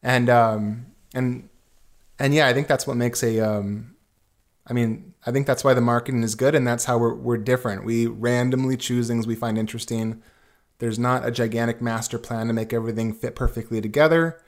And 0.03 0.29
um 0.29 0.87
and 1.17 1.49
and 2.19 2.35
yeah, 2.35 2.47
I 2.47 2.55
think 2.55 2.69
that's 2.69 2.87
what 2.87 2.97
makes 2.97 3.23
a 3.25 3.41
um 3.41 3.97
I 4.69 4.73
mean, 4.73 5.15
I 5.25 5.31
think 5.31 5.47
that's 5.47 5.63
why 5.63 5.75
the 5.75 5.81
marketing 5.81 6.23
is 6.23 6.35
good, 6.35 6.55
and 6.55 6.67
that's 6.67 6.85
how 6.85 6.99
we're 6.99 7.15
we're 7.15 7.39
different. 7.39 7.85
We 7.85 8.07
randomly 8.07 8.77
choose 8.77 9.09
things 9.09 9.27
we 9.27 9.35
find 9.35 9.59
interesting. 9.59 10.23
There's 10.79 10.99
not 10.99 11.27
a 11.27 11.31
gigantic 11.31 11.81
master 11.81 12.19
plan 12.19 12.49
to 12.49 12.53
make 12.53 12.73
everything 12.73 13.15
fit 13.15 13.35
perfectly 13.35 13.81
together. 13.81 14.41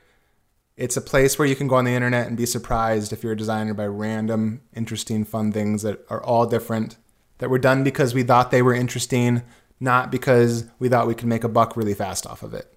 It's 0.76 0.96
a 0.96 1.00
place 1.00 1.38
where 1.38 1.48
you 1.48 1.56
can 1.56 1.66
go 1.66 1.76
on 1.76 1.84
the 1.84 1.94
internet 1.94 2.28
and 2.28 2.36
be 2.36 2.46
surprised 2.46 3.12
if 3.12 3.22
you're 3.22 3.32
a 3.32 3.36
designer 3.36 3.74
by 3.74 3.86
random, 3.86 4.60
interesting, 4.76 5.24
fun 5.24 5.50
things 5.50 5.82
that 5.82 6.04
are 6.08 6.22
all 6.22 6.46
different, 6.46 6.96
that 7.38 7.50
were 7.50 7.58
done 7.58 7.82
because 7.82 8.14
we 8.14 8.22
thought 8.22 8.50
they 8.50 8.62
were 8.62 8.74
interesting, 8.74 9.42
not 9.80 10.12
because 10.12 10.66
we 10.78 10.88
thought 10.88 11.08
we 11.08 11.16
could 11.16 11.26
make 11.26 11.42
a 11.42 11.48
buck 11.48 11.76
really 11.76 11.94
fast 11.94 12.26
off 12.26 12.42
of 12.42 12.54
it. 12.54 12.72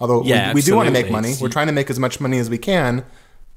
Although 0.00 0.24
Yeah, 0.24 0.50
we, 0.50 0.56
we 0.56 0.62
do 0.62 0.76
want 0.76 0.88
to 0.88 0.92
make 0.92 1.10
money. 1.10 1.34
We're 1.40 1.48
trying 1.48 1.68
to 1.68 1.72
make 1.72 1.90
as 1.90 1.98
much 1.98 2.20
money 2.20 2.38
as 2.38 2.50
we 2.50 2.58
can, 2.58 3.04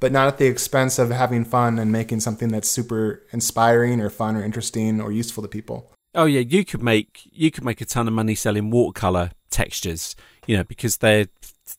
but 0.02 0.12
not 0.12 0.28
at 0.28 0.38
the 0.40 0.48
expense 0.48 1.00
of 1.00 1.12
having 1.12 1.46
fun 1.46 1.80
and 1.80 1.92
making 1.92 2.20
something 2.20 2.50
that's 2.50 2.70
super 2.70 3.24
inspiring 3.32 4.02
or 4.02 4.10
fun 4.10 4.36
or 4.36 4.44
interesting 4.44 5.00
or 5.00 5.12
useful 5.14 5.44
to 5.44 5.48
people. 5.48 5.90
Oh 6.14 6.26
yeah, 6.26 6.42
you 6.42 6.66
could 6.66 6.84
make 6.84 7.22
you 7.32 7.52
could 7.52 7.64
make 7.64 7.80
a 7.80 7.86
ton 7.86 8.10
of 8.10 8.14
money 8.14 8.36
selling 8.36 8.70
watercolor 8.72 9.32
textures, 9.50 10.16
you 10.46 10.58
know, 10.58 10.66
because 10.66 10.98
they're 10.98 11.28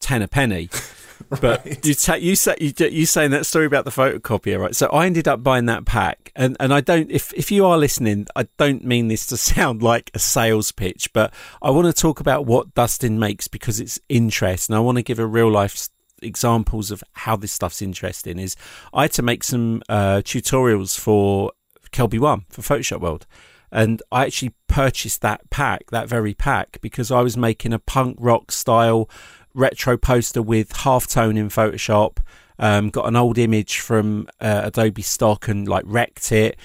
ten 0.01 0.23
a 0.23 0.29
penny. 0.29 0.71
But 1.29 1.65
right. 1.65 1.87
you 1.87 1.95
ta- 1.95 2.15
you 2.15 2.35
say 2.35 2.57
you 2.59 2.73
you 2.79 3.07
saying 3.07 3.31
that 3.31 3.47
story 3.47 3.65
about 3.65 3.85
the 3.85 3.93
photocopier, 3.93 4.59
right? 4.59 4.75
So 4.75 4.89
I 4.89 5.07
ended 5.07 5.29
up 5.29 5.41
buying 5.41 5.67
that 5.67 5.85
pack, 5.85 6.33
and 6.35 6.57
and 6.59 6.75
I 6.75 6.81
don't. 6.81 7.11
If 7.13 7.33
if 7.35 7.51
you 7.53 7.65
are 7.65 7.79
listening, 7.79 8.27
I 8.35 8.49
don't 8.59 8.85
mean 8.85 9.07
this 9.07 9.27
to 9.27 9.37
sound 9.55 9.83
like 9.83 10.11
a 10.15 10.19
sales 10.19 10.73
pitch, 10.73 11.13
but 11.13 11.33
I 11.63 11.71
want 11.71 11.87
to 11.87 11.93
talk 11.93 12.19
about 12.19 12.45
what 12.45 12.75
Dustin 12.75 13.21
makes 13.21 13.47
because 13.47 13.79
it's 13.79 14.01
interest, 14.09 14.69
and 14.69 14.77
I 14.77 14.81
want 14.81 14.99
to 14.99 15.03
give 15.03 15.21
a 15.21 15.27
real 15.27 15.51
life 15.51 15.77
examples 16.23 16.91
of 16.91 17.03
how 17.13 17.37
this 17.37 17.53
stuff's 17.53 17.83
interesting. 17.83 18.39
Is 18.39 18.57
I 18.93 19.03
had 19.03 19.13
to 19.13 19.23
make 19.23 19.45
some 19.45 19.83
uh, 19.89 20.23
tutorials 20.25 20.99
for 20.99 21.53
KelbyOne 21.93 22.45
for 22.51 22.63
Photoshop 22.63 23.01
World 23.01 23.27
and 23.73 24.03
I 24.13 24.27
actually 24.27 24.53
purchased 24.69 25.23
that 25.23 25.49
pack, 25.49 25.91
that 25.91 26.07
very 26.07 26.35
pack, 26.35 26.79
because 26.83 27.11
I 27.11 27.23
was 27.23 27.39
making 27.39 27.73
a 27.73 27.79
punk 27.79 28.19
rock 28.21 28.53
style 28.53 29.09
retro 29.55 29.97
poster 29.97 30.43
with 30.43 30.75
halftone 30.75 31.39
in 31.39 31.49
Photoshop. 31.49 32.19
Um, 32.59 32.91
got 32.91 33.09
an 33.09 33.17
old 33.17 33.39
image 33.39 33.81
from 33.81 34.29
uh, 34.41 34.63
Adobe 34.65 35.03
stock 35.03 35.49
and 35.49 35.67
like 35.67 35.85
wrecked 35.87 36.31
it. 36.33 36.59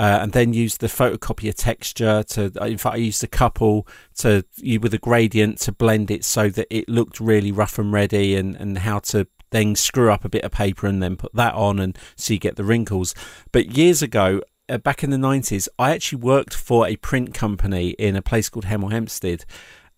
Uh, 0.00 0.20
and 0.22 0.32
then 0.32 0.54
use 0.54 0.78
the 0.78 0.86
photocopier 0.86 1.54
texture 1.54 2.22
to. 2.22 2.44
In 2.64 2.78
fact, 2.78 2.94
I 2.94 2.98
used 2.98 3.22
a 3.22 3.26
couple 3.26 3.86
to 4.14 4.42
with 4.80 4.94
a 4.94 4.98
gradient 4.98 5.58
to 5.58 5.72
blend 5.72 6.10
it 6.10 6.24
so 6.24 6.48
that 6.48 6.74
it 6.74 6.88
looked 6.88 7.20
really 7.20 7.52
rough 7.52 7.78
and 7.78 7.92
ready, 7.92 8.34
and 8.34 8.56
and 8.56 8.78
how 8.78 9.00
to 9.00 9.26
then 9.50 9.76
screw 9.76 10.10
up 10.10 10.24
a 10.24 10.30
bit 10.30 10.42
of 10.42 10.52
paper 10.52 10.86
and 10.86 11.02
then 11.02 11.16
put 11.16 11.34
that 11.34 11.52
on, 11.52 11.78
and 11.78 11.98
so 12.16 12.32
you 12.32 12.40
get 12.40 12.56
the 12.56 12.64
wrinkles. 12.64 13.14
But 13.52 13.76
years 13.76 14.00
ago, 14.00 14.40
uh, 14.70 14.78
back 14.78 15.04
in 15.04 15.10
the 15.10 15.18
90s, 15.18 15.68
I 15.78 15.90
actually 15.90 16.22
worked 16.22 16.54
for 16.54 16.86
a 16.86 16.96
print 16.96 17.34
company 17.34 17.90
in 17.90 18.16
a 18.16 18.22
place 18.22 18.48
called 18.48 18.64
Hemel 18.64 18.92
Hempstead. 18.92 19.44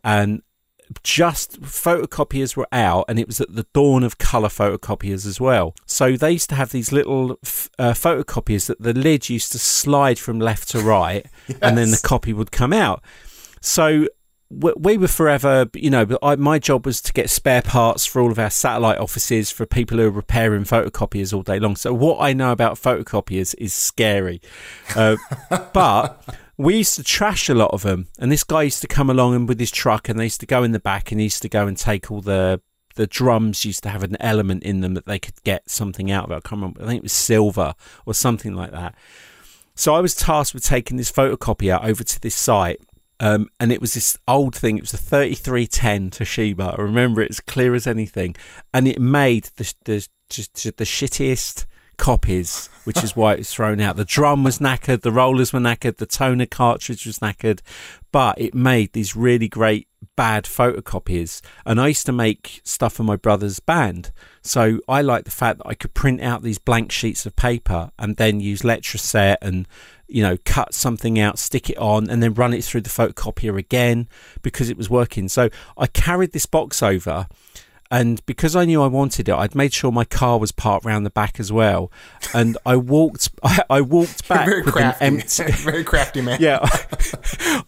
And 0.02 0.42
just 1.02 1.60
photocopiers 1.62 2.56
were 2.56 2.68
out 2.72 3.04
and 3.08 3.18
it 3.18 3.26
was 3.26 3.40
at 3.40 3.54
the 3.54 3.66
dawn 3.72 4.02
of 4.02 4.18
color 4.18 4.48
photocopiers 4.48 5.26
as 5.26 5.40
well 5.40 5.74
so 5.86 6.16
they 6.16 6.32
used 6.32 6.48
to 6.48 6.54
have 6.54 6.70
these 6.70 6.92
little 6.92 7.32
uh, 7.78 7.92
photocopiers 7.92 8.66
that 8.66 8.80
the 8.82 8.92
lid 8.92 9.28
used 9.28 9.52
to 9.52 9.58
slide 9.58 10.18
from 10.18 10.38
left 10.38 10.68
to 10.68 10.80
right 10.80 11.26
yes. 11.48 11.58
and 11.62 11.78
then 11.78 11.90
the 11.90 12.00
copy 12.02 12.32
would 12.32 12.52
come 12.52 12.72
out 12.72 13.02
so 13.60 14.06
we 14.52 14.98
were 14.98 15.08
forever, 15.08 15.68
you 15.74 15.90
know, 15.90 16.04
but 16.04 16.18
I, 16.22 16.36
my 16.36 16.58
job 16.58 16.84
was 16.84 17.00
to 17.02 17.12
get 17.12 17.30
spare 17.30 17.62
parts 17.62 18.04
for 18.04 18.20
all 18.20 18.30
of 18.30 18.38
our 18.38 18.50
satellite 18.50 18.98
offices 18.98 19.50
for 19.50 19.64
people 19.66 19.98
who 19.98 20.06
are 20.06 20.10
repairing 20.10 20.64
photocopiers 20.64 21.32
all 21.32 21.42
day 21.42 21.58
long. 21.58 21.76
So 21.76 21.94
what 21.94 22.18
I 22.20 22.32
know 22.32 22.52
about 22.52 22.74
photocopiers 22.74 23.54
is 23.58 23.72
scary. 23.72 24.40
Uh, 24.94 25.16
but 25.72 26.22
we 26.56 26.78
used 26.78 26.96
to 26.96 27.02
trash 27.02 27.48
a 27.48 27.54
lot 27.54 27.70
of 27.72 27.82
them. 27.82 28.08
And 28.18 28.30
this 28.30 28.44
guy 28.44 28.62
used 28.62 28.82
to 28.82 28.88
come 28.88 29.10
along 29.10 29.34
and 29.34 29.48
with 29.48 29.58
his 29.58 29.70
truck 29.70 30.08
and 30.08 30.18
they 30.18 30.24
used 30.24 30.40
to 30.40 30.46
go 30.46 30.62
in 30.62 30.72
the 30.72 30.80
back 30.80 31.10
and 31.10 31.20
he 31.20 31.26
used 31.26 31.42
to 31.42 31.48
go 31.48 31.66
and 31.66 31.76
take 31.76 32.10
all 32.10 32.20
the 32.20 32.60
the 32.94 33.06
drums 33.06 33.64
used 33.64 33.82
to 33.82 33.88
have 33.88 34.02
an 34.02 34.18
element 34.20 34.62
in 34.64 34.82
them 34.82 34.92
that 34.92 35.06
they 35.06 35.18
could 35.18 35.42
get 35.44 35.70
something 35.70 36.10
out 36.10 36.26
of 36.26 36.30
it. 36.30 36.34
I 36.34 36.40
can't 36.40 36.60
remember. 36.60 36.82
I 36.82 36.86
think 36.86 36.98
it 36.98 37.02
was 37.02 37.12
silver 37.14 37.74
or 38.04 38.12
something 38.12 38.54
like 38.54 38.70
that. 38.72 38.94
So 39.74 39.94
I 39.94 40.00
was 40.00 40.14
tasked 40.14 40.52
with 40.52 40.62
taking 40.62 40.98
this 40.98 41.10
photocopier 41.10 41.82
over 41.82 42.04
to 42.04 42.20
this 42.20 42.34
site 42.34 42.82
um, 43.22 43.48
and 43.60 43.70
it 43.70 43.80
was 43.80 43.94
this 43.94 44.18
old 44.26 44.54
thing. 44.54 44.76
It 44.76 44.82
was 44.82 44.92
a 44.92 44.98
3310 44.98 46.10
Toshiba. 46.10 46.76
I 46.76 46.82
remember 46.82 47.22
it 47.22 47.30
as 47.30 47.38
clear 47.38 47.74
as 47.74 47.86
anything. 47.86 48.34
And 48.74 48.88
it 48.88 49.00
made 49.00 49.44
the, 49.56 49.72
the, 49.84 50.08
just, 50.28 50.54
the 50.54 50.84
shittiest 50.84 51.64
copies, 52.02 52.68
which 52.82 53.04
is 53.04 53.14
why 53.14 53.32
it 53.32 53.38
was 53.38 53.54
thrown 53.54 53.80
out. 53.80 53.94
The 53.94 54.04
drum 54.04 54.42
was 54.42 54.58
knackered, 54.58 55.02
the 55.02 55.12
rollers 55.12 55.52
were 55.52 55.60
knackered, 55.60 55.98
the 55.98 56.04
toner 56.04 56.46
cartridge 56.46 57.06
was 57.06 57.20
knackered, 57.20 57.60
but 58.10 58.40
it 58.40 58.56
made 58.56 58.92
these 58.92 59.14
really 59.14 59.46
great 59.46 59.86
bad 60.16 60.46
photocopies. 60.46 61.40
And 61.64 61.80
I 61.80 61.86
used 61.86 62.04
to 62.06 62.12
make 62.12 62.60
stuff 62.64 62.94
for 62.94 63.04
my 63.04 63.14
brother's 63.14 63.60
band. 63.60 64.10
So 64.42 64.80
I 64.88 65.00
liked 65.00 65.26
the 65.26 65.30
fact 65.30 65.58
that 65.58 65.68
I 65.68 65.74
could 65.74 65.94
print 65.94 66.20
out 66.20 66.42
these 66.42 66.58
blank 66.58 66.90
sheets 66.90 67.24
of 67.24 67.36
paper 67.36 67.92
and 68.00 68.16
then 68.16 68.40
use 68.40 68.62
Letraset 68.62 69.36
and 69.40 69.68
you 70.08 70.24
know, 70.24 70.36
cut 70.44 70.74
something 70.74 71.20
out, 71.20 71.38
stick 71.38 71.70
it 71.70 71.78
on, 71.78 72.10
and 72.10 72.20
then 72.20 72.34
run 72.34 72.52
it 72.52 72.64
through 72.64 72.80
the 72.82 72.90
photocopier 72.90 73.56
again 73.56 74.08
because 74.42 74.68
it 74.70 74.76
was 74.76 74.90
working. 74.90 75.28
So 75.28 75.50
I 75.78 75.86
carried 75.86 76.32
this 76.32 76.46
box 76.46 76.82
over 76.82 77.28
and 77.92 78.24
because 78.24 78.56
I 78.56 78.64
knew 78.64 78.82
I 78.82 78.86
wanted 78.86 79.28
it, 79.28 79.34
I'd 79.34 79.54
made 79.54 79.74
sure 79.74 79.92
my 79.92 80.06
car 80.06 80.38
was 80.38 80.50
parked 80.50 80.86
round 80.86 81.04
the 81.04 81.10
back 81.10 81.38
as 81.38 81.52
well. 81.52 81.92
And 82.32 82.56
I 82.64 82.76
walked, 82.76 83.28
I, 83.42 83.62
I 83.68 83.80
walked 83.82 84.26
back 84.26 84.46
very 84.46 84.62
with 84.62 84.72
crafty. 84.72 85.04
an 85.04 85.14
empty, 85.20 85.52
very 85.62 85.84
crafty 85.84 86.22
man. 86.22 86.38
Yeah, 86.40 86.66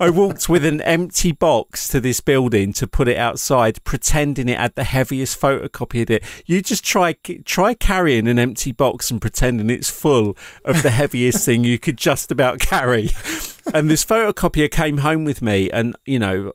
I 0.00 0.08
walked 0.08 0.48
with 0.48 0.64
an 0.64 0.80
empty 0.80 1.32
box 1.32 1.88
to 1.88 2.00
this 2.00 2.20
building 2.20 2.72
to 2.72 2.86
put 2.86 3.06
it 3.06 3.18
outside, 3.18 3.84
pretending 3.84 4.48
it 4.48 4.58
had 4.58 4.74
the 4.76 4.84
heaviest 4.84 5.38
photocopied 5.38 6.08
it. 6.08 6.24
You 6.46 6.62
just 6.62 6.84
try 6.84 7.12
try 7.44 7.74
carrying 7.74 8.26
an 8.26 8.38
empty 8.38 8.72
box 8.72 9.10
and 9.10 9.20
pretending 9.20 9.68
it's 9.68 9.90
full 9.90 10.38
of 10.64 10.82
the 10.82 10.90
heaviest 10.90 11.44
thing 11.44 11.64
you 11.64 11.78
could 11.78 11.98
just 11.98 12.32
about 12.32 12.60
carry. 12.60 13.10
And 13.74 13.90
this 13.90 14.04
photocopier 14.04 14.70
came 14.70 14.98
home 14.98 15.24
with 15.24 15.42
me, 15.42 15.70
and 15.70 15.94
you 16.06 16.18
know, 16.18 16.52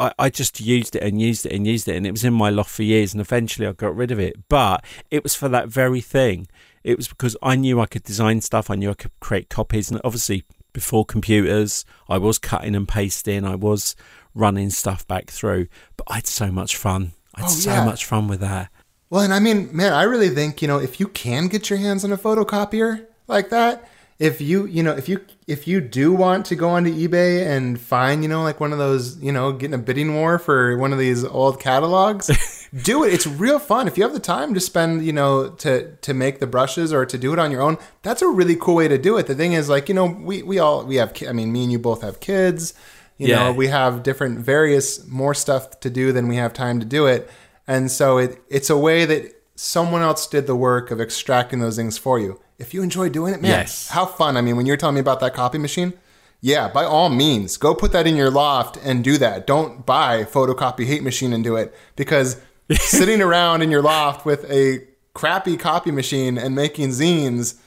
I, 0.00 0.12
I 0.18 0.30
just 0.30 0.60
used 0.60 0.96
it 0.96 1.02
and 1.02 1.20
used 1.20 1.44
it 1.44 1.52
and 1.52 1.66
used 1.66 1.86
it, 1.86 1.96
and 1.96 2.06
it 2.06 2.10
was 2.10 2.24
in 2.24 2.32
my 2.32 2.48
loft 2.48 2.70
for 2.70 2.82
years. 2.82 3.12
And 3.12 3.20
eventually, 3.20 3.68
I 3.68 3.72
got 3.72 3.94
rid 3.94 4.10
of 4.10 4.18
it. 4.18 4.48
But 4.48 4.84
it 5.10 5.22
was 5.22 5.34
for 5.34 5.48
that 5.50 5.68
very 5.68 6.00
thing. 6.00 6.48
It 6.82 6.96
was 6.96 7.06
because 7.06 7.36
I 7.42 7.56
knew 7.56 7.80
I 7.80 7.86
could 7.86 8.02
design 8.02 8.40
stuff. 8.40 8.70
I 8.70 8.74
knew 8.76 8.90
I 8.90 8.94
could 8.94 9.12
create 9.20 9.50
copies, 9.50 9.90
and 9.90 10.00
obviously, 10.02 10.44
before 10.72 11.04
computers, 11.04 11.84
I 12.08 12.16
was 12.18 12.38
cutting 12.38 12.74
and 12.74 12.88
pasting. 12.88 13.44
I 13.44 13.54
was 13.54 13.94
running 14.34 14.70
stuff 14.70 15.06
back 15.06 15.30
through. 15.30 15.66
But 15.96 16.06
I 16.08 16.14
had 16.16 16.26
so 16.26 16.50
much 16.50 16.76
fun. 16.76 17.12
I 17.34 17.42
had 17.42 17.50
oh, 17.50 17.52
so 17.52 17.84
much 17.84 18.06
fun 18.06 18.26
with 18.26 18.40
that. 18.40 18.70
Well, 19.10 19.22
and 19.22 19.34
I 19.34 19.40
mean, 19.40 19.74
man, 19.76 19.92
I 19.92 20.04
really 20.04 20.30
think 20.30 20.62
you 20.62 20.68
know 20.68 20.78
if 20.78 20.98
you 20.98 21.08
can 21.08 21.48
get 21.48 21.68
your 21.68 21.78
hands 21.78 22.04
on 22.04 22.12
a 22.12 22.16
photocopier 22.16 23.06
like 23.26 23.50
that, 23.50 23.88
if 24.20 24.38
you 24.38 24.66
you 24.66 24.82
know 24.82 24.92
if 24.92 25.08
you 25.08 25.24
if 25.46 25.66
you 25.66 25.80
do 25.80 26.12
want 26.12 26.44
to 26.44 26.54
go 26.54 26.68
onto 26.68 26.94
ebay 26.94 27.44
and 27.46 27.80
find 27.80 28.22
you 28.22 28.28
know 28.28 28.42
like 28.42 28.60
one 28.60 28.70
of 28.70 28.78
those 28.78 29.18
you 29.22 29.32
know 29.32 29.50
getting 29.50 29.74
a 29.74 29.78
bidding 29.78 30.14
war 30.14 30.38
for 30.38 30.76
one 30.76 30.92
of 30.92 30.98
these 30.98 31.24
old 31.24 31.58
catalogs 31.58 32.68
do 32.84 33.02
it. 33.02 33.12
It's 33.14 33.26
real 33.26 33.58
fun. 33.58 33.88
If 33.88 33.96
you 33.96 34.04
have 34.04 34.12
the 34.12 34.20
time 34.20 34.52
to 34.52 34.60
spend 34.60 35.04
you 35.06 35.14
know 35.14 35.48
to 35.48 35.96
to 35.96 36.14
make 36.14 36.38
the 36.38 36.46
brushes 36.46 36.92
or 36.92 37.06
to 37.06 37.16
do 37.16 37.32
it 37.32 37.38
on 37.38 37.50
your 37.50 37.62
own 37.62 37.78
that's 38.02 38.20
a 38.20 38.28
really 38.28 38.56
cool 38.56 38.76
way 38.76 38.88
to 38.88 38.98
do 38.98 39.16
it. 39.16 39.26
The 39.26 39.34
thing 39.34 39.54
is 39.54 39.70
like 39.70 39.88
you 39.88 39.94
know 39.94 40.04
we 40.04 40.42
we 40.42 40.58
all 40.58 40.84
we 40.84 40.96
have 40.96 41.14
i 41.26 41.32
mean 41.32 41.50
me 41.50 41.62
and 41.64 41.72
you 41.72 41.78
both 41.78 42.02
have 42.02 42.20
kids. 42.20 42.74
You 43.16 43.28
yeah. 43.28 43.44
know 43.44 43.52
we 43.52 43.68
have 43.68 44.02
different 44.02 44.38
various 44.40 45.06
more 45.08 45.34
stuff 45.34 45.80
to 45.80 45.88
do 45.88 46.12
than 46.12 46.28
we 46.28 46.36
have 46.36 46.52
time 46.52 46.78
to 46.80 46.86
do 46.86 47.06
it. 47.06 47.30
And 47.66 47.90
so 47.90 48.18
it 48.18 48.42
it's 48.50 48.68
a 48.68 48.76
way 48.76 49.06
that 49.06 49.34
someone 49.54 50.02
else 50.02 50.26
did 50.26 50.46
the 50.46 50.56
work 50.56 50.90
of 50.90 51.00
extracting 51.00 51.60
those 51.60 51.76
things 51.76 51.96
for 51.96 52.18
you 52.18 52.38
if 52.60 52.74
you 52.74 52.82
enjoy 52.82 53.08
doing 53.08 53.34
it, 53.34 53.40
man, 53.40 53.50
yes. 53.50 53.88
how 53.88 54.06
fun. 54.06 54.36
I 54.36 54.42
mean, 54.42 54.56
when 54.56 54.66
you 54.66 54.72
were 54.72 54.76
telling 54.76 54.94
me 54.94 55.00
about 55.00 55.20
that 55.20 55.34
copy 55.34 55.58
machine, 55.58 55.94
yeah, 56.40 56.68
by 56.68 56.84
all 56.84 57.08
means, 57.08 57.56
go 57.56 57.74
put 57.74 57.92
that 57.92 58.06
in 58.06 58.16
your 58.16 58.30
loft 58.30 58.78
and 58.82 59.02
do 59.02 59.18
that. 59.18 59.46
Don't 59.46 59.84
buy 59.84 60.24
photocopy 60.24 60.86
hate 60.86 61.02
machine 61.02 61.32
and 61.32 61.42
do 61.42 61.56
it 61.56 61.74
because 61.96 62.40
sitting 62.72 63.20
around 63.20 63.62
in 63.62 63.70
your 63.70 63.82
loft 63.82 64.24
with 64.24 64.48
a 64.50 64.86
crappy 65.14 65.56
copy 65.56 65.90
machine 65.90 66.38
and 66.38 66.54
making 66.54 66.90
zines 66.90 67.58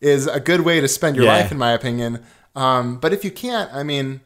is 0.00 0.26
a 0.26 0.40
good 0.40 0.60
way 0.60 0.80
to 0.80 0.88
spend 0.88 1.16
your 1.16 1.24
yeah. 1.24 1.38
life, 1.38 1.52
in 1.52 1.58
my 1.58 1.72
opinion. 1.72 2.22
Um, 2.54 2.98
but 2.98 3.12
if 3.12 3.24
you 3.24 3.30
can't, 3.30 3.72
I 3.72 3.82
mean, 3.82 4.20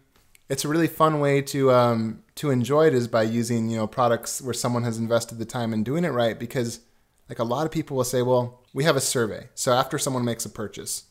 it's 0.48 0.64
a 0.64 0.68
really 0.68 0.88
fun 0.88 1.20
way 1.20 1.40
to 1.42 1.70
um, 1.70 2.22
to 2.36 2.50
enjoy 2.50 2.86
it 2.86 2.94
is 2.94 3.08
by 3.08 3.22
using 3.22 3.70
you 3.70 3.76
know 3.76 3.86
products 3.86 4.42
where 4.42 4.54
someone 4.54 4.82
has 4.82 4.98
invested 4.98 5.38
the 5.38 5.44
time 5.44 5.72
in 5.72 5.84
doing 5.84 6.04
it 6.04 6.10
right 6.10 6.38
because 6.38 6.80
like 7.28 7.38
a 7.38 7.44
lot 7.44 7.66
of 7.66 7.72
people 7.72 7.96
will 7.96 8.04
say, 8.04 8.22
well, 8.22 8.60
we 8.76 8.84
have 8.84 8.94
a 8.94 9.00
survey. 9.00 9.48
So 9.54 9.72
after 9.72 9.98
someone 9.98 10.26
makes 10.26 10.44
a 10.44 10.50
purchase, 10.50 11.04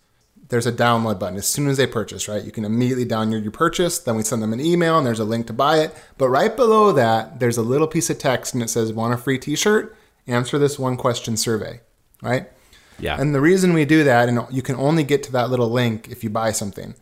there's 0.49 0.67
a 0.67 0.71
download 0.71 1.17
button 1.17 1.35
as 1.35 1.47
soon 1.47 1.67
as 1.67 1.77
they 1.77 1.87
purchase, 1.87 2.27
right? 2.27 2.43
You 2.43 2.51
can 2.51 2.63
immediately 2.63 3.07
download 3.07 3.41
your 3.41 3.51
purchase. 3.51 3.97
Then 3.97 4.15
we 4.15 4.21
send 4.21 4.43
them 4.43 4.53
an 4.53 4.61
email 4.61 4.99
and 4.99 5.07
there's 5.07 5.19
a 5.19 5.25
link 5.25 5.47
to 5.47 5.53
buy 5.53 5.79
it. 5.79 5.91
But 6.19 6.29
right 6.29 6.55
below 6.55 6.91
that, 6.91 7.39
there's 7.39 7.57
a 7.57 7.63
little 7.63 7.87
piece 7.87 8.11
of 8.11 8.19
text 8.19 8.53
and 8.53 8.61
it 8.61 8.69
says, 8.69 8.93
Want 8.93 9.15
a 9.15 9.17
free 9.17 9.39
t 9.39 9.55
shirt? 9.55 9.97
Answer 10.27 10.59
this 10.59 10.77
one 10.77 10.95
question 10.95 11.37
survey, 11.37 11.81
right? 12.21 12.51
Yeah. 12.99 13.19
And 13.19 13.33
the 13.33 13.41
reason 13.41 13.73
we 13.73 13.83
do 13.83 14.03
that, 14.03 14.29
and 14.29 14.45
you 14.51 14.61
can 14.61 14.75
only 14.75 15.03
get 15.03 15.23
to 15.23 15.31
that 15.31 15.49
little 15.49 15.69
link 15.69 16.07
if 16.11 16.23
you 16.23 16.29
buy 16.29 16.51
something, 16.51 16.93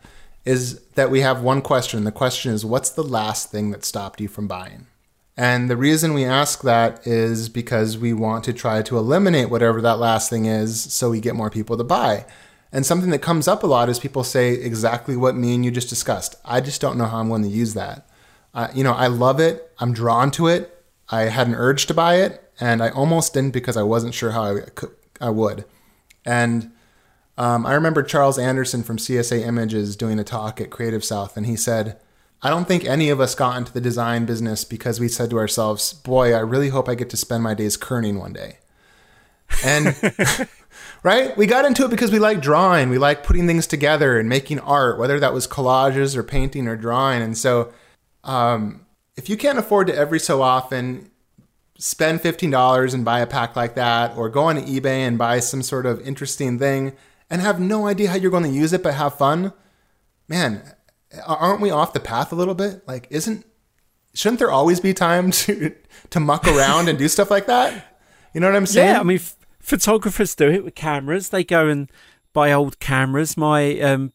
is 0.45 0.79
that 0.95 1.11
we 1.11 1.19
have 1.19 1.41
one 1.41 1.61
question. 1.61 2.05
The 2.05 2.11
question 2.13 2.53
is, 2.53 2.63
What's 2.63 2.89
the 2.89 3.03
last 3.03 3.51
thing 3.51 3.71
that 3.71 3.83
stopped 3.83 4.21
you 4.21 4.29
from 4.29 4.47
buying? 4.47 4.87
And 5.35 5.69
the 5.69 5.77
reason 5.77 6.13
we 6.13 6.25
ask 6.25 6.61
that 6.61 7.07
is 7.07 7.49
because 7.49 7.97
we 7.97 8.13
want 8.13 8.43
to 8.43 8.53
try 8.53 8.81
to 8.83 8.97
eliminate 8.97 9.49
whatever 9.49 9.81
that 9.81 9.97
last 9.97 10.29
thing 10.29 10.45
is 10.45 10.81
so 10.93 11.09
we 11.09 11.19
get 11.19 11.35
more 11.35 11.49
people 11.49 11.77
to 11.77 11.83
buy. 11.83 12.25
And 12.71 12.85
something 12.85 13.09
that 13.11 13.19
comes 13.19 13.47
up 13.47 13.63
a 13.63 13.67
lot 13.67 13.89
is 13.89 13.99
people 13.99 14.23
say 14.23 14.53
exactly 14.53 15.15
what 15.15 15.35
me 15.35 15.55
and 15.55 15.65
you 15.65 15.71
just 15.71 15.89
discussed. 15.89 16.35
I 16.45 16.61
just 16.61 16.81
don't 16.81 16.97
know 16.97 17.05
how 17.05 17.19
I'm 17.19 17.29
going 17.29 17.43
to 17.43 17.47
use 17.47 17.73
that. 17.73 18.07
Uh, 18.53 18.67
you 18.73 18.83
know, 18.83 18.93
I 18.93 19.07
love 19.07 19.39
it. 19.39 19.71
I'm 19.79 19.93
drawn 19.93 20.29
to 20.31 20.47
it. 20.47 20.83
I 21.09 21.23
had 21.23 21.47
an 21.47 21.55
urge 21.55 21.85
to 21.87 21.93
buy 21.93 22.15
it, 22.15 22.51
and 22.59 22.81
I 22.81 22.89
almost 22.89 23.33
didn't 23.33 23.53
because 23.53 23.77
I 23.77 23.83
wasn't 23.83 24.13
sure 24.13 24.31
how 24.31 24.55
I, 24.55 24.61
could, 24.61 24.91
I 25.19 25.29
would. 25.29 25.65
And 26.25 26.71
um, 27.37 27.65
I 27.65 27.73
remember 27.73 28.03
Charles 28.03 28.39
Anderson 28.39 28.83
from 28.83 28.97
CSA 28.97 29.45
Images 29.45 29.95
doing 29.95 30.19
a 30.19 30.23
talk 30.23 30.61
at 30.61 30.69
Creative 30.69 31.03
South, 31.03 31.35
and 31.35 31.45
he 31.45 31.55
said, 31.55 31.99
I 32.43 32.49
don't 32.49 32.67
think 32.67 32.83
any 32.83 33.09
of 33.09 33.21
us 33.21 33.35
got 33.35 33.57
into 33.57 33.71
the 33.71 33.79
design 33.79 34.25
business 34.25 34.65
because 34.65 34.99
we 34.99 35.07
said 35.07 35.29
to 35.29 35.37
ourselves, 35.37 35.93
boy, 35.93 36.33
I 36.33 36.39
really 36.39 36.69
hope 36.69 36.89
I 36.89 36.95
get 36.95 37.09
to 37.11 37.17
spend 37.17 37.41
my 37.41 37.53
days 37.53 37.77
kerning 37.77 38.19
one 38.19 38.33
day. 38.33 38.57
And 39.63 39.95
right? 41.03 41.37
We 41.37 41.45
got 41.47 41.63
into 41.63 41.85
it 41.85 41.89
because 41.89 42.11
we 42.11 42.19
like 42.19 42.41
drawing. 42.41 42.89
We 42.89 42.97
like 42.97 43.23
putting 43.23 43.47
things 43.47 43.65
together 43.65 44.19
and 44.19 44.27
making 44.27 44.59
art, 44.59 44.99
whether 44.99 45.21
that 45.21 45.33
was 45.33 45.47
collages 45.47 46.17
or 46.17 46.23
painting 46.23 46.67
or 46.67 46.75
drawing. 46.75 47.21
And 47.21 47.37
so, 47.37 47.71
um, 48.25 48.85
if 49.15 49.29
you 49.29 49.37
can't 49.37 49.57
afford 49.57 49.87
to 49.87 49.95
every 49.95 50.19
so 50.19 50.41
often 50.41 51.11
spend 51.77 52.21
$15 52.21 52.93
and 52.93 53.05
buy 53.05 53.19
a 53.19 53.27
pack 53.27 53.55
like 53.55 53.75
that, 53.75 54.17
or 54.17 54.29
go 54.29 54.43
on 54.45 54.57
eBay 54.57 55.07
and 55.07 55.17
buy 55.17 55.39
some 55.39 55.61
sort 55.61 55.85
of 55.85 56.05
interesting 56.05 56.59
thing 56.59 56.93
and 57.29 57.41
have 57.41 57.59
no 57.59 57.87
idea 57.87 58.09
how 58.09 58.15
you're 58.15 58.31
going 58.31 58.43
to 58.43 58.49
use 58.49 58.73
it 58.73 58.83
but 58.83 58.93
have 58.93 59.17
fun, 59.17 59.53
man, 60.27 60.61
aren't 61.25 61.61
we 61.61 61.69
off 61.71 61.93
the 61.93 61.99
path 61.99 62.31
a 62.31 62.35
little 62.35 62.55
bit? 62.55 62.87
Like, 62.87 63.07
isn't 63.09 63.45
shouldn't 64.13 64.39
there 64.39 64.51
always 64.51 64.79
be 64.79 64.93
time 64.93 65.31
to 65.45 65.75
to 66.09 66.19
muck 66.19 66.47
around 66.47 66.89
and 66.89 66.97
do 66.97 67.07
stuff 67.07 67.31
like 67.31 67.47
that? 67.47 67.97
You 68.33 68.41
know 68.41 68.47
what 68.47 68.55
I'm 68.55 68.65
saying? 68.65 68.89
Yeah, 68.89 68.99
I 68.99 69.03
mean, 69.03 69.17
f- 69.17 69.37
photographers 69.59 70.35
do 70.35 70.49
it 70.49 70.63
with 70.63 70.75
cameras. 70.75 71.29
They 71.29 71.43
go 71.43 71.67
and 71.67 71.89
buy 72.33 72.51
old 72.51 72.79
cameras. 72.79 73.37
My, 73.37 73.79
um, 73.79 74.11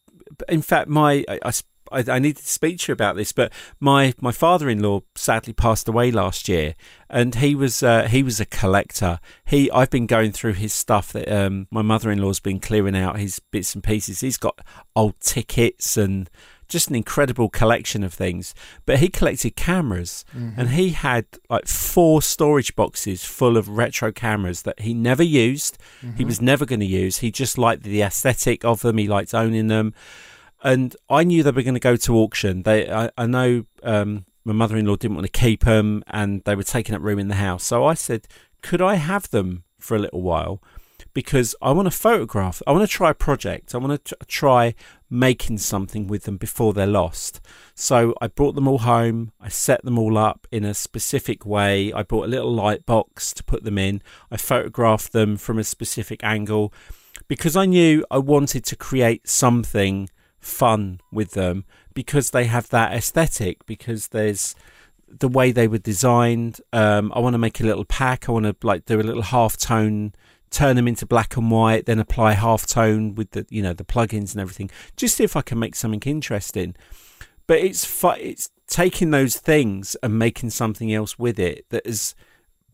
in 0.48 0.60
fact, 0.60 0.88
my 0.88 1.24
I, 1.28 1.52
I, 1.92 2.04
I 2.08 2.18
needed 2.18 2.42
to 2.42 2.48
speak 2.48 2.80
to 2.80 2.90
you 2.90 2.92
about 2.92 3.16
this, 3.16 3.32
but 3.32 3.52
my, 3.80 4.12
my 4.20 4.32
father 4.32 4.68
in 4.68 4.82
law 4.82 5.02
sadly 5.14 5.52
passed 5.52 5.88
away 5.88 6.10
last 6.10 6.48
year, 6.48 6.74
and 7.08 7.36
he 7.36 7.54
was 7.54 7.82
uh, 7.82 8.08
he 8.08 8.22
was 8.22 8.40
a 8.40 8.46
collector. 8.46 9.20
He 9.46 9.70
I've 9.70 9.90
been 9.90 10.06
going 10.06 10.32
through 10.32 10.54
his 10.54 10.74
stuff 10.74 11.12
that 11.12 11.30
um, 11.30 11.68
my 11.70 11.82
mother 11.82 12.10
in 12.10 12.20
law's 12.20 12.40
been 12.40 12.60
clearing 12.60 12.96
out 12.96 13.18
his 13.18 13.38
bits 13.38 13.74
and 13.74 13.82
pieces. 13.82 14.20
He's 14.20 14.36
got 14.36 14.60
old 14.94 15.18
tickets 15.20 15.96
and 15.96 16.28
just 16.68 16.88
an 16.88 16.94
incredible 16.94 17.48
collection 17.48 18.04
of 18.04 18.12
things. 18.12 18.54
But 18.86 18.98
he 18.98 19.08
collected 19.08 19.56
cameras 19.56 20.24
mm-hmm. 20.36 20.60
and 20.60 20.70
he 20.70 20.90
had 20.90 21.26
like 21.48 21.66
four 21.66 22.22
storage 22.22 22.76
boxes 22.76 23.24
full 23.24 23.56
of 23.56 23.68
retro 23.68 24.12
cameras 24.12 24.62
that 24.62 24.80
he 24.80 24.94
never 24.94 25.22
used. 25.22 25.78
Mm-hmm. 26.02 26.16
He 26.16 26.24
was 26.24 26.40
never 26.40 26.66
going 26.66 26.80
to 26.80 26.86
use. 26.86 27.18
He 27.18 27.30
just 27.30 27.58
liked 27.58 27.82
the 27.82 28.02
aesthetic 28.02 28.64
of 28.64 28.80
them, 28.80 28.98
he 28.98 29.08
liked 29.08 29.34
owning 29.34 29.68
them. 29.68 29.94
And 30.62 30.96
I 31.08 31.24
knew 31.24 31.42
they 31.42 31.52
were 31.52 31.62
going 31.62 31.74
to 31.74 31.80
go 31.80 31.96
to 31.96 32.16
auction. 32.16 32.62
They, 32.62 32.90
I, 32.90 33.10
I 33.16 33.26
know 33.26 33.64
um, 33.84 34.26
my 34.44 34.52
mother 34.52 34.76
in 34.76 34.86
law 34.86 34.96
didn't 34.96 35.16
want 35.16 35.32
to 35.32 35.40
keep 35.40 35.64
them 35.64 36.02
and 36.08 36.42
they 36.44 36.56
were 36.56 36.64
taking 36.64 36.94
up 36.94 37.02
room 37.02 37.18
in 37.18 37.28
the 37.28 37.36
house. 37.36 37.64
So 37.64 37.84
I 37.84 37.94
said, 37.94 38.26
could 38.60 38.82
I 38.82 38.96
have 38.96 39.30
them 39.30 39.64
for 39.78 39.96
a 39.96 40.00
little 40.00 40.22
while? 40.22 40.60
because 41.14 41.54
I 41.60 41.72
want 41.72 41.86
to 41.86 41.90
photograph. 41.90 42.62
I 42.66 42.72
want 42.72 42.88
to 42.88 42.96
try 42.96 43.10
a 43.10 43.14
project. 43.14 43.74
I 43.74 43.78
want 43.78 44.04
to 44.04 44.16
try 44.26 44.74
making 45.10 45.58
something 45.58 46.06
with 46.06 46.24
them 46.24 46.36
before 46.36 46.72
they're 46.72 46.86
lost. 46.86 47.40
So 47.74 48.14
I 48.20 48.26
brought 48.26 48.54
them 48.54 48.68
all 48.68 48.78
home. 48.78 49.32
I 49.40 49.48
set 49.48 49.84
them 49.84 49.98
all 49.98 50.18
up 50.18 50.46
in 50.50 50.64
a 50.64 50.74
specific 50.74 51.46
way. 51.46 51.92
I 51.92 52.02
bought 52.02 52.26
a 52.26 52.28
little 52.28 52.52
light 52.52 52.84
box 52.84 53.32
to 53.34 53.44
put 53.44 53.64
them 53.64 53.78
in. 53.78 54.02
I 54.30 54.36
photographed 54.36 55.12
them 55.12 55.36
from 55.36 55.58
a 55.58 55.64
specific 55.64 56.22
angle 56.22 56.72
because 57.26 57.56
I 57.56 57.66
knew 57.66 58.04
I 58.10 58.18
wanted 58.18 58.64
to 58.66 58.76
create 58.76 59.28
something 59.28 60.08
fun 60.40 61.00
with 61.10 61.32
them 61.32 61.64
because 61.94 62.30
they 62.30 62.44
have 62.44 62.68
that 62.68 62.92
aesthetic 62.92 63.66
because 63.66 64.08
there's 64.08 64.54
the 65.08 65.28
way 65.28 65.50
they 65.50 65.66
were 65.66 65.78
designed 65.78 66.60
um, 66.72 67.10
i 67.14 67.18
want 67.18 67.34
to 67.34 67.38
make 67.38 67.60
a 67.60 67.64
little 67.64 67.84
pack 67.84 68.28
i 68.28 68.32
want 68.32 68.44
to 68.44 68.54
like 68.62 68.84
do 68.84 69.00
a 69.00 69.02
little 69.02 69.22
half 69.22 69.56
tone 69.56 70.12
turn 70.50 70.76
them 70.76 70.88
into 70.88 71.06
black 71.06 71.36
and 71.36 71.50
white, 71.50 71.86
then 71.86 71.98
apply 71.98 72.32
half 72.32 72.66
tone 72.66 73.14
with 73.14 73.30
the 73.32 73.46
you 73.50 73.62
know 73.62 73.72
the 73.72 73.84
plugins 73.84 74.32
and 74.32 74.40
everything. 74.40 74.70
Just 74.96 75.16
see 75.16 75.24
if 75.24 75.36
I 75.36 75.42
can 75.42 75.58
make 75.58 75.74
something 75.74 76.02
interesting. 76.04 76.74
But 77.46 77.58
it's 77.58 77.84
fu- 77.84 78.10
it's 78.10 78.50
taking 78.66 79.10
those 79.10 79.36
things 79.36 79.96
and 80.02 80.18
making 80.18 80.50
something 80.50 80.92
else 80.92 81.18
with 81.18 81.38
it 81.38 81.64
that 81.70 81.86
is 81.86 82.14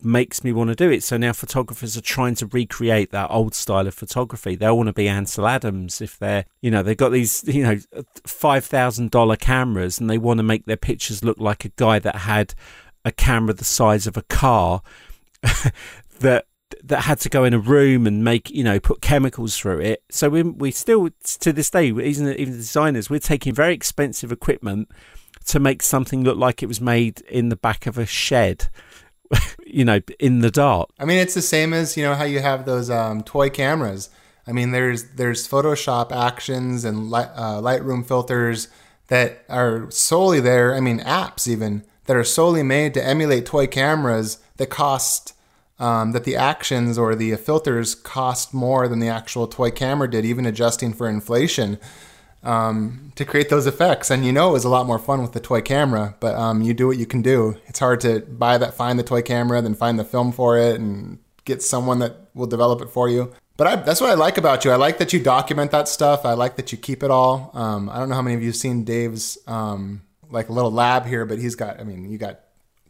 makes 0.01 0.43
me 0.43 0.51
want 0.51 0.69
to 0.69 0.75
do 0.75 0.91
it. 0.91 1.03
So 1.03 1.17
now 1.17 1.33
photographers 1.33 1.97
are 1.97 2.01
trying 2.01 2.35
to 2.35 2.47
recreate 2.47 3.11
that 3.11 3.31
old 3.31 3.55
style 3.55 3.87
of 3.87 3.93
photography. 3.93 4.55
They 4.55 4.69
want 4.69 4.87
to 4.87 4.93
be 4.93 5.07
Ansel 5.07 5.47
Adams 5.47 6.01
if 6.01 6.19
they're, 6.19 6.45
you 6.61 6.69
know, 6.69 6.83
they've 6.83 6.97
got 6.97 7.09
these, 7.09 7.43
you 7.47 7.63
know, 7.63 7.75
$5,000 7.75 9.39
cameras 9.39 9.99
and 9.99 10.09
they 10.09 10.17
want 10.17 10.39
to 10.39 10.43
make 10.43 10.65
their 10.65 10.77
pictures 10.77 11.23
look 11.23 11.39
like 11.39 11.65
a 11.65 11.69
guy 11.69 11.99
that 11.99 12.17
had 12.17 12.53
a 13.03 13.11
camera 13.11 13.53
the 13.53 13.63
size 13.63 14.07
of 14.07 14.17
a 14.17 14.23
car 14.23 14.81
that 16.19 16.45
that 16.87 17.01
had 17.01 17.19
to 17.21 17.29
go 17.29 17.43
in 17.43 17.53
a 17.53 17.59
room 17.59 18.05
and 18.05 18.23
make 18.23 18.49
you 18.49 18.63
know 18.63 18.79
put 18.79 19.01
chemicals 19.01 19.57
through 19.57 19.79
it. 19.79 20.03
So 20.09 20.29
we 20.29 20.43
we 20.43 20.71
still 20.71 21.09
to 21.39 21.53
this 21.53 21.69
day, 21.69 21.87
even 21.87 22.03
even 22.03 22.25
the 22.25 22.57
designers, 22.57 23.09
we're 23.09 23.19
taking 23.19 23.53
very 23.53 23.73
expensive 23.73 24.31
equipment 24.31 24.89
to 25.45 25.59
make 25.59 25.81
something 25.81 26.23
look 26.23 26.37
like 26.37 26.63
it 26.63 26.67
was 26.67 26.81
made 26.81 27.21
in 27.21 27.49
the 27.49 27.55
back 27.55 27.85
of 27.85 27.97
a 27.97 28.05
shed. 28.05 28.69
you 29.65 29.83
know, 29.83 29.99
in 30.19 30.39
the 30.39 30.51
dark. 30.51 30.89
I 30.99 31.05
mean, 31.05 31.17
it's 31.17 31.33
the 31.33 31.41
same 31.41 31.73
as 31.73 31.97
you 31.97 32.03
know 32.03 32.13
how 32.13 32.25
you 32.25 32.39
have 32.39 32.65
those 32.65 32.89
um, 32.89 33.23
toy 33.23 33.49
cameras. 33.49 34.09
I 34.47 34.51
mean, 34.51 34.71
there's 34.71 35.03
there's 35.15 35.47
Photoshop 35.47 36.11
actions 36.11 36.85
and 36.85 37.11
uh, 37.13 37.59
Lightroom 37.61 38.05
filters 38.05 38.67
that 39.07 39.43
are 39.49 39.89
solely 39.89 40.39
there. 40.39 40.75
I 40.75 40.79
mean, 40.79 40.99
apps 40.99 41.47
even 41.47 41.83
that 42.05 42.15
are 42.15 42.23
solely 42.23 42.63
made 42.63 42.93
to 42.93 43.03
emulate 43.03 43.47
toy 43.47 43.65
cameras 43.65 44.37
that 44.57 44.67
cost 44.67 45.33
um, 45.79 46.11
that 46.13 46.23
the 46.23 46.35
actions 46.35 46.97
or 46.97 47.15
the 47.15 47.35
filters 47.35 47.95
cost 47.95 48.53
more 48.53 48.87
than 48.87 48.99
the 48.99 49.09
actual 49.09 49.47
toy 49.47 49.71
camera 49.71 50.09
did, 50.09 50.25
even 50.25 50.45
adjusting 50.45 50.93
for 50.93 51.09
inflation 51.09 51.79
um, 52.43 53.11
to 53.15 53.25
create 53.25 53.49
those 53.49 53.65
effects. 53.65 54.09
And 54.09 54.25
you 54.25 54.31
know 54.31 54.49
it 54.49 54.53
was 54.53 54.65
a 54.65 54.69
lot 54.69 54.85
more 54.85 54.99
fun 54.99 55.21
with 55.21 55.33
the 55.33 55.39
toy 55.39 55.61
camera, 55.61 56.15
but 56.19 56.35
um, 56.35 56.61
you 56.61 56.73
do 56.73 56.87
what 56.87 56.97
you 56.97 57.05
can 57.05 57.21
do. 57.21 57.57
It's 57.65 57.79
hard 57.79 57.99
to 58.01 58.21
buy 58.21 58.57
that, 58.57 58.75
find 58.75 58.97
the 58.97 59.03
toy 59.03 59.21
camera, 59.21 59.61
then 59.61 59.75
find 59.75 59.99
the 59.99 60.05
film 60.05 60.31
for 60.31 60.57
it, 60.57 60.79
and 60.79 61.19
get 61.43 61.61
someone 61.61 61.99
that 61.99 62.29
will 62.33 62.47
develop 62.47 62.81
it 62.81 62.89
for 62.89 63.09
you. 63.09 63.33
But 63.57 63.67
I, 63.67 63.75
that's 63.77 64.01
what 64.01 64.09
I 64.09 64.15
like 64.15 64.37
about 64.37 64.65
you. 64.65 64.71
I 64.71 64.75
like 64.75 64.97
that 64.97 65.13
you 65.13 65.19
document 65.21 65.71
that 65.71 65.87
stuff. 65.87 66.25
I 66.25 66.33
like 66.33 66.57
that 66.57 66.71
you 66.71 66.77
keep 66.77 67.03
it 67.03 67.11
all. 67.11 67.51
Um, 67.53 67.89
I 67.89 67.97
don't 67.99 68.09
know 68.09 68.15
how 68.15 68.21
many 68.21 68.35
of 68.35 68.41
you 68.41 68.49
have 68.49 68.55
seen 68.55 68.83
Dave's 68.83 69.37
um, 69.47 70.01
like 70.29 70.49
little 70.49 70.71
lab 70.71 71.05
here, 71.05 71.25
but 71.25 71.39
he's 71.39 71.55
got. 71.55 71.79
I 71.79 71.83
mean, 71.83 72.09
you 72.09 72.17
got 72.17 72.41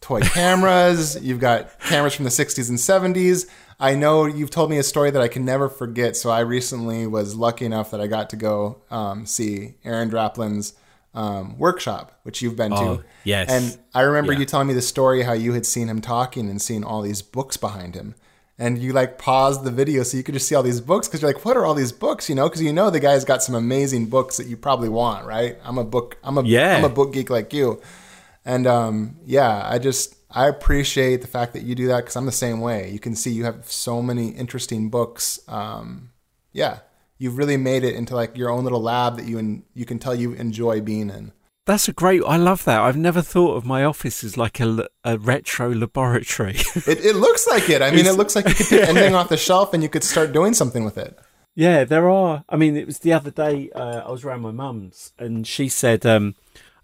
toy 0.05 0.21
cameras. 0.21 1.17
you've 1.21 1.39
got 1.39 1.79
cameras 1.79 2.13
from 2.13 2.25
the 2.25 2.31
60s 2.31 2.69
and 2.69 2.77
70s. 2.77 3.47
I 3.79 3.95
know 3.95 4.25
you've 4.25 4.51
told 4.51 4.69
me 4.69 4.77
a 4.77 4.83
story 4.83 5.09
that 5.09 5.21
I 5.21 5.27
can 5.27 5.43
never 5.43 5.67
forget. 5.67 6.15
So 6.15 6.29
I 6.29 6.41
recently 6.41 7.07
was 7.07 7.35
lucky 7.35 7.65
enough 7.65 7.89
that 7.91 7.99
I 7.99 8.07
got 8.07 8.29
to 8.29 8.35
go 8.35 8.81
um, 8.91 9.25
see 9.25 9.73
Aaron 9.83 10.09
Draplin's 10.09 10.73
um, 11.15 11.57
workshop, 11.57 12.19
which 12.21 12.41
you've 12.43 12.55
been 12.55 12.71
oh, 12.71 12.97
to. 12.97 13.03
Yes. 13.23 13.49
And 13.49 13.79
I 13.95 14.01
remember 14.01 14.31
yeah. 14.31 14.39
you 14.39 14.45
telling 14.45 14.67
me 14.67 14.75
the 14.75 14.81
story 14.81 15.23
how 15.23 15.33
you 15.33 15.53
had 15.53 15.65
seen 15.65 15.89
him 15.89 16.01
talking 16.01 16.49
and 16.49 16.61
seen 16.61 16.83
all 16.83 17.01
these 17.01 17.23
books 17.23 17.57
behind 17.57 17.95
him. 17.95 18.13
And 18.59 18.77
you 18.77 18.93
like 18.93 19.17
paused 19.17 19.63
the 19.63 19.71
video 19.71 20.03
so 20.03 20.15
you 20.17 20.23
could 20.23 20.35
just 20.35 20.47
see 20.47 20.55
all 20.55 20.63
these 20.63 20.79
books 20.81 21.07
because 21.07 21.21
you're 21.21 21.33
like, 21.33 21.43
what 21.43 21.57
are 21.57 21.65
all 21.65 21.73
these 21.73 21.91
books? 21.91 22.29
You 22.29 22.35
know, 22.35 22.47
because 22.47 22.61
you 22.61 22.71
know 22.71 22.89
the 22.89 23.01
guy's 23.01 23.25
got 23.25 23.41
some 23.41 23.55
amazing 23.55 24.05
books 24.05 24.37
that 24.37 24.47
you 24.47 24.55
probably 24.55 24.87
want, 24.87 25.25
right? 25.25 25.57
I'm 25.63 25.77
a 25.77 25.83
book, 25.83 26.17
I'm 26.23 26.37
a, 26.37 26.43
yeah. 26.43 26.77
I'm 26.77 26.85
a 26.85 26.89
book 26.89 27.11
geek 27.11 27.31
like 27.31 27.51
you. 27.51 27.81
And 28.45 28.67
um, 28.67 29.17
yeah, 29.25 29.67
I 29.67 29.79
just 29.79 30.15
I 30.29 30.47
appreciate 30.47 31.21
the 31.21 31.27
fact 31.27 31.53
that 31.53 31.63
you 31.63 31.73
do 31.75 31.87
that 31.87 32.01
because 32.01 32.15
I'm 32.15 32.25
the 32.25 32.31
same 32.31 32.61
way. 32.61 32.91
You 32.91 32.99
can 32.99 33.15
see 33.15 33.31
you 33.31 33.43
have 33.45 33.69
so 33.71 34.01
many 34.01 34.29
interesting 34.29 34.89
books. 34.89 35.39
Um, 35.47 36.11
yeah, 36.53 36.79
you've 37.17 37.37
really 37.37 37.57
made 37.57 37.83
it 37.83 37.95
into 37.95 38.15
like 38.15 38.37
your 38.37 38.49
own 38.49 38.63
little 38.63 38.81
lab 38.81 39.17
that 39.17 39.25
you 39.25 39.39
and 39.39 39.63
you 39.73 39.85
can 39.85 39.97
tell 39.97 40.13
you 40.13 40.33
enjoy 40.33 40.81
being 40.81 41.09
in. 41.09 41.31
That's 41.65 41.87
a 41.87 41.93
great. 41.93 42.21
I 42.23 42.37
love 42.37 42.63
that. 42.65 42.79
I've 42.79 42.97
never 42.97 43.23
thought 43.23 43.55
of 43.55 43.65
my 43.65 43.83
office 43.83 44.23
as 44.23 44.37
like 44.37 44.59
a, 44.59 44.87
a 45.03 45.17
retro 45.17 45.73
laboratory. 45.73 46.57
it, 46.75 47.03
it 47.03 47.15
looks 47.15 47.47
like 47.47 47.69
it. 47.71 47.81
I 47.81 47.89
mean, 47.89 48.05
it 48.05 48.15
looks 48.15 48.35
like 48.35 48.47
you 48.47 48.53
could 48.53 48.67
pick 48.67 48.81
yeah. 48.83 48.89
anything 48.89 49.15
off 49.15 49.29
the 49.29 49.37
shelf 49.37 49.73
and 49.73 49.81
you 49.81 49.89
could 49.89 50.03
start 50.03 50.31
doing 50.31 50.53
something 50.53 50.85
with 50.85 50.97
it. 50.97 51.17
Yeah, 51.55 51.83
there 51.85 52.07
are. 52.07 52.43
I 52.49 52.55
mean, 52.57 52.77
it 52.77 52.85
was 52.85 52.99
the 52.99 53.13
other 53.13 53.31
day. 53.31 53.71
Uh, 53.73 54.01
I 54.05 54.11
was 54.11 54.23
around 54.23 54.41
my 54.41 54.51
mum's, 54.51 55.13
and 55.17 55.47
she 55.47 55.69
said, 55.69 56.05
um, 56.05 56.35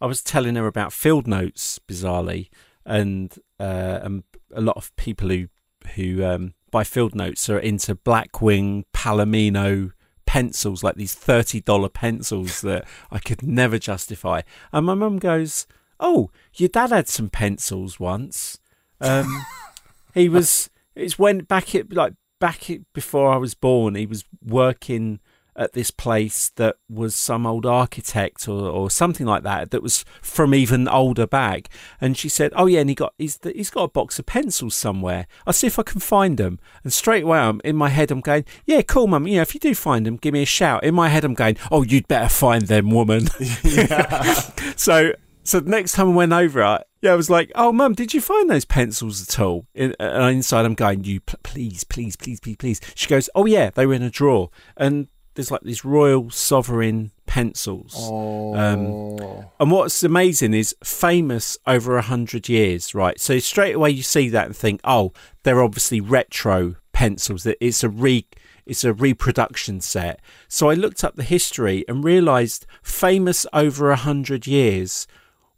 I 0.01 0.07
was 0.07 0.23
telling 0.23 0.55
her 0.55 0.65
about 0.65 0.93
field 0.93 1.27
notes, 1.27 1.79
bizarrely, 1.87 2.49
and 2.85 3.33
uh, 3.59 3.99
and 4.01 4.23
a 4.53 4.61
lot 4.61 4.77
of 4.77 4.95
people 4.95 5.29
who 5.29 5.47
who 5.95 6.23
um, 6.25 6.53
buy 6.71 6.83
field 6.83 7.13
notes 7.13 7.49
are 7.49 7.59
into 7.59 7.95
Blackwing 7.95 8.85
Palomino 8.93 9.91
pencils, 10.25 10.83
like 10.83 10.95
these 10.95 11.13
thirty 11.13 11.61
dollar 11.61 11.89
pencils 11.89 12.61
that 12.63 12.87
I 13.11 13.19
could 13.19 13.43
never 13.43 13.77
justify. 13.77 14.41
And 14.73 14.87
my 14.87 14.95
mum 14.95 15.19
goes, 15.19 15.67
"Oh, 15.99 16.31
your 16.55 16.69
dad 16.69 16.89
had 16.89 17.07
some 17.07 17.29
pencils 17.29 17.99
once. 17.99 18.59
Um, 18.99 19.45
he 20.15 20.29
was. 20.29 20.69
It's 20.95 21.19
when 21.19 21.39
back 21.39 21.75
at 21.75 21.93
like 21.93 22.13
back 22.39 22.67
before 22.93 23.31
I 23.31 23.37
was 23.37 23.53
born. 23.53 23.95
He 23.95 24.07
was 24.07 24.25
working." 24.43 25.19
At 25.61 25.73
this 25.73 25.91
place 25.91 26.49
that 26.55 26.75
was 26.89 27.13
some 27.15 27.45
old 27.45 27.65
architect 27.65 28.47
or, 28.47 28.69
or 28.69 28.89
something 28.89 29.25
like 29.25 29.43
that 29.43 29.71
that 29.71 29.83
was 29.83 30.03
from 30.21 30.55
even 30.55 30.87
older 30.87 31.27
back 31.27 31.69
and 31.99 32.17
she 32.17 32.27
said 32.27 32.51
oh 32.55 32.65
yeah 32.65 32.79
and 32.79 32.89
he 32.89 32.95
got 32.95 33.13
he's, 33.17 33.39
he's 33.43 33.69
got 33.69 33.83
a 33.83 33.87
box 33.87 34.17
of 34.17 34.25
pencils 34.25 34.75
somewhere 34.75 35.27
i'll 35.45 35.53
see 35.53 35.67
if 35.67 35.77
i 35.77 35.83
can 35.83 35.99
find 35.99 36.37
them 36.37 36.59
and 36.83 36.91
straight 36.91 37.23
away 37.23 37.39
I'm, 37.39 37.61
in 37.63 37.75
my 37.75 37.89
head 37.89 38.11
i'm 38.11 38.21
going 38.21 38.45
yeah 38.65 38.81
cool 38.81 39.07
mum 39.07 39.27
you 39.27 39.35
know 39.35 39.41
if 39.43 39.53
you 39.53 39.59
do 39.59 39.75
find 39.75 40.05
them 40.05 40.17
give 40.17 40.33
me 40.33 40.41
a 40.41 40.45
shout 40.45 40.83
in 40.83 40.95
my 40.95 41.09
head 41.09 41.23
i'm 41.23 41.35
going 41.35 41.57
oh 41.71 41.83
you'd 41.83 42.07
better 42.07 42.29
find 42.29 42.63
them 42.63 42.89
woman 42.89 43.27
so 44.75 45.13
So 45.43 45.59
the 45.59 45.69
next 45.69 45.93
time 45.93 46.09
I 46.09 46.13
went 46.13 46.33
over, 46.33 46.63
I, 46.63 46.83
yeah, 47.01 47.13
I 47.13 47.15
was 47.15 47.29
like, 47.29 47.51
"Oh, 47.55 47.71
mum, 47.71 47.93
did 47.93 48.13
you 48.13 48.21
find 48.21 48.49
those 48.49 48.65
pencils 48.65 49.21
at 49.21 49.39
all?" 49.39 49.65
Uh, 49.77 49.91
and 49.99 50.35
inside, 50.35 50.65
I'm 50.65 50.75
going, 50.75 51.03
"You 51.03 51.19
please, 51.21 51.83
please, 51.83 52.15
please, 52.15 52.39
please, 52.39 52.57
please." 52.57 52.79
She 52.93 53.07
goes, 53.07 53.29
"Oh 53.33 53.45
yeah, 53.45 53.71
they 53.71 53.87
were 53.87 53.95
in 53.95 54.03
a 54.03 54.09
drawer." 54.09 54.49
And 54.77 55.07
there's 55.33 55.51
like 55.51 55.61
these 55.61 55.85
Royal 55.85 56.29
Sovereign 56.29 57.11
pencils. 57.25 57.95
Oh. 57.97 58.55
Um, 58.55 59.45
and 59.59 59.71
what's 59.71 60.03
amazing 60.03 60.53
is 60.53 60.75
famous 60.83 61.57
over 61.65 61.97
a 61.97 62.01
hundred 62.01 62.49
years, 62.49 62.93
right? 62.93 63.19
So 63.19 63.39
straight 63.39 63.75
away 63.75 63.91
you 63.91 64.03
see 64.03 64.29
that 64.29 64.47
and 64.47 64.55
think, 64.55 64.81
oh, 64.83 65.13
they're 65.43 65.63
obviously 65.63 66.01
retro 66.01 66.75
pencils. 66.91 67.43
That 67.43 67.57
it's 67.61 67.83
a 67.83 67.89
re 67.89 68.25
it's 68.65 68.83
a 68.83 68.93
reproduction 68.93 69.81
set. 69.81 70.19
So 70.47 70.69
I 70.69 70.73
looked 70.73 71.03
up 71.03 71.15
the 71.15 71.23
history 71.23 71.85
and 71.87 72.03
realised 72.03 72.65
famous 72.83 73.45
over 73.53 73.91
a 73.91 73.95
hundred 73.95 74.45
years 74.45 75.07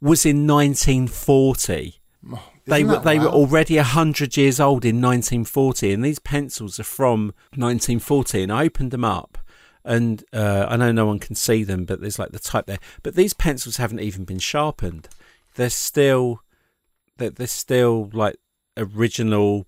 was 0.00 0.24
in 0.24 0.46
1940. 0.46 2.00
They 2.66 2.84
were 2.84 2.98
they 2.98 3.18
were 3.18 3.26
already 3.26 3.76
hundred 3.76 4.36
years 4.36 4.58
old 4.58 4.84
in 4.84 4.96
1940, 5.02 5.92
and 5.92 6.04
these 6.04 6.18
pencils 6.18 6.80
are 6.80 6.84
from 6.84 7.34
1940. 7.54 8.44
And 8.44 8.52
I 8.52 8.64
opened 8.64 8.90
them 8.90 9.04
up, 9.04 9.38
and 9.84 10.24
uh, 10.32 10.66
I 10.68 10.76
know 10.76 10.92
no 10.92 11.06
one 11.06 11.18
can 11.18 11.34
see 11.34 11.64
them, 11.64 11.84
but 11.84 12.00
there's 12.00 12.18
like 12.18 12.32
the 12.32 12.38
type 12.38 12.66
there. 12.66 12.78
But 13.02 13.14
these 13.14 13.34
pencils 13.34 13.76
haven't 13.76 14.00
even 14.00 14.24
been 14.24 14.38
sharpened. 14.38 15.08
They're 15.56 15.70
still 15.70 16.40
they're, 17.18 17.30
they're 17.30 17.46
still 17.46 18.10
like 18.12 18.36
original 18.76 19.66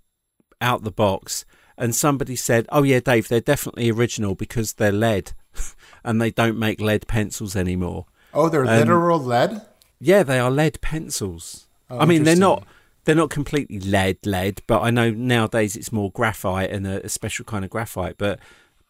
out 0.61 0.83
the 0.85 0.91
box. 0.91 1.45
And 1.79 1.95
somebody 1.95 2.37
said, 2.37 2.67
"Oh 2.71 2.83
yeah, 2.83 3.01
Dave, 3.01 3.29
they're 3.29 3.41
definitely 3.41 3.91
original 3.91 4.35
because 4.35 4.75
they're 4.75 4.93
lead, 4.93 5.33
and 6.05 6.21
they 6.21 6.31
don't 6.31 6.59
make 6.59 6.81
lead 6.81 7.07
pencils 7.07 7.55
anymore." 7.55 8.07
Oh, 8.33 8.49
they're 8.49 8.63
Um, 8.67 8.79
literal 8.79 9.19
lead. 9.19 9.63
Yeah, 10.01 10.23
they 10.23 10.39
are 10.39 10.51
lead 10.51 10.81
pencils. 10.81 11.67
Oh, 11.91 11.99
I 11.99 12.05
mean, 12.07 12.25
they're 12.25 12.35
not 12.37 12.67
they're 13.05 13.15
not 13.15 13.31
completely 13.31 13.79
lead 13.79 14.25
lead, 14.25 14.63
but 14.67 14.81
I 14.83 14.91
know 14.91 15.11
nowadays 15.11 15.77
it's 15.77 15.93
more 15.93 16.11
graphite 16.11 16.71
and 16.71 16.87
a, 16.87 17.05
a 17.05 17.09
special 17.11 17.45
kind 17.45 17.65
of 17.65 17.71
graphite. 17.71 18.17
But 18.19 18.41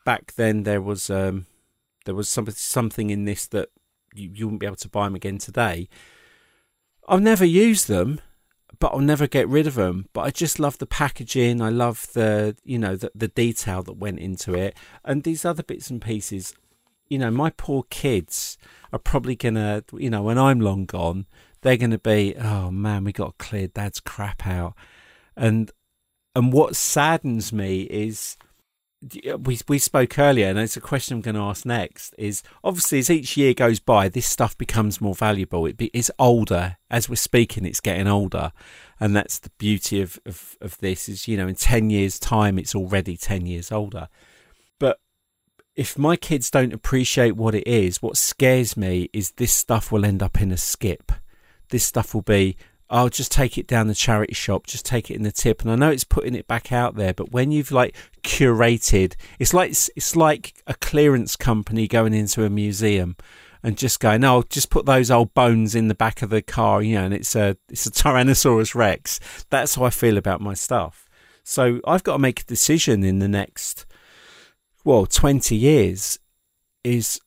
back 0.07 0.35
then 0.37 0.63
there 0.63 0.81
was 0.81 1.11
um, 1.11 1.45
there 2.07 2.15
was 2.15 2.31
some, 2.31 2.49
something 2.51 3.11
in 3.11 3.27
this 3.27 3.47
that 3.49 3.69
you, 4.15 4.31
you 4.33 4.47
wouldn't 4.47 4.61
be 4.61 4.67
able 4.67 4.77
to 4.77 4.89
buy 4.89 5.05
them 5.05 5.17
again 5.17 5.37
today. 5.37 5.89
I've 7.09 7.21
never 7.21 7.45
used 7.45 7.89
them, 7.89 8.21
but 8.79 8.93
I'll 8.93 9.01
never 9.01 9.27
get 9.27 9.49
rid 9.49 9.67
of 9.67 9.75
them. 9.75 10.07
But 10.13 10.23
I 10.23 10.31
just 10.31 10.59
love 10.59 10.79
the 10.79 10.87
packaging. 10.87 11.61
I 11.61 11.69
love 11.69 12.07
the 12.15 12.57
you 12.65 12.79
know 12.79 12.97
the, 12.97 13.11
the 13.15 13.29
detail 13.29 13.83
that 13.83 13.99
went 13.99 14.21
into 14.21 14.55
it, 14.55 14.75
and 15.05 15.25
these 15.25 15.45
other 15.45 15.63
bits 15.63 15.91
and 15.91 16.01
pieces. 16.01 16.55
You 17.09 17.19
know, 17.19 17.31
my 17.31 17.51
poor 17.51 17.85
kids 17.89 18.59
are 18.93 18.99
probably 18.99 19.37
gonna, 19.37 19.85
you 19.93 20.11
know, 20.11 20.23
when 20.23 20.39
I'm 20.39 20.61
long 20.61 20.87
gone, 20.87 21.27
they're 21.61 21.77
gonna 21.77 21.99
be, 21.99 22.35
oh 22.37 22.71
man, 22.73 23.05
we 23.05 23.13
got 23.13 23.39
to 23.39 23.45
clear 23.45 23.69
Dad's 23.69 24.01
crap 24.01 24.47
out, 24.47 24.75
and 25.37 25.71
and 26.35 26.53
what 26.53 26.77
saddens 26.77 27.53
me 27.53 27.83
is 27.83 28.37
Uh, 29.29 29.39
we 29.39 29.59
we 29.69 29.79
spoke 29.79 30.19
earlier, 30.19 30.49
and 30.49 30.59
it's 30.59 30.77
a 30.77 30.81
question 30.81 31.17
I'm 31.17 31.21
going 31.21 31.35
to 31.35 31.41
ask 31.41 31.65
next. 31.65 32.15
Is 32.19 32.43
obviously 32.65 32.99
as 32.99 33.11
each 33.11 33.37
year 33.37 33.55
goes 33.55 33.81
by, 33.81 34.09
this 34.09 34.27
stuff 34.27 34.57
becomes 34.57 35.01
more 35.01 35.15
valuable. 35.15 35.67
It 35.67 35.77
be, 35.77 35.91
it's 35.93 36.11
older 36.19 36.77
as 36.91 37.09
we're 37.09 37.17
speaking. 37.17 37.65
It's 37.65 37.81
getting 37.81 38.09
older, 38.09 38.53
and 38.99 39.15
that's 39.15 39.39
the 39.39 39.51
beauty 39.59 40.01
of, 40.01 40.19
of 40.27 40.57
of 40.61 40.79
this. 40.79 41.09
Is 41.09 41.29
you 41.29 41.37
know, 41.37 41.49
in 41.49 41.55
ten 41.55 41.91
years' 41.91 42.19
time, 42.19 42.59
it's 42.59 42.75
already 42.75 43.17
ten 43.17 43.47
years 43.47 43.71
older. 43.71 44.09
But 44.79 44.99
if 45.75 45.99
my 45.99 46.17
kids 46.17 46.51
don't 46.51 46.73
appreciate 46.73 47.37
what 47.37 47.55
it 47.55 47.67
is, 47.67 48.03
what 48.03 48.17
scares 48.17 48.77
me 48.77 49.11
is 49.13 49.33
this 49.33 49.53
stuff 49.53 49.93
will 49.93 50.05
end 50.05 50.23
up 50.23 50.41
in 50.41 50.51
a 50.51 50.57
skip. 50.57 51.13
This 51.71 51.85
stuff 51.85 52.15
will 52.15 52.23
be 52.23 52.57
I'll 52.89 53.09
just 53.09 53.33
take 53.33 53.59
it 53.59 53.67
down 53.67 53.89
the 53.89 53.95
charity 53.95 54.35
shop, 54.35 54.67
just 54.67 54.87
take 54.87 55.11
it 55.11 55.15
in 55.15 55.23
the 55.23 55.33
tip. 55.33 55.63
And 55.63 55.71
I 55.71 55.75
know 55.75 55.91
it's 55.91 56.05
putting 56.05 56.35
it 56.35 56.47
back 56.47 56.71
out 56.73 56.95
there, 56.95 57.13
but 57.13 57.33
when 57.33 57.51
you've 57.51 57.73
like 57.73 57.97
curated, 58.23 59.15
it's 59.39 59.53
like 59.53 59.71
it's 59.71 60.17
like 60.17 60.55
a 60.67 60.75
clearance 60.75 61.37
company 61.37 61.89
going 61.89 62.15
into 62.15 62.45
a 62.45 62.51
museum 62.51 63.17
and 63.63 63.77
just 63.77 64.01
going, 64.01 64.23
"Oh, 64.25 64.45
just 64.49 64.71
put 64.71 64.87
those 64.87 65.11
old 65.11 65.35
bones 65.35 65.75
in 65.75 65.89
the 65.89 65.95
back 65.95 66.23
of 66.23 66.31
the 66.31 66.43
car," 66.43 66.83
you 66.83 66.95
know, 66.97 67.05
and 67.05 67.15
it's 67.15 67.35
a 67.35 67.57
it's 67.69 67.87
a 67.87 67.91
Tyrannosaurus 67.93 68.75
Rex. 68.75 69.19
That's 69.51 69.75
how 69.75 69.85
I 69.85 69.91
feel 69.91 70.17
about 70.17 70.41
my 70.41 70.55
stuff. 70.55 71.09
So 71.43 71.81
I've 71.87 72.03
got 72.03 72.15
to 72.15 72.19
make 72.19 72.41
a 72.41 72.45
decision 72.45 73.05
in 73.05 73.19
the 73.19 73.29
next 73.29 73.87
well, 74.87 75.05
20 75.05 75.57
years 75.57 76.21
is 76.85 77.21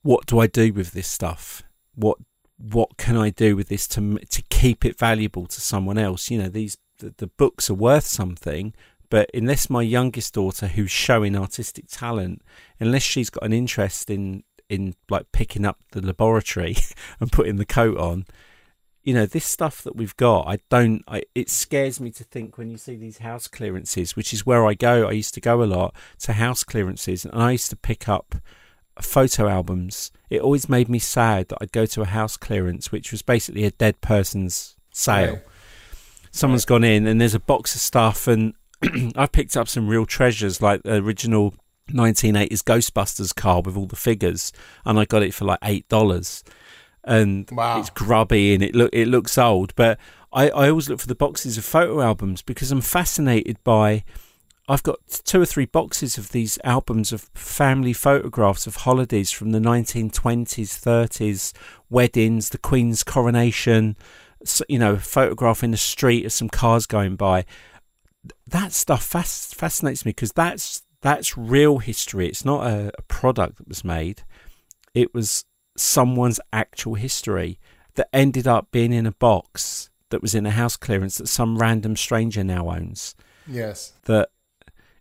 what 0.00 0.24
do 0.24 0.38
I 0.38 0.46
do 0.46 0.72
with 0.72 0.92
this 0.92 1.06
stuff? 1.06 1.62
What 1.94 2.16
what 2.58 2.96
can 2.96 3.16
I 3.16 3.30
do 3.30 3.56
with 3.56 3.68
this 3.68 3.86
to 3.88 4.18
to 4.18 4.42
keep 4.48 4.84
it 4.84 4.98
valuable 4.98 5.46
to 5.46 5.60
someone 5.60 5.98
else? 5.98 6.30
You 6.30 6.42
know, 6.42 6.48
these 6.48 6.78
the, 6.98 7.14
the 7.16 7.26
books 7.26 7.68
are 7.68 7.74
worth 7.74 8.06
something, 8.06 8.74
but 9.10 9.30
unless 9.34 9.70
my 9.70 9.82
youngest 9.82 10.34
daughter, 10.34 10.68
who's 10.68 10.90
showing 10.90 11.36
artistic 11.36 11.86
talent, 11.88 12.42
unless 12.80 13.02
she's 13.02 13.30
got 13.30 13.44
an 13.44 13.52
interest 13.52 14.10
in 14.10 14.42
in 14.68 14.94
like 15.08 15.30
picking 15.32 15.64
up 15.64 15.78
the 15.92 16.04
laboratory 16.04 16.76
and 17.20 17.30
putting 17.30 17.56
the 17.56 17.66
coat 17.66 17.98
on, 17.98 18.26
you 19.04 19.14
know, 19.14 19.26
this 19.26 19.44
stuff 19.44 19.82
that 19.82 19.94
we've 19.94 20.16
got, 20.16 20.48
I 20.48 20.58
don't. 20.68 21.02
I, 21.06 21.22
it 21.34 21.50
scares 21.50 22.00
me 22.00 22.10
to 22.12 22.24
think 22.24 22.58
when 22.58 22.70
you 22.70 22.76
see 22.76 22.96
these 22.96 23.18
house 23.18 23.46
clearances, 23.46 24.16
which 24.16 24.32
is 24.32 24.44
where 24.44 24.66
I 24.66 24.74
go. 24.74 25.06
I 25.06 25.12
used 25.12 25.34
to 25.34 25.40
go 25.40 25.62
a 25.62 25.64
lot 25.64 25.94
to 26.20 26.32
house 26.32 26.64
clearances, 26.64 27.24
and 27.24 27.40
I 27.40 27.52
used 27.52 27.70
to 27.70 27.76
pick 27.76 28.08
up 28.08 28.34
photo 29.00 29.48
albums. 29.48 30.10
It 30.30 30.40
always 30.40 30.68
made 30.68 30.88
me 30.88 30.98
sad 30.98 31.48
that 31.48 31.58
I'd 31.60 31.72
go 31.72 31.86
to 31.86 32.02
a 32.02 32.06
house 32.06 32.36
clearance, 32.36 32.90
which 32.90 33.12
was 33.12 33.22
basically 33.22 33.64
a 33.64 33.70
dead 33.70 34.00
person's 34.00 34.76
sale. 34.92 35.34
Right. 35.34 35.42
Someone's 36.30 36.64
gone 36.64 36.84
in, 36.84 37.06
and 37.06 37.20
there's 37.20 37.34
a 37.34 37.40
box 37.40 37.74
of 37.74 37.80
stuff, 37.80 38.26
and 38.26 38.54
I've 39.16 39.32
picked 39.32 39.56
up 39.56 39.68
some 39.68 39.88
real 39.88 40.04
treasures, 40.06 40.60
like 40.60 40.82
the 40.82 40.96
original 40.96 41.54
1980s 41.90 42.62
Ghostbusters 42.62 43.34
car 43.34 43.62
with 43.62 43.76
all 43.76 43.86
the 43.86 43.96
figures, 43.96 44.52
and 44.84 44.98
I 44.98 45.04
got 45.04 45.22
it 45.22 45.32
for 45.34 45.44
like 45.44 45.60
eight 45.62 45.88
dollars. 45.88 46.42
And 47.04 47.48
Wow. 47.52 47.78
it's 47.78 47.90
grubby 47.90 48.52
and 48.52 48.62
it 48.64 48.74
look 48.74 48.90
it 48.92 49.06
looks 49.06 49.38
old, 49.38 49.72
but 49.76 49.96
I, 50.32 50.48
I 50.50 50.68
always 50.68 50.88
look 50.88 50.98
for 51.00 51.06
the 51.06 51.14
boxes 51.14 51.56
of 51.56 51.64
photo 51.64 52.00
albums 52.00 52.42
because 52.42 52.72
I'm 52.72 52.80
fascinated 52.80 53.62
by. 53.62 54.02
I've 54.68 54.82
got 54.82 54.98
two 55.24 55.40
or 55.40 55.46
three 55.46 55.66
boxes 55.66 56.18
of 56.18 56.30
these 56.32 56.58
albums 56.64 57.12
of 57.12 57.30
family 57.34 57.92
photographs 57.92 58.66
of 58.66 58.76
holidays 58.76 59.30
from 59.30 59.52
the 59.52 59.60
1920s, 59.60 60.10
30s, 60.10 61.52
weddings, 61.88 62.50
the 62.50 62.58
Queen's 62.58 63.04
coronation, 63.04 63.96
you 64.68 64.78
know, 64.78 64.96
photograph 64.96 65.62
in 65.62 65.70
the 65.70 65.76
street 65.76 66.26
of 66.26 66.32
some 66.32 66.48
cars 66.48 66.86
going 66.86 67.14
by. 67.14 67.44
That 68.46 68.72
stuff 68.72 69.04
fas- 69.04 69.54
fascinates 69.54 70.04
me 70.04 70.10
because 70.10 70.32
that's 70.32 70.82
that's 71.00 71.38
real 71.38 71.78
history. 71.78 72.26
It's 72.26 72.44
not 72.44 72.66
a, 72.66 72.90
a 72.98 73.02
product 73.02 73.58
that 73.58 73.68
was 73.68 73.84
made. 73.84 74.22
It 74.94 75.14
was 75.14 75.44
someone's 75.76 76.40
actual 76.52 76.94
history 76.94 77.60
that 77.94 78.08
ended 78.12 78.48
up 78.48 78.72
being 78.72 78.92
in 78.92 79.06
a 79.06 79.12
box 79.12 79.90
that 80.10 80.22
was 80.22 80.34
in 80.34 80.46
a 80.46 80.50
house 80.50 80.76
clearance 80.76 81.18
that 81.18 81.28
some 81.28 81.58
random 81.58 81.94
stranger 81.94 82.42
now 82.42 82.70
owns 82.70 83.14
Yes. 83.46 83.92
that 84.04 84.30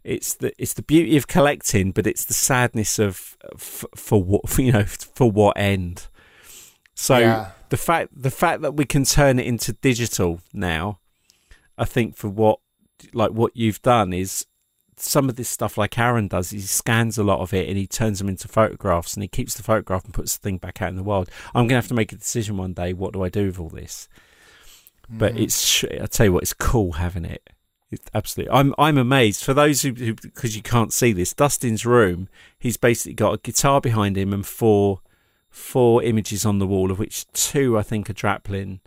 it's 0.05 0.35
the 0.35 0.53
it's 0.57 0.73
the 0.73 0.81
beauty 0.83 1.17
of 1.17 1.27
collecting, 1.27 1.91
but 1.91 2.05
it's 2.07 2.23
the 2.25 2.33
sadness 2.33 2.99
of 2.99 3.35
f- 3.53 3.85
for 3.95 4.21
what 4.23 4.57
you 4.57 4.71
know 4.71 4.83
for 4.85 5.29
what 5.29 5.57
end. 5.57 6.07
So 6.93 7.17
Yeah. 7.17 7.51
the 7.69 7.77
fact 7.77 8.11
the 8.15 8.31
fact 8.31 8.61
that 8.61 8.75
we 8.75 8.85
can 8.85 9.03
turn 9.03 9.39
it 9.39 9.45
into 9.45 9.73
digital 9.73 10.39
now, 10.53 10.99
I 11.77 11.85
think 11.85 12.15
for 12.15 12.29
what 12.29 12.59
like 13.13 13.31
what 13.31 13.51
you've 13.55 13.81
done 13.81 14.13
is 14.13 14.45
some 14.97 15.27
of 15.27 15.35
this 15.35 15.49
stuff 15.49 15.77
like 15.77 15.97
Aaron 15.99 16.29
does. 16.29 16.51
He 16.51 16.61
scans 16.61 17.17
a 17.17 17.23
lot 17.23 17.41
of 17.41 17.53
it 17.53 17.67
and 17.67 17.77
he 17.77 17.85
turns 17.85 18.19
them 18.19 18.29
into 18.29 18.47
photographs 18.47 19.13
and 19.15 19.23
he 19.23 19.27
keeps 19.27 19.53
the 19.55 19.63
photograph 19.63 20.05
and 20.05 20.13
puts 20.13 20.37
the 20.37 20.41
thing 20.41 20.57
back 20.57 20.81
out 20.81 20.87
in 20.89 20.95
the 20.95 21.03
world. 21.03 21.29
I'm 21.53 21.67
gonna 21.67 21.81
have 21.81 21.89
to 21.89 21.93
make 21.93 22.13
a 22.13 22.15
decision 22.15 22.55
one 22.55 22.73
day. 22.73 22.93
What 22.93 23.11
do 23.11 23.21
I 23.23 23.27
do 23.29 23.47
with 23.47 23.59
all 23.59 23.69
this? 23.69 24.07
But 25.09 25.33
Mhm. 25.35 25.41
it's 25.41 25.83
I 25.83 26.05
tell 26.05 26.27
you 26.27 26.33
what, 26.33 26.43
it's 26.43 26.53
cool 26.53 26.93
having 26.93 27.25
it. 27.25 27.49
It's 27.91 28.09
absolutely. 28.13 28.51
I'm 28.51 28.73
I'm 28.77 28.97
amazed 28.97 29.43
for 29.43 29.53
those 29.53 29.81
who 29.83 29.93
because 29.93 30.55
you 30.55 30.61
can't 30.61 30.91
see 30.91 31.11
this. 31.13 31.33
Dustin's 31.33 31.85
room. 31.85 32.27
He's 32.57 32.77
basically 32.77 33.13
got 33.13 33.33
a 33.33 33.37
guitar 33.37 33.79
behind 33.79 34.17
him 34.17 34.33
and 34.33 34.45
four 34.45 35.01
four 35.49 36.03
images 36.03 36.45
on 36.45 36.59
the 36.59 36.67
wall, 36.67 36.91
of 36.91 36.99
which 36.99 37.25
two 37.31 37.77
I 37.77 37.83
think 37.83 38.09
are 38.09 38.13
Draplin, 38.13 38.79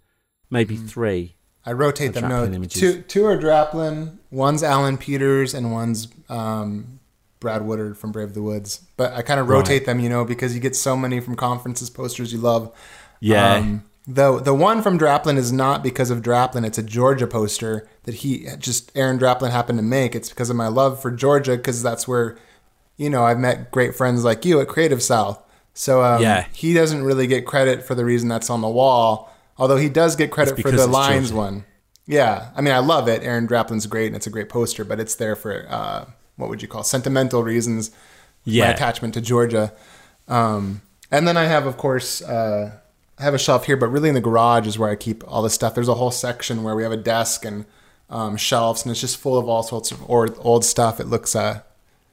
maybe 0.50 0.76
Mhm. 0.76 0.88
three. 0.88 1.36
I 1.64 1.72
rotate 1.72 2.12
The 2.14 2.20
them. 2.20 2.30
No, 2.30 2.44
images. 2.44 2.80
two 2.80 3.02
two 3.02 3.24
are 3.24 3.38
Draplin. 3.38 4.18
One's 4.30 4.62
Alan 4.62 4.98
Peters, 4.98 5.54
and 5.54 5.72
one's 5.72 6.08
um, 6.28 6.98
Brad 7.40 7.64
Woodard 7.64 7.96
from 7.96 8.10
Brave 8.12 8.34
the 8.34 8.42
Woods. 8.42 8.82
But 8.96 9.12
I 9.14 9.22
kind 9.22 9.38
of 9.40 9.48
rotate 9.48 9.82
Right. 9.82 9.86
them, 9.86 10.00
you 10.00 10.08
know, 10.08 10.24
because 10.24 10.54
you 10.54 10.60
get 10.60 10.74
so 10.76 10.96
many 10.96 11.20
from 11.20 11.36
conferences, 11.36 11.88
posters 11.88 12.32
you 12.32 12.38
love. 12.40 12.72
Yeah, 13.20 13.54
Um, 13.56 13.84
the 14.10 14.40
the 14.40 14.54
one 14.54 14.80
from 14.82 14.98
Draplin 14.98 15.36
is 15.36 15.52
not 15.52 15.82
because 15.82 16.10
of 16.10 16.22
Draplin. 16.22 16.64
It's 16.64 16.78
a 16.78 16.82
Georgia 16.82 17.26
poster 17.26 17.86
that 18.04 18.16
he 18.16 18.48
just 18.58 18.90
Aaron 18.96 19.18
Draplin 19.18 19.50
happened 19.50 19.78
to 19.78 19.82
make. 19.84 20.14
It's 20.14 20.30
because 20.30 20.48
of 20.48 20.56
my 20.56 20.68
love 20.68 21.00
for 21.02 21.10
Georgia, 21.10 21.56
because 21.58 21.82
that's 21.82 22.08
where, 22.08 22.38
you 22.96 23.10
know, 23.10 23.24
I've 23.24 23.38
met 23.38 23.70
great 23.70 23.94
friends 23.94 24.24
like 24.24 24.46
you 24.46 24.60
at 24.60 24.68
Creative 24.68 25.02
South. 25.02 25.42
So 25.74 26.02
um, 26.02 26.22
Yeah. 26.22 26.46
he 26.54 26.72
doesn't 26.72 27.04
really 27.04 27.26
get 27.26 27.44
credit 27.46 27.82
for 27.84 27.94
the 27.94 28.04
reason 28.06 28.28
that's 28.30 28.48
on 28.48 28.62
the 28.62 28.68
wall. 28.68 29.30
Although 29.58 29.76
he 29.76 29.88
does 29.90 30.16
get 30.16 30.30
credit 30.30 30.58
for 30.58 30.70
the 30.70 30.86
lines 30.86 31.28
Georgia. 31.30 31.36
one. 31.36 31.64
Yeah, 32.06 32.48
I 32.56 32.62
mean, 32.62 32.72
I 32.72 32.78
love 32.78 33.08
it. 33.08 33.22
Aaron 33.22 33.46
Draplin's 33.46 33.86
great, 33.86 34.06
and 34.06 34.16
it's 34.16 34.26
a 34.26 34.30
great 34.30 34.48
poster, 34.48 34.82
but 34.84 34.98
it's 34.98 35.16
there 35.16 35.36
for 35.36 35.66
uh, 35.68 36.06
what 36.36 36.48
would 36.48 36.62
you 36.62 36.68
call 36.68 36.82
sentimental 36.82 37.42
reasons? 37.42 37.90
My 38.46 38.52
Yeah. 38.54 38.70
attachment 38.70 39.12
to 39.14 39.20
Georgia. 39.20 39.74
Um, 40.28 40.80
and 41.10 41.28
then 41.28 41.36
I 41.36 41.44
have, 41.44 41.66
of 41.66 41.76
course, 41.76 42.22
uh, 42.22 42.70
I 43.18 43.24
have 43.24 43.34
a 43.34 43.38
shelf 43.38 43.66
here, 43.66 43.76
but 43.76 43.88
really 43.88 44.08
in 44.08 44.14
the 44.14 44.20
garage 44.20 44.66
is 44.66 44.78
where 44.78 44.90
I 44.90 44.96
keep 44.96 45.24
all 45.26 45.42
this 45.42 45.54
stuff. 45.54 45.74
There's 45.74 45.88
a 45.88 45.94
whole 45.94 46.10
section 46.10 46.62
where 46.62 46.76
we 46.76 46.84
have 46.84 46.92
a 46.92 46.96
desk 46.96 47.44
and 47.44 47.64
um, 48.08 48.36
shelves, 48.36 48.82
and 48.82 48.90
it's 48.90 49.00
just 49.00 49.16
full 49.16 49.36
of 49.36 49.48
all 49.48 49.62
sorts 49.62 49.90
of 49.90 50.08
old, 50.08 50.36
old 50.38 50.64
stuff. 50.64 51.00
It 51.00 51.06
looks 51.06 51.34
uh, 51.34 51.62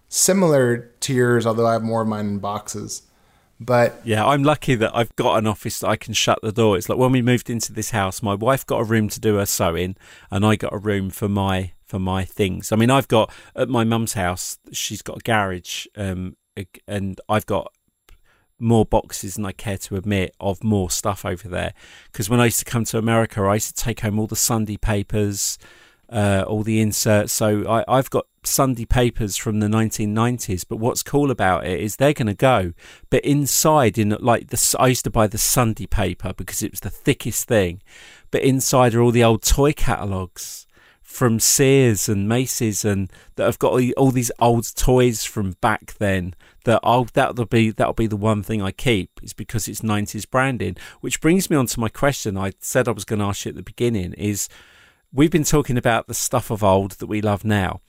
similar 0.10 0.92
to 1.02 1.14
yours, 1.14 1.46
although 1.46 1.68
I 1.68 1.74
have 1.74 1.84
more 1.84 2.02
of 2.02 2.08
mine 2.08 2.28
in 2.28 2.40
boxes. 2.40 3.04
But 3.60 4.02
Yeah, 4.04 4.26
I'm 4.26 4.44
lucky 4.44 4.76
that 4.76 4.92
I've 4.94 5.16
got 5.16 5.38
an 5.38 5.48
office 5.48 5.80
that 5.80 5.88
I 5.88 5.96
can 5.96 6.14
shut 6.14 6.40
the 6.42 6.52
door. 6.52 6.78
It's 6.78 6.90
like 6.90 6.98
when 6.98 7.12
we 7.12 7.22
moved 7.22 7.50
into 7.50 7.72
this 7.72 7.92
house, 7.92 8.22
my 8.22 8.34
wife 8.34 8.66
got 8.66 8.82
a 8.82 8.84
room 8.84 9.08
to 9.10 9.20
do 9.20 9.36
her 9.36 9.46
sewing, 9.46 9.96
and 10.30 10.46
I 10.46 10.56
got 10.56 10.74
a 10.74 10.78
room 10.78 11.10
for 11.10 11.30
my 11.30 11.72
for 11.86 12.00
my 12.00 12.26
things. 12.26 12.72
I 12.72 12.76
mean, 12.76 12.90
I've 12.90 13.08
got 13.08 13.32
at 13.56 13.70
my 13.70 13.84
mum's 13.84 14.14
house, 14.14 14.58
she's 14.72 15.02
got 15.04 15.18
a 15.18 15.22
garage, 15.22 15.86
um, 15.96 16.36
and 16.88 17.22
I've 17.30 17.46
got 17.46 17.72
more 18.60 18.86
boxes 18.86 19.36
than 19.36 19.46
I 19.46 19.52
care 19.52 19.78
to 19.80 19.96
admit 19.96 20.36
of 20.40 20.64
more 20.64 20.90
stuff 20.90 21.26
over 21.26 21.48
there. 21.48 21.74
Because 22.12 22.30
when 22.30 22.40
I 22.40 22.46
used 22.46 22.60
to 22.60 22.66
come 22.66 22.86
to 22.86 22.98
America, 22.98 23.42
I 23.42 23.56
used 23.56 23.76
to 23.76 23.84
take 23.84 24.02
home 24.02 24.20
all 24.20 24.28
the 24.28 24.36
Sunday 24.36 24.78
papers, 24.78 25.58
uh, 26.10 26.44
all 26.48 26.64
the 26.64 26.80
inserts. 26.82 27.34
So 27.34 27.68
I, 27.68 27.84
I've 27.88 28.10
got 28.10 28.28
Sunday 28.44 28.86
papers 28.86 29.38
from 29.38 29.60
the 29.60 29.68
1990s. 29.68 30.66
But 30.68 30.78
what's 30.78 31.04
cool 31.04 31.32
about 31.32 31.66
it 31.66 31.80
is 31.80 31.96
they're 31.96 32.14
going 32.14 32.28
to 32.28 32.34
go. 32.34 32.74
But 33.10 33.26
inside, 33.26 33.98
in 33.98 34.10
like 34.20 34.48
the, 34.48 34.76
I 34.80 34.88
used 34.88 35.04
to 35.06 35.10
buy 35.10 35.28
the 35.28 35.38
Sunday 35.38 35.88
paper 35.88 36.34
because 36.34 36.64
it 36.64 36.72
was 36.72 36.82
the 36.82 36.90
thickest 36.90 37.48
thing. 37.48 37.82
But 38.32 38.44
inside 38.44 38.96
are 38.96 39.02
all 39.02 39.12
the 39.12 39.24
old 39.24 39.44
toy 39.44 39.74
catalogues 39.74 40.65
from 41.16 41.40
Sears 41.40 42.10
and 42.10 42.28
Macy's 42.28 42.84
and 42.84 43.10
that 43.38 43.46
have 43.46 43.58
got 43.58 43.82
all, 43.96 44.12
these 44.12 44.34
old 44.38 44.76
toys 44.76 45.24
from 45.24 45.52
back 45.62 45.94
then 45.94 46.36
that 46.66 46.82
I'll 46.84 47.06
that'll 47.06 47.46
be 47.46 47.72
that'll 47.72 47.94
be 47.94 48.06
the 48.06 48.18
one 48.18 48.44
thing 48.44 48.62
I 48.62 48.72
keep 48.72 49.12
is 49.24 49.32
because 49.32 49.70
it's 49.70 49.80
90s 49.80 50.30
branding 50.30 50.76
which 51.00 51.22
brings 51.22 51.50
me 51.50 51.56
on 51.56 51.68
to 51.68 51.80
my 51.80 51.88
question 51.88 52.38
I 52.38 52.52
said 52.60 52.90
I 52.90 52.92
was 52.92 53.06
going 53.06 53.20
to 53.20 53.28
ask 53.28 53.46
you 53.46 53.52
at 53.52 53.56
the 53.56 53.64
beginning 53.64 54.12
is 54.16 54.50
we've 55.14 55.32
been 55.32 55.46
talking 55.46 55.78
about 55.78 56.08
the 56.08 56.14
stuff 56.14 56.52
of 56.52 56.66
old 56.66 56.92
that 56.92 57.08
we 57.08 57.22
love 57.22 57.46
now 57.46 57.80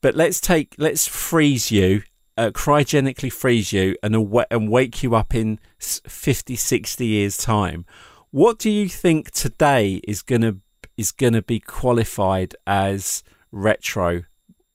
but 0.00 0.14
let's 0.14 0.40
take 0.40 0.74
let's 0.78 1.06
freeze 1.06 1.70
you 1.70 2.02
uh, 2.38 2.50
cryogenically 2.50 3.30
freeze 3.30 3.74
you 3.74 3.94
and 4.02 4.16
awa- 4.16 4.46
and 4.50 4.70
wake 4.70 5.02
you 5.02 5.14
up 5.14 5.34
in 5.34 5.58
s- 5.78 6.00
50 6.06 6.56
60 6.56 7.04
years 7.04 7.36
time. 7.36 7.84
What 8.30 8.58
do 8.58 8.70
you 8.70 8.88
think 8.88 9.32
today 9.32 10.00
is 10.08 10.22
going 10.22 10.40
to 10.42 10.60
is 11.00 11.12
going 11.12 11.32
to 11.32 11.42
be 11.42 11.58
qualified 11.60 12.54
as 12.66 13.22
retro 13.50 14.22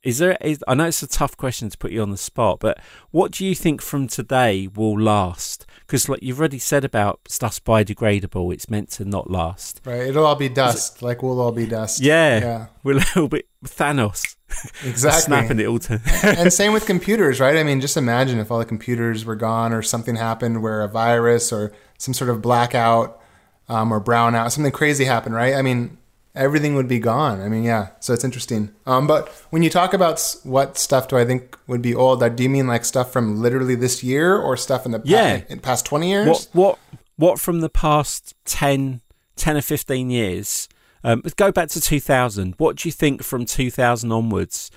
is 0.04 0.18
there 0.20 0.38
is, 0.42 0.64
i 0.68 0.74
know 0.76 0.86
it's 0.86 1.02
a 1.04 1.08
tough 1.08 1.36
question 1.38 1.70
to 1.70 1.78
put 1.78 1.92
you 1.92 2.02
on 2.02 2.12
the 2.12 2.18
spot 2.18 2.60
but 2.60 2.76
what 3.12 3.32
do 3.32 3.46
you 3.46 3.56
think 3.56 3.82
from 3.82 4.08
today 4.08 4.68
will 4.76 5.00
last 5.00 5.66
because 5.80 6.08
like 6.10 6.22
you've 6.22 6.40
already 6.40 6.60
said 6.60 6.84
about 6.84 7.20
stuff's 7.28 7.60
biodegradable 7.60 8.54
it's 8.54 8.70
meant 8.70 8.90
to 8.90 9.06
not 9.06 9.30
last 9.30 9.82
right, 9.86 10.02
it'll 10.10 10.26
all 10.26 10.36
be 10.36 10.50
dust. 10.50 11.02
Like 11.02 11.24
we'll 11.24 11.40
all 11.40 11.52
be 11.52 11.66
dust. 11.66 12.02
yeah, 12.02 12.40
Yeah. 12.40 12.66
we're 12.84 12.94
a 12.94 12.96
little 12.96 13.28
bit 13.28 13.46
thanos 13.64 14.36
Exactly. 14.84 15.22
snapping 15.28 15.60
it 15.60 15.68
all 15.68 15.80
to 15.80 16.00
and 16.24 16.52
same 16.54 16.72
with 16.74 16.86
computers, 16.86 17.40
right? 17.40 17.58
I 17.58 17.64
mean, 17.64 17.82
just 17.82 17.98
imagine 17.98 18.38
if 18.40 18.52
all 18.52 18.60
the 18.60 18.66
computers 18.66 19.26
were 19.26 19.36
gone 19.36 19.74
or 19.74 19.82
something 19.82 20.16
happened 20.16 20.62
where 20.62 20.82
a 20.82 20.88
virus 20.88 21.52
or 21.52 21.74
some 21.98 22.14
sort 22.14 22.30
of 22.30 22.42
blackout 22.42 23.20
um, 23.68 23.92
or 23.92 24.00
brownout, 24.00 24.52
something 24.52 24.72
crazy 24.72 25.06
happened, 25.06 25.34
right? 25.34 25.56
I 25.56 25.62
mean, 25.64 25.98
everything 26.36 26.76
would 26.76 26.88
be 26.88 27.00
gone. 27.00 27.42
I 27.42 27.50
mean, 27.50 27.64
yeah. 27.64 27.90
So 28.00 28.14
it's 28.14 28.24
interesting. 28.24 28.72
Um, 28.86 29.08
but 29.08 29.30
when 29.50 29.64
you 29.64 29.70
talk 29.70 29.94
about 29.94 30.36
what 30.44 30.78
stuff 30.78 31.08
do 31.08 31.18
I 31.18 31.26
think 31.26 31.58
would 31.68 31.82
be 31.82 31.96
old, 31.96 32.20
do 32.36 32.44
you 32.44 32.50
mean 32.50 32.68
like 32.68 32.86
stuff 32.86 33.12
from 33.12 33.42
literally 33.42 33.76
this 33.76 34.04
year 34.04 34.38
or 34.38 34.58
stuff 34.58 34.86
in 34.86 34.92
the 34.92 35.02
Yeah. 35.04 35.42
in 35.50 35.60
past 35.60 35.86
20 35.86 36.10
years? 36.10 36.28
What 36.28 36.48
what 36.54 36.80
what 37.18 37.40
from 37.40 37.62
the 37.62 37.70
past 37.70 38.34
10, 38.46 39.02
10 39.36 39.58
or 39.58 39.62
fifteen 39.62 40.10
years? 40.10 40.68
Um, 41.04 41.22
let's 41.24 41.34
go 41.36 41.52
back 41.52 41.70
to 41.70 41.82
two 41.82 42.00
thousand. 42.00 42.56
What 42.58 42.78
do 42.78 42.88
you 42.88 42.92
think 42.92 43.22
from 43.24 43.46
two 43.46 43.70
thousand 43.72 44.12
onwards 44.12 44.72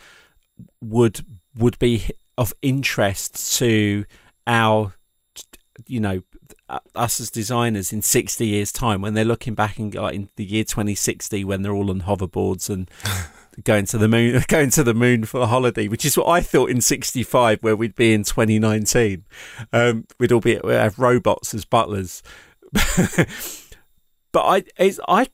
would 0.83 1.25
would 1.57 1.79
be 1.79 2.11
of 2.37 2.53
interest 2.63 3.57
to 3.59 4.05
our, 4.47 4.95
you 5.87 6.01
know, 6.01 6.23
us 6.95 7.21
as 7.21 7.31
designers 7.31 7.93
in 7.93 8.03
sixty 8.03 8.47
years' 8.47 8.73
time 8.73 9.01
when 9.01 9.15
they're 9.15 9.25
looking 9.25 9.55
back 9.55 9.79
in 9.79 9.91
like 9.91 10.15
in 10.15 10.29
the 10.37 10.45
year 10.45 10.65
twenty 10.65 10.95
sixty 10.95 11.45
when 11.45 11.63
they're 11.63 11.75
all 11.75 11.91
on 11.91 12.03
hoverboards 12.03 12.69
and. 12.71 12.91
Going 13.65 13.87
to 13.87 13.99
the 13.99 14.07
moon, 14.07 14.41
going 14.49 14.71
to 14.71 14.85
the 14.85 14.95
moon 14.95 15.25
for 15.25 15.41
a 15.41 15.47
holiday, 15.47 15.89
which 15.89 16.05
is 16.05 16.17
what 16.17 16.29
I 16.29 16.43
thought 16.43 16.71
in 16.71 16.81
'65, 16.81 17.61
where 17.61 17.75
we'd 17.75 17.97
be 17.97 18.15
in 18.15 18.23
2019. 18.23 19.25
Um, 19.73 20.07
we'd 20.21 20.31
all 20.31 20.39
be 20.39 20.61
we'd 20.63 20.75
have 20.75 20.97
robots 21.01 21.53
as 21.55 21.65
butlers. 21.65 22.23
but 22.73 23.27
I, 24.37 24.63
it's, 24.79 25.01
I, 25.09 25.27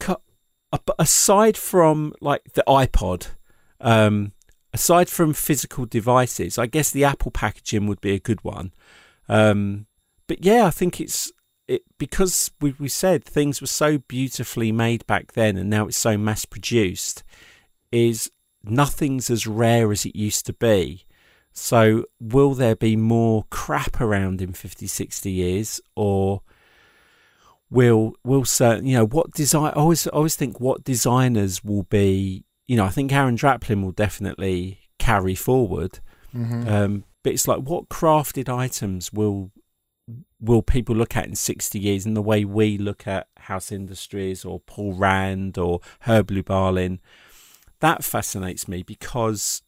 aside 0.98 1.56
from 1.56 2.14
like 2.20 2.52
the 2.54 2.64
iPod, 2.66 3.28
um, 3.80 4.32
aside 4.72 5.08
from 5.08 5.32
physical 5.32 5.86
devices, 5.86 6.58
I 6.58 6.66
guess 6.66 6.90
the 6.90 7.04
Apple 7.04 7.30
packaging 7.30 7.86
would 7.86 8.00
be 8.00 8.12
a 8.12 8.20
good 8.20 8.42
one. 8.42 8.72
Um, 9.28 9.86
but 10.26 10.44
yeah, 10.44 10.66
I 10.66 10.70
think 10.70 11.00
it's 11.00 11.32
it 11.66 11.82
because 11.98 12.50
we 12.60 12.74
we 12.78 12.88
said 12.88 13.24
things 13.24 13.60
were 13.60 13.66
so 13.66 13.98
beautifully 13.98 14.72
made 14.72 15.06
back 15.06 15.32
then, 15.32 15.56
and 15.56 15.70
now 15.70 15.86
it's 15.86 15.96
so 15.96 16.16
mass 16.16 16.44
produced. 16.44 17.22
Is 17.92 18.30
nothing's 18.64 19.30
as 19.30 19.46
rare 19.46 19.92
as 19.92 20.04
it 20.04 20.16
used 20.16 20.46
to 20.46 20.52
be. 20.52 21.04
So, 21.52 22.04
will 22.20 22.54
there 22.54 22.74
be 22.74 22.96
more 22.96 23.44
crap 23.50 24.00
around 24.00 24.42
in 24.42 24.54
50, 24.54 24.88
60 24.88 25.30
years, 25.30 25.80
or 25.94 26.42
will 27.70 28.14
will 28.24 28.44
certain 28.44 28.86
you 28.86 28.96
know 28.96 29.06
what 29.06 29.32
design? 29.32 29.72
I 29.74 29.74
always 29.74 30.06
I 30.06 30.10
always 30.10 30.36
think 30.36 30.60
what 30.60 30.84
designers 30.84 31.62
will 31.62 31.84
be. 31.84 32.44
You 32.66 32.76
know, 32.76 32.84
I 32.84 32.88
think 32.88 33.12
Aaron 33.12 33.36
Draplin 33.36 33.82
will 33.82 33.92
definitely 33.92 34.80
carry 34.98 35.34
forward. 35.34 36.00
Um, 36.66 37.04
but 37.22 37.32
it's 37.32 37.46
like 37.46 37.60
what 37.60 37.88
crafted 37.88 38.48
items 38.48 39.12
will 39.12 39.52
will 40.44 40.62
people 40.62 40.94
look 40.94 41.16
at 41.16 41.26
in 41.26 41.34
60 41.34 41.78
years 41.78 42.06
in 42.06 42.14
the 42.14 42.22
way 42.22 42.44
we 42.44 42.76
look 42.78 43.06
at 43.06 43.28
House 43.38 43.72
Industries 43.72 44.44
or 44.44 44.60
Paul 44.60 44.92
Rand 44.94 45.58
or 45.58 45.80
Herb 46.00 46.28
Lubalin? 46.28 46.98
That 47.80 48.04
fascinates 48.04 48.68
me 48.68 48.82
because, 48.82 49.62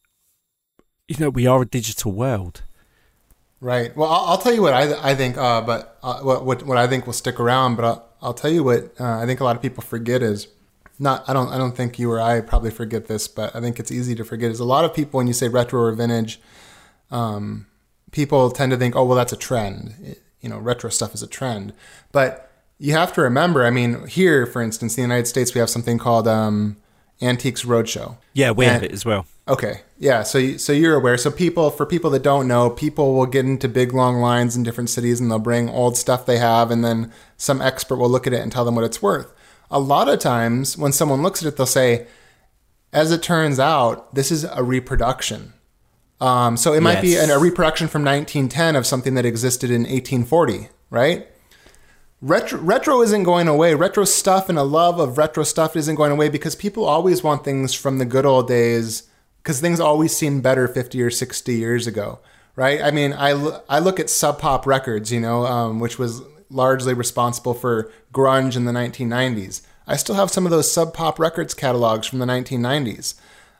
you 1.08 1.16
know, 1.18 1.30
we 1.30 1.46
are 1.46 1.62
a 1.62 1.66
digital 1.66 2.12
world. 2.12 2.62
Right. 3.60 3.96
Well, 3.96 4.10
I'll, 4.10 4.26
I'll 4.26 4.38
tell 4.38 4.54
you 4.54 4.62
what 4.62 4.74
I, 4.74 5.10
I 5.10 5.14
think, 5.14 5.38
uh, 5.38 5.62
but 5.62 5.98
uh, 6.02 6.20
what, 6.20 6.62
what 6.64 6.76
I 6.76 6.86
think 6.86 7.06
will 7.06 7.14
stick 7.14 7.40
around. 7.40 7.76
But 7.76 7.84
I'll, 7.84 8.08
I'll 8.22 8.34
tell 8.34 8.50
you 8.50 8.62
what 8.62 8.92
uh, 9.00 9.18
I 9.18 9.26
think 9.26 9.40
a 9.40 9.44
lot 9.44 9.56
of 9.56 9.62
people 9.62 9.82
forget 9.82 10.22
is 10.22 10.48
not. 10.98 11.24
I 11.28 11.32
don't. 11.32 11.48
I 11.48 11.56
don't 11.56 11.74
think 11.74 11.98
you 11.98 12.10
or 12.10 12.20
I 12.20 12.42
probably 12.42 12.70
forget 12.70 13.06
this, 13.06 13.28
but 13.28 13.56
I 13.56 13.60
think 13.60 13.78
it's 13.78 13.90
easy 13.90 14.14
to 14.14 14.24
forget. 14.24 14.50
Is 14.50 14.60
a 14.60 14.64
lot 14.64 14.84
of 14.84 14.94
people 14.94 15.18
when 15.18 15.26
you 15.26 15.32
say 15.32 15.48
retro 15.48 15.80
or 15.80 15.92
vintage, 15.92 16.40
um, 17.10 17.66
people 18.12 18.50
tend 18.50 18.72
to 18.72 18.78
think, 18.78 18.94
oh, 18.94 19.04
well, 19.04 19.16
that's 19.16 19.32
a 19.32 19.36
trend. 19.36 19.94
It- 20.02 20.22
you 20.46 20.50
know, 20.50 20.58
retro 20.58 20.90
stuff 20.90 21.12
is 21.12 21.24
a 21.24 21.26
trend. 21.26 21.72
But 22.12 22.48
you 22.78 22.92
have 22.92 23.12
to 23.14 23.20
remember. 23.20 23.66
I 23.66 23.70
mean, 23.70 24.06
here, 24.06 24.46
for 24.46 24.62
instance, 24.62 24.96
in 24.96 25.02
the 25.02 25.08
United 25.08 25.26
States, 25.26 25.52
we 25.54 25.58
have 25.58 25.68
something 25.68 25.98
called 25.98 26.28
um, 26.28 26.76
Antiques 27.20 27.64
Roadshow. 27.64 28.18
Yeah, 28.32 28.52
we 28.52 28.64
have 28.66 28.84
it 28.84 28.92
as 28.92 29.04
well. 29.04 29.26
Okay. 29.48 29.80
Yeah. 29.98 30.22
So 30.22 30.38
you, 30.38 30.58
so 30.58 30.72
you're 30.72 30.94
aware. 30.94 31.18
So 31.18 31.32
people, 31.32 31.70
for 31.70 31.84
people 31.84 32.10
that 32.10 32.22
don't 32.22 32.46
know, 32.46 32.70
people 32.70 33.14
will 33.14 33.26
get 33.26 33.44
into 33.44 33.68
big 33.68 33.92
long 33.92 34.18
lines 34.20 34.54
in 34.54 34.62
different 34.62 34.88
cities, 34.88 35.20
and 35.20 35.28
they'll 35.28 35.40
bring 35.40 35.68
old 35.68 35.96
stuff 35.96 36.26
they 36.26 36.38
have, 36.38 36.70
and 36.70 36.84
then 36.84 37.12
some 37.36 37.60
expert 37.60 37.96
will 37.96 38.08
look 38.08 38.28
at 38.28 38.32
it 38.32 38.40
and 38.40 38.52
tell 38.52 38.64
them 38.64 38.76
what 38.76 38.84
it's 38.84 39.02
worth. 39.02 39.32
A 39.68 39.80
lot 39.80 40.08
of 40.08 40.20
times, 40.20 40.78
when 40.78 40.92
someone 40.92 41.24
looks 41.24 41.42
at 41.42 41.48
it, 41.48 41.56
they'll 41.56 41.66
say, 41.66 42.06
"As 42.92 43.10
it 43.10 43.20
turns 43.20 43.58
out, 43.58 44.14
this 44.14 44.30
is 44.30 44.44
a 44.44 44.62
reproduction." 44.62 45.54
Um, 46.20 46.56
so 46.56 46.72
it 46.72 46.80
might 46.80 47.02
be 47.02 47.16
an, 47.16 47.30
a 47.30 47.38
reproduction 47.38 47.88
from 47.88 48.02
1910 48.02 48.76
of 48.76 48.86
something 48.86 49.14
that 49.14 49.26
existed 49.26 49.70
in 49.70 49.82
1840, 49.82 50.68
right? 50.88 51.28
Retro, 52.22 52.58
retro 52.60 53.02
isn't 53.02 53.24
going 53.24 53.48
away. 53.48 53.74
Retro 53.74 54.04
stuff 54.04 54.48
and 54.48 54.58
a 54.58 54.62
love 54.62 54.98
of 54.98 55.18
retro 55.18 55.44
stuff 55.44 55.76
isn't 55.76 55.96
going 55.96 56.12
away 56.12 56.30
because 56.30 56.54
people 56.54 56.86
always 56.86 57.22
want 57.22 57.44
things 57.44 57.74
from 57.74 57.98
the 57.98 58.06
good 58.06 58.24
old 58.24 58.48
days 58.48 59.08
because 59.42 59.60
things 59.60 59.78
always 59.78 60.16
seem 60.16 60.40
better 60.40 60.66
50 60.66 61.00
or 61.02 61.10
60 61.10 61.54
years 61.54 61.86
ago, 61.86 62.18
right? 62.56 62.82
I 62.82 62.90
mean, 62.90 63.12
I, 63.12 63.60
I 63.68 63.78
look 63.78 64.00
at 64.00 64.10
Sub 64.10 64.40
Pop 64.40 64.66
Records, 64.66 65.12
you 65.12 65.20
know, 65.20 65.44
um, 65.46 65.78
which 65.78 65.98
was 65.98 66.22
largely 66.50 66.94
responsible 66.94 67.54
for 67.54 67.92
grunge 68.12 68.56
in 68.56 68.64
the 68.64 68.72
1990s. 68.72 69.60
I 69.86 69.96
still 69.96 70.16
have 70.16 70.30
some 70.30 70.46
of 70.46 70.50
those 70.50 70.72
Sub 70.72 70.94
Pop 70.94 71.18
Records 71.18 71.54
catalogs 71.54 72.06
from 72.06 72.18
the 72.18 72.26
1990s. 72.26 73.14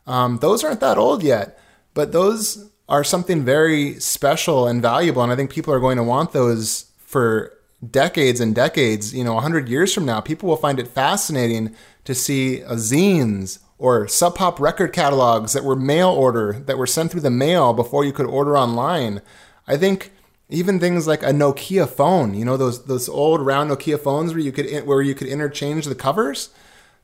Um, 0.07 0.39
those 0.39 0.65
aren't 0.65 0.81
that 0.81 0.99
old 0.99 1.23
yet, 1.23 1.59
but 1.97 2.13
those 2.13 2.71
are 2.91 3.03
something 3.03 3.43
very 3.43 3.99
special 3.99 4.69
and 4.69 4.83
valuable. 4.83 5.23
And 5.23 5.33
I 5.33 5.37
think 5.37 5.51
people 5.51 5.73
are 5.73 5.81
going 5.81 5.97
to 5.97 6.05
want 6.05 6.33
those 6.33 6.93
for 6.99 7.53
decades 7.91 8.39
and 8.39 8.55
decades, 8.55 9.15
you 9.15 9.25
know, 9.25 9.33
100 9.35 9.69
years 9.69 9.95
from 9.95 10.05
now, 10.05 10.21
people 10.21 10.47
will 10.47 10.57
find 10.59 10.79
it 10.79 10.87
fascinating 10.87 11.75
to 12.05 12.15
see 12.15 12.63
zines 12.69 13.61
or 13.79 14.07
sub 14.07 14.35
pop 14.35 14.61
record 14.61 14.93
catalogs 14.93 15.55
that 15.55 15.65
were 15.65 15.75
mail 15.75 16.11
order, 16.11 16.53
that 16.67 16.77
were 16.77 16.87
sent 16.87 17.11
through 17.11 17.23
the 17.23 17.31
mail 17.31 17.73
before 17.73 18.05
you 18.05 18.13
could 18.13 18.27
order 18.27 18.59
online. 18.59 19.23
I 19.67 19.79
think 19.79 20.13
even 20.51 20.79
things 20.79 21.07
like 21.07 21.23
a 21.23 21.33
Nokia 21.33 21.89
phone, 21.89 22.35
you 22.35 22.45
know, 22.45 22.59
those 22.59 22.85
those 22.85 23.09
old 23.09 23.41
round 23.41 23.71
Nokia 23.71 23.99
phones 23.99 24.33
where 24.33 24.43
you 24.43 24.53
could 24.53 24.87
where 24.87 25.01
you 25.01 25.15
could 25.15 25.29
interchange 25.29 25.87
the 25.87 25.95
covers. 25.95 26.51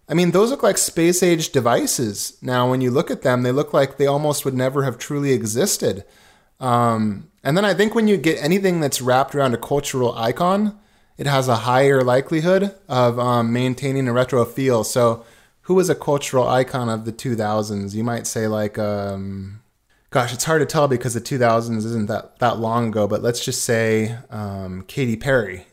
I 0.09 0.15
mean, 0.15 0.33
those 0.33 0.51
look 0.51 0.63
like 0.63 0.79
space 0.79 1.23
age 1.23 1.51
devices. 1.51 2.37
Now, 2.43 2.69
when 2.69 2.81
you 2.81 2.91
look 2.91 3.11
at 3.11 3.23
them, 3.23 3.43
they 3.43 3.53
look 3.53 3.73
like 3.73 3.97
they 3.97 4.07
almost 4.07 4.45
would 4.45 4.55
never 4.55 4.85
have 4.85 4.99
truly 4.99 5.33
existed. 5.33 6.05
Um, 6.61 7.31
and 7.43 7.57
then 7.57 7.65
I 7.65 7.75
think 7.75 7.95
when 7.95 8.09
you 8.09 8.17
get 8.17 8.43
anything 8.43 8.81
that's 8.81 9.01
wrapped 9.01 9.35
around 9.35 9.55
a 9.55 9.59
cultural 9.59 10.15
icon, 10.17 10.79
it 11.17 11.27
has 11.27 11.49
a 11.49 11.57
higher 11.57 12.03
likelihood 12.03 12.75
of 12.89 13.19
um, 13.19 13.53
maintaining 13.53 14.09
a 14.09 14.13
retro 14.13 14.45
feel. 14.45 14.85
So, 14.85 15.25
who 15.67 15.75
was 15.75 15.89
a 15.89 15.95
cultural 15.95 16.49
icon 16.49 16.89
of 16.89 17.05
the 17.05 17.13
2000s? 17.13 17.95
You 17.95 18.03
might 18.03 18.27
say 18.27 18.49
like, 18.49 18.79
um, 18.79 19.63
gosh, 20.11 20.33
it's 20.33 20.45
hard 20.45 20.61
to 20.61 20.67
tell 20.67 20.89
because 20.89 21.15
the 21.15 21.21
2000s 21.21 21.79
isn't 21.79 22.07
that 22.07 22.39
that 22.41 22.59
long 22.59 22.89
ago. 22.89 23.07
But 23.07 23.23
let's 23.23 23.45
just 23.45 23.65
say 23.65 24.17
um, 24.31 24.85
Katy 24.89 25.17
Perry. 25.17 25.67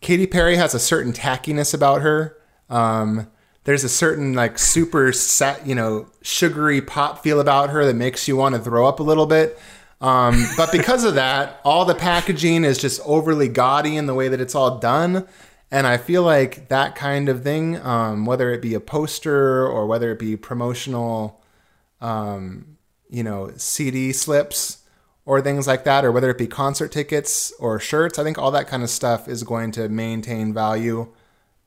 Katy 0.00 0.26
Perry 0.26 0.56
has 0.56 0.74
a 0.74 0.78
certain 0.78 1.12
tackiness 1.12 1.72
about 1.72 2.02
her. 2.02 2.36
Um, 2.68 3.28
there's 3.66 3.82
a 3.82 3.88
certain 3.88 4.32
like 4.32 4.58
super 4.58 5.12
set, 5.12 5.66
you 5.66 5.74
know, 5.74 6.06
sugary 6.22 6.80
pop 6.80 7.22
feel 7.22 7.40
about 7.40 7.70
her 7.70 7.84
that 7.84 7.96
makes 7.96 8.26
you 8.28 8.36
want 8.36 8.54
to 8.54 8.60
throw 8.60 8.86
up 8.86 9.00
a 9.00 9.02
little 9.02 9.26
bit. 9.26 9.58
Um, 10.00 10.46
but 10.56 10.70
because 10.70 11.02
of 11.02 11.16
that, 11.16 11.60
all 11.64 11.84
the 11.84 11.94
packaging 11.94 12.64
is 12.64 12.78
just 12.78 13.00
overly 13.04 13.48
gaudy 13.48 13.96
in 13.96 14.06
the 14.06 14.14
way 14.14 14.28
that 14.28 14.40
it's 14.40 14.54
all 14.54 14.78
done. 14.78 15.26
And 15.68 15.84
I 15.84 15.96
feel 15.96 16.22
like 16.22 16.68
that 16.68 16.94
kind 16.94 17.28
of 17.28 17.42
thing, 17.42 17.80
um, 17.84 18.24
whether 18.24 18.52
it 18.52 18.62
be 18.62 18.74
a 18.74 18.80
poster 18.80 19.66
or 19.66 19.86
whether 19.86 20.12
it 20.12 20.20
be 20.20 20.36
promotional, 20.36 21.42
um, 22.00 22.76
you 23.10 23.24
know, 23.24 23.50
CD 23.56 24.12
slips 24.12 24.84
or 25.24 25.42
things 25.42 25.66
like 25.66 25.82
that, 25.82 26.04
or 26.04 26.12
whether 26.12 26.30
it 26.30 26.38
be 26.38 26.46
concert 26.46 26.92
tickets 26.92 27.52
or 27.58 27.80
shirts, 27.80 28.16
I 28.16 28.22
think 28.22 28.38
all 28.38 28.52
that 28.52 28.68
kind 28.68 28.84
of 28.84 28.90
stuff 28.90 29.26
is 29.26 29.42
going 29.42 29.72
to 29.72 29.88
maintain 29.88 30.54
value. 30.54 31.12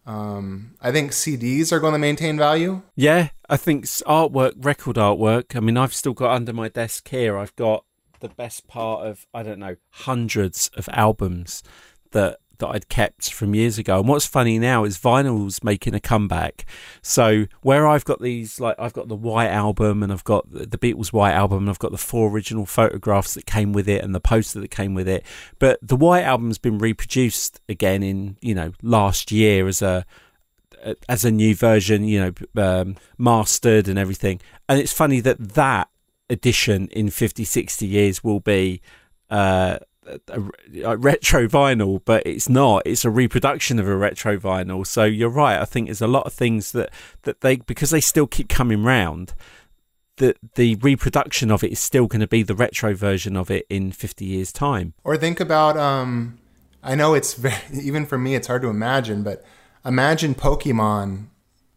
Um, 0.10 0.74
I 0.82 0.92
think 0.92 1.12
CDs 1.12 1.72
are 1.72 1.80
going 1.80 1.94
to 1.94 2.00
maintain 2.00 2.36
value. 2.36 2.82
Yeah, 2.96 3.30
I 3.48 3.58
think 3.58 3.86
artwork, 3.86 4.54
record 4.58 4.96
artwork. 4.96 5.56
I 5.56 5.60
mean, 5.60 5.78
I've 5.78 5.94
still 5.94 6.14
got 6.14 6.32
under 6.32 6.52
my 6.52 6.68
desk 6.68 7.08
here. 7.10 7.38
I've 7.38 7.56
got 7.56 7.86
the 8.20 8.30
best 8.30 8.68
part 8.68 9.06
of 9.06 9.28
I 9.36 9.44
don't 9.44 9.60
know 9.60 9.76
hundreds 9.92 10.72
of 10.76 10.90
albums 10.92 11.62
that 12.12 12.40
that 12.60 12.68
I'd 12.68 12.90
kept 12.90 13.34
from 13.34 13.56
years 13.56 13.78
ago. 13.78 14.00
And 14.00 14.08
what's 14.08 14.26
funny 14.26 14.60
now 14.60 14.84
is 14.84 14.98
vinyl's 14.98 15.64
making 15.64 15.94
a 15.94 16.00
comeback. 16.00 16.66
So 17.02 17.46
where 17.62 17.88
I've 17.88 18.06
got 18.06 18.22
these, 18.22 18.60
like 18.60 18.76
I've 18.80 18.94
got 18.94 19.08
the 19.08 19.16
White 19.16 19.50
album 19.50 20.04
and 20.04 20.12
I've 20.12 20.24
got 20.24 20.46
the 20.52 20.78
Beatles 20.78 21.12
White 21.12 21.34
album 21.34 21.60
and 21.60 21.70
I've 21.70 21.80
got 21.80 21.92
the 21.92 21.98
four 21.98 22.30
original 22.30 22.66
photographs 22.66 23.34
that 23.34 23.46
came 23.46 23.74
with 23.74 23.90
it 23.90 24.04
and 24.04 24.14
the 24.14 24.20
poster 24.20 24.60
that 24.60 24.72
came 24.72 24.94
with 24.94 25.08
it. 25.08 25.26
But 25.58 25.80
the 25.82 25.96
White 25.96 26.24
album's 26.24 26.58
been 26.58 26.78
reproduced 26.78 27.60
again 27.68 28.04
in 28.04 28.38
you 28.42 28.56
know 28.56 28.74
last 28.82 29.32
year 29.32 29.68
as 29.68 29.82
a 29.82 30.06
as 31.08 31.26
a 31.26 31.32
new 31.32 31.56
version, 31.56 32.04
you 32.04 32.34
know, 32.56 32.62
um, 32.62 32.96
mastered 33.18 33.88
and 33.88 34.00
everything. 34.00 34.40
And 34.68 34.80
it's 34.80 34.94
funny 34.94 35.20
that 35.22 35.56
that 35.56 35.90
edition 36.30 36.88
in 36.90 37.10
50, 37.10 37.44
60 37.44 37.86
years 37.86 38.24
will 38.24 38.40
be 38.40 38.82
uh, 39.30 39.80
a, 40.28 40.42
a, 40.84 40.98
retro 40.98 41.48
vinyl, 41.48 42.02
but 42.04 42.24
it's 42.26 42.50
not. 42.50 42.84
It's 42.86 43.06
a 43.06 43.10
reproduction 43.10 43.80
of 43.80 43.88
a 43.88 43.96
retro 43.96 44.38
vinyl. 44.38 44.86
So 44.86 45.04
you're 45.04 45.30
right. 45.30 45.60
I 45.60 45.66
think 45.66 45.88
there's 45.88 46.02
a 46.02 46.08
lot 46.08 46.26
of 46.26 46.34
things 46.34 46.72
that, 46.74 46.90
that 47.24 47.42
they, 47.42 47.58
because 47.58 47.90
they 47.90 48.02
still 48.02 48.28
keep 48.28 48.50
coming 48.50 48.84
round, 48.84 49.34
that 50.18 50.38
the 50.56 50.76
reproduction 50.76 51.52
of 51.52 51.64
it 51.64 51.72
is 51.72 51.80
still 51.80 52.08
going 52.08 52.22
to 52.22 52.28
be 52.28 52.44
the 52.44 52.56
retro 52.56 52.94
version 52.94 53.36
of 53.36 53.50
it 53.50 53.66
in 53.70 53.92
50 53.92 54.26
years' 54.26 54.52
time. 54.52 54.94
Or 55.04 55.18
think 55.18 55.40
about, 55.40 55.78
um, 55.78 56.38
I 56.84 56.96
know 56.96 57.14
it's 57.14 57.34
very, 57.34 57.56
even 57.82 58.06
for 58.06 58.18
me, 58.18 58.36
it's 58.36 58.48
hard 58.48 58.62
to 58.62 58.70
imagine, 58.70 59.24
but 59.24 59.44
imagine 59.86 60.36
Pokemon 60.36 61.28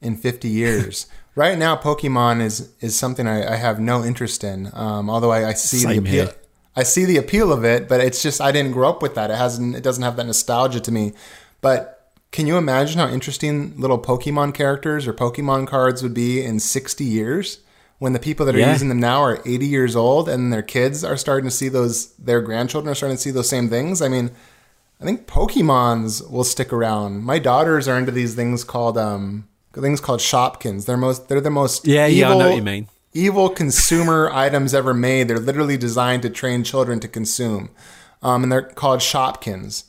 in 0.01 0.17
50 0.17 0.49
years. 0.49 1.07
right 1.35 1.59
now, 1.59 1.77
Pokemon 1.77 2.43
is 2.43 2.73
is 2.81 2.97
something 2.97 3.27
I, 3.27 3.55
I 3.55 3.57
have 3.57 3.81
no 3.81 4.05
interest 4.05 4.45
in. 4.45 4.71
Um, 4.73 5.09
although 5.09 5.33
I, 5.33 5.49
I 5.49 5.53
see 5.55 5.79
Same 5.79 5.91
the 5.91 5.99
appeal, 5.99 6.27
here. 6.27 6.35
I 6.75 6.83
see 6.83 7.05
the 7.05 7.19
appeal 7.19 7.53
of 7.53 7.65
it, 7.65 7.89
but 7.89 8.01
it's 8.01 8.23
just 8.23 8.41
I 8.41 8.51
didn't 8.53 8.73
grow 8.73 8.89
up 8.89 9.03
with 9.03 9.15
that. 9.15 9.31
It 9.31 9.37
hasn't. 9.37 9.77
It 9.77 9.83
doesn't 9.83 10.03
have 10.03 10.17
that 10.17 10.27
nostalgia 10.27 10.81
to 10.81 10.93
me. 10.93 11.13
But 11.61 12.11
can 12.31 12.47
you 12.47 12.57
imagine 12.57 12.99
how 12.99 13.09
interesting 13.09 13.79
little 13.79 13.99
Pokemon 13.99 14.55
characters 14.55 15.07
or 15.07 15.13
Pokemon 15.13 15.67
cards 15.67 16.03
would 16.03 16.15
be 16.15 16.43
in 16.43 16.61
60 16.61 17.05
years? 17.05 17.59
When 17.99 18.15
the 18.15 18.19
people 18.19 18.45
that 18.47 18.57
are 18.57 18.59
yeah. 18.59 18.73
using 18.73 18.89
them 18.89 18.99
now 18.99 19.21
are 19.21 19.41
80 19.47 19.65
years 19.65 19.95
old 19.95 20.29
and 20.29 20.53
their 20.53 20.63
kids 20.63 21.05
are 21.05 21.17
starting 21.17 21.49
to 21.49 21.55
see 21.55 21.69
those, 21.69 22.09
their 22.15 22.41
grandchildren 22.41 22.91
are 22.91 22.97
starting 22.97 23.17
to 23.17 23.23
see 23.23 23.31
those 23.31 23.49
same 23.49 23.69
things. 23.69 24.03
I 24.03 24.09
mean, 24.09 24.33
I 25.01 25.05
think 25.05 25.29
Pokemons 25.29 26.29
will 26.29 26.43
stick 26.43 26.73
around. 26.73 27.23
My 27.23 27.39
daughters 27.39 27.87
are 27.87 27.97
into 27.97 28.11
these 28.11 28.35
things 28.35 28.65
called 28.65 28.99
um, 28.99 29.47
things 29.73 30.01
called 30.01 30.19
Shopkins. 30.19 30.87
They're 30.87 30.97
most 30.97 31.29
they're 31.29 31.41
the 31.41 31.51
most 31.51 31.87
yeah 31.87 32.09
evil, 32.09 32.19
yeah 32.19 32.35
I 32.35 32.39
know 32.39 32.49
what 32.49 32.57
you 32.57 32.63
mean 32.63 32.89
evil 33.13 33.49
consumer 33.49 34.31
items 34.33 34.75
ever 34.75 34.95
made. 34.95 35.29
They're 35.29 35.39
literally 35.39 35.77
designed 35.77 36.23
to 36.23 36.31
train 36.31 36.65
children 36.65 37.01
to 37.01 37.09
consume, 37.09 37.71
um, 38.23 38.43
and 38.43 38.53
they're 38.53 38.63
called 38.63 39.01
Shopkins. 39.01 39.85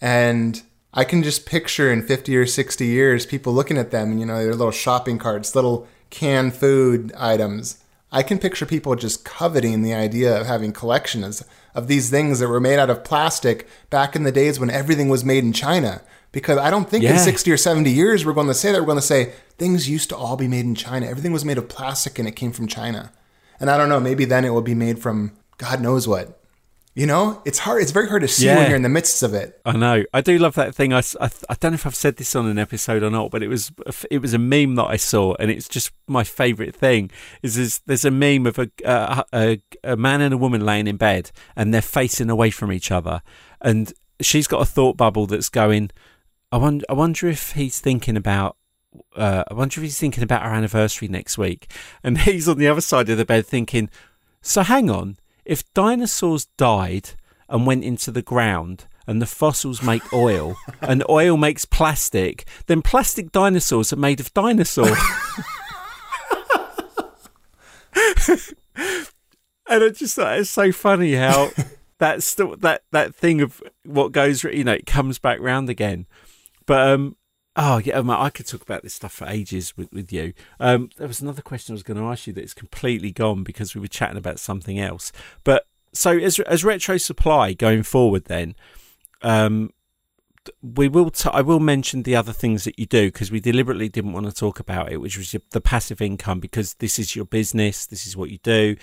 And 0.00 0.62
I 0.92 1.04
can 1.04 1.22
just 1.22 1.46
picture 1.46 1.92
in 1.92 2.06
fifty 2.06 2.36
or 2.36 2.46
sixty 2.46 2.86
years 2.86 3.26
people 3.26 3.52
looking 3.52 3.78
at 3.78 3.90
them. 3.90 4.18
You 4.18 4.26
know, 4.26 4.42
their 4.42 4.54
little 4.54 4.70
shopping 4.70 5.18
carts, 5.18 5.54
little 5.54 5.86
canned 6.10 6.54
food 6.54 7.12
items. 7.16 7.82
I 8.12 8.22
can 8.22 8.38
picture 8.38 8.66
people 8.66 8.94
just 8.94 9.24
coveting 9.24 9.82
the 9.82 9.92
idea 9.92 10.40
of 10.40 10.46
having 10.46 10.72
collections 10.72 11.44
of 11.74 11.88
these 11.88 12.08
things 12.08 12.38
that 12.38 12.48
were 12.48 12.60
made 12.60 12.78
out 12.78 12.88
of 12.88 13.04
plastic 13.04 13.68
back 13.90 14.14
in 14.14 14.22
the 14.22 14.32
days 14.32 14.58
when 14.58 14.70
everything 14.70 15.08
was 15.08 15.24
made 15.24 15.44
in 15.44 15.52
China 15.52 16.00
because 16.36 16.58
I 16.58 16.68
don't 16.68 16.86
think 16.86 17.02
yeah. 17.02 17.12
in 17.12 17.18
60 17.18 17.50
or 17.50 17.56
70 17.56 17.90
years 17.90 18.26
we're 18.26 18.34
going 18.34 18.46
to 18.46 18.52
say 18.52 18.70
that. 18.70 18.78
We're 18.78 18.84
going 18.84 18.98
to 18.98 19.02
say 19.02 19.32
things 19.56 19.88
used 19.88 20.10
to 20.10 20.16
all 20.18 20.36
be 20.36 20.46
made 20.46 20.66
in 20.66 20.74
China. 20.74 21.06
Everything 21.06 21.32
was 21.32 21.46
made 21.46 21.56
of 21.56 21.66
plastic 21.66 22.18
and 22.18 22.28
it 22.28 22.32
came 22.32 22.52
from 22.52 22.66
China. 22.66 23.10
And 23.58 23.70
I 23.70 23.78
don't 23.78 23.88
know, 23.88 24.00
maybe 24.00 24.26
then 24.26 24.44
it 24.44 24.50
will 24.50 24.60
be 24.60 24.74
made 24.74 24.98
from 24.98 25.32
God 25.56 25.80
knows 25.80 26.06
what. 26.06 26.38
You 26.94 27.06
know, 27.06 27.40
it's 27.46 27.60
hard. 27.60 27.80
It's 27.80 27.90
very 27.90 28.06
hard 28.06 28.20
to 28.20 28.28
see 28.28 28.44
yeah. 28.44 28.56
when 28.56 28.66
you're 28.66 28.76
in 28.76 28.82
the 28.82 28.90
midst 28.90 29.22
of 29.22 29.32
it. 29.32 29.58
I 29.64 29.78
know. 29.78 30.04
I 30.12 30.20
do 30.20 30.36
love 30.38 30.56
that 30.56 30.74
thing. 30.74 30.92
I, 30.92 30.98
I, 31.20 31.30
I, 31.48 31.54
don't 31.58 31.72
know 31.72 31.76
if 31.76 31.86
I've 31.86 31.94
said 31.94 32.16
this 32.16 32.36
on 32.36 32.46
an 32.46 32.58
episode 32.58 33.02
or 33.02 33.10
not, 33.10 33.30
but 33.30 33.42
it 33.42 33.48
was 33.48 33.72
it 34.10 34.20
was 34.20 34.34
a 34.34 34.38
meme 34.38 34.76
that 34.76 34.86
I 34.86 34.96
saw, 34.96 35.34
and 35.38 35.50
it's 35.50 35.68
just 35.68 35.90
my 36.06 36.24
favorite 36.24 36.74
thing. 36.74 37.10
Is 37.42 37.56
there's, 37.56 37.78
there's 37.80 38.04
a 38.06 38.10
meme 38.10 38.46
of 38.46 38.58
a, 38.58 38.70
a 38.86 39.60
a 39.84 39.96
man 39.96 40.22
and 40.22 40.32
a 40.32 40.38
woman 40.38 40.64
laying 40.64 40.86
in 40.86 40.96
bed, 40.96 41.32
and 41.54 41.72
they're 41.72 41.82
facing 41.82 42.30
away 42.30 42.50
from 42.50 42.72
each 42.72 42.90
other, 42.90 43.20
and 43.60 43.92
she's 44.20 44.46
got 44.46 44.62
a 44.62 44.66
thought 44.66 44.96
bubble 44.96 45.26
that's 45.26 45.48
going, 45.48 45.90
I 46.52 46.58
wonder, 46.58 46.84
I 46.88 46.92
wonder 46.92 47.28
if 47.28 47.52
he's 47.52 47.80
thinking 47.80 48.16
about. 48.16 48.56
Uh, 49.14 49.44
I 49.50 49.54
wonder 49.54 49.78
if 49.80 49.82
he's 49.82 49.98
thinking 49.98 50.22
about 50.22 50.42
our 50.42 50.54
anniversary 50.54 51.08
next 51.08 51.36
week, 51.36 51.70
and 52.02 52.18
he's 52.22 52.48
on 52.48 52.58
the 52.58 52.68
other 52.68 52.80
side 52.80 53.08
of 53.08 53.18
the 53.18 53.24
bed 53.24 53.46
thinking. 53.46 53.90
So 54.40 54.62
hang 54.62 54.88
on, 54.88 55.18
if 55.44 55.72
dinosaurs 55.74 56.46
died 56.56 57.10
and 57.48 57.66
went 57.66 57.84
into 57.84 58.10
the 58.10 58.22
ground, 58.22 58.86
and 59.06 59.22
the 59.22 59.26
fossils 59.26 59.82
make 59.82 60.12
oil, 60.12 60.56
and 60.80 61.04
oil 61.08 61.36
makes 61.36 61.64
plastic, 61.64 62.46
then 62.66 62.82
plastic 62.82 63.32
dinosaurs 63.32 63.92
are 63.92 63.96
made 63.96 64.20
of 64.20 64.32
dinosaurs. 64.34 64.98
and 69.68 69.84
I 69.84 69.88
just 69.90 70.16
thought 70.16 70.38
it's 70.38 70.50
so 70.50 70.72
funny 70.72 71.14
how 71.14 71.50
that's 71.98 72.34
the, 72.34 72.56
that 72.58 72.82
that 72.92 73.14
thing 73.14 73.40
of 73.40 73.62
what 73.84 74.12
goes, 74.12 74.44
you 74.44 74.64
know, 74.64 74.72
it 74.72 74.86
comes 74.86 75.18
back 75.18 75.40
round 75.40 75.68
again. 75.68 76.06
But 76.66 76.88
um, 76.88 77.16
oh 77.56 77.78
yeah, 77.78 78.02
I 78.06 78.30
could 78.30 78.46
talk 78.46 78.62
about 78.62 78.82
this 78.82 78.94
stuff 78.94 79.12
for 79.12 79.26
ages 79.26 79.76
with, 79.76 79.92
with 79.92 80.12
you. 80.12 80.34
Um, 80.60 80.90
there 80.96 81.08
was 81.08 81.20
another 81.20 81.42
question 81.42 81.72
I 81.72 81.76
was 81.76 81.82
going 81.82 81.96
to 81.96 82.04
ask 82.04 82.26
you 82.26 82.32
that's 82.32 82.54
completely 82.54 83.12
gone 83.12 83.42
because 83.42 83.74
we 83.74 83.80
were 83.80 83.88
chatting 83.88 84.18
about 84.18 84.38
something 84.38 84.78
else. 84.78 85.12
But 85.44 85.66
so 85.92 86.16
as 86.16 86.38
as 86.40 86.64
retro 86.64 86.98
supply 86.98 87.54
going 87.54 87.82
forward, 87.82 88.26
then 88.26 88.54
um, 89.22 89.70
we 90.62 90.88
will. 90.88 91.10
T- 91.10 91.30
I 91.32 91.40
will 91.40 91.60
mention 91.60 92.02
the 92.02 92.16
other 92.16 92.32
things 92.32 92.64
that 92.64 92.78
you 92.78 92.86
do 92.86 93.08
because 93.08 93.30
we 93.30 93.40
deliberately 93.40 93.88
didn't 93.88 94.12
want 94.12 94.26
to 94.26 94.32
talk 94.32 94.60
about 94.60 94.92
it, 94.92 94.98
which 94.98 95.16
was 95.16 95.34
the 95.50 95.60
passive 95.60 96.00
income 96.00 96.40
because 96.40 96.74
this 96.74 96.98
is 96.98 97.16
your 97.16 97.24
business, 97.24 97.86
this 97.86 98.06
is 98.06 98.16
what 98.16 98.30
you 98.30 98.38
do, 98.38 98.76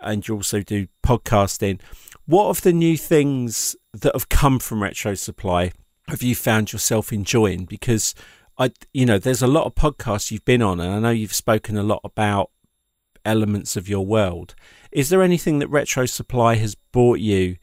and 0.00 0.26
you 0.26 0.34
also 0.34 0.62
do 0.62 0.86
podcasting. 1.04 1.80
What 2.26 2.48
of 2.48 2.62
the 2.62 2.72
new 2.72 2.96
things 2.96 3.74
that 3.92 4.14
have 4.14 4.28
come 4.28 4.58
from 4.58 4.82
Retro 4.82 5.14
Supply 5.14 5.72
have 6.08 6.22
you 6.22 6.34
found 6.34 6.72
yourself 6.72 7.12
enjoying? 7.12 7.64
Because 7.64 8.14
I, 8.58 8.70
you 8.92 9.06
know, 9.06 9.18
there's 9.18 9.42
a 9.42 9.46
lot 9.46 9.64
of 9.64 9.74
podcasts 9.74 10.30
you've 10.30 10.44
been 10.44 10.62
on, 10.62 10.80
and 10.80 10.92
I 10.92 10.98
know 10.98 11.10
you've 11.10 11.34
spoken 11.34 11.76
a 11.76 11.82
lot 11.82 12.00
about 12.04 12.50
elements 13.24 13.76
of 13.76 13.88
your 13.88 14.04
world. 14.04 14.54
Is 14.90 15.08
there 15.08 15.22
anything 15.22 15.58
that 15.60 15.68
Retro 15.68 16.06
Supply 16.06 16.56
has 16.56 16.74
brought 16.74 17.20
you 17.20 17.56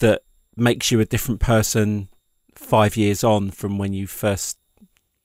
that 0.00 0.22
makes 0.56 0.90
you 0.90 1.00
a 1.00 1.04
different 1.04 1.40
person 1.40 2.08
five 2.54 2.96
years 2.96 3.22
on 3.22 3.50
from 3.50 3.78
when 3.78 3.92
you 3.92 4.06
first 4.06 4.58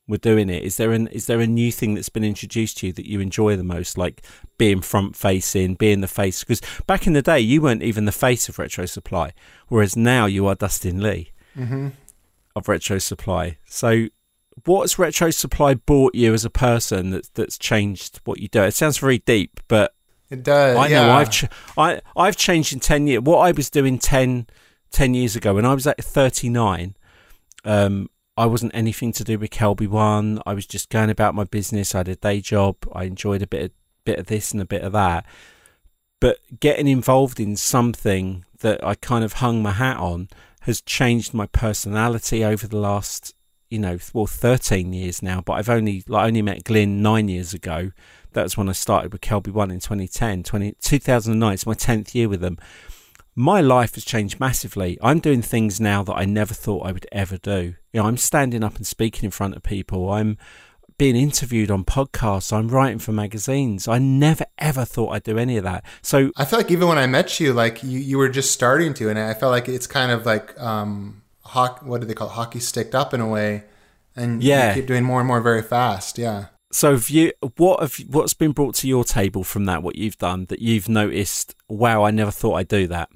were 0.07 0.17
doing 0.17 0.49
it? 0.49 0.63
Is 0.63 0.77
there 0.77 0.91
an 0.91 1.07
is 1.07 1.25
there 1.25 1.39
a 1.39 1.47
new 1.47 1.71
thing 1.71 1.95
that's 1.95 2.09
been 2.09 2.23
introduced 2.23 2.77
to 2.79 2.87
you 2.87 2.93
that 2.93 3.09
you 3.09 3.21
enjoy 3.21 3.55
the 3.55 3.63
most, 3.63 3.97
like 3.97 4.21
being 4.57 4.81
front 4.81 5.15
facing, 5.15 5.75
being 5.75 6.01
the 6.01 6.07
face? 6.07 6.43
Because 6.43 6.61
back 6.85 7.07
in 7.07 7.13
the 7.13 7.21
day, 7.21 7.39
you 7.39 7.61
weren't 7.61 7.83
even 7.83 8.05
the 8.05 8.11
face 8.11 8.49
of 8.49 8.59
Retro 8.59 8.85
Supply, 8.85 9.31
whereas 9.69 9.95
now 9.95 10.25
you 10.25 10.45
are 10.47 10.55
Dustin 10.55 11.01
Lee 11.01 11.31
Mm-hmm. 11.57 11.89
Of 12.55 12.67
Retro 12.67 12.97
Supply. 12.97 13.57
So, 13.65 14.07
what's 14.65 14.99
Retro 14.99 15.29
Supply 15.31 15.73
bought 15.75 16.15
you 16.15 16.33
as 16.33 16.45
a 16.45 16.49
person 16.49 17.11
that's 17.11 17.29
that's 17.29 17.57
changed 17.57 18.19
what 18.25 18.39
you 18.39 18.47
do? 18.47 18.63
It 18.63 18.73
sounds 18.73 18.97
very 18.97 19.19
deep, 19.19 19.59
but 19.67 19.93
It 20.29 20.43
does. 20.43 20.77
I 20.77 20.87
yeah. 20.87 21.07
know 21.07 21.13
I've 21.13 21.29
ch- 21.31 21.45
I 21.77 22.01
I've 22.15 22.35
changed 22.37 22.73
in 22.73 22.79
ten 22.79 23.07
years. 23.07 23.21
What 23.21 23.39
I 23.39 23.51
was 23.51 23.69
doing 23.69 23.97
10, 23.99 24.47
10 24.91 25.13
years 25.13 25.35
ago 25.35 25.53
when 25.55 25.65
I 25.65 25.73
was 25.73 25.87
at 25.87 26.03
thirty 26.03 26.49
nine, 26.49 26.95
um, 27.63 28.09
I 28.37 28.45
wasn't 28.45 28.75
anything 28.75 29.11
to 29.13 29.23
do 29.23 29.37
with 29.37 29.51
KelbyOne. 29.51 30.41
I 30.45 30.53
was 30.53 30.65
just 30.65 30.89
going 30.89 31.09
about 31.09 31.35
my 31.35 31.43
business. 31.43 31.93
I 31.93 31.99
had 31.99 32.07
a 32.07 32.15
day 32.15 32.41
job. 32.41 32.75
I 32.93 33.03
enjoyed 33.03 33.41
a 33.41 33.47
bit 33.47 33.63
of 33.63 33.71
bit 34.03 34.19
of 34.19 34.27
this 34.27 34.51
and 34.51 34.61
a 34.61 34.65
bit 34.65 34.81
of 34.81 34.93
that. 34.93 35.25
But 36.19 36.37
getting 36.59 36.87
involved 36.87 37.39
in 37.39 37.55
something 37.55 38.45
that 38.59 38.83
I 38.85 38.93
kind 38.95 39.23
of 39.23 39.33
hung 39.33 39.63
my 39.63 39.71
hat 39.71 39.97
on 39.97 40.29
has 40.61 40.81
changed 40.81 41.33
my 41.33 41.47
personality 41.47 42.43
over 42.43 42.67
the 42.67 42.77
last, 42.77 43.33
you 43.69 43.79
know, 43.79 43.97
well, 44.13 44.27
thirteen 44.27 44.93
years 44.93 45.21
now. 45.21 45.41
But 45.41 45.53
I've 45.53 45.69
only 45.69 46.03
like, 46.07 46.27
only 46.27 46.41
met 46.41 46.63
Glyn 46.63 47.01
nine 47.01 47.27
years 47.27 47.53
ago. 47.53 47.91
That's 48.33 48.57
when 48.57 48.69
I 48.69 48.73
started 48.73 49.11
with 49.11 49.21
KelbyOne 49.21 49.71
in 49.71 49.79
2010, 49.79 50.43
20, 50.43 50.75
2009. 50.81 51.53
It's 51.53 51.65
my 51.65 51.73
10th 51.73 52.15
year 52.15 52.29
with 52.29 52.39
them. 52.39 52.57
My 53.35 53.59
life 53.61 53.95
has 53.95 54.05
changed 54.05 54.39
massively. 54.39 54.97
I'm 55.01 55.19
doing 55.19 55.41
things 55.41 55.81
now 55.81 56.03
that 56.03 56.15
I 56.15 56.25
never 56.25 56.53
thought 56.53 56.85
I 56.85 56.91
would 56.91 57.07
ever 57.11 57.37
do. 57.37 57.75
You 57.91 58.01
know, 58.01 58.07
I'm 58.07 58.17
standing 58.17 58.63
up 58.63 58.75
and 58.77 58.87
speaking 58.87 59.25
in 59.25 59.31
front 59.31 59.55
of 59.55 59.63
people. 59.63 60.09
I'm 60.11 60.37
being 61.01 61.15
interviewed 61.15 61.71
on 61.71 61.83
podcasts. 61.83 62.53
I'm 62.53 62.67
writing 62.67 62.99
for 62.99 63.11
magazines. 63.11 63.87
I 63.87 63.97
never 63.97 64.45
ever 64.59 64.85
thought 64.85 65.09
I'd 65.13 65.23
do 65.23 65.35
any 65.39 65.57
of 65.57 65.63
that. 65.63 65.83
So 66.03 66.29
I 66.37 66.45
feel 66.45 66.59
like 66.59 66.69
even 66.69 66.87
when 66.87 66.99
I 66.99 67.07
met 67.07 67.39
you, 67.39 67.53
like 67.53 67.81
you, 67.81 67.97
you 67.97 68.19
were 68.19 68.29
just 68.29 68.51
starting 68.51 68.93
to, 68.93 69.09
and 69.09 69.17
I 69.17 69.33
felt 69.33 69.49
like 69.51 69.67
it's 69.67 69.87
kind 69.87 70.11
of 70.11 70.27
like 70.27 70.55
um, 70.61 71.23
hockey. 71.43 71.87
What 71.87 72.01
do 72.01 72.05
they 72.05 72.13
call 72.13 72.27
it? 72.27 72.33
hockey 72.33 72.59
sticked 72.59 72.93
up 72.93 73.15
in 73.15 73.19
a 73.19 73.27
way, 73.27 73.63
and 74.15 74.43
Yeah. 74.43 74.69
you 74.69 74.75
keep 74.75 74.85
doing 74.85 75.03
more 75.03 75.19
and 75.19 75.27
more 75.27 75.41
very 75.41 75.63
fast. 75.63 76.19
Yeah. 76.19 76.49
So, 76.71 76.91
have 76.91 77.09
you 77.09 77.31
what 77.57 77.79
have 77.79 77.95
what's 78.11 78.35
been 78.35 78.51
brought 78.51 78.75
to 78.75 78.87
your 78.87 79.03
table 79.03 79.43
from 79.43 79.65
that? 79.65 79.81
What 79.81 79.95
you've 79.95 80.19
done 80.19 80.45
that 80.49 80.59
you've 80.61 80.87
noticed? 80.87 81.55
Wow, 81.67 82.03
I 82.03 82.11
never 82.11 82.29
thought 82.29 82.57
I'd 82.57 82.67
do 82.67 82.85
that. 82.85 83.09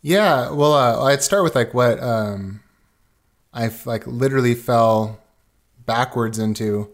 Yeah, 0.00 0.52
well, 0.52 0.72
uh, 0.72 1.04
I'd 1.04 1.22
start 1.22 1.44
with 1.44 1.54
like 1.54 1.74
what 1.74 2.02
um, 2.02 2.62
I've 3.52 3.84
like 3.86 4.06
literally 4.06 4.54
fell 4.54 5.20
backwards 5.84 6.38
into 6.38 6.88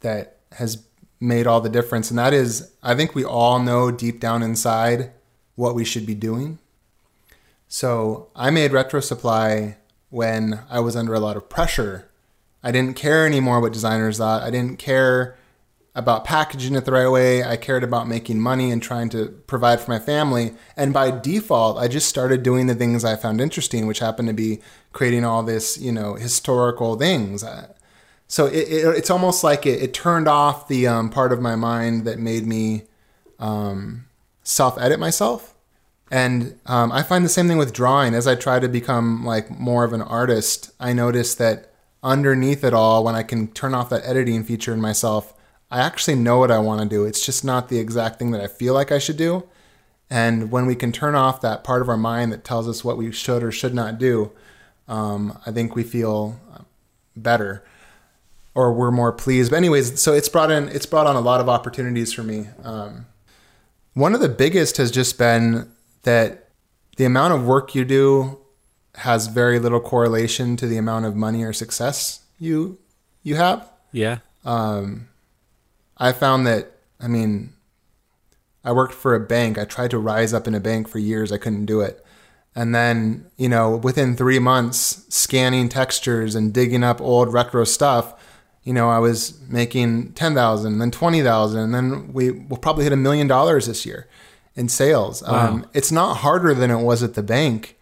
that 0.00 0.38
has 0.52 0.84
made 1.20 1.46
all 1.46 1.60
the 1.60 1.68
difference, 1.68 2.10
and 2.10 2.18
that 2.18 2.32
is 2.32 2.72
I 2.82 2.94
think 2.94 3.14
we 3.14 3.24
all 3.24 3.58
know 3.58 3.90
deep 3.90 4.20
down 4.20 4.42
inside 4.42 5.12
what 5.54 5.74
we 5.74 5.84
should 5.84 6.06
be 6.06 6.14
doing. 6.14 6.58
So 7.66 8.28
I 8.34 8.50
made 8.50 8.72
Retro 8.72 9.00
Supply 9.00 9.76
when 10.10 10.60
I 10.70 10.80
was 10.80 10.96
under 10.96 11.14
a 11.14 11.20
lot 11.20 11.36
of 11.36 11.48
pressure. 11.48 12.08
I 12.62 12.72
didn't 12.72 12.96
care 12.96 13.26
anymore 13.26 13.60
what 13.60 13.72
designers 13.72 14.18
thought. 14.18 14.42
I 14.42 14.50
didn't 14.50 14.78
care 14.78 15.36
about 15.94 16.24
packaging 16.24 16.76
it 16.76 16.84
the 16.84 16.92
right 16.92 17.08
way. 17.08 17.42
I 17.42 17.56
cared 17.56 17.82
about 17.82 18.06
making 18.06 18.40
money 18.40 18.70
and 18.70 18.80
trying 18.80 19.08
to 19.10 19.28
provide 19.46 19.80
for 19.80 19.90
my 19.90 19.98
family. 19.98 20.54
And 20.76 20.92
by 20.92 21.10
default, 21.10 21.76
I 21.76 21.88
just 21.88 22.08
started 22.08 22.42
doing 22.42 22.68
the 22.68 22.74
things 22.74 23.04
I 23.04 23.16
found 23.16 23.40
interesting, 23.40 23.86
which 23.86 23.98
happened 23.98 24.28
to 24.28 24.34
be 24.34 24.60
creating 24.92 25.24
all 25.24 25.42
this, 25.42 25.76
you 25.76 25.90
know, 25.90 26.14
historical 26.14 26.96
things. 26.96 27.42
Uh, 27.42 27.72
So 28.28 28.46
it, 28.46 28.68
it, 28.68 28.96
it's 28.96 29.10
almost 29.10 29.42
like 29.42 29.66
it, 29.66 29.82
it 29.82 29.94
turned 29.94 30.28
off 30.28 30.68
the 30.68 30.86
um, 30.86 31.08
part 31.08 31.32
of 31.32 31.40
my 31.40 31.56
mind 31.56 32.04
that 32.04 32.18
made 32.18 32.46
me 32.46 32.82
um, 33.38 34.04
self 34.42 34.78
edit 34.78 35.00
myself. 35.00 35.54
And 36.10 36.58
um, 36.66 36.92
I 36.92 37.02
find 37.02 37.24
the 37.24 37.30
same 37.30 37.48
thing 37.48 37.58
with 37.58 37.72
drawing. 37.72 38.14
As 38.14 38.26
I 38.26 38.34
try 38.34 38.60
to 38.60 38.68
become 38.68 39.24
like 39.24 39.50
more 39.50 39.84
of 39.84 39.92
an 39.92 40.02
artist, 40.02 40.72
I 40.78 40.92
notice 40.92 41.34
that 41.36 41.72
underneath 42.02 42.64
it 42.64 42.74
all, 42.74 43.02
when 43.02 43.14
I 43.14 43.22
can 43.22 43.48
turn 43.48 43.74
off 43.74 43.90
that 43.90 44.04
editing 44.04 44.44
feature 44.44 44.72
in 44.72 44.80
myself, 44.80 45.34
I 45.70 45.80
actually 45.80 46.14
know 46.14 46.38
what 46.38 46.50
I 46.50 46.58
want 46.58 46.82
to 46.82 46.88
do. 46.88 47.04
It's 47.04 47.24
just 47.24 47.44
not 47.44 47.68
the 47.68 47.78
exact 47.78 48.18
thing 48.18 48.30
that 48.30 48.40
I 48.40 48.46
feel 48.46 48.72
like 48.72 48.92
I 48.92 48.98
should 48.98 49.16
do. 49.16 49.48
And 50.10 50.50
when 50.50 50.64
we 50.64 50.74
can 50.74 50.92
turn 50.92 51.14
off 51.14 51.42
that 51.42 51.64
part 51.64 51.82
of 51.82 51.88
our 51.88 51.98
mind 51.98 52.32
that 52.32 52.44
tells 52.44 52.68
us 52.68 52.82
what 52.82 52.96
we 52.96 53.12
should 53.12 53.42
or 53.42 53.52
should 53.52 53.74
not 53.74 53.98
do, 53.98 54.32
um, 54.86 55.38
I 55.44 55.50
think 55.50 55.74
we 55.74 55.82
feel 55.82 56.40
better 57.14 57.64
or 58.54 58.72
we're 58.72 58.90
more 58.90 59.12
pleased. 59.12 59.50
But 59.50 59.56
anyways, 59.56 60.00
so 60.00 60.12
it's 60.12 60.28
brought 60.28 60.50
in 60.50 60.68
it's 60.68 60.86
brought 60.86 61.06
on 61.06 61.16
a 61.16 61.20
lot 61.20 61.40
of 61.40 61.48
opportunities 61.48 62.12
for 62.12 62.22
me. 62.22 62.46
Um, 62.62 63.06
one 63.94 64.14
of 64.14 64.20
the 64.20 64.28
biggest 64.28 64.76
has 64.76 64.90
just 64.90 65.18
been 65.18 65.70
that 66.02 66.50
the 66.96 67.04
amount 67.04 67.34
of 67.34 67.46
work 67.46 67.74
you 67.74 67.84
do 67.84 68.38
has 68.96 69.28
very 69.28 69.58
little 69.58 69.80
correlation 69.80 70.56
to 70.56 70.66
the 70.66 70.76
amount 70.76 71.04
of 71.04 71.14
money 71.14 71.44
or 71.44 71.52
success 71.52 72.20
you 72.38 72.78
you 73.22 73.36
have. 73.36 73.68
Yeah. 73.92 74.18
Um, 74.44 75.08
I 75.96 76.12
found 76.12 76.46
that 76.46 76.72
I 77.00 77.06
mean, 77.06 77.52
I 78.64 78.72
worked 78.72 78.94
for 78.94 79.14
a 79.14 79.20
bank. 79.20 79.58
I 79.58 79.64
tried 79.64 79.90
to 79.92 79.98
rise 79.98 80.34
up 80.34 80.46
in 80.46 80.54
a 80.54 80.60
bank 80.60 80.88
for 80.88 80.98
years. 80.98 81.30
I 81.30 81.38
couldn't 81.38 81.66
do 81.66 81.80
it. 81.80 82.04
And 82.54 82.74
then, 82.74 83.26
you 83.36 83.48
know, 83.48 83.76
within 83.76 84.16
three 84.16 84.40
months, 84.40 85.04
scanning 85.08 85.68
textures 85.68 86.34
and 86.34 86.52
digging 86.52 86.82
up 86.82 87.00
old 87.00 87.32
retro 87.32 87.62
stuff, 87.62 88.17
you 88.68 88.74
know, 88.74 88.90
I 88.90 88.98
was 88.98 89.40
making 89.48 90.12
ten 90.12 90.34
thousand, 90.34 90.78
then 90.78 90.90
twenty 90.90 91.22
thousand, 91.22 91.60
and 91.60 91.74
then 91.74 92.12
we 92.12 92.30
will 92.30 92.58
probably 92.58 92.84
hit 92.84 92.92
a 92.92 92.96
million 92.96 93.26
dollars 93.26 93.66
this 93.66 93.86
year 93.86 94.06
in 94.56 94.68
sales. 94.68 95.22
Um, 95.22 95.66
it's 95.72 95.90
not 95.90 96.18
harder 96.18 96.52
than 96.52 96.70
it 96.70 96.82
was 96.82 97.02
at 97.02 97.14
the 97.14 97.22
bank. 97.22 97.78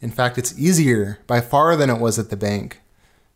In 0.00 0.10
fact, 0.10 0.36
it's 0.36 0.58
easier 0.58 1.20
by 1.28 1.40
far 1.40 1.76
than 1.76 1.88
it 1.88 2.00
was 2.00 2.18
at 2.18 2.30
the 2.30 2.36
bank 2.36 2.80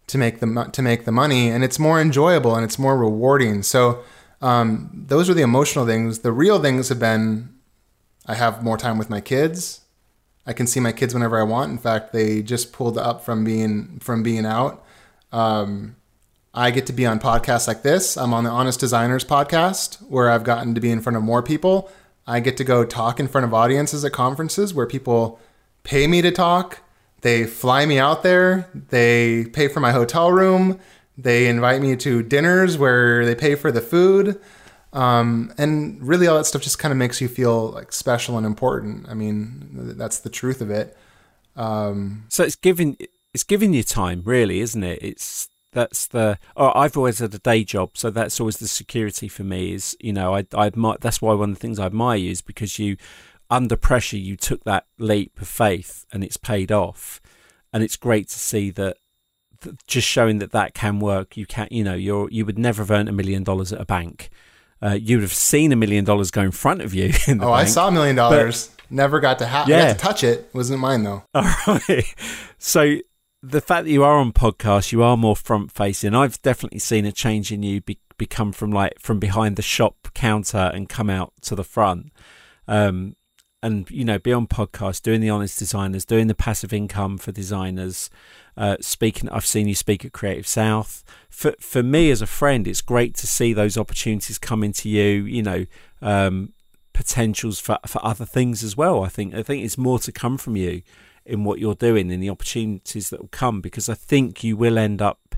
to 0.09 0.19
make 0.19 0.41
the 0.41 0.71
to 0.73 0.83
make 0.83 1.05
the 1.05 1.13
money, 1.13 1.49
and 1.49 1.63
it's 1.63 1.79
more 1.79 2.01
enjoyable 2.01 2.57
and 2.57 2.65
it's 2.65 2.81
more 2.81 2.99
rewarding. 2.99 3.63
So 3.63 4.03
um, 4.43 4.91
those 4.93 5.31
are 5.31 5.35
the 5.35 5.43
emotional 5.43 5.87
things. 5.87 6.19
The 6.19 6.33
real 6.33 6.61
things 6.61 6.89
have 6.89 6.99
been 6.99 7.49
I 8.27 8.35
have 8.35 8.65
more 8.65 8.77
time 8.77 8.99
with 8.99 9.09
my 9.09 9.21
kids. 9.21 9.83
I 10.45 10.53
can 10.53 10.67
see 10.67 10.81
my 10.81 10.91
kids 10.91 11.15
whenever 11.15 11.39
I 11.39 11.45
want. 11.45 11.71
In 11.71 11.79
fact, 11.79 12.13
they 12.13 12.43
just 12.43 12.73
pulled 12.73 12.99
up 12.99 13.25
from 13.25 13.45
being 13.45 14.01
from 14.01 14.25
being 14.25 14.45
out. 14.45 14.85
Um, 15.31 15.95
I 16.59 16.73
get 16.73 16.87
to 16.87 16.93
be 16.93 17.07
on 17.07 17.21
podcasts 17.21 17.69
like 17.69 17.83
this. 17.83 18.17
I'm 18.17 18.35
on 18.35 18.43
the 18.43 18.51
Honest 18.51 18.81
Designers 18.81 19.25
podcast, 19.25 20.03
where 20.11 20.29
I've 20.29 20.43
gotten 20.43 20.75
to 20.75 20.81
be 20.81 20.91
in 20.91 21.01
front 21.01 21.17
of 21.17 21.23
more 21.23 21.41
people. 21.41 21.89
I 22.27 22.41
get 22.41 22.57
to 22.57 22.65
go 22.65 22.85
talk 22.85 23.21
in 23.21 23.29
front 23.29 23.45
of 23.45 23.55
audiences 23.55 24.05
at 24.05 24.11
conferences 24.11 24.75
where 24.75 24.85
people 24.85 25.39
pay 25.85 26.09
me 26.09 26.21
to 26.21 26.33
talk. 26.33 26.81
They 27.21 27.45
fly 27.45 27.87
me 27.87 28.01
out 28.01 28.25
there. 28.25 28.69
They 28.75 29.45
pay 29.45 29.69
for 29.69 29.79
my 29.79 29.93
hotel 29.93 30.33
room. 30.33 30.81
They 31.17 31.47
invite 31.47 31.81
me 31.81 31.95
to 31.95 32.25
dinners 32.25 32.77
where 32.77 33.25
they 33.25 33.37
pay 33.37 33.55
for 33.55 33.71
the 33.71 33.81
food. 33.81 34.41
Um, 34.93 35.55
and 35.59 36.03
really, 36.03 36.27
all 36.27 36.39
that 36.39 36.47
stuff 36.47 36.63
just 36.63 36.81
kind 36.81 36.91
of 36.91 36.99
makes 36.99 37.21
you 37.21 37.29
feel 37.29 37.71
like 37.71 37.93
special 37.93 38.37
and 38.37 38.45
important. 38.45 39.09
I 39.09 39.15
mean, 39.15 39.95
that's 39.97 40.19
the 40.19 40.29
truth 40.29 40.61
of 40.61 40.73
it. 40.73 40.97
Um, 41.55 42.25
So 42.31 42.43
it's 42.43 42.57
giving 42.57 42.97
it's 43.33 43.45
giving 43.45 43.75
you 43.75 43.85
time, 43.85 44.23
really, 44.25 44.59
isn't 44.59 44.83
it? 44.83 44.99
It's 45.01 45.49
that's 45.73 46.07
the. 46.07 46.39
Oh, 46.57 46.73
I've 46.75 46.97
always 46.97 47.19
had 47.19 47.35
a 47.35 47.39
day 47.39 47.65
job, 47.65 47.91
so 47.95 48.11
that's 48.11 48.41
always 48.41 48.57
the 48.59 48.69
security 48.69 49.29
for 49.29 49.45
me. 49.45 49.73
Is 49.73 49.97
you 50.01 50.13
know, 50.13 50.35
I 50.35 50.47
I 50.55 50.67
admire. 50.67 50.97
That's 51.01 51.21
why 51.21 51.35
one 51.35 51.51
of 51.51 51.57
the 51.57 51.61
things 51.61 51.79
I 51.79 51.87
admire 51.87 52.17
you 52.17 52.31
is 52.31 52.41
because 52.43 52.79
you, 52.79 52.97
under 53.51 53.77
pressure, 53.77 54.17
you 54.17 54.37
took 54.37 54.65
that 54.65 54.87
leap 54.99 55.41
of 55.41 55.49
faith 55.49 56.07
and 56.13 56.25
it's 56.25 56.37
paid 56.37 56.73
off, 56.73 57.21
and 57.73 57.83
it's 57.83 57.97
great 57.97 58.29
to 58.29 58.39
see 58.39 58.71
that. 58.73 58.97
th- 59.63 59.77
Just 59.87 60.09
showing 60.09 60.39
that 60.39 60.53
that 60.53 60.73
can 60.75 61.01
work. 61.01 61.37
You 61.37 61.45
can't, 61.47 61.71
you 61.71 61.85
know, 61.85 61.95
you're 61.95 62.29
you 62.31 62.45
would 62.47 62.59
never 62.59 62.83
have 62.83 62.91
earned 62.91 63.09
a 63.09 63.13
million 63.13 63.45
dollars 63.45 63.73
at 63.73 63.81
a 63.81 63.85
bank. 63.85 64.31
Uh, 64.81 64.91
you 65.01 65.17
would 65.17 65.23
have 65.25 65.35
seen 65.35 65.73
a 65.73 65.77
million 65.77 66.05
dollars 66.05 66.31
go 66.31 66.43
in 66.43 66.53
front 66.53 66.81
of 66.83 66.95
you. 66.95 67.13
In 67.27 67.39
the 67.39 67.47
oh, 67.47 67.53
I 67.53 67.65
saw 67.65 67.89
a 67.89 67.91
million 67.91 68.15
dollars. 68.17 68.71
Never 68.91 69.19
got 69.21 69.39
to 69.41 69.47
have. 69.47 69.69
Yeah. 69.69 69.89
got 69.89 69.93
to 69.99 69.99
touch 69.99 70.25
it. 70.25 70.49
Wasn't 70.55 70.79
mine 70.81 71.03
though. 71.03 71.25
All 71.35 71.45
right. 71.89 72.05
So 72.59 72.99
the 73.43 73.61
fact 73.61 73.85
that 73.85 73.91
you 73.91 74.03
are 74.03 74.19
on 74.19 74.33
podcasts, 74.33 74.93
you 74.93 75.03
are 75.03 75.17
more 75.17 75.37
front 75.37 75.71
facing. 75.71 76.15
I've 76.15 76.41
definitely 76.43 76.81
seen 76.81 77.05
a 77.05 77.13
change 77.13 77.53
in 77.53 77.63
you 77.63 77.81
be- 77.81 78.01
become 78.17 78.53
from 78.53 78.73
like 78.73 78.99
from 78.99 79.21
behind 79.21 79.57
the 79.57 79.63
shop 79.63 80.09
counter 80.15 80.71
and 80.75 80.89
come 80.89 81.09
out 81.09 81.33
to 81.43 81.55
the 81.55 81.65
front. 81.65 82.13
Um, 82.67 83.15
and 83.63 83.91
you 83.91 84.05
know, 84.05 84.19
be 84.19 84.33
on 84.33 84.47
podcasts, 84.47 85.03
doing 85.03 85.21
the 85.21 85.31
honest 85.31 85.59
designers, 85.59 86.05
doing 86.05 86.27
the 86.27 86.35
passive 86.35 86.73
income 86.73 87.19
for 87.19 87.33
designers. 87.33 88.11
Uh, 88.57 88.77
speaking, 88.81 89.29
I've 89.31 89.47
seen 89.47 89.69
you 89.69 89.75
speak 89.75 90.05
at 90.05 90.13
Creative 90.13 90.47
South. 90.47 91.05
For 91.29 91.55
for 91.61 91.83
me 91.83 92.11
as 92.11 92.23
a 92.23 92.27
friend, 92.27 92.67
it's 92.67 92.81
great 92.81 93.15
to 93.17 93.27
see 93.27 93.53
those 93.53 93.77
opportunities 93.77 94.39
coming 94.39 94.73
to 94.75 94.89
you. 94.89 95.25
You 95.25 95.43
know, 95.43 95.67
um, 96.03 96.53
potentials 96.93 97.61
for 97.61 97.79
for 97.87 98.05
other 98.05 98.25
things 98.25 98.65
as 98.65 98.77
well. 98.77 99.05
I 99.05 99.09
think 99.09 99.35
I 99.35 99.43
think 99.43 99.65
it's 99.65 99.79
more 99.79 99.99
to 100.01 100.13
come 100.13 100.39
from 100.39 100.57
you 100.57 100.83
in 101.29 101.45
what 101.45 101.59
you're 101.59 101.75
doing 101.75 102.11
and 102.11 102.23
the 102.23 102.31
opportunities 102.31 103.11
that 103.11 103.21
will 103.21 103.29
come 103.29 103.61
because 103.61 103.89
I 103.89 103.95
think 103.95 104.43
you 104.43 104.57
will 104.57 104.79
end 104.79 105.03
up 105.03 105.37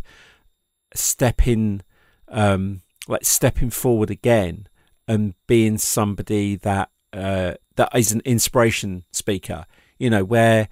stepping 0.94 1.82
um 2.28 2.82
like 3.08 3.24
stepping 3.24 3.70
forward 3.70 4.10
again 4.10 4.68
and 5.06 5.34
being 5.46 5.78
somebody 5.78 6.56
that 6.56 6.90
uh 7.12 7.54
that 7.76 7.90
is 7.94 8.12
an 8.12 8.22
inspiration 8.24 9.04
speaker. 9.12 9.66
You 9.98 10.10
know 10.10 10.24
where 10.24 10.68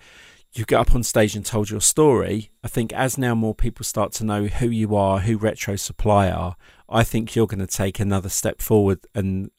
you 0.54 0.64
get 0.64 0.80
up 0.80 0.94
on 0.94 1.02
stage 1.02 1.36
and 1.36 1.44
told 1.44 1.68
your 1.68 1.80
story 1.80 2.50
i 2.64 2.68
think 2.68 2.90
as 2.94 3.18
now 3.18 3.34
more 3.34 3.54
people 3.54 3.84
start 3.84 4.12
to 4.12 4.24
know 4.24 4.46
who 4.46 4.66
you 4.68 4.96
are 4.96 5.20
who 5.20 5.36
retro 5.36 5.76
supply 5.76 6.30
are 6.30 6.56
i 6.88 7.04
think 7.04 7.36
you're 7.36 7.46
going 7.46 7.64
to 7.64 7.66
take 7.66 8.00
another 8.00 8.30
step 8.30 8.62
forward 8.62 8.98
and 9.14 9.50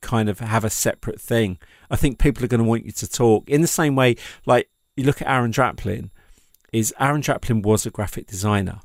kind 0.00 0.28
of 0.28 0.40
have 0.40 0.64
a 0.64 0.70
separate 0.70 1.20
thing. 1.20 1.58
I 1.90 1.96
think 1.96 2.18
people 2.18 2.44
are 2.44 2.48
going 2.48 2.62
to 2.62 2.68
want 2.68 2.86
you 2.86 2.92
to 2.92 3.08
talk 3.08 3.48
in 3.48 3.60
the 3.60 3.66
same 3.66 3.96
way 3.96 4.16
like 4.46 4.68
you 4.98 5.04
look 5.04 5.22
at 5.22 5.28
aaron 5.28 5.52
draplin 5.52 6.10
is 6.72 6.92
aaron 7.00 7.22
draplin 7.22 7.62
was 7.62 7.86
a 7.86 7.90
graphic 7.90 8.26
designer 8.26 8.80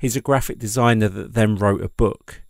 He's 0.00 0.14
a 0.14 0.20
graphic 0.20 0.60
designer 0.60 1.08
that 1.08 1.34
then 1.34 1.56
wrote 1.56 1.82
a 1.82 1.88
book. 1.88 2.42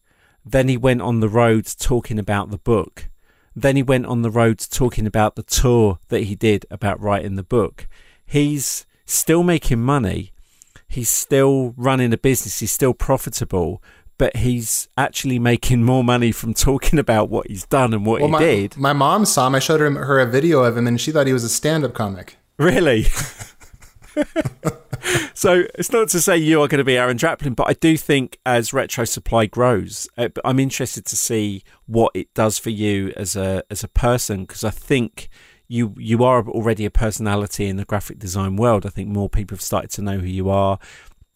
Then 0.44 0.68
he 0.68 0.76
went 0.76 1.00
on 1.00 1.20
the 1.20 1.30
road 1.30 1.64
talking 1.78 2.18
about 2.18 2.50
the 2.50 2.58
book. 2.58 3.08
Then 3.56 3.74
he 3.74 3.82
went 3.82 4.04
on 4.04 4.20
the 4.20 4.30
road 4.30 4.58
talking 4.70 5.06
about 5.06 5.34
the 5.34 5.42
tour 5.42 5.98
that 6.08 6.24
he 6.24 6.34
did 6.34 6.66
about 6.70 7.00
writing 7.00 7.36
the 7.36 7.42
book. 7.42 7.88
He's 8.26 8.84
still 9.06 9.42
making 9.42 9.80
money. 9.80 10.32
He's 10.88 11.08
still 11.08 11.72
running 11.78 12.12
a 12.12 12.18
business. 12.18 12.60
He's 12.60 12.70
still 12.70 12.92
profitable, 12.92 13.82
but 14.18 14.36
he's 14.36 14.88
actually 14.98 15.38
making 15.38 15.84
more 15.84 16.04
money 16.04 16.32
from 16.32 16.52
talking 16.52 16.98
about 16.98 17.30
what 17.30 17.46
he's 17.46 17.64
done 17.64 17.94
and 17.94 18.04
what 18.04 18.20
Well, 18.20 18.28
he 18.28 18.32
my, 18.32 18.38
did. 18.40 18.76
my 18.76 18.92
mom 18.92 19.24
saw 19.24 19.46
him. 19.46 19.54
I 19.54 19.58
showed 19.58 19.80
her, 19.80 19.90
her 19.90 20.20
a 20.20 20.26
video 20.26 20.64
of 20.64 20.76
him, 20.76 20.86
and 20.86 21.00
she 21.00 21.12
thought 21.12 21.26
he 21.26 21.32
was 21.32 21.44
a 21.44 21.48
stand-up 21.48 21.94
comic. 21.94 22.36
Really? 22.58 23.04
so 25.34 25.64
it's 25.74 25.92
not 25.92 26.08
to 26.08 26.20
say 26.20 26.36
you 26.36 26.60
are 26.62 26.68
going 26.68 26.78
to 26.78 26.84
be 26.84 26.96
Aaron 26.96 27.16
Draplin, 27.16 27.54
but 27.54 27.68
I 27.68 27.74
do 27.74 27.96
think 27.96 28.38
as 28.44 28.72
Retro 28.72 29.04
Supply 29.04 29.46
grows, 29.46 30.08
uh, 30.18 30.28
I'm 30.44 30.58
interested 30.58 31.06
to 31.06 31.16
see 31.16 31.62
what 31.86 32.12
it 32.14 32.32
does 32.34 32.58
for 32.58 32.70
you 32.70 33.12
as 33.16 33.36
a 33.36 33.62
as 33.70 33.84
a 33.84 33.88
person 33.88 34.42
because 34.42 34.64
I 34.64 34.70
think 34.70 35.28
you 35.68 35.94
you 35.98 36.24
are 36.24 36.46
already 36.48 36.84
a 36.84 36.90
personality 36.90 37.66
in 37.66 37.76
the 37.76 37.84
graphic 37.84 38.18
design 38.18 38.56
world. 38.56 38.84
I 38.84 38.90
think 38.90 39.08
more 39.08 39.28
people 39.28 39.54
have 39.54 39.62
started 39.62 39.90
to 39.92 40.02
know 40.02 40.18
who 40.18 40.26
you 40.26 40.50
are. 40.50 40.78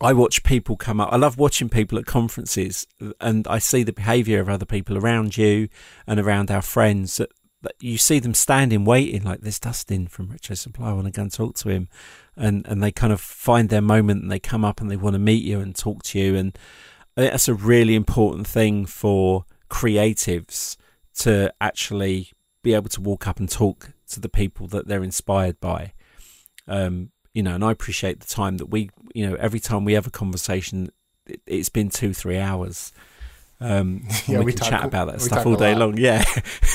I 0.00 0.12
watch 0.12 0.42
people 0.42 0.76
come 0.76 1.00
up. 1.00 1.12
I 1.12 1.16
love 1.16 1.38
watching 1.38 1.68
people 1.68 1.96
at 1.96 2.06
conferences, 2.06 2.88
and 3.20 3.46
I 3.46 3.60
see 3.60 3.84
the 3.84 3.92
behaviour 3.92 4.40
of 4.40 4.48
other 4.48 4.66
people 4.66 4.98
around 4.98 5.36
you 5.36 5.68
and 6.08 6.18
around 6.18 6.50
our 6.50 6.62
friends. 6.62 7.18
That 7.18 7.30
you 7.80 7.98
see 7.98 8.18
them 8.18 8.34
standing, 8.34 8.84
waiting, 8.84 9.22
like 9.22 9.40
there's 9.40 9.60
Dustin 9.60 10.08
from 10.08 10.30
Retro 10.30 10.54
Supply. 10.54 10.90
I 10.90 10.92
want 10.92 11.06
to 11.06 11.12
go 11.12 11.22
and 11.22 11.32
talk 11.32 11.54
to 11.56 11.68
him, 11.68 11.88
and 12.36 12.66
and 12.66 12.82
they 12.82 12.92
kind 12.92 13.12
of 13.12 13.20
find 13.20 13.68
their 13.68 13.80
moment, 13.80 14.22
and 14.22 14.30
they 14.30 14.40
come 14.40 14.64
up 14.64 14.80
and 14.80 14.90
they 14.90 14.96
want 14.96 15.14
to 15.14 15.20
meet 15.20 15.44
you 15.44 15.60
and 15.60 15.74
talk 15.74 16.02
to 16.04 16.18
you, 16.18 16.34
and 16.34 16.58
that's 17.14 17.48
a 17.48 17.54
really 17.54 17.94
important 17.94 18.46
thing 18.46 18.86
for 18.86 19.44
creatives 19.70 20.76
to 21.14 21.52
actually 21.60 22.32
be 22.62 22.74
able 22.74 22.88
to 22.88 23.00
walk 23.00 23.26
up 23.26 23.38
and 23.38 23.48
talk 23.48 23.90
to 24.08 24.20
the 24.20 24.28
people 24.28 24.66
that 24.68 24.86
they're 24.86 25.02
inspired 25.02 25.60
by. 25.60 25.92
Um, 26.66 27.10
you 27.34 27.42
know, 27.42 27.54
and 27.54 27.64
I 27.64 27.70
appreciate 27.70 28.20
the 28.20 28.26
time 28.26 28.58
that 28.58 28.66
we, 28.66 28.90
you 29.14 29.28
know, 29.28 29.36
every 29.36 29.60
time 29.60 29.84
we 29.84 29.94
have 29.94 30.06
a 30.06 30.10
conversation, 30.10 30.90
it, 31.26 31.40
it's 31.46 31.68
been 31.68 31.88
two, 31.88 32.12
three 32.12 32.38
hours. 32.38 32.92
Um, 33.62 34.02
Yeah, 34.26 34.40
we, 34.40 34.46
we 34.46 34.52
can 34.52 34.60
talk- 34.60 34.70
chat 34.70 34.84
about 34.84 35.08
that 35.08 35.20
stuff 35.20 35.46
all 35.46 35.56
day 35.56 35.74
long. 35.74 35.96
Yeah, 35.96 36.24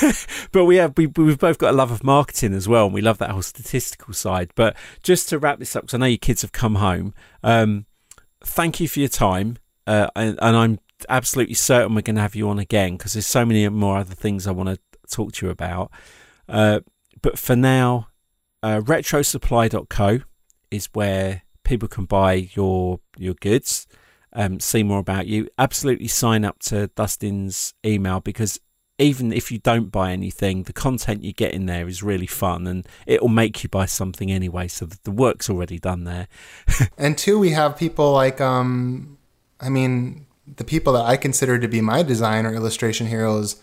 but 0.52 0.64
we 0.64 0.76
have 0.76 0.94
we 0.96 1.06
we've 1.06 1.38
both 1.38 1.58
got 1.58 1.74
a 1.74 1.76
love 1.76 1.90
of 1.90 2.02
marketing 2.02 2.54
as 2.54 2.66
well, 2.66 2.86
and 2.86 2.94
we 2.94 3.00
love 3.02 3.18
that 3.18 3.30
whole 3.30 3.42
statistical 3.42 4.14
side. 4.14 4.50
But 4.54 4.76
just 5.02 5.28
to 5.28 5.38
wrap 5.38 5.58
this 5.58 5.76
up, 5.76 5.82
because 5.82 5.94
I 5.94 5.98
know 5.98 6.06
your 6.06 6.18
kids 6.18 6.42
have 6.42 6.52
come 6.52 6.76
home. 6.76 7.12
Um, 7.42 7.86
thank 8.42 8.80
you 8.80 8.88
for 8.88 9.00
your 9.00 9.08
time, 9.08 9.58
uh, 9.86 10.08
and, 10.16 10.38
and 10.40 10.56
I'm 10.56 10.78
absolutely 11.08 11.54
certain 11.54 11.94
we're 11.94 12.02
going 12.02 12.16
to 12.16 12.22
have 12.22 12.34
you 12.34 12.48
on 12.48 12.58
again 12.58 12.96
because 12.96 13.12
there's 13.12 13.26
so 13.26 13.44
many 13.44 13.68
more 13.68 13.98
other 13.98 14.14
things 14.14 14.46
I 14.46 14.50
want 14.52 14.68
to 14.70 14.78
talk 15.10 15.32
to 15.34 15.46
you 15.46 15.50
about. 15.52 15.90
Uh, 16.48 16.80
but 17.22 17.38
for 17.38 17.54
now, 17.56 18.08
uh, 18.62 18.80
retrosupply.co 18.80 20.20
is 20.70 20.88
where 20.92 21.42
people 21.64 21.88
can 21.88 22.04
buy 22.04 22.48
your 22.54 23.00
your 23.16 23.34
goods, 23.34 23.86
um, 24.38 24.60
see 24.60 24.84
more 24.84 25.00
about 25.00 25.26
you. 25.26 25.48
Absolutely 25.58 26.06
sign 26.06 26.44
up 26.44 26.60
to 26.60 26.86
Dustin's 26.88 27.74
email 27.84 28.20
because 28.20 28.60
even 28.96 29.32
if 29.32 29.50
you 29.50 29.58
don't 29.58 29.90
buy 29.90 30.12
anything, 30.12 30.62
the 30.62 30.72
content 30.72 31.24
you 31.24 31.32
get 31.32 31.52
in 31.52 31.66
there 31.66 31.88
is 31.88 32.04
really 32.04 32.26
fun 32.26 32.66
and 32.68 32.86
it'll 33.06 33.28
make 33.28 33.62
you 33.64 33.68
buy 33.68 33.86
something 33.86 34.30
anyway. 34.30 34.68
So 34.68 34.86
the 34.86 35.10
work's 35.10 35.50
already 35.50 35.78
done 35.78 36.04
there. 36.04 36.28
And 36.96 37.18
two, 37.18 37.38
we 37.38 37.50
have 37.50 37.76
people 37.76 38.12
like, 38.12 38.40
um, 38.40 39.18
I 39.60 39.68
mean, 39.68 40.26
the 40.56 40.64
people 40.64 40.92
that 40.92 41.04
I 41.04 41.16
consider 41.16 41.58
to 41.58 41.68
be 41.68 41.80
my 41.80 42.02
design 42.02 42.46
or 42.46 42.54
illustration 42.54 43.08
heroes. 43.08 43.60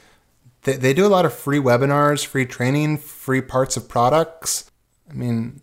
They, 0.63 0.73
they 0.73 0.93
do 0.93 1.05
a 1.05 1.07
lot 1.07 1.25
of 1.25 1.33
free 1.33 1.59
webinars, 1.59 2.25
free 2.25 2.45
training, 2.45 2.97
free 2.97 3.41
parts 3.41 3.77
of 3.77 3.87
products. 3.87 4.69
I 5.09 5.13
mean, 5.13 5.61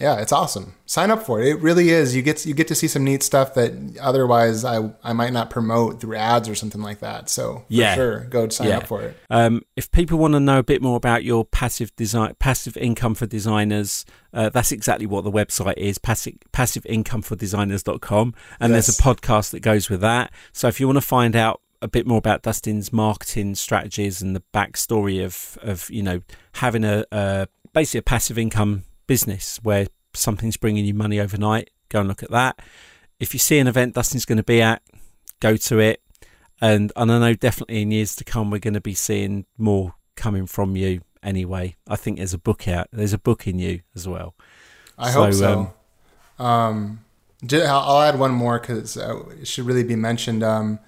yeah, 0.00 0.20
it's 0.20 0.32
awesome. 0.32 0.74
Sign 0.86 1.10
up 1.10 1.22
for 1.22 1.40
it. 1.40 1.48
It 1.48 1.60
really 1.60 1.90
is. 1.90 2.14
You 2.16 2.22
get 2.22 2.44
you 2.44 2.52
get 2.54 2.68
to 2.68 2.74
see 2.74 2.88
some 2.88 3.04
neat 3.04 3.22
stuff 3.22 3.54
that 3.54 3.72
otherwise 4.00 4.64
I 4.64 4.90
I 5.02 5.12
might 5.12 5.32
not 5.32 5.50
promote 5.50 6.00
through 6.00 6.16
ads 6.16 6.48
or 6.48 6.54
something 6.54 6.80
like 6.82 7.00
that. 7.00 7.28
So 7.30 7.58
for 7.58 7.64
Yeah. 7.68 7.94
sure, 7.94 8.20
go 8.24 8.48
sign 8.48 8.68
Yeah. 8.68 8.78
up 8.78 8.86
for 8.88 9.02
it. 9.02 9.16
Um, 9.30 9.62
if 9.76 9.90
people 9.92 10.18
want 10.18 10.34
to 10.34 10.40
know 10.40 10.58
a 10.58 10.62
bit 10.64 10.82
more 10.82 10.96
about 10.96 11.24
your 11.24 11.44
passive 11.44 11.94
design, 11.96 12.34
passive 12.38 12.76
income 12.76 13.14
for 13.14 13.26
designers, 13.26 14.04
uh, 14.32 14.48
that's 14.48 14.72
exactly 14.72 15.06
what 15.06 15.24
the 15.24 15.30
website 15.32 15.76
is: 15.78 15.98
passive 15.98 16.34
passiveincomeForDesigners.com. 16.52 18.34
And 18.60 18.74
there's 18.74 18.88
a 18.88 19.02
podcast 19.02 19.50
that 19.50 19.60
goes 19.60 19.88
with 19.88 20.00
that. 20.00 20.32
So 20.52 20.68
if 20.68 20.80
you 20.80 20.86
want 20.86 20.96
to 20.96 21.02
find 21.02 21.36
out 21.36 21.60
a 21.82 21.88
bit 21.88 22.06
more 22.06 22.18
about 22.18 22.42
Dustin's 22.42 22.92
marketing 22.92 23.54
strategies 23.54 24.22
and 24.22 24.34
the 24.34 24.42
backstory 24.54 25.24
of 25.24 25.58
of 25.62 25.90
you 25.90 26.02
know 26.02 26.20
having 26.54 26.84
a, 26.84 27.04
a 27.12 27.46
basically 27.72 27.98
a 27.98 28.02
passive 28.02 28.38
income 28.38 28.84
business 29.06 29.58
where 29.62 29.86
something's 30.14 30.56
bringing 30.56 30.84
you 30.84 30.94
money 30.94 31.20
overnight, 31.20 31.70
go 31.88 32.00
and 32.00 32.08
look 32.08 32.22
at 32.22 32.30
that. 32.30 32.60
If 33.20 33.32
you 33.32 33.38
see 33.38 33.58
an 33.58 33.66
event 33.66 33.94
Dustin's 33.94 34.24
going 34.24 34.38
to 34.38 34.44
be 34.44 34.60
at, 34.60 34.82
go 35.40 35.56
to 35.56 35.78
it. 35.78 36.00
And 36.60 36.92
and 36.96 37.10
I 37.10 37.18
know 37.18 37.34
definitely 37.34 37.82
in 37.82 37.90
years 37.90 38.14
to 38.16 38.24
come 38.24 38.50
we're 38.50 38.58
going 38.58 38.74
to 38.74 38.80
be 38.80 38.94
seeing 38.94 39.46
more 39.58 39.94
coming 40.16 40.46
from 40.46 40.76
you 40.76 41.00
anyway. 41.22 41.76
I 41.88 41.96
think 41.96 42.18
there's 42.18 42.34
a 42.34 42.38
book 42.38 42.68
out. 42.68 42.88
There's 42.92 43.12
a 43.12 43.18
book 43.18 43.46
in 43.46 43.58
you 43.58 43.80
as 43.94 44.06
well. 44.06 44.34
I 44.96 45.10
So, 45.10 45.24
hope 45.24 45.32
so. 45.34 45.74
Um, 46.44 47.00
I'll 47.52 47.66
I'll 47.66 48.02
add 48.02 48.18
one 48.18 48.32
more 48.32 48.58
because 48.58 48.96
uh, 48.96 49.24
it 49.40 49.48
should 49.48 49.66
really 49.66 49.82
be 49.84 49.96
mentioned. 49.96 50.42
Um, 50.42 50.78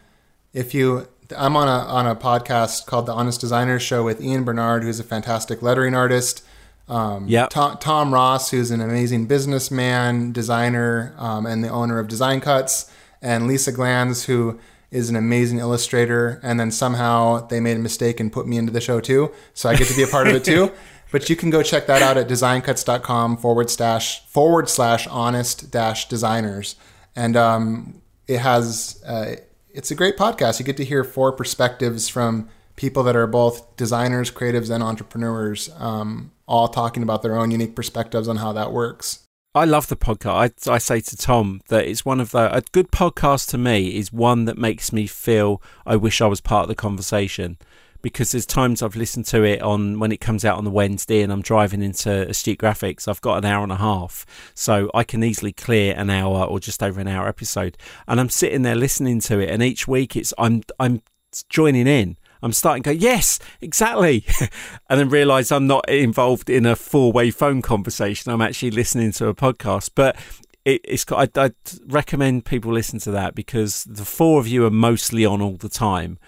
if 0.53 0.73
you, 0.73 1.09
I'm 1.37 1.57
on 1.57 1.69
a 1.69 1.87
on 1.89 2.07
a 2.07 2.17
podcast 2.17 2.87
called 2.87 3.07
the 3.07 3.13
Honest 3.13 3.41
Designer 3.41 3.79
Show 3.79 4.05
with 4.05 4.23
Ian 4.23 4.45
Barnard, 4.45 4.85
who's 4.85 5.01
a 5.01 5.05
fantastic 5.05 5.63
lettering 5.63 5.95
artist. 5.95 6.43
Um, 6.89 7.27
Yep. 7.29 7.51
Tom, 7.51 7.79
Tom 7.79 8.15
Ross, 8.15 8.51
who's 8.51 8.71
an 8.71 8.81
amazing 8.81 9.27
businessman, 9.27 10.33
designer, 10.33 11.15
um, 11.19 11.47
and 11.47 11.63
the 11.65 11.69
owner 11.69 11.99
of 11.99 12.09
Design 12.09 12.41
Cuts, 12.41 12.91
and 13.21 13.47
Lisa 13.47 13.73
Glanz, 13.73 14.25
who 14.27 14.59
is 14.91 15.11
an 15.11 15.17
amazing 15.17 15.59
illustrator. 15.59 16.41
And 16.45 16.61
then 16.61 16.71
somehow 16.71 17.47
they 17.49 17.59
made 17.61 17.77
a 17.77 17.81
mistake 17.81 18.21
and 18.21 18.33
put 18.33 18.47
me 18.47 18.57
into 18.57 18.73
the 18.73 18.81
show 18.81 19.01
too, 19.01 19.33
so 19.53 19.69
I 19.69 19.75
get 19.77 19.89
to 19.89 19.97
be 19.97 20.03
a 20.05 20.07
part 20.07 20.29
of 20.29 20.35
it 20.35 20.45
too. 20.45 20.71
But 21.13 21.31
you 21.31 21.37
can 21.37 21.51
go 21.51 21.63
check 21.63 21.87
that 21.87 22.03
out 22.03 22.17
at 22.17 22.27
designcuts.com 22.27 23.37
forward 23.37 23.71
slash 23.71 24.27
forward 24.27 24.69
slash 24.69 25.07
honest 25.07 25.71
dash 25.71 26.09
designers. 26.09 26.75
And 27.15 27.37
um, 27.37 28.03
it 28.27 28.39
has, 28.41 29.03
uh, 29.07 29.37
it's 29.73 29.93
a 29.93 29.95
great 29.95 30.17
podcast. 30.17 30.59
You 30.59 30.65
get 30.67 30.77
to 30.79 30.85
hear 30.85 31.05
four 31.05 31.31
perspectives 31.31 32.09
from 32.09 32.49
people 32.75 33.05
that 33.05 33.15
are 33.15 33.29
both 33.29 33.77
designers, 33.77 34.33
creatives, 34.33 34.69
and 34.69 34.83
entrepreneurs, 34.83 35.71
um, 35.79 36.33
all 36.47 36.69
talking 36.69 37.03
about 37.03 37.23
their 37.23 37.37
own 37.37 37.51
unique 37.51 37.75
perspectives 37.75 38.29
on 38.29 38.37
how 38.37 38.53
that 38.53 38.73
works. 38.73 39.27
I 39.55 39.65
love 39.65 39.87
the 39.89 39.97
podcast. 39.97 40.69
I, 40.69 40.75
I 40.75 40.79
say 40.79 41.01
to 41.01 41.17
Tom 41.17 41.63
that 41.69 41.87
it's 41.87 42.05
one 42.05 42.21
of 42.21 42.31
the 42.33 42.55
a 42.55 42.61
good 42.73 42.91
podcast 42.91 43.49
to 43.51 43.59
me 43.59 43.97
is 43.97 44.13
one 44.13 44.45
that 44.45 44.59
makes 44.59 44.93
me 44.93 45.07
feel 45.07 45.63
I 45.87 45.97
wish 45.97 46.21
I 46.21 46.27
was 46.27 46.43
part 46.43 46.65
of 46.65 46.69
the 46.69 46.75
conversation 46.75 47.57
because 48.03 48.33
there's 48.33 48.47
times 48.47 48.83
I've 48.83 48.97
listened 48.97 49.25
to 49.27 49.43
it 49.45 49.63
on 49.63 49.99
when 49.99 50.13
it 50.13 50.21
comes 50.21 50.45
out 50.45 50.59
on 50.59 50.65
the 50.65 50.71
Wednesday 50.71 51.23
and 51.23 51.33
I'm 51.33 51.43
driving 51.43 51.83
into 51.83 52.29
Astute 52.29 52.59
Graphics. 52.59 53.09
I've 53.09 53.21
got 53.23 53.39
an 53.39 53.47
hour 53.47 53.63
and 53.63 53.73
a 53.73 53.77
half, 53.77 54.27
so 54.55 54.91
I 54.95 55.05
can 55.05 55.25
easily 55.25 55.53
clear 55.53 55.95
an 55.97 56.11
hour 56.11 56.45
or 56.45 56.61
just 56.61 56.83
over 56.83 57.01
an 57.01 57.09
hour 57.09 57.27
episode, 57.27 57.77
and 58.07 58.21
I'm 58.21 58.29
sitting 58.29 58.63
there 58.63 58.77
listening 58.77 59.21
to 59.23 59.41
it. 59.41 59.49
And 59.49 59.63
each 59.63 59.89
week 59.89 60.17
it's 60.17 60.35
I'm 60.39 60.63
I'm 60.79 61.03
joining 61.49 61.87
in. 61.87 62.19
I'm 62.43 62.53
starting 62.53 62.83
to 62.85 62.95
go, 62.95 62.99
yes, 62.99 63.39
exactly. 63.61 64.25
and 64.91 65.01
then 65.01 65.09
realize 65.09 65.51
I'm 65.51 65.67
not 65.67 65.89
involved 65.89 66.51
in 66.51 66.67
a 66.67 66.77
four 66.77 67.13
way 67.13 67.31
phone 67.31 67.63
conversation. 67.63 68.33
I'm 68.33 68.43
actually 68.43 68.71
listening 68.71 69.13
to 69.13 69.29
a 69.29 69.35
podcast. 69.35 69.91
But 69.95 70.17
it, 70.65 70.81
it's 70.85 71.05
got, 71.05 71.37
I'd, 71.37 71.55
recommend 71.87 72.45
people 72.45 72.73
listen 72.73 72.99
to 73.01 73.11
that 73.13 73.35
because 73.35 73.85
the 73.85 74.05
four 74.05 74.41
of 74.41 74.49
you 74.49 74.67
are 74.67 74.71
mostly 74.71 75.25
on 75.25 75.41
all 75.41 75.57
the 75.57 75.69
time. 75.69 76.19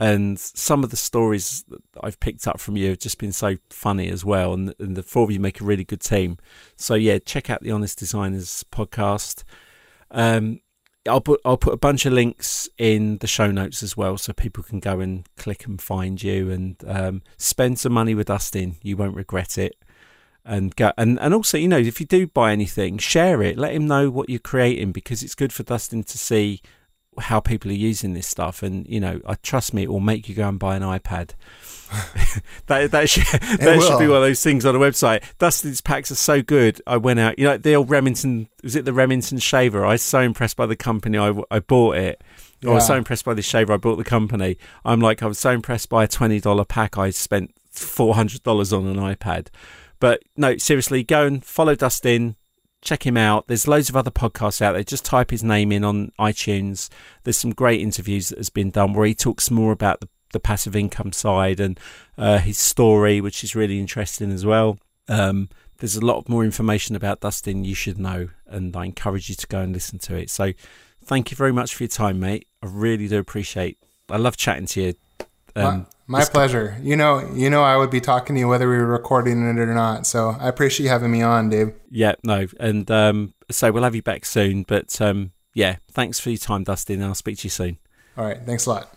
and 0.00 0.38
some 0.38 0.82
of 0.82 0.90
the 0.90 0.96
stories 0.96 1.64
I've 2.02 2.18
picked 2.18 2.48
up 2.48 2.58
from 2.58 2.76
you 2.76 2.90
have 2.90 2.98
just 2.98 3.18
been 3.18 3.32
so 3.32 3.56
funny 3.70 4.08
as 4.10 4.24
well. 4.24 4.52
And, 4.52 4.74
and 4.78 4.96
the 4.96 5.02
four 5.02 5.24
of 5.24 5.30
you 5.30 5.40
make 5.40 5.60
a 5.60 5.64
really 5.64 5.84
good 5.84 6.00
team. 6.00 6.38
So 6.76 6.94
yeah, 6.94 7.18
check 7.18 7.48
out 7.48 7.62
the 7.62 7.70
Honest 7.70 7.98
Designers 7.98 8.64
podcast. 8.70 9.44
Um, 10.10 10.60
I'll 11.08 11.20
put 11.20 11.40
I'll 11.44 11.56
put 11.56 11.74
a 11.74 11.78
bunch 11.78 12.06
of 12.06 12.12
links 12.12 12.68
in 12.78 13.18
the 13.18 13.26
show 13.26 13.50
notes 13.50 13.82
as 13.82 13.96
well, 13.96 14.16
so 14.18 14.32
people 14.32 14.62
can 14.62 14.80
go 14.80 15.00
and 15.00 15.28
click 15.36 15.66
and 15.66 15.80
find 15.80 16.22
you 16.22 16.50
and 16.50 16.76
um, 16.86 17.22
spend 17.36 17.78
some 17.78 17.92
money 17.92 18.14
with 18.14 18.28
Dustin. 18.28 18.76
You 18.82 18.96
won't 18.96 19.16
regret 19.16 19.58
it. 19.58 19.76
And 20.46 20.76
go 20.76 20.92
and, 20.98 21.18
and 21.20 21.32
also, 21.32 21.56
you 21.56 21.68
know, 21.68 21.78
if 21.78 22.00
you 22.00 22.06
do 22.06 22.26
buy 22.26 22.52
anything, 22.52 22.98
share 22.98 23.42
it. 23.42 23.56
Let 23.56 23.72
him 23.72 23.86
know 23.86 24.10
what 24.10 24.28
you're 24.28 24.38
creating 24.38 24.92
because 24.92 25.22
it's 25.22 25.34
good 25.34 25.52
for 25.52 25.62
Dustin 25.62 26.04
to 26.04 26.18
see 26.18 26.60
how 27.18 27.40
people 27.40 27.70
are 27.70 27.74
using 27.74 28.14
this 28.14 28.26
stuff. 28.26 28.62
And 28.62 28.86
you 28.86 29.00
know, 29.00 29.20
I 29.26 29.34
trust 29.36 29.74
me, 29.74 29.82
it 29.82 29.90
will 29.90 30.00
make 30.00 30.28
you 30.28 30.34
go 30.34 30.48
and 30.48 30.58
buy 30.58 30.76
an 30.76 30.82
iPad. 30.82 31.30
that 32.66 32.90
that, 32.90 33.08
should, 33.08 33.24
that 33.24 33.82
should 33.82 33.98
be 33.98 34.08
one 34.08 34.16
of 34.16 34.22
those 34.22 34.42
things 34.42 34.64
on 34.64 34.74
a 34.74 34.78
website. 34.78 35.22
Dustin's 35.38 35.80
packs 35.80 36.10
are 36.10 36.16
so 36.16 36.42
good. 36.42 36.80
I 36.86 36.96
went 36.96 37.20
out, 37.20 37.38
you 37.38 37.44
know, 37.44 37.56
the 37.56 37.74
old 37.74 37.90
Remington 37.90 38.48
was 38.62 38.74
it 38.74 38.84
the 38.84 38.92
Remington 38.92 39.38
shaver? 39.38 39.84
I 39.84 39.92
was 39.92 40.02
so 40.02 40.20
impressed 40.20 40.56
by 40.56 40.66
the 40.66 40.76
company. 40.76 41.18
I, 41.18 41.34
I 41.50 41.60
bought 41.60 41.96
it. 41.96 42.22
Yeah. 42.62 42.70
I 42.70 42.74
was 42.74 42.86
so 42.86 42.96
impressed 42.96 43.24
by 43.24 43.34
the 43.34 43.42
shaver. 43.42 43.74
I 43.74 43.76
bought 43.76 43.96
the 43.96 44.04
company. 44.04 44.56
I'm 44.84 45.00
like, 45.00 45.22
I 45.22 45.26
was 45.26 45.38
so 45.38 45.50
impressed 45.50 45.88
by 45.88 46.04
a 46.04 46.08
twenty 46.08 46.40
dollar 46.40 46.64
pack. 46.64 46.96
I 46.96 47.10
spent 47.10 47.54
four 47.70 48.14
hundred 48.14 48.42
dollars 48.42 48.72
on 48.72 48.86
an 48.86 48.96
iPad. 48.96 49.48
But 50.00 50.22
no, 50.36 50.56
seriously, 50.56 51.02
go 51.02 51.26
and 51.26 51.44
follow 51.44 51.74
Dustin 51.74 52.36
check 52.84 53.06
him 53.06 53.16
out. 53.16 53.46
There's 53.48 53.66
loads 53.66 53.88
of 53.88 53.96
other 53.96 54.10
podcasts 54.10 54.62
out 54.62 54.72
there. 54.72 54.84
Just 54.84 55.04
type 55.04 55.30
his 55.30 55.42
name 55.42 55.72
in 55.72 55.84
on 55.84 56.12
iTunes. 56.18 56.90
There's 57.24 57.38
some 57.38 57.52
great 57.52 57.80
interviews 57.80 58.28
that 58.28 58.38
has 58.38 58.50
been 58.50 58.70
done 58.70 58.92
where 58.92 59.06
he 59.06 59.14
talks 59.14 59.50
more 59.50 59.72
about 59.72 60.00
the, 60.00 60.08
the 60.32 60.40
passive 60.40 60.76
income 60.76 61.12
side 61.12 61.60
and 61.60 61.80
uh, 62.16 62.38
his 62.38 62.58
story, 62.58 63.20
which 63.20 63.42
is 63.42 63.54
really 63.54 63.80
interesting 63.80 64.30
as 64.30 64.44
well. 64.44 64.78
Um, 65.08 65.48
there's 65.78 65.96
a 65.96 66.04
lot 66.04 66.28
more 66.28 66.44
information 66.44 66.94
about 66.94 67.20
Dustin 67.20 67.64
you 67.64 67.74
should 67.74 67.98
know, 67.98 68.28
and 68.46 68.76
I 68.76 68.84
encourage 68.84 69.28
you 69.28 69.34
to 69.34 69.46
go 69.46 69.60
and 69.60 69.72
listen 69.72 69.98
to 70.00 70.16
it. 70.16 70.30
So, 70.30 70.52
thank 71.04 71.30
you 71.30 71.36
very 71.36 71.52
much 71.52 71.74
for 71.74 71.82
your 71.82 71.88
time, 71.88 72.20
mate. 72.20 72.46
I 72.62 72.66
really 72.66 73.08
do 73.08 73.18
appreciate. 73.18 73.78
I 74.08 74.16
love 74.16 74.36
chatting 74.36 74.66
to 74.66 74.82
you. 74.82 74.94
Um, 75.56 75.86
my, 76.06 76.24
pleasure. 76.24 76.76
You 76.82 76.96
know, 76.96 77.30
you 77.34 77.50
know, 77.50 77.62
I 77.62 77.76
would 77.76 77.90
be 77.90 78.00
talking 78.00 78.34
to 78.36 78.40
you 78.40 78.48
whether 78.48 78.68
we 78.68 78.76
were 78.76 78.86
recording 78.86 79.42
it 79.48 79.58
or 79.58 79.66
not. 79.74 80.06
So 80.06 80.36
I 80.38 80.48
appreciate 80.48 80.84
you 80.84 80.90
having 80.90 81.10
me 81.10 81.22
on, 81.22 81.50
Dave. 81.50 81.72
Yeah, 81.90 82.14
no, 82.22 82.46
and 82.60 82.90
um, 82.90 83.34
so 83.50 83.72
we'll 83.72 83.84
have 83.84 83.94
you 83.94 84.02
back 84.02 84.24
soon. 84.24 84.64
But 84.64 85.00
um, 85.00 85.32
yeah, 85.54 85.76
thanks 85.90 86.20
for 86.20 86.30
your 86.30 86.38
time, 86.38 86.64
Dustin. 86.64 86.96
And 86.96 87.04
I'll 87.04 87.14
speak 87.14 87.38
to 87.38 87.44
you 87.44 87.50
soon. 87.50 87.78
All 88.16 88.24
right, 88.24 88.38
thanks 88.44 88.66
a 88.66 88.70
lot. 88.70 88.96